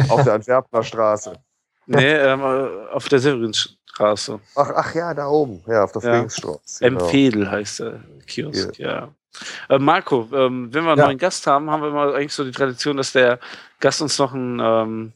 Auf 0.09 0.24
der 0.24 0.34
Antwerpener 0.34 0.84
Straße. 0.84 1.39
Nee, 1.86 2.13
ähm, 2.13 2.41
auf 2.41 3.09
der 3.09 3.19
Severinstraße. 3.19 4.39
Ach, 4.55 4.71
ach 4.76 4.95
ja, 4.95 5.13
da 5.13 5.28
oben, 5.28 5.61
ja, 5.67 5.84
auf 5.84 5.91
der 5.91 6.01
ja. 6.01 6.13
Friedrichstraße. 6.13 6.84
Genau. 6.84 7.03
Empfedel 7.03 7.51
heißt 7.51 7.80
der 7.82 7.99
Kiosk, 8.26 8.80
ja. 8.80 8.91
ja. 8.91 9.09
Äh, 9.69 9.80
Marco, 9.80 10.28
ähm, 10.34 10.74
wenn 10.74 10.84
wir 10.84 10.91
einen 10.91 10.99
ja. 10.99 11.05
neuen 11.07 11.17
Gast 11.17 11.45
haben, 11.47 11.69
haben 11.69 11.82
wir 11.82 11.89
immer 11.89 12.13
eigentlich 12.13 12.34
so 12.34 12.43
die 12.43 12.51
Tradition, 12.51 12.97
dass 12.97 13.11
der 13.11 13.39
Gast 13.80 14.01
uns 14.01 14.17
noch 14.19 14.34
ein 14.34 14.59
ähm, 14.61 15.13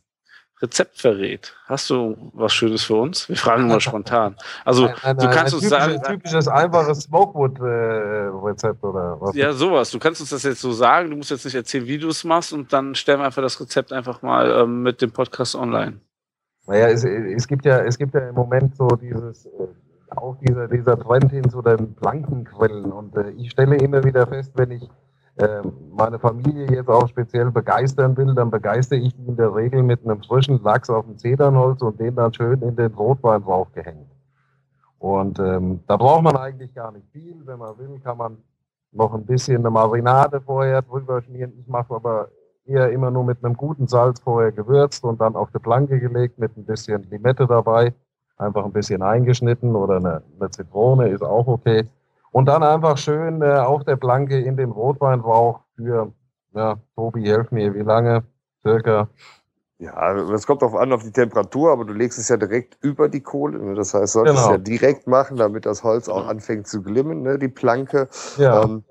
Rezept 0.62 1.00
verrät. 1.00 1.54
Hast 1.68 1.90
du 1.92 2.32
was 2.34 2.52
Schönes 2.52 2.84
für 2.84 2.96
uns? 2.96 3.30
Wir 3.30 3.36
fragen 3.36 3.68
mal 3.68 3.80
spontan. 3.80 4.36
Also, 4.66 4.86
nein, 4.86 4.96
nein, 5.04 5.18
du 5.18 5.30
kannst 5.30 5.54
uns 5.54 5.64
typisches, 5.64 5.88
sagen. 5.88 6.04
Typisches, 6.04 6.48
einfaches 6.48 7.02
Smokewood-Rezept 7.02 8.84
äh, 8.84 8.88
oder 8.88 9.22
was? 9.22 9.36
Ja, 9.36 9.54
sowas. 9.54 9.92
Du 9.92 10.00
kannst 10.00 10.20
uns 10.20 10.32
das 10.32 10.42
jetzt 10.42 10.62
so 10.62 10.72
sagen. 10.72 11.12
Du 11.12 11.18
musst 11.18 11.30
jetzt 11.30 11.46
nicht 11.46 11.54
erzählen, 11.54 11.86
wie 11.86 12.00
du 12.00 12.08
es 12.08 12.24
machst 12.24 12.54
und 12.54 12.74
dann 12.74 12.96
stellen 12.96 13.20
wir 13.20 13.26
einfach 13.26 13.44
das 13.44 13.62
Rezept 13.62 13.94
einfach 13.94 14.24
mal 14.24 14.50
ähm, 14.50 14.82
mit 14.82 15.02
dem 15.02 15.12
Podcast 15.12 15.54
online. 15.54 16.00
Naja, 16.66 16.88
es, 16.88 17.04
es, 17.04 17.48
gibt 17.48 17.64
ja, 17.64 17.80
es 17.80 17.98
gibt 17.98 18.16
ja 18.16 18.28
im 18.28 18.36
Moment 18.36 18.76
so 18.76 18.88
dieses, 18.88 19.46
äh, 19.46 19.50
auch 20.16 20.38
dieser, 20.40 20.68
dieser 20.68 21.00
Trend 21.00 21.32
hin 21.32 21.48
zu 21.50 21.62
den 21.62 21.94
Plankenquellen. 21.94 22.92
Und 22.92 23.16
äh, 23.16 23.30
ich 23.38 23.52
stelle 23.52 23.76
immer 23.78 24.04
wieder 24.04 24.26
fest, 24.26 24.54
wenn 24.56 24.72
ich 24.72 24.90
meine 25.96 26.18
Familie 26.20 26.68
jetzt 26.68 26.90
auch 26.90 27.08
speziell 27.08 27.52
begeistern 27.52 28.18
will, 28.18 28.34
dann 28.34 28.50
begeistere 28.50 29.00
ich 29.00 29.16
die 29.16 29.28
in 29.28 29.36
der 29.36 29.54
Regel 29.54 29.84
mit 29.84 30.04
einem 30.04 30.22
frischen 30.24 30.62
Lachs 30.64 30.90
auf 30.90 31.06
dem 31.06 31.18
Zedernholz 31.18 31.82
und 31.82 32.00
den 32.00 32.16
dann 32.16 32.34
schön 32.34 32.62
in 32.62 32.76
den 32.76 32.94
Rotwein 32.94 33.44
draufgehängt. 33.44 34.10
Und 35.00 35.38
ähm, 35.40 35.82
da 35.88 35.98
braucht 35.98 36.24
man 36.24 36.36
eigentlich 36.38 36.74
gar 36.74 36.92
nicht 36.92 37.06
viel. 37.12 37.36
Wenn 37.46 37.60
man 37.60 37.78
will, 37.78 38.00
kann 38.04 38.18
man 38.18 38.38
noch 38.92 39.14
ein 39.14 39.26
bisschen 39.26 39.58
eine 39.58 39.70
Marinade 39.70 40.42
vorher 40.42 40.82
drüber 40.82 41.22
schmieren. 41.22 41.54
Ich 41.60 41.68
mache 41.68 41.94
aber 41.94 42.30
eher 42.66 42.92
immer 42.92 43.12
nur 43.12 43.24
mit 43.24 43.44
einem 43.44 43.56
guten 43.56 43.88
Salz 43.88 44.20
vorher 44.20 44.52
gewürzt 44.52 45.04
und 45.04 45.22
dann 45.22 45.36
auf 45.36 45.52
die 45.52 45.60
Planke 45.60 46.00
gelegt 46.00 46.40
mit 46.40 46.58
ein 46.58 46.66
bisschen 46.66 47.04
Limette 47.10 47.46
dabei. 47.48 47.94
Einfach 48.38 48.66
ein 48.66 48.74
bisschen 48.74 49.02
eingeschnitten 49.02 49.76
oder 49.76 49.98
eine, 49.98 50.24
eine 50.40 50.50
Zitrone 50.50 51.10
ist 51.10 51.24
auch 51.24 51.48
okay. 51.48 51.86
Und 52.32 52.46
dann 52.48 52.64
einfach 52.64 52.98
schön 52.98 53.42
äh, 53.42 53.58
auf 53.58 53.84
der 53.84 53.96
Planke 53.96 54.40
in 54.40 54.58
den 54.58 54.72
Rotweinrauch 54.72 55.62
für, 55.76 56.12
ja, 56.54 56.78
Tobi, 56.96 57.28
helf 57.28 57.52
mir, 57.52 57.74
wie 57.74 57.82
lange? 57.82 58.24
Circa 58.62 59.08
ja, 59.80 60.14
das 60.14 60.48
kommt 60.48 60.64
darauf 60.64 60.76
an, 60.76 60.92
auf 60.92 61.04
die 61.04 61.12
Temperatur, 61.12 61.72
aber 61.72 61.86
du 61.86 61.94
legst 61.94 62.18
es 62.18 62.30
ja 62.30 62.38
direkt 62.38 62.78
über 62.82 63.10
die 63.10 63.22
Kohle. 63.22 63.60
Ne? 63.60 63.76
Das 63.76 63.94
heißt, 63.94 64.14
solltest 64.14 64.38
genau. 64.38 64.48
es 64.48 64.52
ja 64.52 64.58
direkt 64.58 65.06
machen, 65.06 65.38
damit 65.38 65.68
das 65.68 65.84
Holz 65.84 66.10
auch 66.10 66.28
anfängt 66.28 66.68
zu 66.68 66.82
glimmen, 66.82 67.22
ne? 67.22 67.38
die 67.38 67.48
Planke. 67.48 68.08
Ja. 68.38 68.64
Ähm, 68.64 68.84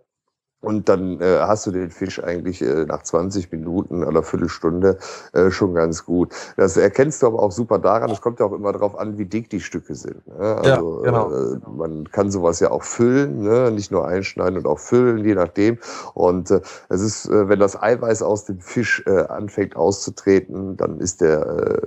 und 0.66 0.88
dann 0.88 1.20
äh, 1.20 1.38
hast 1.38 1.64
du 1.68 1.70
den 1.70 1.92
Fisch 1.92 2.20
eigentlich 2.22 2.60
äh, 2.60 2.86
nach 2.86 3.04
20 3.04 3.52
Minuten 3.52 4.02
oder 4.02 4.24
Viertelstunde 4.24 4.98
äh, 5.32 5.52
schon 5.52 5.74
ganz 5.74 6.04
gut. 6.04 6.34
Das 6.56 6.76
erkennst 6.76 7.22
du 7.22 7.28
aber 7.28 7.40
auch 7.40 7.52
super 7.52 7.78
daran, 7.78 8.10
es 8.10 8.20
kommt 8.20 8.40
ja 8.40 8.46
auch 8.46 8.52
immer 8.52 8.72
darauf 8.72 8.98
an, 8.98 9.16
wie 9.16 9.26
dick 9.26 9.48
die 9.48 9.60
Stücke 9.60 9.94
sind. 9.94 10.26
Ne? 10.26 10.56
Also 10.56 11.04
ja, 11.04 11.10
genau. 11.10 11.30
äh, 11.30 11.58
man 11.70 12.10
kann 12.10 12.32
sowas 12.32 12.58
ja 12.58 12.72
auch 12.72 12.82
füllen, 12.82 13.42
ne? 13.42 13.70
nicht 13.70 13.92
nur 13.92 14.08
einschneiden 14.08 14.58
und 14.58 14.66
auch 14.66 14.80
füllen, 14.80 15.24
je 15.24 15.36
nachdem. 15.36 15.78
Und 16.14 16.50
äh, 16.50 16.60
es 16.88 17.00
ist, 17.00 17.26
äh, 17.26 17.48
wenn 17.48 17.60
das 17.60 17.80
Eiweiß 17.80 18.22
aus 18.22 18.44
dem 18.44 18.58
Fisch 18.58 19.04
anfängt 19.06 19.76
auszutreten, 19.76 20.76
dann 20.76 20.98
ist 20.98 21.20
der 21.20 21.80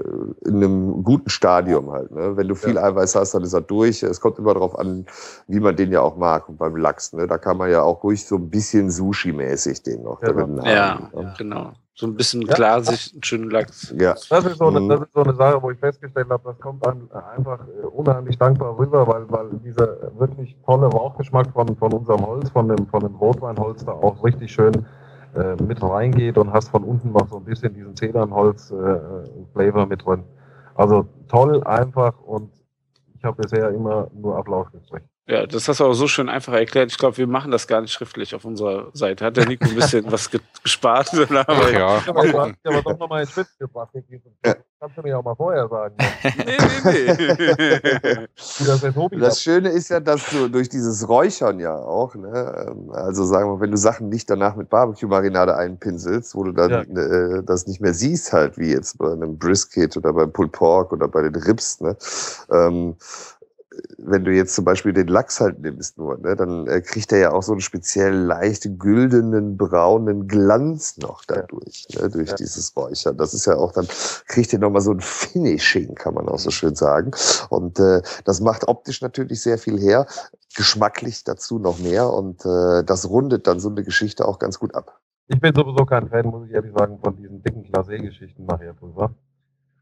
in 0.46 0.56
einem 0.56 1.04
guten 1.04 1.30
Stadium 1.30 1.92
halt. 1.92 2.12
Ne? 2.12 2.38
Wenn 2.38 2.48
du 2.48 2.56
viel 2.56 2.76
ja. 2.76 2.84
Eiweiß 2.84 3.16
hast, 3.16 3.34
dann 3.34 3.44
ist 3.44 3.54
er 3.54 3.62
durch. 3.62 4.04
Es 4.04 4.22
kommt 4.22 4.40
immer 4.40 4.54
darauf 4.54 4.78
an, 4.80 5.06
wie 5.48 5.60
man 5.60 5.76
den 5.76 5.92
ja 5.92 6.02
auch 6.02 6.16
mag. 6.16 6.48
Und 6.48 6.58
beim 6.58 6.78
Lachs, 6.78 7.12
ne? 7.12 7.28
da 7.28 7.38
kann 7.38 7.58
man 7.58 7.70
ja 7.70 7.82
auch 7.82 8.04
ruhig 8.04 8.26
so 8.26 8.36
ein 8.36 8.50
bisschen 8.50 8.69
bisschen 8.70 8.90
Sushi-mäßig 8.90 9.84
den 9.84 10.04
noch 10.04 10.22
ja, 10.22 10.32
drin 10.32 10.60
Ja, 10.64 11.10
ja, 11.14 11.34
genau. 11.38 11.72
So 11.96 12.08
ein 12.08 12.16
bisschen 12.16 12.44
ja. 12.44 12.54
glasig, 12.54 13.12
einen 13.14 13.24
schönen 13.24 13.50
Lachs. 13.50 13.94
Ja. 13.98 14.14
Das 14.30 14.46
ist, 14.46 14.58
so 14.58 14.68
eine, 14.68 14.80
mhm. 14.80 14.90
das 14.90 15.02
ist 15.02 15.14
so 15.14 15.24
eine 15.24 15.36
Sache, 15.36 15.62
wo 15.62 15.72
ich 15.72 15.80
festgestellt 15.80 16.30
habe, 16.30 16.44
das 16.46 16.60
kommt 16.60 16.88
an, 16.88 17.10
einfach 17.12 17.60
äh, 17.68 17.86
unheimlich 17.88 18.38
dankbar 18.38 18.78
rüber, 18.78 19.06
weil, 19.06 19.30
weil 19.30 19.50
dieser 19.66 20.18
wirklich 20.18 20.56
tolle 20.66 20.88
Rauchgeschmack 20.88 21.52
von, 21.52 21.76
von 21.76 21.92
unserem 21.92 22.26
Holz, 22.26 22.50
von 22.52 22.70
dem, 22.70 22.88
von 22.88 23.02
dem 23.02 23.16
Rotweinholz 23.16 23.84
da 23.84 23.92
auch 23.92 24.24
richtig 24.24 24.52
schön 24.52 24.86
äh, 25.36 25.62
mit 25.62 25.84
reingeht 25.84 26.38
und 26.38 26.54
hast 26.54 26.70
von 26.70 26.86
unten 26.86 27.12
noch 27.12 27.28
so 27.28 27.38
ein 27.38 27.44
bisschen 27.44 27.74
diesen 27.74 27.96
Zedernholz-Flavor 27.96 29.84
äh, 29.84 29.86
mit 29.86 30.06
drin. 30.06 30.24
Also 30.76 31.06
toll, 31.28 31.62
einfach 31.66 32.18
und 32.22 32.52
ich 33.18 33.26
habe 33.26 33.42
bisher 33.42 33.72
immer 33.72 34.10
nur 34.14 34.38
Applaus 34.38 34.72
gekriegt. 34.72 35.06
Ja, 35.30 35.46
das 35.46 35.68
hast 35.68 35.80
du 35.80 35.86
auch 35.86 35.94
so 35.94 36.08
schön 36.08 36.28
einfach 36.28 36.54
erklärt. 36.54 36.92
Ich 36.92 36.98
glaube, 36.98 37.18
wir 37.18 37.28
machen 37.28 37.52
das 37.52 37.68
gar 37.68 37.82
nicht 37.82 37.94
schriftlich 37.94 38.34
auf 38.34 38.46
unserer 38.46 38.90
Seite. 38.94 39.26
Hat 39.26 39.38
der 39.38 39.46
Nico 39.46 39.66
ein 39.66 39.76
bisschen 39.76 40.04
was 40.12 40.32
gespart? 40.32 41.12
Ach, 41.14 41.72
ja. 41.72 42.02
Aber 42.08 42.28
du 42.28 42.40
hast 42.40 42.56
aber 42.64 42.82
doch 42.82 42.98
nochmal 42.98 43.20
einen 43.20 43.28
Schritt 43.28 43.48
gebracht. 43.60 43.92
Kannst 44.80 44.98
du 44.98 45.02
mir 45.04 45.20
auch 45.20 45.24
mal 45.24 45.36
vorher 45.36 45.68
sagen. 45.68 45.96
nee, 46.24 46.58
nee, 47.60 48.28
nee. 49.12 49.20
das 49.20 49.44
Schöne 49.44 49.70
ist 49.70 49.90
ja, 49.90 50.00
dass 50.00 50.28
du 50.32 50.48
durch 50.48 50.68
dieses 50.68 51.08
Räuchern 51.08 51.60
ja 51.60 51.76
auch, 51.76 52.16
ne, 52.16 52.68
ähm, 52.68 52.90
also 52.92 53.24
sagen 53.24 53.52
wir, 53.52 53.60
wenn 53.60 53.72
du 53.72 53.78
Sachen 53.78 54.10
nicht 54.10 54.30
danach 54.32 54.56
mit 54.56 54.70
Barbecue-Marinade 54.70 55.56
einpinselst, 55.56 56.34
wo 56.34 56.44
du 56.44 56.54
dann 56.54 56.72
ja. 56.72 56.82
äh, 56.82 57.44
das 57.44 57.68
nicht 57.68 57.82
mehr 57.82 57.94
siehst, 57.94 58.34
halt, 58.34 58.58
wie 58.58 58.72
jetzt 58.72 58.98
bei 58.98 59.12
einem 59.12 59.38
Brisket 59.38 59.96
oder 59.96 60.12
beim 60.12 60.32
Pulled 60.32 60.54
Pork 60.54 60.92
oder 60.92 61.08
bei 61.08 61.22
den 61.22 61.36
Ribs, 61.36 61.82
ne, 61.82 61.96
ähm, 62.52 62.96
wenn 63.98 64.24
du 64.24 64.32
jetzt 64.32 64.56
zum 64.56 64.66
Beispiel 64.66 64.94
den 64.94 65.08
Lachs 65.08 65.40
halt 65.40 65.60
nimmst 65.60 65.98
nur, 65.98 66.18
ne, 66.18 66.36
dann 66.36 66.68
äh, 66.68 66.82
kriegt 66.82 67.12
er 67.12 67.20
ja 67.20 67.32
auch 67.32 67.44
so 67.44 67.52
einen 67.52 67.62
speziell 67.62 68.14
leicht 68.14 68.68
güldenen, 68.80 69.58
braunen 69.58 70.28
Glanz 70.28 70.98
noch 70.98 71.24
dadurch, 71.26 71.86
ja. 71.90 72.02
ne, 72.02 72.10
durch 72.10 72.30
ja. 72.30 72.36
dieses 72.36 72.76
Räuchern. 72.76 73.18
Das 73.18 73.34
ist 73.34 73.46
ja 73.46 73.56
auch 73.56 73.72
dann, 73.72 73.88
kriegt 74.28 74.54
er 74.54 74.60
nochmal 74.60 74.82
so 74.82 74.92
ein 74.92 75.02
Finishing, 75.02 75.96
kann 75.96 76.14
man 76.14 76.28
auch 76.28 76.40
so 76.40 76.52
schön 76.52 76.76
sagen. 76.76 77.12
Und 77.50 77.80
äh, 77.80 78.02
das 78.26 78.42
macht 78.42 78.68
optisch 78.68 79.02
natürlich 79.02 79.42
sehr 79.42 79.58
viel 79.58 79.80
her, 79.80 80.08
geschmacklich 80.56 81.24
dazu 81.24 81.60
noch 81.60 81.80
mehr 81.80 82.12
und 82.12 82.46
äh, 82.46 82.84
das 82.84 83.10
rundet 83.10 83.48
dann 83.48 83.60
so 83.60 83.70
eine 83.70 83.84
Geschichte 83.84 84.28
auch 84.28 84.40
ganz 84.40 84.60
gut 84.60 84.74
ab. 84.76 85.00
Ich 85.28 85.40
bin 85.40 85.54
sowieso 85.54 85.86
kein 85.86 86.08
Fan, 86.10 86.26
muss 86.26 86.48
ich 86.48 86.54
ehrlich 86.54 86.74
sagen, 86.74 86.98
von 87.00 87.16
diesen 87.16 87.44
dicken 87.44 87.64
Glasé-Geschichten 87.64 88.46
nachher 88.46 88.74
drüber. 88.74 89.14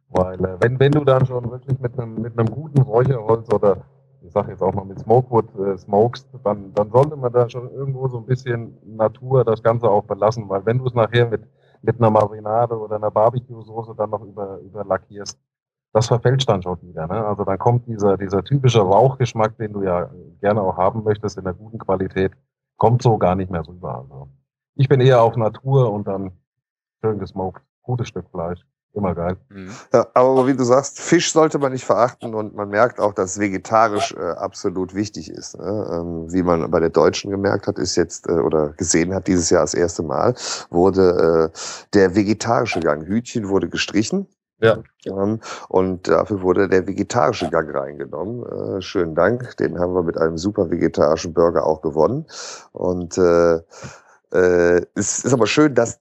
Weil 0.10 0.44
äh, 0.44 0.58
wenn, 0.62 0.80
wenn 0.80 0.92
du 0.92 1.04
dann 1.04 1.26
schon 1.26 1.50
wirklich 1.52 1.80
mit 1.80 1.98
einem, 2.00 2.22
mit 2.22 2.38
einem 2.38 2.50
guten 2.50 2.82
Räucherholz 2.82 3.52
oder 3.54 3.78
ich 4.22 4.32
sage 4.32 4.52
jetzt 4.52 4.62
auch 4.62 4.74
mal 4.74 4.86
mit 4.86 5.00
Smokewood 5.00 5.48
äh, 5.60 5.78
smokest, 5.78 6.28
dann, 6.44 6.74
dann 6.74 6.92
sollte 6.92 7.16
man 7.16 7.32
da 7.32 7.50
schon 7.50 7.72
irgendwo 7.72 8.08
so 8.08 8.18
ein 8.18 8.26
bisschen 8.26 8.78
Natur 8.84 9.44
das 9.46 9.62
Ganze 9.64 9.90
auch 9.90 10.04
belassen, 10.04 10.50
weil 10.50 10.66
wenn 10.66 10.80
du 10.80 10.86
es 10.86 10.94
nachher 10.94 11.28
mit, 11.28 11.44
mit 11.82 12.00
einer 12.00 12.10
Marinade 12.10 12.78
oder 12.78 12.98
einer 12.98 13.12
Barbecue-Soße 13.12 13.96
dann 13.96 14.10
noch 14.10 14.22
über, 14.24 14.60
überlackierst, 14.60 15.40
das 15.94 16.08
verfälscht 16.08 16.50
dann 16.50 16.62
schon 16.62 16.82
wieder. 16.82 17.08
Ne? 17.08 17.26
Also 17.26 17.44
dann 17.44 17.58
kommt 17.58 17.88
dieser, 17.88 18.18
dieser 18.18 18.44
typische 18.44 18.82
Rauchgeschmack, 18.82 19.58
den 19.58 19.74
du 19.74 19.84
ja 19.84 20.10
gerne 20.42 20.62
auch 20.62 20.78
haben 20.78 21.04
möchtest 21.04 21.38
in 21.38 21.44
der 21.44 21.54
guten 21.54 21.80
Qualität, 21.80 22.34
kommt 22.78 23.02
so 23.02 23.18
gar 23.18 23.36
nicht 23.36 23.50
mehr 23.50 23.66
rüber. 23.68 24.00
Also 24.00 24.30
ich 24.76 24.90
bin 24.90 25.02
eher 25.02 25.22
auf 25.22 25.36
Natur 25.36 25.92
und 25.92 26.08
dann 26.08 26.32
schön 27.02 27.20
gesmoked. 27.20 27.64
Gutes 27.82 28.10
Stück 28.10 28.30
Fleisch. 28.30 28.66
Immer 28.98 29.14
geil. 29.14 29.38
Mhm. 29.50 29.70
Ja, 29.94 30.08
aber 30.16 30.48
wie 30.48 30.56
du 30.56 30.64
sagst, 30.64 31.00
Fisch 31.00 31.32
sollte 31.32 31.60
man 31.60 31.72
nicht 31.72 31.86
verachten 31.86 32.34
und 32.34 32.56
man 32.56 32.70
merkt 32.70 33.00
auch, 33.00 33.14
dass 33.14 33.40
vegetarisch 33.40 34.14
äh, 34.14 34.32
absolut 34.32 34.96
wichtig 34.96 35.30
ist. 35.30 35.56
Ne? 35.60 35.88
Ähm, 35.92 36.34
wie 36.34 36.42
man 36.42 36.72
bei 36.72 36.80
der 36.80 36.90
Deutschen 36.90 37.30
gemerkt 37.30 37.68
hat, 37.68 37.78
ist 37.78 37.96
jetzt 37.96 38.28
äh, 38.28 38.32
oder 38.32 38.70
gesehen 38.70 39.14
hat 39.14 39.28
dieses 39.28 39.52
Jahr 39.52 39.62
das 39.62 39.76
erste 39.76 40.02
Mal, 40.02 40.34
wurde 40.72 41.52
äh, 41.54 41.58
der 41.94 42.16
vegetarische 42.16 42.80
Gang. 42.80 43.06
Hütchen 43.06 43.50
wurde 43.50 43.70
gestrichen. 43.70 44.28
Ja. 44.60 44.80
Ähm, 45.06 45.42
und 45.70 46.08
dafür 46.08 46.42
wurde 46.42 46.68
der 46.68 46.88
vegetarische 46.88 47.52
Gang 47.52 47.72
reingenommen. 47.72 48.78
Äh, 48.78 48.82
schönen 48.82 49.14
Dank. 49.14 49.56
Den 49.58 49.78
haben 49.80 49.94
wir 49.94 50.02
mit 50.02 50.18
einem 50.18 50.40
super 50.40 50.72
vegetarischen 50.72 51.36
Burger 51.36 51.68
auch 51.68 51.84
gewonnen. 51.84 52.26
Und 52.72 53.16
äh, 53.20 53.58
äh, 54.32 54.82
es 54.96 55.24
ist 55.24 55.34
aber 55.34 55.46
schön, 55.46 55.76
dass 55.76 56.00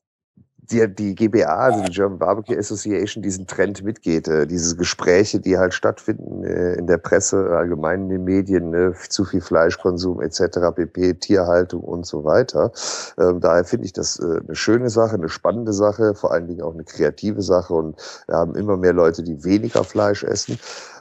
die, 0.71 0.87
die 0.95 1.15
GBA, 1.15 1.47
also 1.47 1.83
die 1.83 1.93
German 1.93 2.19
Barbecue 2.19 2.57
Association, 2.57 3.23
diesen 3.23 3.47
Trend 3.47 3.83
mitgeht. 3.83 4.29
Äh, 4.29 4.47
diese 4.47 4.77
Gespräche, 4.77 5.41
die 5.41 5.59
halt 5.59 5.75
stattfinden 5.75 6.45
äh, 6.45 6.75
in 6.75 6.87
der 6.87 6.99
Presse, 6.99 7.51
allgemein 7.51 8.03
in 8.03 8.09
den 8.09 8.25
Medien, 8.25 8.71
ne, 8.71 8.95
zu 9.09 9.25
viel 9.25 9.41
Fleischkonsum 9.41 10.21
etc., 10.21 10.59
pp, 10.75 11.15
Tierhaltung 11.15 11.83
und 11.83 12.07
so 12.07 12.25
weiter. 12.25 12.73
Ähm, 13.19 13.41
daher 13.41 13.65
finde 13.65 13.87
ich 13.87 13.93
das 13.93 14.19
äh, 14.19 14.41
eine 14.47 14.55
schöne 14.55 14.91
Sache, 14.91 15.15
eine 15.15 15.29
spannende 15.29 15.73
Sache, 15.73 16.15
vor 16.15 16.33
allen 16.33 16.47
Dingen 16.49 16.63
auch 16.63 16.75
eine 16.75 16.85
kreative 16.85 17.43
Sache. 17.43 17.75
Und 17.75 17.97
wir 18.27 18.37
haben 18.37 18.55
immer 18.55 18.77
mehr 18.77 18.93
Leute, 18.93 19.23
die 19.23 19.45
weniger 19.45 19.85
Fleisch 19.85 20.25
essen. 20.25 20.59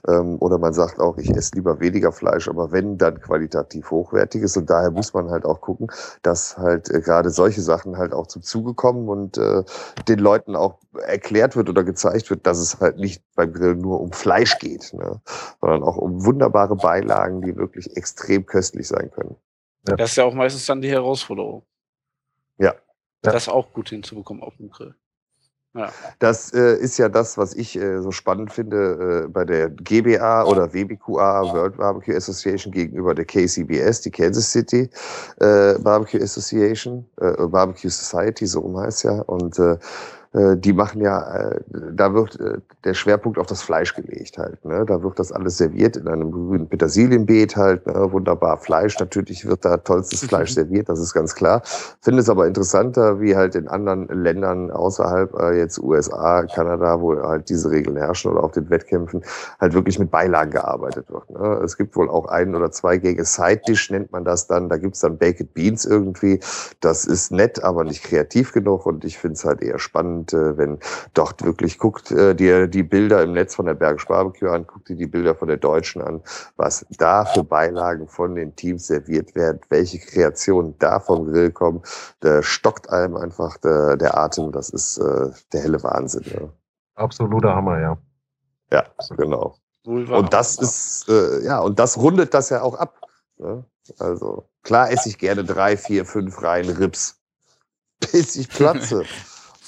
Ähm, 0.07 0.38
oder 0.40 0.57
man 0.57 0.73
sagt 0.73 0.99
auch, 0.99 1.18
ich 1.18 1.30
esse 1.30 1.56
lieber 1.56 1.80
weniger 1.80 2.11
Fleisch, 2.11 2.48
aber 2.48 2.72
wenn, 2.72 2.98
dann 2.98 3.19
qualitativ 3.19 3.91
hochwertiges. 3.91 4.57
Und 4.57 4.69
daher 4.69 4.91
muss 4.91 5.14
man 5.14 5.30
halt 5.30 5.45
auch 5.45 5.61
gucken, 5.61 5.88
dass 6.22 6.57
halt 6.57 6.90
äh, 6.90 7.02
gerade 7.02 7.30
solche 7.30 7.61
Sachen 7.61 7.98
halt 7.98 8.14
auch 8.14 8.27
zum 8.27 8.44
Zuge 8.44 8.73
kommen 8.73 9.10
und 9.10 9.38
äh, 9.38 9.64
den 10.07 10.19
Leuten 10.19 10.56
auch 10.56 10.80
erklärt 10.94 11.56
wird 11.56 11.69
oder 11.69 11.84
gezeigt 11.84 12.30
wird, 12.30 12.45
dass 12.45 12.60
es 12.60 12.80
halt 12.80 12.98
nicht 12.98 13.23
beim 13.36 13.53
Grill 13.53 13.76
nur 13.76 14.02
um 14.02 14.11
Fleisch 14.11 14.57
geht, 14.60 14.94
ne? 14.94 15.22
sondern 15.61 15.84
auch 15.84 15.98
um 15.98 16.26
wunderbare 16.26 16.76
Beilagen, 16.76 17.41
die 17.41 17.56
wirklich 17.56 17.95
extrem 17.98 18.45
köstlich 18.45 18.88
sein 18.88 19.11
können. 19.11 19.36
Ja. 19.88 19.95
Das 19.95 20.11
ist 20.11 20.18
ja 20.18 20.26
auch 20.26 20.34
meistens 20.34 20.65
dann 20.65 20.82
die 20.82 20.90
Herausforderung. 20.90 21.64
Ja. 22.57 22.73
Das 23.22 23.49
auch 23.49 23.73
gut 23.73 23.90
hinzubekommen 23.90 24.44
auf 24.44 24.56
dem 24.57 24.69
Grill. 24.69 24.95
Ja. 25.76 25.91
Das 26.19 26.53
äh, 26.53 26.77
ist 26.77 26.97
ja 26.97 27.10
das, 27.10 27.38
was 27.38 27.53
ich 27.53 27.76
äh, 27.76 28.02
so 28.02 28.11
spannend 28.11 28.53
finde 28.53 29.26
äh, 29.26 29.27
bei 29.27 29.43
der 29.43 29.69
GBA 29.69 30.45
oder 30.45 30.73
WBQA, 30.73 31.53
World 31.53 31.76
Barbecue 31.76 32.15
Association, 32.15 32.72
gegenüber 32.72 33.14
der 33.14 33.26
KCBS, 33.26 33.99
die 34.02 34.11
Kansas 34.11 34.49
City 34.49 34.89
äh, 35.41 35.73
Barbecue 35.80 36.22
Association, 36.22 37.06
äh, 37.19 37.45
Barbecue 37.47 37.89
Society, 37.89 38.47
so 38.47 38.61
rum 38.61 38.77
heißt 38.80 39.03
ja. 39.03 39.19
Und 39.23 39.60
äh, 39.60 39.77
die 40.57 40.73
machen 40.73 41.01
ja, 41.01 41.51
äh, 41.51 41.61
da 41.93 42.13
wird 42.13 42.37
äh, 42.41 42.57
der 42.83 42.93
Schwerpunkt 42.93 43.39
auf 43.39 43.47
das 43.47 43.61
Fleisch 43.61 43.95
gelegt 43.95 44.37
halt. 44.37 44.63
Ne? 44.65 44.83
Da 44.85 45.01
wird 45.01 45.17
das 45.17 45.31
alles 45.31 45.57
serviert 45.57 45.95
in 45.95 46.09
einem 46.09 46.31
grünen 46.31 46.67
Petersilienbeet 46.67 47.55
halt. 47.55 47.87
Ne? 47.87 48.11
Wunderbar 48.11 48.57
Fleisch, 48.57 48.99
natürlich 48.99 49.45
wird 49.45 49.63
da 49.63 49.77
tollstes 49.77 50.23
mhm. 50.23 50.27
Fleisch 50.27 50.53
serviert, 50.53 50.89
das 50.89 50.99
ist 50.99 51.13
ganz 51.13 51.35
klar. 51.35 51.61
Finde 52.01 52.19
es 52.19 52.29
aber 52.29 52.47
interessanter, 52.47 53.21
wie 53.21 53.35
halt 53.35 53.55
in 53.55 53.69
anderen 53.69 54.07
Ländern 54.09 54.71
außerhalb 54.71 55.33
jetzt 55.55 55.79
USA, 55.79 56.43
Kanada, 56.43 56.99
wo 56.99 57.15
halt 57.15 57.47
diese 57.49 57.71
Regeln 57.71 57.95
herrschen 57.95 58.31
oder 58.31 58.43
auf 58.43 58.51
den 58.51 58.69
Wettkämpfen, 58.69 59.23
halt 59.61 59.73
wirklich 59.73 59.99
mit 59.99 60.11
Beilagen 60.11 60.51
gearbeitet 60.51 61.09
wird. 61.09 61.29
Ne? 61.29 61.61
Es 61.63 61.77
gibt 61.77 61.95
wohl 61.95 62.09
auch 62.09 62.25
ein 62.25 62.55
oder 62.55 62.71
zwei 62.71 62.97
Gänge 62.97 63.23
Side 63.23 63.61
Dish 63.67 63.89
nennt 63.89 64.11
man 64.11 64.25
das 64.25 64.47
dann. 64.47 64.67
Da 64.67 64.77
gibt's 64.77 64.99
dann 64.99 65.17
Baked 65.17 65.53
Beans 65.53 65.85
irgendwie. 65.85 66.41
Das 66.81 67.05
ist 67.05 67.31
nett, 67.31 67.63
aber 67.63 67.85
nicht 67.85 68.03
kreativ 68.03 68.51
genug 68.51 68.85
und 68.85 69.05
ich 69.05 69.17
finde 69.17 69.35
es 69.35 69.45
halt 69.45 69.61
eher 69.61 69.79
spannend 69.79 70.24
und 70.26 70.34
äh, 70.34 70.57
wenn 70.57 70.80
dort 71.14 71.43
wirklich 71.43 71.77
guckt 71.77 72.11
äh, 72.11 72.35
dir 72.35 72.68
die 72.68 72.84
Bilder 72.84 73.23
im 73.23 73.34
Netz 73.34 73.56
von 73.56 73.65
der 73.65 73.73
Bergisch 73.73 74.07
Barbecue 74.07 74.49
an, 74.49 74.65
guckt 74.65 74.89
dir 74.89 74.95
die 74.95 75.06
Bilder 75.06 75.35
von 75.35 75.47
der 75.47 75.57
Deutschen 75.57 76.02
an, 76.02 76.22
was 76.56 76.85
da 76.97 77.26
für 77.26 77.43
Beilagen 77.43 78.07
von 78.07 78.35
den 78.35 78.56
Teams 78.56 78.88
serviert 78.88 79.35
werden, 79.35 79.60
welche 79.69 79.99
Kreationen 79.99 80.76
da 80.80 80.99
vom 80.99 81.26
Grill 81.26 81.52
kommen, 81.52 81.81
da 82.22 82.41
stockt 82.41 82.89
einem 82.89 83.15
einfach 83.15 83.57
der, 83.57 83.97
der 83.97 84.18
Atem. 84.18 84.52
Das 84.52 84.69
ist 84.69 84.97
äh, 84.97 85.30
der 85.53 85.61
helle 85.61 85.84
Wahnsinn. 85.84 86.23
Ja. 86.26 86.49
Absoluter 86.95 87.53
Hammer, 87.56 87.80
ja. 87.80 87.97
Ja, 88.72 88.84
genau. 89.15 89.56
Und 89.84 90.34
das 90.34 90.57
ist, 90.57 91.07
äh, 91.07 91.45
ja, 91.45 91.60
und 91.60 91.77
das 91.77 91.97
rundet 91.97 92.34
das 92.34 92.49
ja 92.49 92.64
auch 92.64 92.76
ab. 92.76 92.99
Ne? 93.38 93.64
Also 93.99 94.49
klar 94.64 94.89
esse 94.89 95.10
ich 95.10 95.19
gerne 95.19 95.43
drei, 95.43 95.77
vier, 95.77 96.06
fünf 96.06 96.41
Reihen 96.41 96.69
Rips, 96.69 97.22
bis 98.11 98.35
ich 98.35 98.49
platze. 98.49 99.06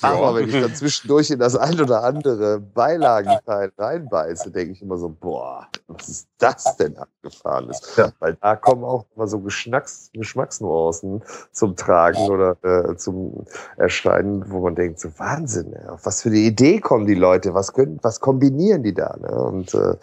Aber 0.02 0.36
wenn 0.36 0.50
ich 0.50 0.62
dann 0.62 0.76
zwischendurch 0.76 1.30
in 1.32 1.40
das 1.40 1.56
ein 1.56 1.80
oder 1.80 2.04
andere 2.04 2.60
Beilagenteil 2.60 3.72
reinbeiße, 3.78 4.52
denke 4.52 4.74
ich 4.74 4.82
immer 4.82 4.98
so, 4.98 5.10
boah, 5.10 5.68
was 5.88 6.08
ist 6.08 6.28
das 6.38 6.78
denn 6.78 6.98
abgefahrenes? 6.98 7.96
Ja. 7.96 8.12
Weil 8.20 8.36
da 8.36 8.56
kommen 8.56 8.84
auch 8.84 9.06
mal 9.16 9.28
so 9.28 9.40
Geschmacks, 9.40 10.10
Geschmacksnuancen 10.14 11.24
zum 11.52 11.76
Tragen 11.76 12.30
oder 12.30 12.58
äh, 12.64 12.96
zum 12.96 13.46
Erscheinen, 13.78 14.50
wo 14.52 14.62
man 14.62 14.76
denkt, 14.76 15.00
so 15.00 15.10
Wahnsinn, 15.18 15.74
ja, 15.74 15.94
auf 15.94 16.06
was 16.06 16.22
für 16.22 16.30
eine 16.30 16.40
Idee 16.40 16.80
kommen 16.80 17.08
die 17.08 17.16
Leute, 17.16 17.54
was 17.54 17.74
können, 17.74 18.00
was 18.02 18.20
kombinieren 18.20 18.84
die 18.84 18.94
da? 18.94 19.16
Ne? 19.20 19.32
Und 19.32 19.74
äh, 19.74 19.96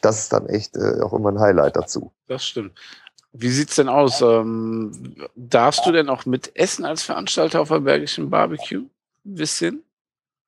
das 0.00 0.18
ist 0.20 0.32
dann 0.32 0.46
echt 0.46 0.76
äh, 0.76 1.00
auch 1.00 1.12
immer 1.12 1.30
ein 1.30 1.40
Highlight 1.40 1.76
dazu. 1.76 2.12
Das 2.28 2.44
stimmt. 2.44 2.72
Wie 3.32 3.50
sieht's 3.50 3.74
denn 3.74 3.88
aus? 3.88 4.20
Ähm, 4.22 5.16
darfst 5.34 5.84
du 5.86 5.90
denn 5.90 6.08
auch 6.08 6.24
mitessen 6.24 6.84
als 6.84 7.02
Veranstalter 7.02 7.60
auf 7.60 7.68
der 7.68 7.80
Bergischen 7.80 8.30
Barbecue? 8.30 8.84
Ein 9.24 9.34
bisschen. 9.34 9.84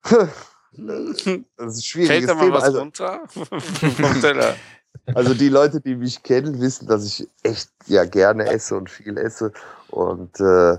das 0.73 1.77
ist 1.77 1.86
schwierig. 1.86 2.09
Fällt 2.09 2.28
da 2.28 2.35
mal 2.35 2.53
was 2.53 2.65
also, 2.65 2.78
runter? 2.78 3.23
Also 5.15 5.35
die 5.35 5.51
Leute, 5.51 5.81
die 5.81 5.94
mich 5.94 6.23
kennen, 6.23 6.59
wissen, 6.61 6.89
dass 6.89 7.05
ich 7.05 7.28
echt 7.43 7.70
ja 7.86 8.05
gerne 8.07 8.47
esse 8.47 8.77
und 8.77 8.89
viel 8.90 9.19
esse. 9.19 9.53
Und 9.89 10.40
äh, 10.40 10.78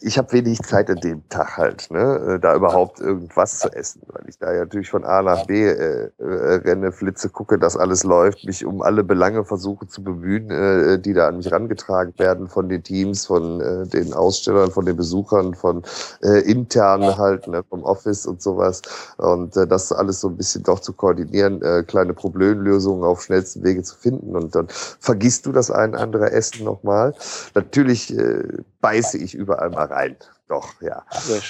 ich 0.00 0.18
habe 0.18 0.32
wenig 0.32 0.60
Zeit 0.62 0.90
an 0.90 0.96
dem 0.96 1.28
Tag 1.28 1.56
halt, 1.56 1.90
ne, 1.90 2.34
äh, 2.34 2.38
da 2.38 2.54
überhaupt 2.54 3.00
irgendwas 3.00 3.58
zu 3.58 3.72
essen, 3.72 4.02
weil 4.08 4.28
ich 4.28 4.38
da 4.38 4.52
ja 4.52 4.60
natürlich 4.60 4.90
von 4.90 5.04
A 5.04 5.22
nach 5.22 5.46
B 5.46 5.66
äh, 5.66 6.10
äh, 6.18 6.24
renne, 6.64 6.92
flitze, 6.92 7.28
gucke, 7.30 7.58
dass 7.58 7.76
alles 7.76 8.04
läuft, 8.04 8.44
mich 8.44 8.64
um 8.64 8.82
alle 8.82 9.04
Belange 9.04 9.44
versuche 9.44 9.86
zu 9.86 10.02
bemühen, 10.02 10.50
äh, 10.50 10.98
die 10.98 11.12
da 11.12 11.28
an 11.28 11.38
mich 11.38 11.50
rangetragen 11.50 12.14
werden 12.18 12.48
von 12.48 12.68
den 12.68 12.82
Teams, 12.82 13.26
von 13.26 13.60
äh, 13.60 13.86
den 13.86 14.12
Ausstellern, 14.12 14.70
von 14.70 14.84
den 14.84 14.96
Besuchern, 14.96 15.54
von 15.54 15.82
äh, 16.22 16.40
internen 16.40 17.16
halt, 17.16 17.46
ne, 17.48 17.62
vom 17.68 17.82
Office 17.82 18.26
und 18.26 18.42
sowas 18.42 18.82
und 19.16 19.56
äh, 19.56 19.66
das 19.66 19.92
alles 19.92 20.20
so 20.20 20.28
ein 20.28 20.36
bisschen 20.36 20.62
doch 20.64 20.80
zu 20.80 20.92
koordinieren, 20.92 21.62
äh, 21.62 21.82
kleine 21.82 22.14
Problemlösungen 22.14 23.04
auf 23.04 23.22
schnellsten 23.22 23.64
Wege 23.64 23.82
zu 23.82 23.96
finden 23.96 24.36
und 24.36 24.54
dann 24.54 24.66
vergisst 24.68 25.46
du 25.46 25.52
das 25.52 25.70
ein 25.70 25.94
andere 25.94 26.30
Essen 26.32 26.64
nochmal. 26.64 27.14
Natürlich 27.54 28.16
äh, 28.16 28.42
beiße 28.80 29.16
ich 29.16 29.34
überall 29.34 29.61
mal 29.70 29.86
rein. 29.86 30.16
Doch, 30.52 30.82
ja. 30.82 31.02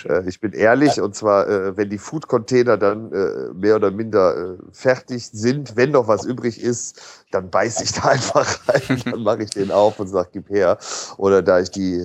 Äh, 0.09 0.29
ich 0.29 0.41
bin 0.41 0.53
ehrlich, 0.53 1.01
und 1.01 1.17
zwar, 1.17 1.49
äh, 1.49 1.77
wenn 1.77 1.91
die 1.91 1.99
Food-Container 1.99 2.77
dann 2.77 3.11
äh, 3.13 3.53
mehr 3.53 3.75
oder 3.75 3.91
minder 3.91 4.59
fertig 4.71 5.29
sind, 5.29 5.75
wenn 5.75 5.91
noch 5.91 6.07
was 6.07 6.25
übrig 6.25 6.63
ist, 6.63 7.25
dann 7.33 7.51
beiße 7.51 7.83
ich 7.83 7.93
da 7.95 8.03
einfach 8.11 8.61
rein, 8.69 9.03
dann 9.05 9.25
mache 9.25 9.43
ich 9.43 9.51
den 9.51 9.73
auf 9.73 9.99
und 9.99 10.07
sage, 10.07 10.29
gib 10.35 10.51
her. 10.51 10.79
Oder 11.17 11.43
da 11.43 11.59
ich 11.59 11.73
die, 11.73 12.01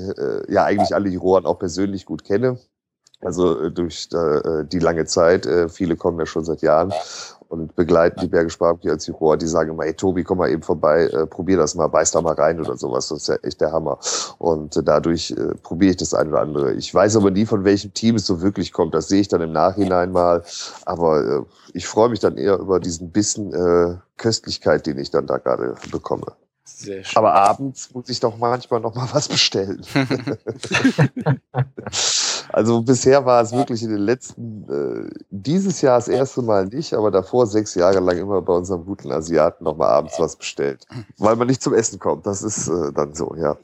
ja 0.47 0.63
eigentlich 0.63 0.95
alle 0.95 1.11
die 1.11 1.17
Rohren 1.17 1.45
auch 1.45 1.59
persönlich 1.59 2.05
gut 2.07 2.23
kenne, 2.23 2.57
also 3.21 3.69
durch 3.69 4.09
die 4.09 4.79
lange 4.79 5.05
Zeit, 5.05 5.47
viele 5.69 5.95
kommen 5.95 6.19
ja 6.19 6.25
schon 6.25 6.45
seit 6.45 6.61
Jahren 6.61 6.91
und 7.49 7.75
begleiten 7.75 8.19
die 8.21 8.27
Bergische 8.27 8.57
Barbecue 8.57 8.91
als 8.91 9.07
Juror. 9.07 9.37
Die 9.37 9.47
sagen 9.47 9.71
immer, 9.71 9.83
hey 9.83 9.93
Tobi, 9.93 10.23
komm 10.23 10.39
mal 10.39 10.49
eben 10.49 10.61
vorbei, 10.61 11.05
äh, 11.05 11.25
probier 11.25 11.57
das 11.57 11.75
mal, 11.75 11.87
beiß 11.87 12.11
da 12.11 12.21
mal 12.21 12.33
rein 12.33 12.59
oder 12.59 12.77
sowas. 12.77 13.07
Das 13.07 13.19
ist 13.19 13.27
ja 13.27 13.35
echt 13.43 13.61
der 13.61 13.71
Hammer. 13.71 13.99
Und 14.37 14.75
äh, 14.77 14.83
dadurch 14.83 15.31
äh, 15.31 15.55
probiere 15.63 15.91
ich 15.91 15.97
das 15.97 16.13
eine 16.13 16.29
oder 16.29 16.41
andere. 16.41 16.73
Ich 16.73 16.93
weiß 16.93 17.15
aber 17.15 17.31
nie, 17.31 17.45
von 17.45 17.63
welchem 17.63 17.93
Team 17.93 18.15
es 18.15 18.25
so 18.25 18.41
wirklich 18.41 18.73
kommt. 18.73 18.93
Das 18.93 19.07
sehe 19.07 19.21
ich 19.21 19.27
dann 19.27 19.41
im 19.41 19.51
Nachhinein 19.51 20.11
mal. 20.11 20.43
Aber 20.85 21.23
äh, 21.23 21.41
ich 21.73 21.87
freue 21.87 22.09
mich 22.09 22.19
dann 22.19 22.37
eher 22.37 22.57
über 22.57 22.79
diesen 22.79 23.11
Bissen 23.11 23.53
äh, 23.53 23.97
Köstlichkeit, 24.17 24.85
den 24.85 24.97
ich 24.97 25.11
dann 25.11 25.27
da 25.27 25.37
gerade 25.37 25.75
bekomme. 25.91 26.33
Sehr 26.65 27.03
schön. 27.03 27.17
Aber 27.17 27.33
abends 27.33 27.93
muss 27.93 28.09
ich 28.09 28.19
doch 28.19 28.37
manchmal 28.37 28.81
noch 28.81 28.93
mal 28.93 29.07
was 29.11 29.29
bestellen. 29.29 29.81
also 32.49 32.81
bisher 32.81 33.25
war 33.25 33.41
es 33.41 33.51
wirklich 33.51 33.83
in 33.83 33.89
den 33.89 33.99
letzten, 33.99 34.63
äh, 34.69 35.19
dieses 35.29 35.81
Jahr 35.81 35.97
das 35.97 36.07
erste 36.07 36.41
Mal 36.41 36.65
nicht, 36.67 36.93
aber 36.93 37.11
davor 37.11 37.47
sechs 37.47 37.75
Jahre 37.75 37.99
lang 37.99 38.17
immer 38.17 38.41
bei 38.41 38.53
unserem 38.53 38.85
guten 38.85 39.11
Asiaten 39.11 39.63
noch 39.63 39.77
mal 39.77 39.87
abends 39.87 40.19
was 40.19 40.35
bestellt. 40.35 40.85
Weil 41.17 41.35
man 41.35 41.47
nicht 41.47 41.61
zum 41.61 41.73
Essen 41.73 41.99
kommt. 41.99 42.25
Das 42.25 42.43
ist 42.43 42.67
äh, 42.67 42.91
dann 42.93 43.13
so, 43.13 43.35
ja. 43.35 43.57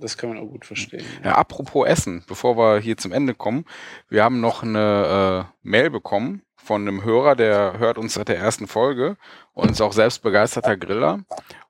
Das 0.00 0.16
kann 0.16 0.30
man 0.30 0.38
auch 0.38 0.50
gut 0.50 0.64
verstehen. 0.64 1.04
Ja, 1.22 1.36
apropos 1.36 1.86
Essen, 1.86 2.24
bevor 2.26 2.56
wir 2.56 2.80
hier 2.80 2.96
zum 2.96 3.12
Ende 3.12 3.34
kommen, 3.34 3.64
wir 4.08 4.24
haben 4.24 4.40
noch 4.40 4.64
eine 4.64 5.46
äh, 5.46 5.68
Mail 5.68 5.90
bekommen 5.90 6.42
von 6.56 6.86
einem 6.86 7.04
Hörer, 7.04 7.36
der 7.36 7.78
hört 7.78 7.98
uns 7.98 8.14
seit 8.14 8.28
der 8.28 8.38
ersten 8.38 8.66
Folge 8.66 9.16
und 9.54 9.70
ist 9.70 9.80
auch 9.80 9.92
selbst 9.92 10.22
begeisterter 10.22 10.76
Griller. 10.76 11.20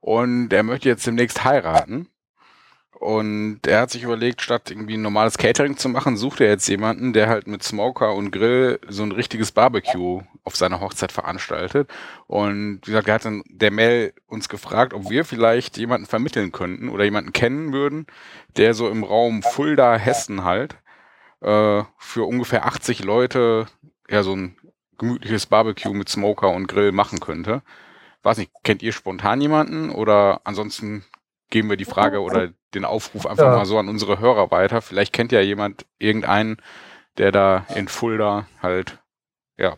Und 0.00 0.52
er 0.52 0.62
möchte 0.62 0.88
jetzt 0.88 1.06
demnächst 1.06 1.44
heiraten. 1.44 2.08
Und 3.00 3.66
er 3.66 3.80
hat 3.80 3.90
sich 3.90 4.02
überlegt, 4.02 4.42
statt 4.42 4.70
irgendwie 4.70 4.98
ein 4.98 5.02
normales 5.02 5.38
Catering 5.38 5.78
zu 5.78 5.88
machen, 5.88 6.18
sucht 6.18 6.42
er 6.42 6.50
jetzt 6.50 6.68
jemanden, 6.68 7.14
der 7.14 7.28
halt 7.28 7.46
mit 7.46 7.62
Smoker 7.62 8.14
und 8.14 8.30
Grill 8.30 8.78
so 8.88 9.02
ein 9.02 9.12
richtiges 9.12 9.52
Barbecue 9.52 10.20
auf 10.44 10.54
seiner 10.54 10.80
Hochzeit 10.80 11.10
veranstaltet. 11.10 11.88
Und 12.26 12.82
wie 12.84 12.90
gesagt, 12.90 13.08
er 13.08 13.14
hat 13.14 13.24
dann 13.24 13.42
der 13.46 13.70
Mail 13.70 14.12
uns 14.26 14.50
gefragt, 14.50 14.92
ob 14.92 15.08
wir 15.08 15.24
vielleicht 15.24 15.78
jemanden 15.78 16.06
vermitteln 16.06 16.52
könnten 16.52 16.90
oder 16.90 17.04
jemanden 17.04 17.32
kennen 17.32 17.72
würden, 17.72 18.06
der 18.58 18.74
so 18.74 18.90
im 18.90 19.02
Raum 19.02 19.42
Fulda, 19.42 19.96
Hessen 19.96 20.44
halt, 20.44 20.76
äh, 21.40 21.82
für 21.96 22.24
ungefähr 22.28 22.66
80 22.66 23.02
Leute 23.02 23.64
ja 24.10 24.22
so 24.22 24.36
ein 24.36 24.58
gemütliches 24.98 25.46
Barbecue 25.46 25.94
mit 25.94 26.10
Smoker 26.10 26.50
und 26.50 26.66
Grill 26.66 26.92
machen 26.92 27.18
könnte. 27.18 27.62
Weiß 28.22 28.36
nicht, 28.36 28.52
kennt 28.62 28.82
ihr 28.82 28.92
spontan 28.92 29.40
jemanden 29.40 29.88
oder 29.88 30.42
ansonsten 30.44 31.02
geben 31.50 31.68
wir 31.68 31.76
die 31.76 31.84
Frage 31.84 32.20
oder 32.20 32.50
den 32.74 32.84
Aufruf 32.84 33.26
einfach 33.26 33.44
ja. 33.44 33.56
mal 33.56 33.66
so 33.66 33.78
an 33.78 33.88
unsere 33.88 34.20
Hörer 34.20 34.50
weiter. 34.50 34.80
Vielleicht 34.80 35.12
kennt 35.12 35.32
ja 35.32 35.40
jemand 35.40 35.86
irgendeinen, 35.98 36.56
der 37.18 37.32
da 37.32 37.66
in 37.74 37.88
Fulda 37.88 38.46
halt, 38.62 38.98
ja, 39.58 39.76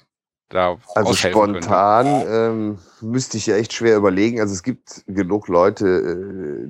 da 0.50 0.76
Also 0.94 1.14
spontan 1.14 2.06
ähm, 2.28 2.78
müsste 3.00 3.38
ich 3.38 3.46
ja 3.46 3.56
echt 3.56 3.72
schwer 3.72 3.96
überlegen. 3.96 4.40
Also 4.40 4.52
es 4.52 4.62
gibt 4.62 5.02
genug 5.06 5.48
Leute, 5.48 5.86
äh, 5.86 6.66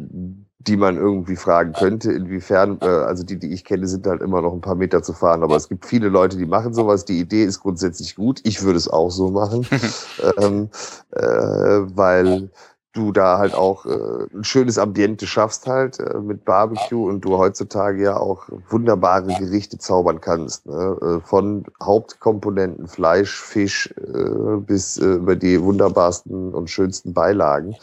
die 0.58 0.76
man 0.76 0.96
irgendwie 0.96 1.34
fragen 1.34 1.72
könnte, 1.72 2.12
inwiefern, 2.12 2.78
äh, 2.80 2.86
also 2.86 3.24
die, 3.24 3.38
die 3.38 3.52
ich 3.52 3.64
kenne, 3.64 3.88
sind 3.88 4.06
halt 4.06 4.22
immer 4.22 4.40
noch 4.40 4.52
ein 4.52 4.60
paar 4.60 4.76
Meter 4.76 5.02
zu 5.02 5.12
fahren, 5.12 5.42
aber 5.42 5.56
es 5.56 5.68
gibt 5.68 5.86
viele 5.86 6.08
Leute, 6.08 6.36
die 6.36 6.46
machen 6.46 6.72
sowas. 6.72 7.04
Die 7.04 7.18
Idee 7.18 7.42
ist 7.42 7.60
grundsätzlich 7.60 8.14
gut. 8.14 8.40
Ich 8.44 8.62
würde 8.62 8.76
es 8.76 8.88
auch 8.88 9.10
so 9.10 9.30
machen, 9.30 9.66
ähm, 10.38 10.68
äh, 11.10 11.22
weil 11.22 12.50
du 12.92 13.12
da 13.12 13.38
halt 13.38 13.54
auch 13.54 13.86
äh, 13.86 14.26
ein 14.34 14.44
schönes 14.44 14.78
Ambiente 14.78 15.26
schaffst 15.26 15.66
halt 15.66 15.98
äh, 15.98 16.18
mit 16.18 16.44
Barbecue 16.44 17.08
und 17.08 17.22
du 17.22 17.38
heutzutage 17.38 18.02
ja 18.02 18.16
auch 18.16 18.48
wunderbare 18.68 19.34
Gerichte 19.38 19.78
zaubern 19.78 20.20
kannst. 20.20 20.66
Ne? 20.66 20.98
Äh, 21.00 21.26
von 21.26 21.64
Hauptkomponenten 21.82 22.88
Fleisch, 22.88 23.40
Fisch 23.40 23.92
äh, 23.96 24.56
bis 24.58 24.98
äh, 24.98 25.14
über 25.14 25.36
die 25.36 25.62
wunderbarsten 25.62 26.52
und 26.54 26.68
schönsten 26.68 27.14
Beilagen. 27.14 27.76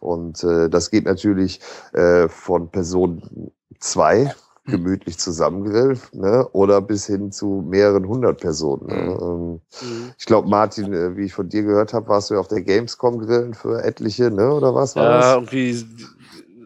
Und 0.00 0.42
äh, 0.42 0.68
das 0.68 0.90
geht 0.90 1.04
natürlich 1.04 1.60
äh, 1.92 2.28
von 2.28 2.68
Person 2.68 3.52
zwei. 3.78 4.34
Gemütlich 4.66 5.18
zusammengrillt, 5.18 6.12
ne? 6.12 6.46
oder 6.52 6.80
bis 6.80 7.06
hin 7.06 7.32
zu 7.32 7.64
mehreren 7.66 8.06
hundert 8.06 8.40
Personen. 8.40 8.86
Ne? 8.86 8.94
Mhm. 8.94 9.20
Ähm, 9.20 9.50
mhm. 9.52 10.12
Ich 10.18 10.26
glaube, 10.26 10.48
Martin, 10.48 10.92
äh, 10.92 11.16
wie 11.16 11.24
ich 11.24 11.32
von 11.32 11.48
dir 11.48 11.62
gehört 11.62 11.92
habe, 11.92 12.08
warst 12.08 12.30
du 12.30 12.34
ja 12.34 12.40
auf 12.40 12.48
der 12.48 12.62
Gamescom 12.62 13.18
grillen 13.18 13.54
für 13.54 13.82
etliche, 13.82 14.30
ne? 14.30 14.52
oder 14.52 14.74
was 14.74 14.96
war 14.96 15.04
ja, 15.04 15.18
das? 15.18 15.34
irgendwie, 15.34 15.84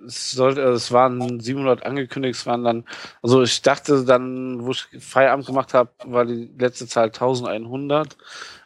es, 0.07 0.33
sollte, 0.33 0.63
es 0.63 0.91
waren 0.93 1.41
700 1.41 1.85
angekündigt, 1.85 2.37
es 2.39 2.47
waren 2.47 2.65
dann, 2.65 2.85
also 3.23 3.43
ich 3.43 3.63
dachte 3.63 4.05
dann, 4.05 4.65
wo 4.65 4.71
ich 4.73 4.89
Feierabend 4.99 5.47
gemacht 5.47 5.75
habe, 5.75 5.91
war 6.05 6.25
die 6.25 6.51
letzte 6.59 6.87
Zahl 6.87 7.07
1100, 7.07 8.17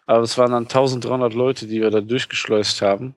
aber 0.07 0.23
es 0.23 0.39
waren 0.39 0.53
dann 0.53 0.65
1300 0.65 1.35
Leute, 1.35 1.67
die 1.67 1.81
wir 1.81 1.91
da 1.91 2.01
durchgeschleust 2.01 2.83
haben. 2.83 3.15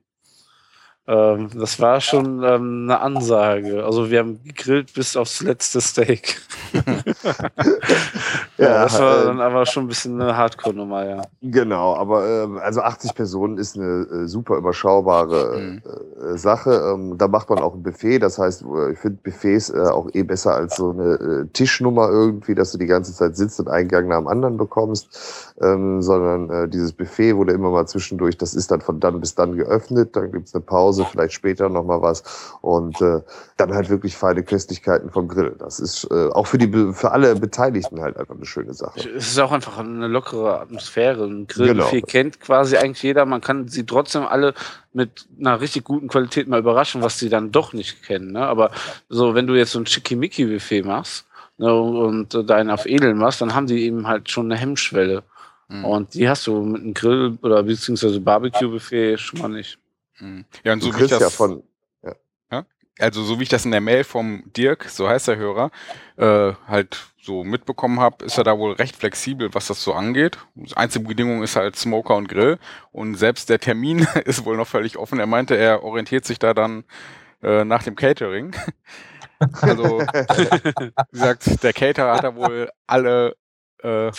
Ähm, 1.08 1.50
das 1.54 1.80
war 1.80 2.02
schon 2.02 2.44
ähm, 2.44 2.84
eine 2.84 3.00
Ansage. 3.00 3.86
Also 3.86 4.12
wir 4.12 4.20
haben 4.20 4.44
gegrillt 4.44 4.94
bis 4.94 5.16
aufs 5.16 5.42
letzte 5.42 5.80
Steak. 5.80 6.42
ja, 8.58 8.84
das 8.84 9.00
war 9.00 9.22
äh, 9.22 9.26
dann 9.26 9.40
aber 9.40 9.66
schon 9.66 9.86
ein 9.86 9.88
bisschen 9.88 10.20
eine 10.20 10.36
Hardcore-Nummer, 10.36 11.06
ja. 11.06 11.22
Genau, 11.42 11.96
aber 11.96 12.28
äh, 12.28 12.60
also 12.60 12.82
80 12.82 13.14
Personen 13.14 13.58
ist 13.58 13.78
eine 13.78 14.08
äh, 14.12 14.28
super 14.28 14.58
überschaubare 14.58 15.60
mhm. 15.60 15.82
äh, 16.34 16.38
Sache. 16.38 16.72
Ähm, 16.94 17.18
da 17.18 17.28
macht 17.28 17.50
man 17.50 17.60
auch 17.60 17.76
ein 17.76 17.84
Buffet. 17.84 18.20
Das 18.20 18.40
heißt, 18.40 18.66
ich 18.92 18.98
finde 18.98 19.20
Buffets 19.24 19.74
auch 19.74 20.10
eh 20.14 20.24
besser 20.24 20.56
als 20.56 20.78
so 20.78 20.90
eine 20.90 21.50
Tischnummer 21.54 22.10
irgendwie, 22.10 22.56
dass 22.56 22.72
du 22.72 22.78
die 22.78 22.88
ganze 22.88 23.14
Zeit 23.14 23.36
sitzt 23.36 23.60
und 23.60 23.68
einen 23.70 23.88
Gang 23.88 24.08
nach 24.08 24.18
dem 24.18 24.28
anderen 24.28 24.58
bekommst, 24.58 25.54
ähm, 25.62 26.02
sondern 26.02 26.72
dieses 26.72 26.94
Buffet 26.94 27.36
wurde 27.36 27.54
immer 27.54 27.70
mal 27.70 27.86
zwischendurch, 27.86 28.38
das 28.38 28.54
ist 28.54 28.72
dann 28.72 28.82
von 28.82 29.00
dann 29.00 29.20
bis 29.20 29.36
dann 29.36 29.56
geöffnet. 29.56 30.16
Dann 30.16 30.32
gibt's 30.32 30.56
eine 30.56 30.64
Pause 30.64 31.06
vielleicht 31.10 31.34
später 31.34 31.70
nochmal 31.70 32.02
was. 32.02 32.24
Und 32.62 32.98
dann 33.02 33.74
halt 33.74 33.90
wirklich 33.90 34.18
feine 34.18 34.44
Köstlichkeiten 34.44 35.12
vom 35.12 35.28
Grill. 35.28 35.56
Das 35.60 35.80
ist 35.80 36.10
auch 36.12 36.48
für, 36.48 36.58
die, 36.58 36.94
für 36.94 37.12
alle 37.12 37.36
Beteiligten 37.36 38.02
halt 38.02 38.18
einfach 38.18 38.36
eine 38.36 38.47
schöne 38.48 38.74
Sache. 38.74 39.00
Es 39.00 39.28
ist 39.28 39.40
auch 39.40 39.52
einfach 39.52 39.78
eine 39.78 40.08
lockere 40.08 40.60
Atmosphäre. 40.60 41.26
Ein 41.26 41.46
Grill 41.46 41.68
genau. 41.68 41.92
kennt 42.08 42.40
quasi 42.40 42.78
eigentlich 42.78 43.04
jeder. 43.04 43.26
Man 43.26 43.42
kann 43.42 43.68
sie 43.68 43.86
trotzdem 43.86 44.24
alle 44.24 44.54
mit 44.94 45.28
einer 45.40 45.62
richtig 45.62 45.84
guten 45.84 46.08
Qualität 46.08 46.48
mal 46.48 46.60
überraschen, 46.60 47.04
was 47.04 47.20
sie 47.20 47.30
dann 47.30 47.52
doch 47.52 47.74
nicht 47.74 48.04
kennen. 48.04 48.32
Ne? 48.32 48.46
Aber 48.46 48.72
so, 49.10 49.36
wenn 49.36 49.46
du 49.46 49.54
jetzt 49.54 49.72
so 49.72 49.80
ein 49.80 49.86
Schickimicki-Buffet 49.86 50.84
machst 50.84 51.28
ne, 51.58 51.74
und 51.74 52.34
deinen 52.50 52.72
auf 52.72 52.86
Edel 52.88 53.14
machst, 53.14 53.42
dann 53.42 53.54
haben 53.54 53.68
die 53.68 53.84
eben 53.84 54.08
halt 54.08 54.30
schon 54.32 54.52
eine 54.52 54.60
Hemmschwelle. 54.60 55.24
Mhm. 55.68 55.86
Und 55.86 56.14
die 56.16 56.28
hast 56.28 56.48
du 56.48 56.62
mit 56.62 56.82
einem 56.82 56.94
Grill 56.94 57.38
oder 57.42 57.62
beziehungsweise 57.62 58.20
Barbecue-Buffet 58.20 59.18
schon 59.18 59.42
mal 59.42 59.50
nicht. 59.50 59.78
Mhm. 60.20 60.46
Ja, 60.64 60.74
und 60.74 60.82
so 60.82 60.98
wie 60.98 61.04
ich 61.04 61.10
das, 61.10 61.22
ja 61.22 61.30
von. 61.30 61.62
Also 63.00 63.24
so 63.24 63.40
wie 63.40 63.44
ich 63.44 63.50
das 63.50 63.66
in 63.66 63.72
der 63.72 63.82
Mail 63.82 64.04
vom 64.04 64.44
Dirk, 64.56 64.90
so 64.90 65.08
heißt 65.08 65.28
der 65.28 65.38
Hörer, 65.38 65.72
äh, 66.18 66.54
halt 66.68 66.98
so 67.28 67.44
mitbekommen 67.44 68.00
habe, 68.00 68.26
ist 68.26 68.38
er 68.38 68.44
da 68.44 68.58
wohl 68.58 68.72
recht 68.72 68.96
flexibel, 68.96 69.54
was 69.54 69.68
das 69.68 69.84
so 69.84 69.94
angeht. 69.94 70.40
Die 70.56 70.76
einzige 70.76 71.06
Bedingung 71.08 71.44
ist 71.44 71.56
halt 71.56 71.76
Smoker 71.76 72.16
und 72.16 72.30
Grill. 72.30 72.58
Und 72.92 73.16
selbst 73.16 73.50
der 73.50 73.60
Termin 73.60 74.08
ist 74.26 74.46
wohl 74.46 74.58
noch 74.58 74.68
völlig 74.68 74.98
offen. 74.98 75.20
Er 75.20 75.28
meinte, 75.28 75.56
er 75.56 75.84
orientiert 75.84 76.26
sich 76.26 76.40
da 76.40 76.56
dann 76.56 76.86
äh, 77.44 77.64
nach 77.64 77.84
dem 77.84 77.96
Catering. 77.96 78.56
Also, 79.62 80.00
wie 80.02 80.92
gesagt, 81.12 81.62
der 81.64 81.72
Caterer 81.72 82.16
hat 82.16 82.24
da 82.24 82.36
wohl 82.36 82.72
alle 82.88 83.36
äh, 83.84 84.12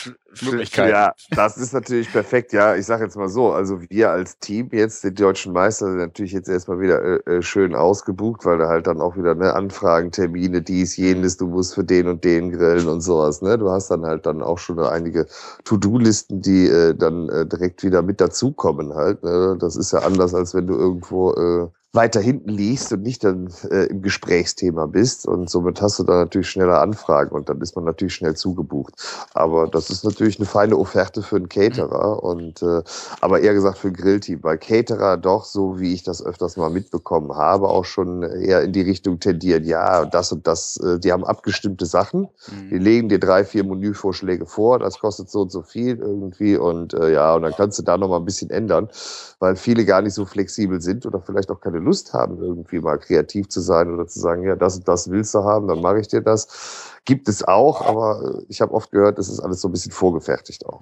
Möglichkeiten. 0.43 0.91
Ja, 0.91 1.13
das 1.31 1.57
ist 1.57 1.73
natürlich 1.73 2.11
perfekt. 2.13 2.53
Ja, 2.53 2.77
ich 2.77 2.87
sage 2.87 3.05
jetzt 3.05 3.17
mal 3.17 3.29
so, 3.29 3.53
also 3.53 3.81
wir 3.89 4.11
als 4.11 4.39
Team 4.39 4.69
jetzt, 4.73 5.03
die 5.05 5.13
deutschen 5.13 5.53
Meister, 5.53 5.87
sind 5.87 5.99
natürlich 5.99 6.33
jetzt 6.33 6.49
erstmal 6.49 6.81
wieder 6.81 7.03
äh, 7.03 7.39
äh, 7.39 7.43
schön 7.43 7.75
ausgebucht, 7.75 8.45
weil 8.45 8.59
da 8.59 8.69
halt 8.69 8.87
dann 8.87 9.01
auch 9.01 9.17
wieder 9.17 9.35
ne, 9.35 9.55
Anfragen, 9.55 10.13
Termine, 10.13 10.63
dies, 10.63 10.97
jenes, 10.97 11.37
du 11.37 11.47
musst 11.47 11.75
für 11.75 11.85
den 11.85 12.09
und 12.09 12.25
den 12.25 12.53
grillen 12.53 12.89
und 12.89 13.01
sowas. 13.01 13.43
Ne? 13.43 13.59
Du 13.59 13.71
hast 13.71 13.91
dann 13.91 14.07
halt 14.07 14.27
dann 14.27 14.43
auch 14.43 14.59
schon 14.59 14.79
einige 14.79 15.27
To-Do-Listen, 15.65 16.41
die 16.41 16.69
äh, 16.69 16.95
dann 16.95 17.29
äh, 17.29 17.47
direkt 17.47 17.83
wieder 17.83 18.03
mit 18.03 18.21
dazukommen 18.21 18.95
halt. 18.95 19.23
Ne? 19.25 19.57
Das 19.59 19.77
ist 19.77 19.93
ja 19.93 20.01
anders, 20.01 20.35
als 20.35 20.55
wenn 20.55 20.67
du 20.67 20.75
irgendwo 20.75 21.33
äh, 21.33 21.69
weiter 21.94 22.20
hinten 22.20 22.51
liegst 22.51 22.93
und 22.93 23.02
nicht 23.02 23.24
dann 23.24 23.48
äh, 23.70 23.86
im 23.86 24.02
Gesprächsthema 24.02 24.86
bist. 24.86 25.27
Und 25.27 25.48
somit 25.48 25.81
hast 25.81 25.98
du 25.98 26.05
dann 26.05 26.19
natürlich 26.19 26.51
schneller 26.51 26.82
Anfragen 26.82 27.35
und 27.35 27.48
dann 27.48 27.60
ist 27.62 27.77
man 27.77 27.85
natürlich 27.86 28.15
schnell 28.15 28.36
zugebucht. 28.36 28.94
Aber 29.32 29.66
das 29.69 29.89
ist 29.89 30.05
natürlich 30.05 30.39
eine 30.39 30.47
feine 30.47 30.77
Offerte 30.77 31.23
für 31.23 31.36
einen 31.36 31.48
Caterer 31.48 32.23
und 32.23 32.62
äh, 32.62 32.82
aber 33.23 33.40
eher 33.40 33.55
gesagt 33.55 33.78
für 33.78 33.89
ein 33.89 33.94
Grillteam, 33.94 34.43
weil 34.43 34.59
Caterer 34.59 35.16
doch, 35.16 35.47
so 35.47 35.81
wie 35.81 35.94
ich 35.94 36.02
das 36.02 36.24
öfters 36.24 36.59
mal 36.59 36.69
mitbekommen 36.69 37.35
habe, 37.35 37.69
auch 37.69 37.86
schon 37.86 38.23
eher 38.23 38.62
in 38.62 38.73
die 38.73 38.82
Richtung 38.82 39.19
tendieren, 39.19 39.65
ja, 39.65 40.05
das 40.05 40.31
und 40.31 40.47
das, 40.47 40.77
äh, 40.77 40.98
die 40.98 41.10
haben 41.10 41.24
abgestimmte 41.24 41.86
Sachen. 41.86 42.28
Mhm. 42.51 42.69
Die 42.70 42.78
legen 42.78 43.09
dir 43.09 43.19
drei, 43.19 43.44
vier 43.44 43.65
Menüvorschläge 43.65 44.44
vor, 44.44 44.78
das 44.78 44.98
kostet 44.98 45.31
so 45.31 45.40
und 45.40 45.51
so 45.51 45.62
viel 45.62 45.98
irgendwie 45.98 46.56
und 46.56 46.93
äh, 46.93 47.15
ja, 47.15 47.35
und 47.35 47.43
dann 47.43 47.55
kannst 47.56 47.78
du 47.78 47.82
da 47.82 47.97
noch 47.97 48.09
mal 48.09 48.19
ein 48.19 48.27
bisschen 48.27 48.51
ändern, 48.51 48.90
weil 49.39 49.56
viele 49.56 49.85
gar 49.85 50.02
nicht 50.02 50.15
so 50.15 50.24
flexibel 50.24 50.81
sind 50.81 51.06
oder 51.06 51.20
vielleicht 51.20 51.51
auch 51.51 51.60
keine 51.60 51.78
Lust 51.78 52.12
haben, 52.12 52.43
irgendwie 52.43 52.81
mal 52.81 52.98
kreativ 52.98 53.48
zu 53.48 53.60
sein 53.60 53.93
oder 53.93 54.06
zu 54.06 54.19
sagen, 54.19 54.43
ja, 54.44 54.56
das 54.56 54.77
und 54.77 54.89
das 54.89 55.10
willst 55.10 55.35
du 55.35 55.44
haben, 55.44 55.69
dann 55.69 55.81
mache 55.81 56.01
ich 56.01 56.09
dir 56.09 56.20
das. 56.20 56.93
Gibt 57.05 57.28
es 57.28 57.44
auch, 57.44 57.86
aber 57.86 58.43
ich 58.48 58.60
habe 58.60 58.73
oft 58.73 58.90
gehört, 58.90 59.19
das 59.19 59.28
ist 59.28 59.40
alles 59.40 59.60
so 59.60 59.69
ein 59.69 59.73
bisschen 59.73 59.93
vorgefertigt 59.93 60.66
auch. 60.66 60.81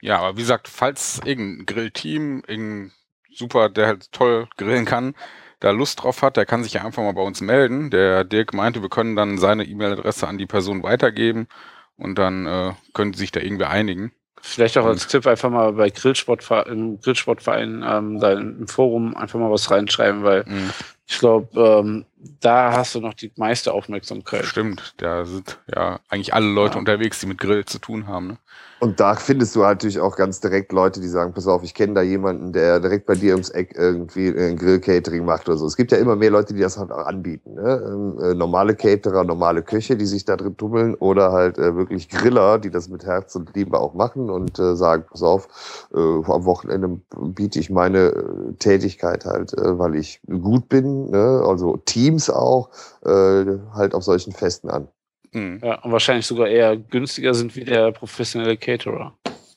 Ja, 0.00 0.20
aber 0.20 0.36
wie 0.36 0.42
gesagt, 0.42 0.68
falls 0.68 1.20
irgendein 1.24 1.66
Grillteam, 1.66 2.42
irgendein 2.46 2.92
super, 3.32 3.68
der 3.68 3.88
halt 3.88 4.12
toll 4.12 4.48
grillen 4.56 4.84
kann, 4.84 5.14
da 5.60 5.70
Lust 5.70 6.02
drauf 6.02 6.22
hat, 6.22 6.36
der 6.36 6.46
kann 6.46 6.62
sich 6.62 6.74
ja 6.74 6.84
einfach 6.84 7.02
mal 7.02 7.14
bei 7.14 7.22
uns 7.22 7.40
melden. 7.40 7.90
Der 7.90 8.22
Dirk 8.24 8.54
meinte, 8.54 8.80
wir 8.80 8.88
können 8.88 9.16
dann 9.16 9.38
seine 9.38 9.64
E-Mail-Adresse 9.64 10.28
an 10.28 10.38
die 10.38 10.46
Person 10.46 10.84
weitergeben 10.84 11.48
und 11.96 12.16
dann 12.16 12.46
äh, 12.46 12.74
können 12.94 13.12
sich 13.14 13.32
da 13.32 13.40
irgendwie 13.40 13.64
einigen. 13.64 14.12
Vielleicht 14.42 14.78
auch 14.78 14.86
als 14.86 15.06
Tipp 15.06 15.26
einfach 15.26 15.50
mal 15.50 15.72
bei 15.72 15.90
Grillsportverein, 15.90 16.66
im 16.72 17.00
Grillsportverein 17.00 17.84
ähm, 17.86 18.20
da 18.20 18.32
im 18.32 18.68
Forum 18.68 19.16
einfach 19.16 19.38
mal 19.38 19.50
was 19.50 19.70
reinschreiben, 19.70 20.22
weil 20.22 20.44
mhm. 20.46 20.70
ich 21.06 21.18
glaube, 21.18 21.60
ähm, 21.60 22.04
da 22.40 22.72
hast 22.72 22.94
du 22.94 23.00
noch 23.00 23.14
die 23.14 23.32
meiste 23.36 23.72
Aufmerksamkeit. 23.72 24.44
Stimmt, 24.44 24.94
da 24.98 25.24
sind 25.24 25.58
ja 25.74 26.00
eigentlich 26.08 26.34
alle 26.34 26.46
Leute 26.46 26.74
ja. 26.74 26.80
unterwegs, 26.80 27.20
die 27.20 27.26
mit 27.26 27.38
Grill 27.38 27.64
zu 27.64 27.78
tun 27.78 28.06
haben. 28.06 28.28
Ne? 28.28 28.38
Und 28.80 29.00
da 29.00 29.14
findest 29.16 29.56
du 29.56 29.60
natürlich 29.60 29.98
auch 29.98 30.14
ganz 30.14 30.40
direkt 30.40 30.70
Leute, 30.70 31.00
die 31.00 31.08
sagen, 31.08 31.32
pass 31.32 31.48
auf, 31.48 31.64
ich 31.64 31.74
kenne 31.74 31.94
da 31.94 32.02
jemanden, 32.02 32.52
der 32.52 32.78
direkt 32.78 33.06
bei 33.06 33.16
dir 33.16 33.32
ums 33.32 33.50
Eck 33.50 33.74
irgendwie 33.76 34.28
ein 34.28 34.56
Grill-Catering 34.56 35.24
macht 35.24 35.48
oder 35.48 35.58
so. 35.58 35.66
Es 35.66 35.76
gibt 35.76 35.90
ja 35.90 35.98
immer 35.98 36.14
mehr 36.14 36.30
Leute, 36.30 36.54
die 36.54 36.60
das 36.60 36.78
halt 36.78 36.92
auch 36.92 37.04
anbieten. 37.04 37.54
Ne? 37.54 37.82
Ähm, 37.84 38.18
äh, 38.22 38.34
normale 38.34 38.76
Caterer, 38.76 39.24
normale 39.24 39.62
Köche, 39.62 39.96
die 39.96 40.06
sich 40.06 40.24
da 40.24 40.36
drin 40.36 40.56
tummeln 40.56 40.94
oder 40.94 41.32
halt 41.32 41.58
äh, 41.58 41.74
wirklich 41.74 42.08
Griller, 42.08 42.58
die 42.58 42.70
das 42.70 42.88
mit 42.88 43.04
Herz 43.04 43.34
und 43.34 43.54
Liebe 43.56 43.78
auch 43.78 43.94
machen 43.94 44.30
und 44.30 44.60
äh, 44.60 44.76
sagen, 44.76 45.04
pass 45.10 45.24
auf, 45.24 45.48
äh, 45.92 45.98
am 45.98 46.44
Wochenende 46.44 47.00
biete 47.16 47.58
ich 47.58 47.70
meine 47.70 47.98
äh, 47.98 48.52
Tätigkeit 48.60 49.24
halt, 49.24 49.54
äh, 49.54 49.76
weil 49.76 49.96
ich 49.96 50.20
gut 50.26 50.68
bin, 50.68 51.10
ne? 51.10 51.42
also 51.44 51.78
Teams 52.08 52.30
auch, 52.30 52.70
halt 53.04 53.94
auf 53.94 54.02
solchen 54.02 54.32
Festen 54.32 54.70
an. 54.70 54.88
Mhm. 55.32 55.60
Ja, 55.62 55.74
und 55.82 55.92
wahrscheinlich 55.92 56.26
sogar 56.26 56.48
eher 56.48 56.76
günstiger 56.76 57.34
sind 57.34 57.54
wie 57.56 57.64
der 57.64 57.92
professionelle 57.92 58.56
Caterer. 58.56 59.16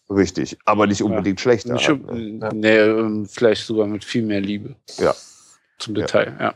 Richtig, 0.09 0.57
aber 0.65 0.87
nicht 0.87 1.01
unbedingt 1.01 1.39
ja. 1.39 1.43
schlechter. 1.43 1.73
Nicht, 1.73 1.89
ne? 1.89 2.49
Nee, 2.53 2.77
ähm, 2.77 3.25
vielleicht 3.25 3.65
sogar 3.65 3.87
mit 3.87 4.03
viel 4.03 4.23
mehr 4.23 4.41
Liebe. 4.41 4.75
Ja. 4.97 5.15
Zum 5.77 5.95
Detail, 5.95 6.35
ja. 6.39 6.53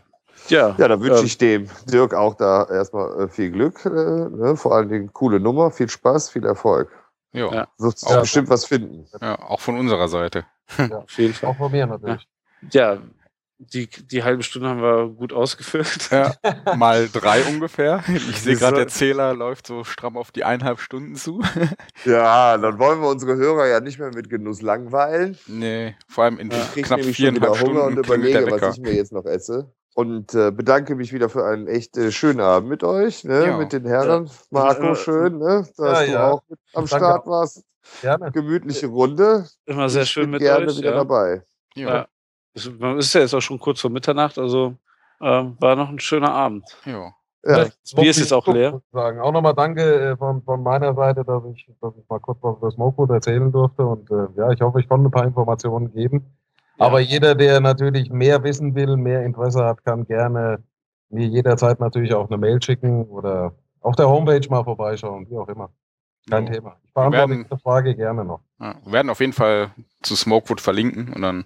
Ja, 0.50 0.76
ja 0.78 0.88
da 0.88 1.00
wünsche 1.00 1.22
ähm, 1.22 1.26
ich 1.26 1.38
dem 1.38 1.70
Dirk 1.92 2.14
auch 2.14 2.36
da 2.36 2.68
erstmal 2.70 3.24
äh, 3.24 3.28
viel 3.30 3.52
Glück, 3.52 3.86
äh, 3.86 3.90
ne? 3.90 4.56
vor 4.58 4.76
allen 4.76 4.90
Dingen 4.90 5.14
coole 5.14 5.40
Nummer, 5.40 5.72
viel 5.72 5.90
Spaß, 5.90 6.30
viel 6.30 6.46
Erfolg. 6.46 6.92
Jo. 7.32 7.52
Ja. 7.52 7.68
Wirst 7.78 8.08
du 8.08 8.20
bestimmt 8.20 8.50
was 8.50 8.66
finden. 8.66 9.08
Ja, 9.22 9.40
auch 9.40 9.60
von 9.60 9.78
unserer 9.78 10.08
Seite. 10.08 10.46
Ja, 10.78 11.00
auf 11.00 11.18
jeden 11.18 11.34
Fall. 11.34 11.50
Auch 11.50 11.58
von 11.58 11.72
mir 11.72 11.88
natürlich. 11.88 12.28
Ja, 12.72 12.98
die, 13.58 13.88
die 13.88 14.24
halbe 14.24 14.44
Stunde 14.44 14.70
haben 14.70 14.82
wir 14.82 15.10
gut 15.10 15.32
ausgefüllt. 15.34 16.10
Ja, 16.12 16.34
mal 16.76 17.08
drei 17.12 17.44
ungefähr. 17.44 18.04
Ich 18.08 18.42
sehe 18.42 18.56
gerade, 18.56 18.78
der 18.78 18.88
Zähler 18.88 19.34
läuft 19.34 19.68
so 19.68 19.84
stramm 19.84 20.18
auf 20.18 20.32
die 20.32 20.44
eineinhalb 20.44 20.80
Stunden 20.80 21.16
zu. 21.16 21.42
Ja, 22.06 22.58
dann 22.58 22.78
wollen 22.78 23.02
wir 23.02 23.08
unsere 23.08 23.36
Hörer 23.36 23.68
ja 23.68 23.80
nicht 23.80 23.98
mehr 23.98 24.12
mit 24.14 24.30
Genuss 24.30 24.62
langweilen. 24.62 25.38
Nee, 25.48 25.96
vor 26.08 26.26
allem 26.26 26.38
in 26.38 26.52
ja, 26.52 26.58
knapp 26.76 27.02
viereinhalb 27.02 27.56
Stunden. 27.56 27.78
und 27.78 27.98
überlege, 27.98 28.52
was 28.52 28.78
ich 28.78 28.84
mir 28.84 28.94
jetzt 28.94 29.12
noch 29.12 29.26
esse. 29.26 29.72
Und 29.96 30.34
äh, 30.36 30.52
bedanke 30.52 30.96
mich 30.96 31.14
wieder 31.14 31.30
für 31.30 31.46
einen 31.46 31.68
echt 31.68 31.98
äh, 31.98 32.12
schönen 32.12 32.42
Abend 32.42 32.70
mit 32.70 32.84
euch, 32.84 33.24
ne? 33.24 33.48
Ja. 33.48 33.58
mit 33.58 33.72
den 33.74 33.86
Herren. 33.86 34.26
Ja. 34.26 34.32
Marco, 34.52 34.94
schön, 34.94 35.38
ne? 35.38 35.66
dass 35.78 36.06
du 36.06 36.22
auch 36.22 36.44
mit 36.48 36.60
am 36.74 36.86
Danke. 36.86 37.06
Start 37.06 37.28
warst. 37.28 37.64
Gerne. 38.02 38.32
Gemütliche 38.32 38.88
Runde. 38.88 39.48
Immer 39.66 39.90
sehr 39.90 40.06
schön 40.06 40.30
mit 40.30 40.42
gerne 40.42 40.68
euch. 40.68 40.78
wieder 40.78 40.92
dabei. 40.92 41.44
Ja. 41.76 42.08
Es 42.56 42.66
ist 42.68 43.14
ja 43.14 43.22
jetzt 43.22 43.34
auch 43.34 43.42
schon 43.42 43.60
kurz 43.60 43.82
vor 43.82 43.92
Mitternacht, 43.92 44.38
also 44.38 44.76
äh, 45.20 45.26
war 45.60 45.76
noch 45.76 45.90
ein 45.90 46.00
schöner 46.00 46.32
Abend. 46.32 46.66
Ja. 46.86 47.14
Ja, 47.48 47.68
Bier 47.96 48.10
ist 48.10 48.20
jetzt 48.20 48.34
auch 48.34 48.48
leer. 48.48 48.82
Sagen. 48.92 49.20
Auch 49.20 49.32
nochmal 49.32 49.54
danke 49.54 49.82
äh, 49.82 50.18
von, 50.18 50.42
von 50.42 50.64
meiner 50.64 50.96
Seite, 50.96 51.24
dass 51.24 51.44
ich, 51.54 51.70
dass 51.80 51.94
ich 51.96 52.10
mal 52.10 52.20
kurz 52.20 52.40
was 52.42 52.58
über 52.58 52.72
Smokewood 52.72 53.12
erzählen 53.12 53.52
durfte. 53.52 53.86
Und 53.86 54.10
äh, 54.10 54.28
ja, 54.36 54.50
ich 54.50 54.62
hoffe, 54.62 54.80
ich 54.80 54.90
konnte 54.90 55.10
ein 55.10 55.12
paar 55.12 55.26
Informationen 55.26 55.94
geben. 55.94 56.26
Ja. 56.80 56.88
Aber 56.88 57.00
jeder, 57.00 57.36
der 57.36 57.60
natürlich 57.60 58.10
mehr 58.10 58.44
wissen 58.44 58.74
will, 58.74 58.98
mehr 58.98 59.24
Interesse 59.24 59.64
hat, 59.64 59.86
kann 59.86 60.08
gerne 60.08 60.64
mir 61.10 61.28
jederzeit 61.28 61.80
natürlich 61.80 62.16
auch 62.16 62.28
eine 62.28 62.38
Mail 62.38 62.60
schicken 62.64 63.06
oder 63.06 63.54
auf 63.82 63.96
der 63.96 64.10
Homepage 64.10 64.50
mal 64.50 64.64
vorbeischauen, 64.64 65.30
wie 65.30 65.38
auch 65.38 65.48
immer. 65.48 65.70
Kein 66.28 66.48
ja. 66.48 66.54
Thema. 66.54 66.78
Ich 66.84 66.94
beantworte 66.94 67.46
die 67.46 67.60
Frage 67.62 67.96
gerne 67.96 68.26
noch. 68.26 68.42
Ja, 68.60 68.76
wir 68.84 68.92
werden 68.92 69.12
auf 69.12 69.20
jeden 69.20 69.34
Fall 69.34 69.70
zu 70.02 70.16
Smokewood 70.16 70.62
verlinken 70.62 71.14
und 71.14 71.22
dann 71.22 71.46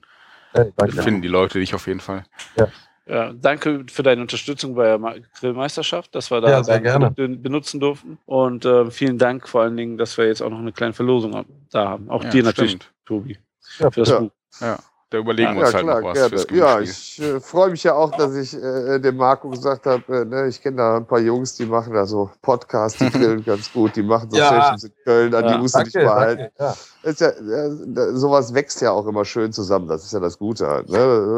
hey, 0.53 0.71
finden 0.91 1.21
die 1.21 1.27
Leute 1.27 1.59
dich 1.59 1.73
auf 1.73 1.87
jeden 1.87 1.99
Fall. 1.99 2.23
Ja. 2.57 2.67
Ja, 3.09 3.33
danke 3.33 3.85
für 3.89 4.03
deine 4.03 4.21
Unterstützung 4.21 4.75
bei 4.75 4.83
der 4.95 5.15
Grillmeisterschaft, 5.39 6.13
dass 6.13 6.29
wir 6.29 6.41
da 6.41 6.49
ja, 6.49 6.63
sehr 6.63 6.79
gerne. 6.79 7.09
benutzen 7.09 7.79
durften. 7.79 8.19
Und 8.27 8.65
äh, 8.65 8.91
vielen 8.91 9.17
Dank 9.17 9.47
vor 9.47 9.63
allen 9.63 9.75
Dingen, 9.75 9.97
dass 9.97 10.15
wir 10.19 10.27
jetzt 10.27 10.43
auch 10.43 10.51
noch 10.51 10.59
eine 10.59 10.71
kleine 10.71 10.93
Verlosung 10.93 11.43
da 11.71 11.89
haben. 11.89 12.07
Auch 12.11 12.23
ja, 12.23 12.29
dir 12.29 12.43
natürlich, 12.43 12.73
stimmt. 12.73 12.93
Tobi. 13.05 13.39
Ja, 13.79 13.89
für 13.89 14.01
das 14.01 14.15
Buch. 14.15 14.31
Ja. 14.61 14.77
Da 15.11 15.17
überlegen 15.17 15.55
wir 15.55 15.65
uns 15.65 15.73
halt 15.73 15.85
klar, 15.85 16.01
noch 16.01 16.09
was 16.09 16.13
gerne. 16.13 16.29
fürs 16.29 16.47
Ja, 16.51 16.79
ich 16.79 17.19
äh, 17.19 17.39
freue 17.39 17.71
mich 17.71 17.83
ja 17.83 17.95
auch, 17.95 18.11
dass 18.11 18.35
ich 18.35 18.53
äh, 18.53 18.99
dem 18.99 19.17
Marco 19.17 19.49
gesagt 19.49 19.87
habe, 19.87 20.03
äh, 20.07 20.23
ne, 20.23 20.47
ich 20.47 20.61
kenne 20.61 20.77
da 20.77 20.97
ein 20.97 21.07
paar 21.07 21.19
Jungs, 21.19 21.55
die 21.55 21.65
machen 21.65 21.93
da 21.93 22.05
so 22.05 22.29
Podcasts, 22.43 22.99
die 22.99 23.09
grillen 23.09 23.43
ganz 23.43 23.73
gut, 23.73 23.95
die 23.95 24.03
machen 24.03 24.29
so 24.29 24.37
ja. 24.37 24.49
Sessions 24.49 24.83
in 24.83 24.91
Köln, 25.03 25.33
an 25.33 25.45
ja, 25.45 25.53
die 25.53 25.57
musst 25.57 25.75
du 25.75 25.83
dich 25.83 25.93
behalten. 25.93 26.53
Ja. 26.59 26.75
Ist 27.01 27.21
ja, 27.21 27.31
ja, 27.31 27.71
sowas 28.17 28.53
wächst 28.53 28.81
ja 28.81 28.91
auch 28.91 29.07
immer 29.07 29.25
schön 29.25 29.51
zusammen, 29.51 29.87
das 29.87 30.03
ist 30.03 30.13
ja 30.13 30.19
das 30.19 30.37
Gute 30.37 30.67
halt. 30.67 30.89
Ne? 30.89 30.97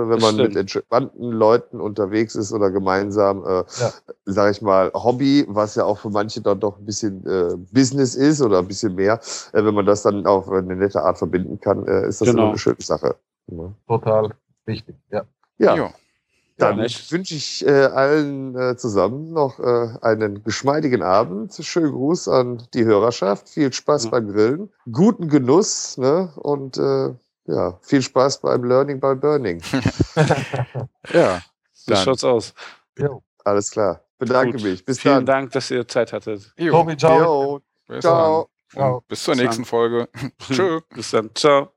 Wenn 0.09 0.19
man 0.19 0.35
mit 0.35 0.53
entspannten 0.57 1.31
Leuten 1.31 1.79
unterwegs 1.79 2.35
ist 2.35 2.51
oder 2.51 2.71
gemeinsam, 2.71 3.45
äh, 3.45 3.63
ja. 3.79 3.93
sag 4.25 4.51
ich 4.51 4.61
mal, 4.61 4.91
Hobby, 4.93 5.45
was 5.47 5.75
ja 5.75 5.85
auch 5.85 5.99
für 5.99 6.09
manche 6.09 6.41
dann 6.41 6.59
doch 6.59 6.77
ein 6.77 6.85
bisschen 6.85 7.25
äh, 7.25 7.55
Business 7.71 8.15
ist 8.15 8.41
oder 8.41 8.59
ein 8.59 8.67
bisschen 8.67 8.95
mehr, 8.95 9.21
äh, 9.53 9.63
wenn 9.63 9.73
man 9.73 9.85
das 9.85 10.01
dann 10.01 10.25
auf 10.25 10.49
eine 10.49 10.75
nette 10.75 11.01
Art 11.01 11.17
verbinden 11.17 11.57
kann, 11.61 11.87
äh, 11.87 12.09
ist 12.09 12.19
das 12.19 12.27
genau. 12.27 12.41
immer 12.41 12.49
eine 12.49 12.57
schöne 12.57 12.81
Sache. 12.81 13.15
Ne? 13.47 13.75
Total 13.87 14.31
wichtig, 14.65 14.95
ja. 15.11 15.25
Ja. 15.57 15.75
ja. 15.75 15.93
Dann 16.57 16.77
ja, 16.79 16.85
wünsche 17.09 17.33
ich 17.35 17.65
äh, 17.65 17.85
allen 17.85 18.55
äh, 18.55 18.77
zusammen 18.77 19.33
noch 19.33 19.59
äh, 19.59 19.97
einen 20.01 20.43
geschmeidigen 20.43 21.01
Abend. 21.01 21.53
Schönen 21.59 21.91
Gruß 21.91 22.27
an 22.27 22.67
die 22.73 22.85
Hörerschaft. 22.85 23.49
Viel 23.49 23.73
Spaß 23.73 24.05
ja. 24.05 24.09
beim 24.11 24.31
Grillen. 24.31 24.69
Guten 24.91 25.27
Genuss 25.27 25.97
ne? 25.97 26.31
und 26.35 26.77
äh, 26.77 27.15
ja, 27.45 27.79
viel 27.81 28.01
Spaß 28.01 28.41
beim 28.41 28.63
Learning 28.63 28.99
by 28.99 29.15
Burning. 29.15 29.61
ja, 31.13 31.41
so 31.73 31.95
schaut's 31.95 32.23
aus. 32.23 32.53
Jo. 32.97 33.23
Alles 33.43 33.71
klar. 33.71 34.03
Bedanke 34.19 34.57
Gut. 34.57 34.63
mich. 34.63 34.85
Bis 34.85 34.99
Vielen 34.99 35.15
dann. 35.15 35.25
Dank, 35.25 35.51
dass 35.53 35.71
ihr 35.71 35.87
Zeit 35.87 36.13
hattet. 36.13 36.53
Jo. 36.57 36.71
Tobi, 36.73 36.95
ciao. 36.95 37.17
ciao. 37.17 37.61
Bis, 37.87 38.01
ciao. 38.73 39.03
bis 39.07 39.23
zur 39.23 39.35
nächsten 39.35 39.65
Folge. 39.65 40.07
Tschö. 40.39 40.81
Bis 40.93 41.09
dann. 41.11 41.31
Ciao. 41.33 41.71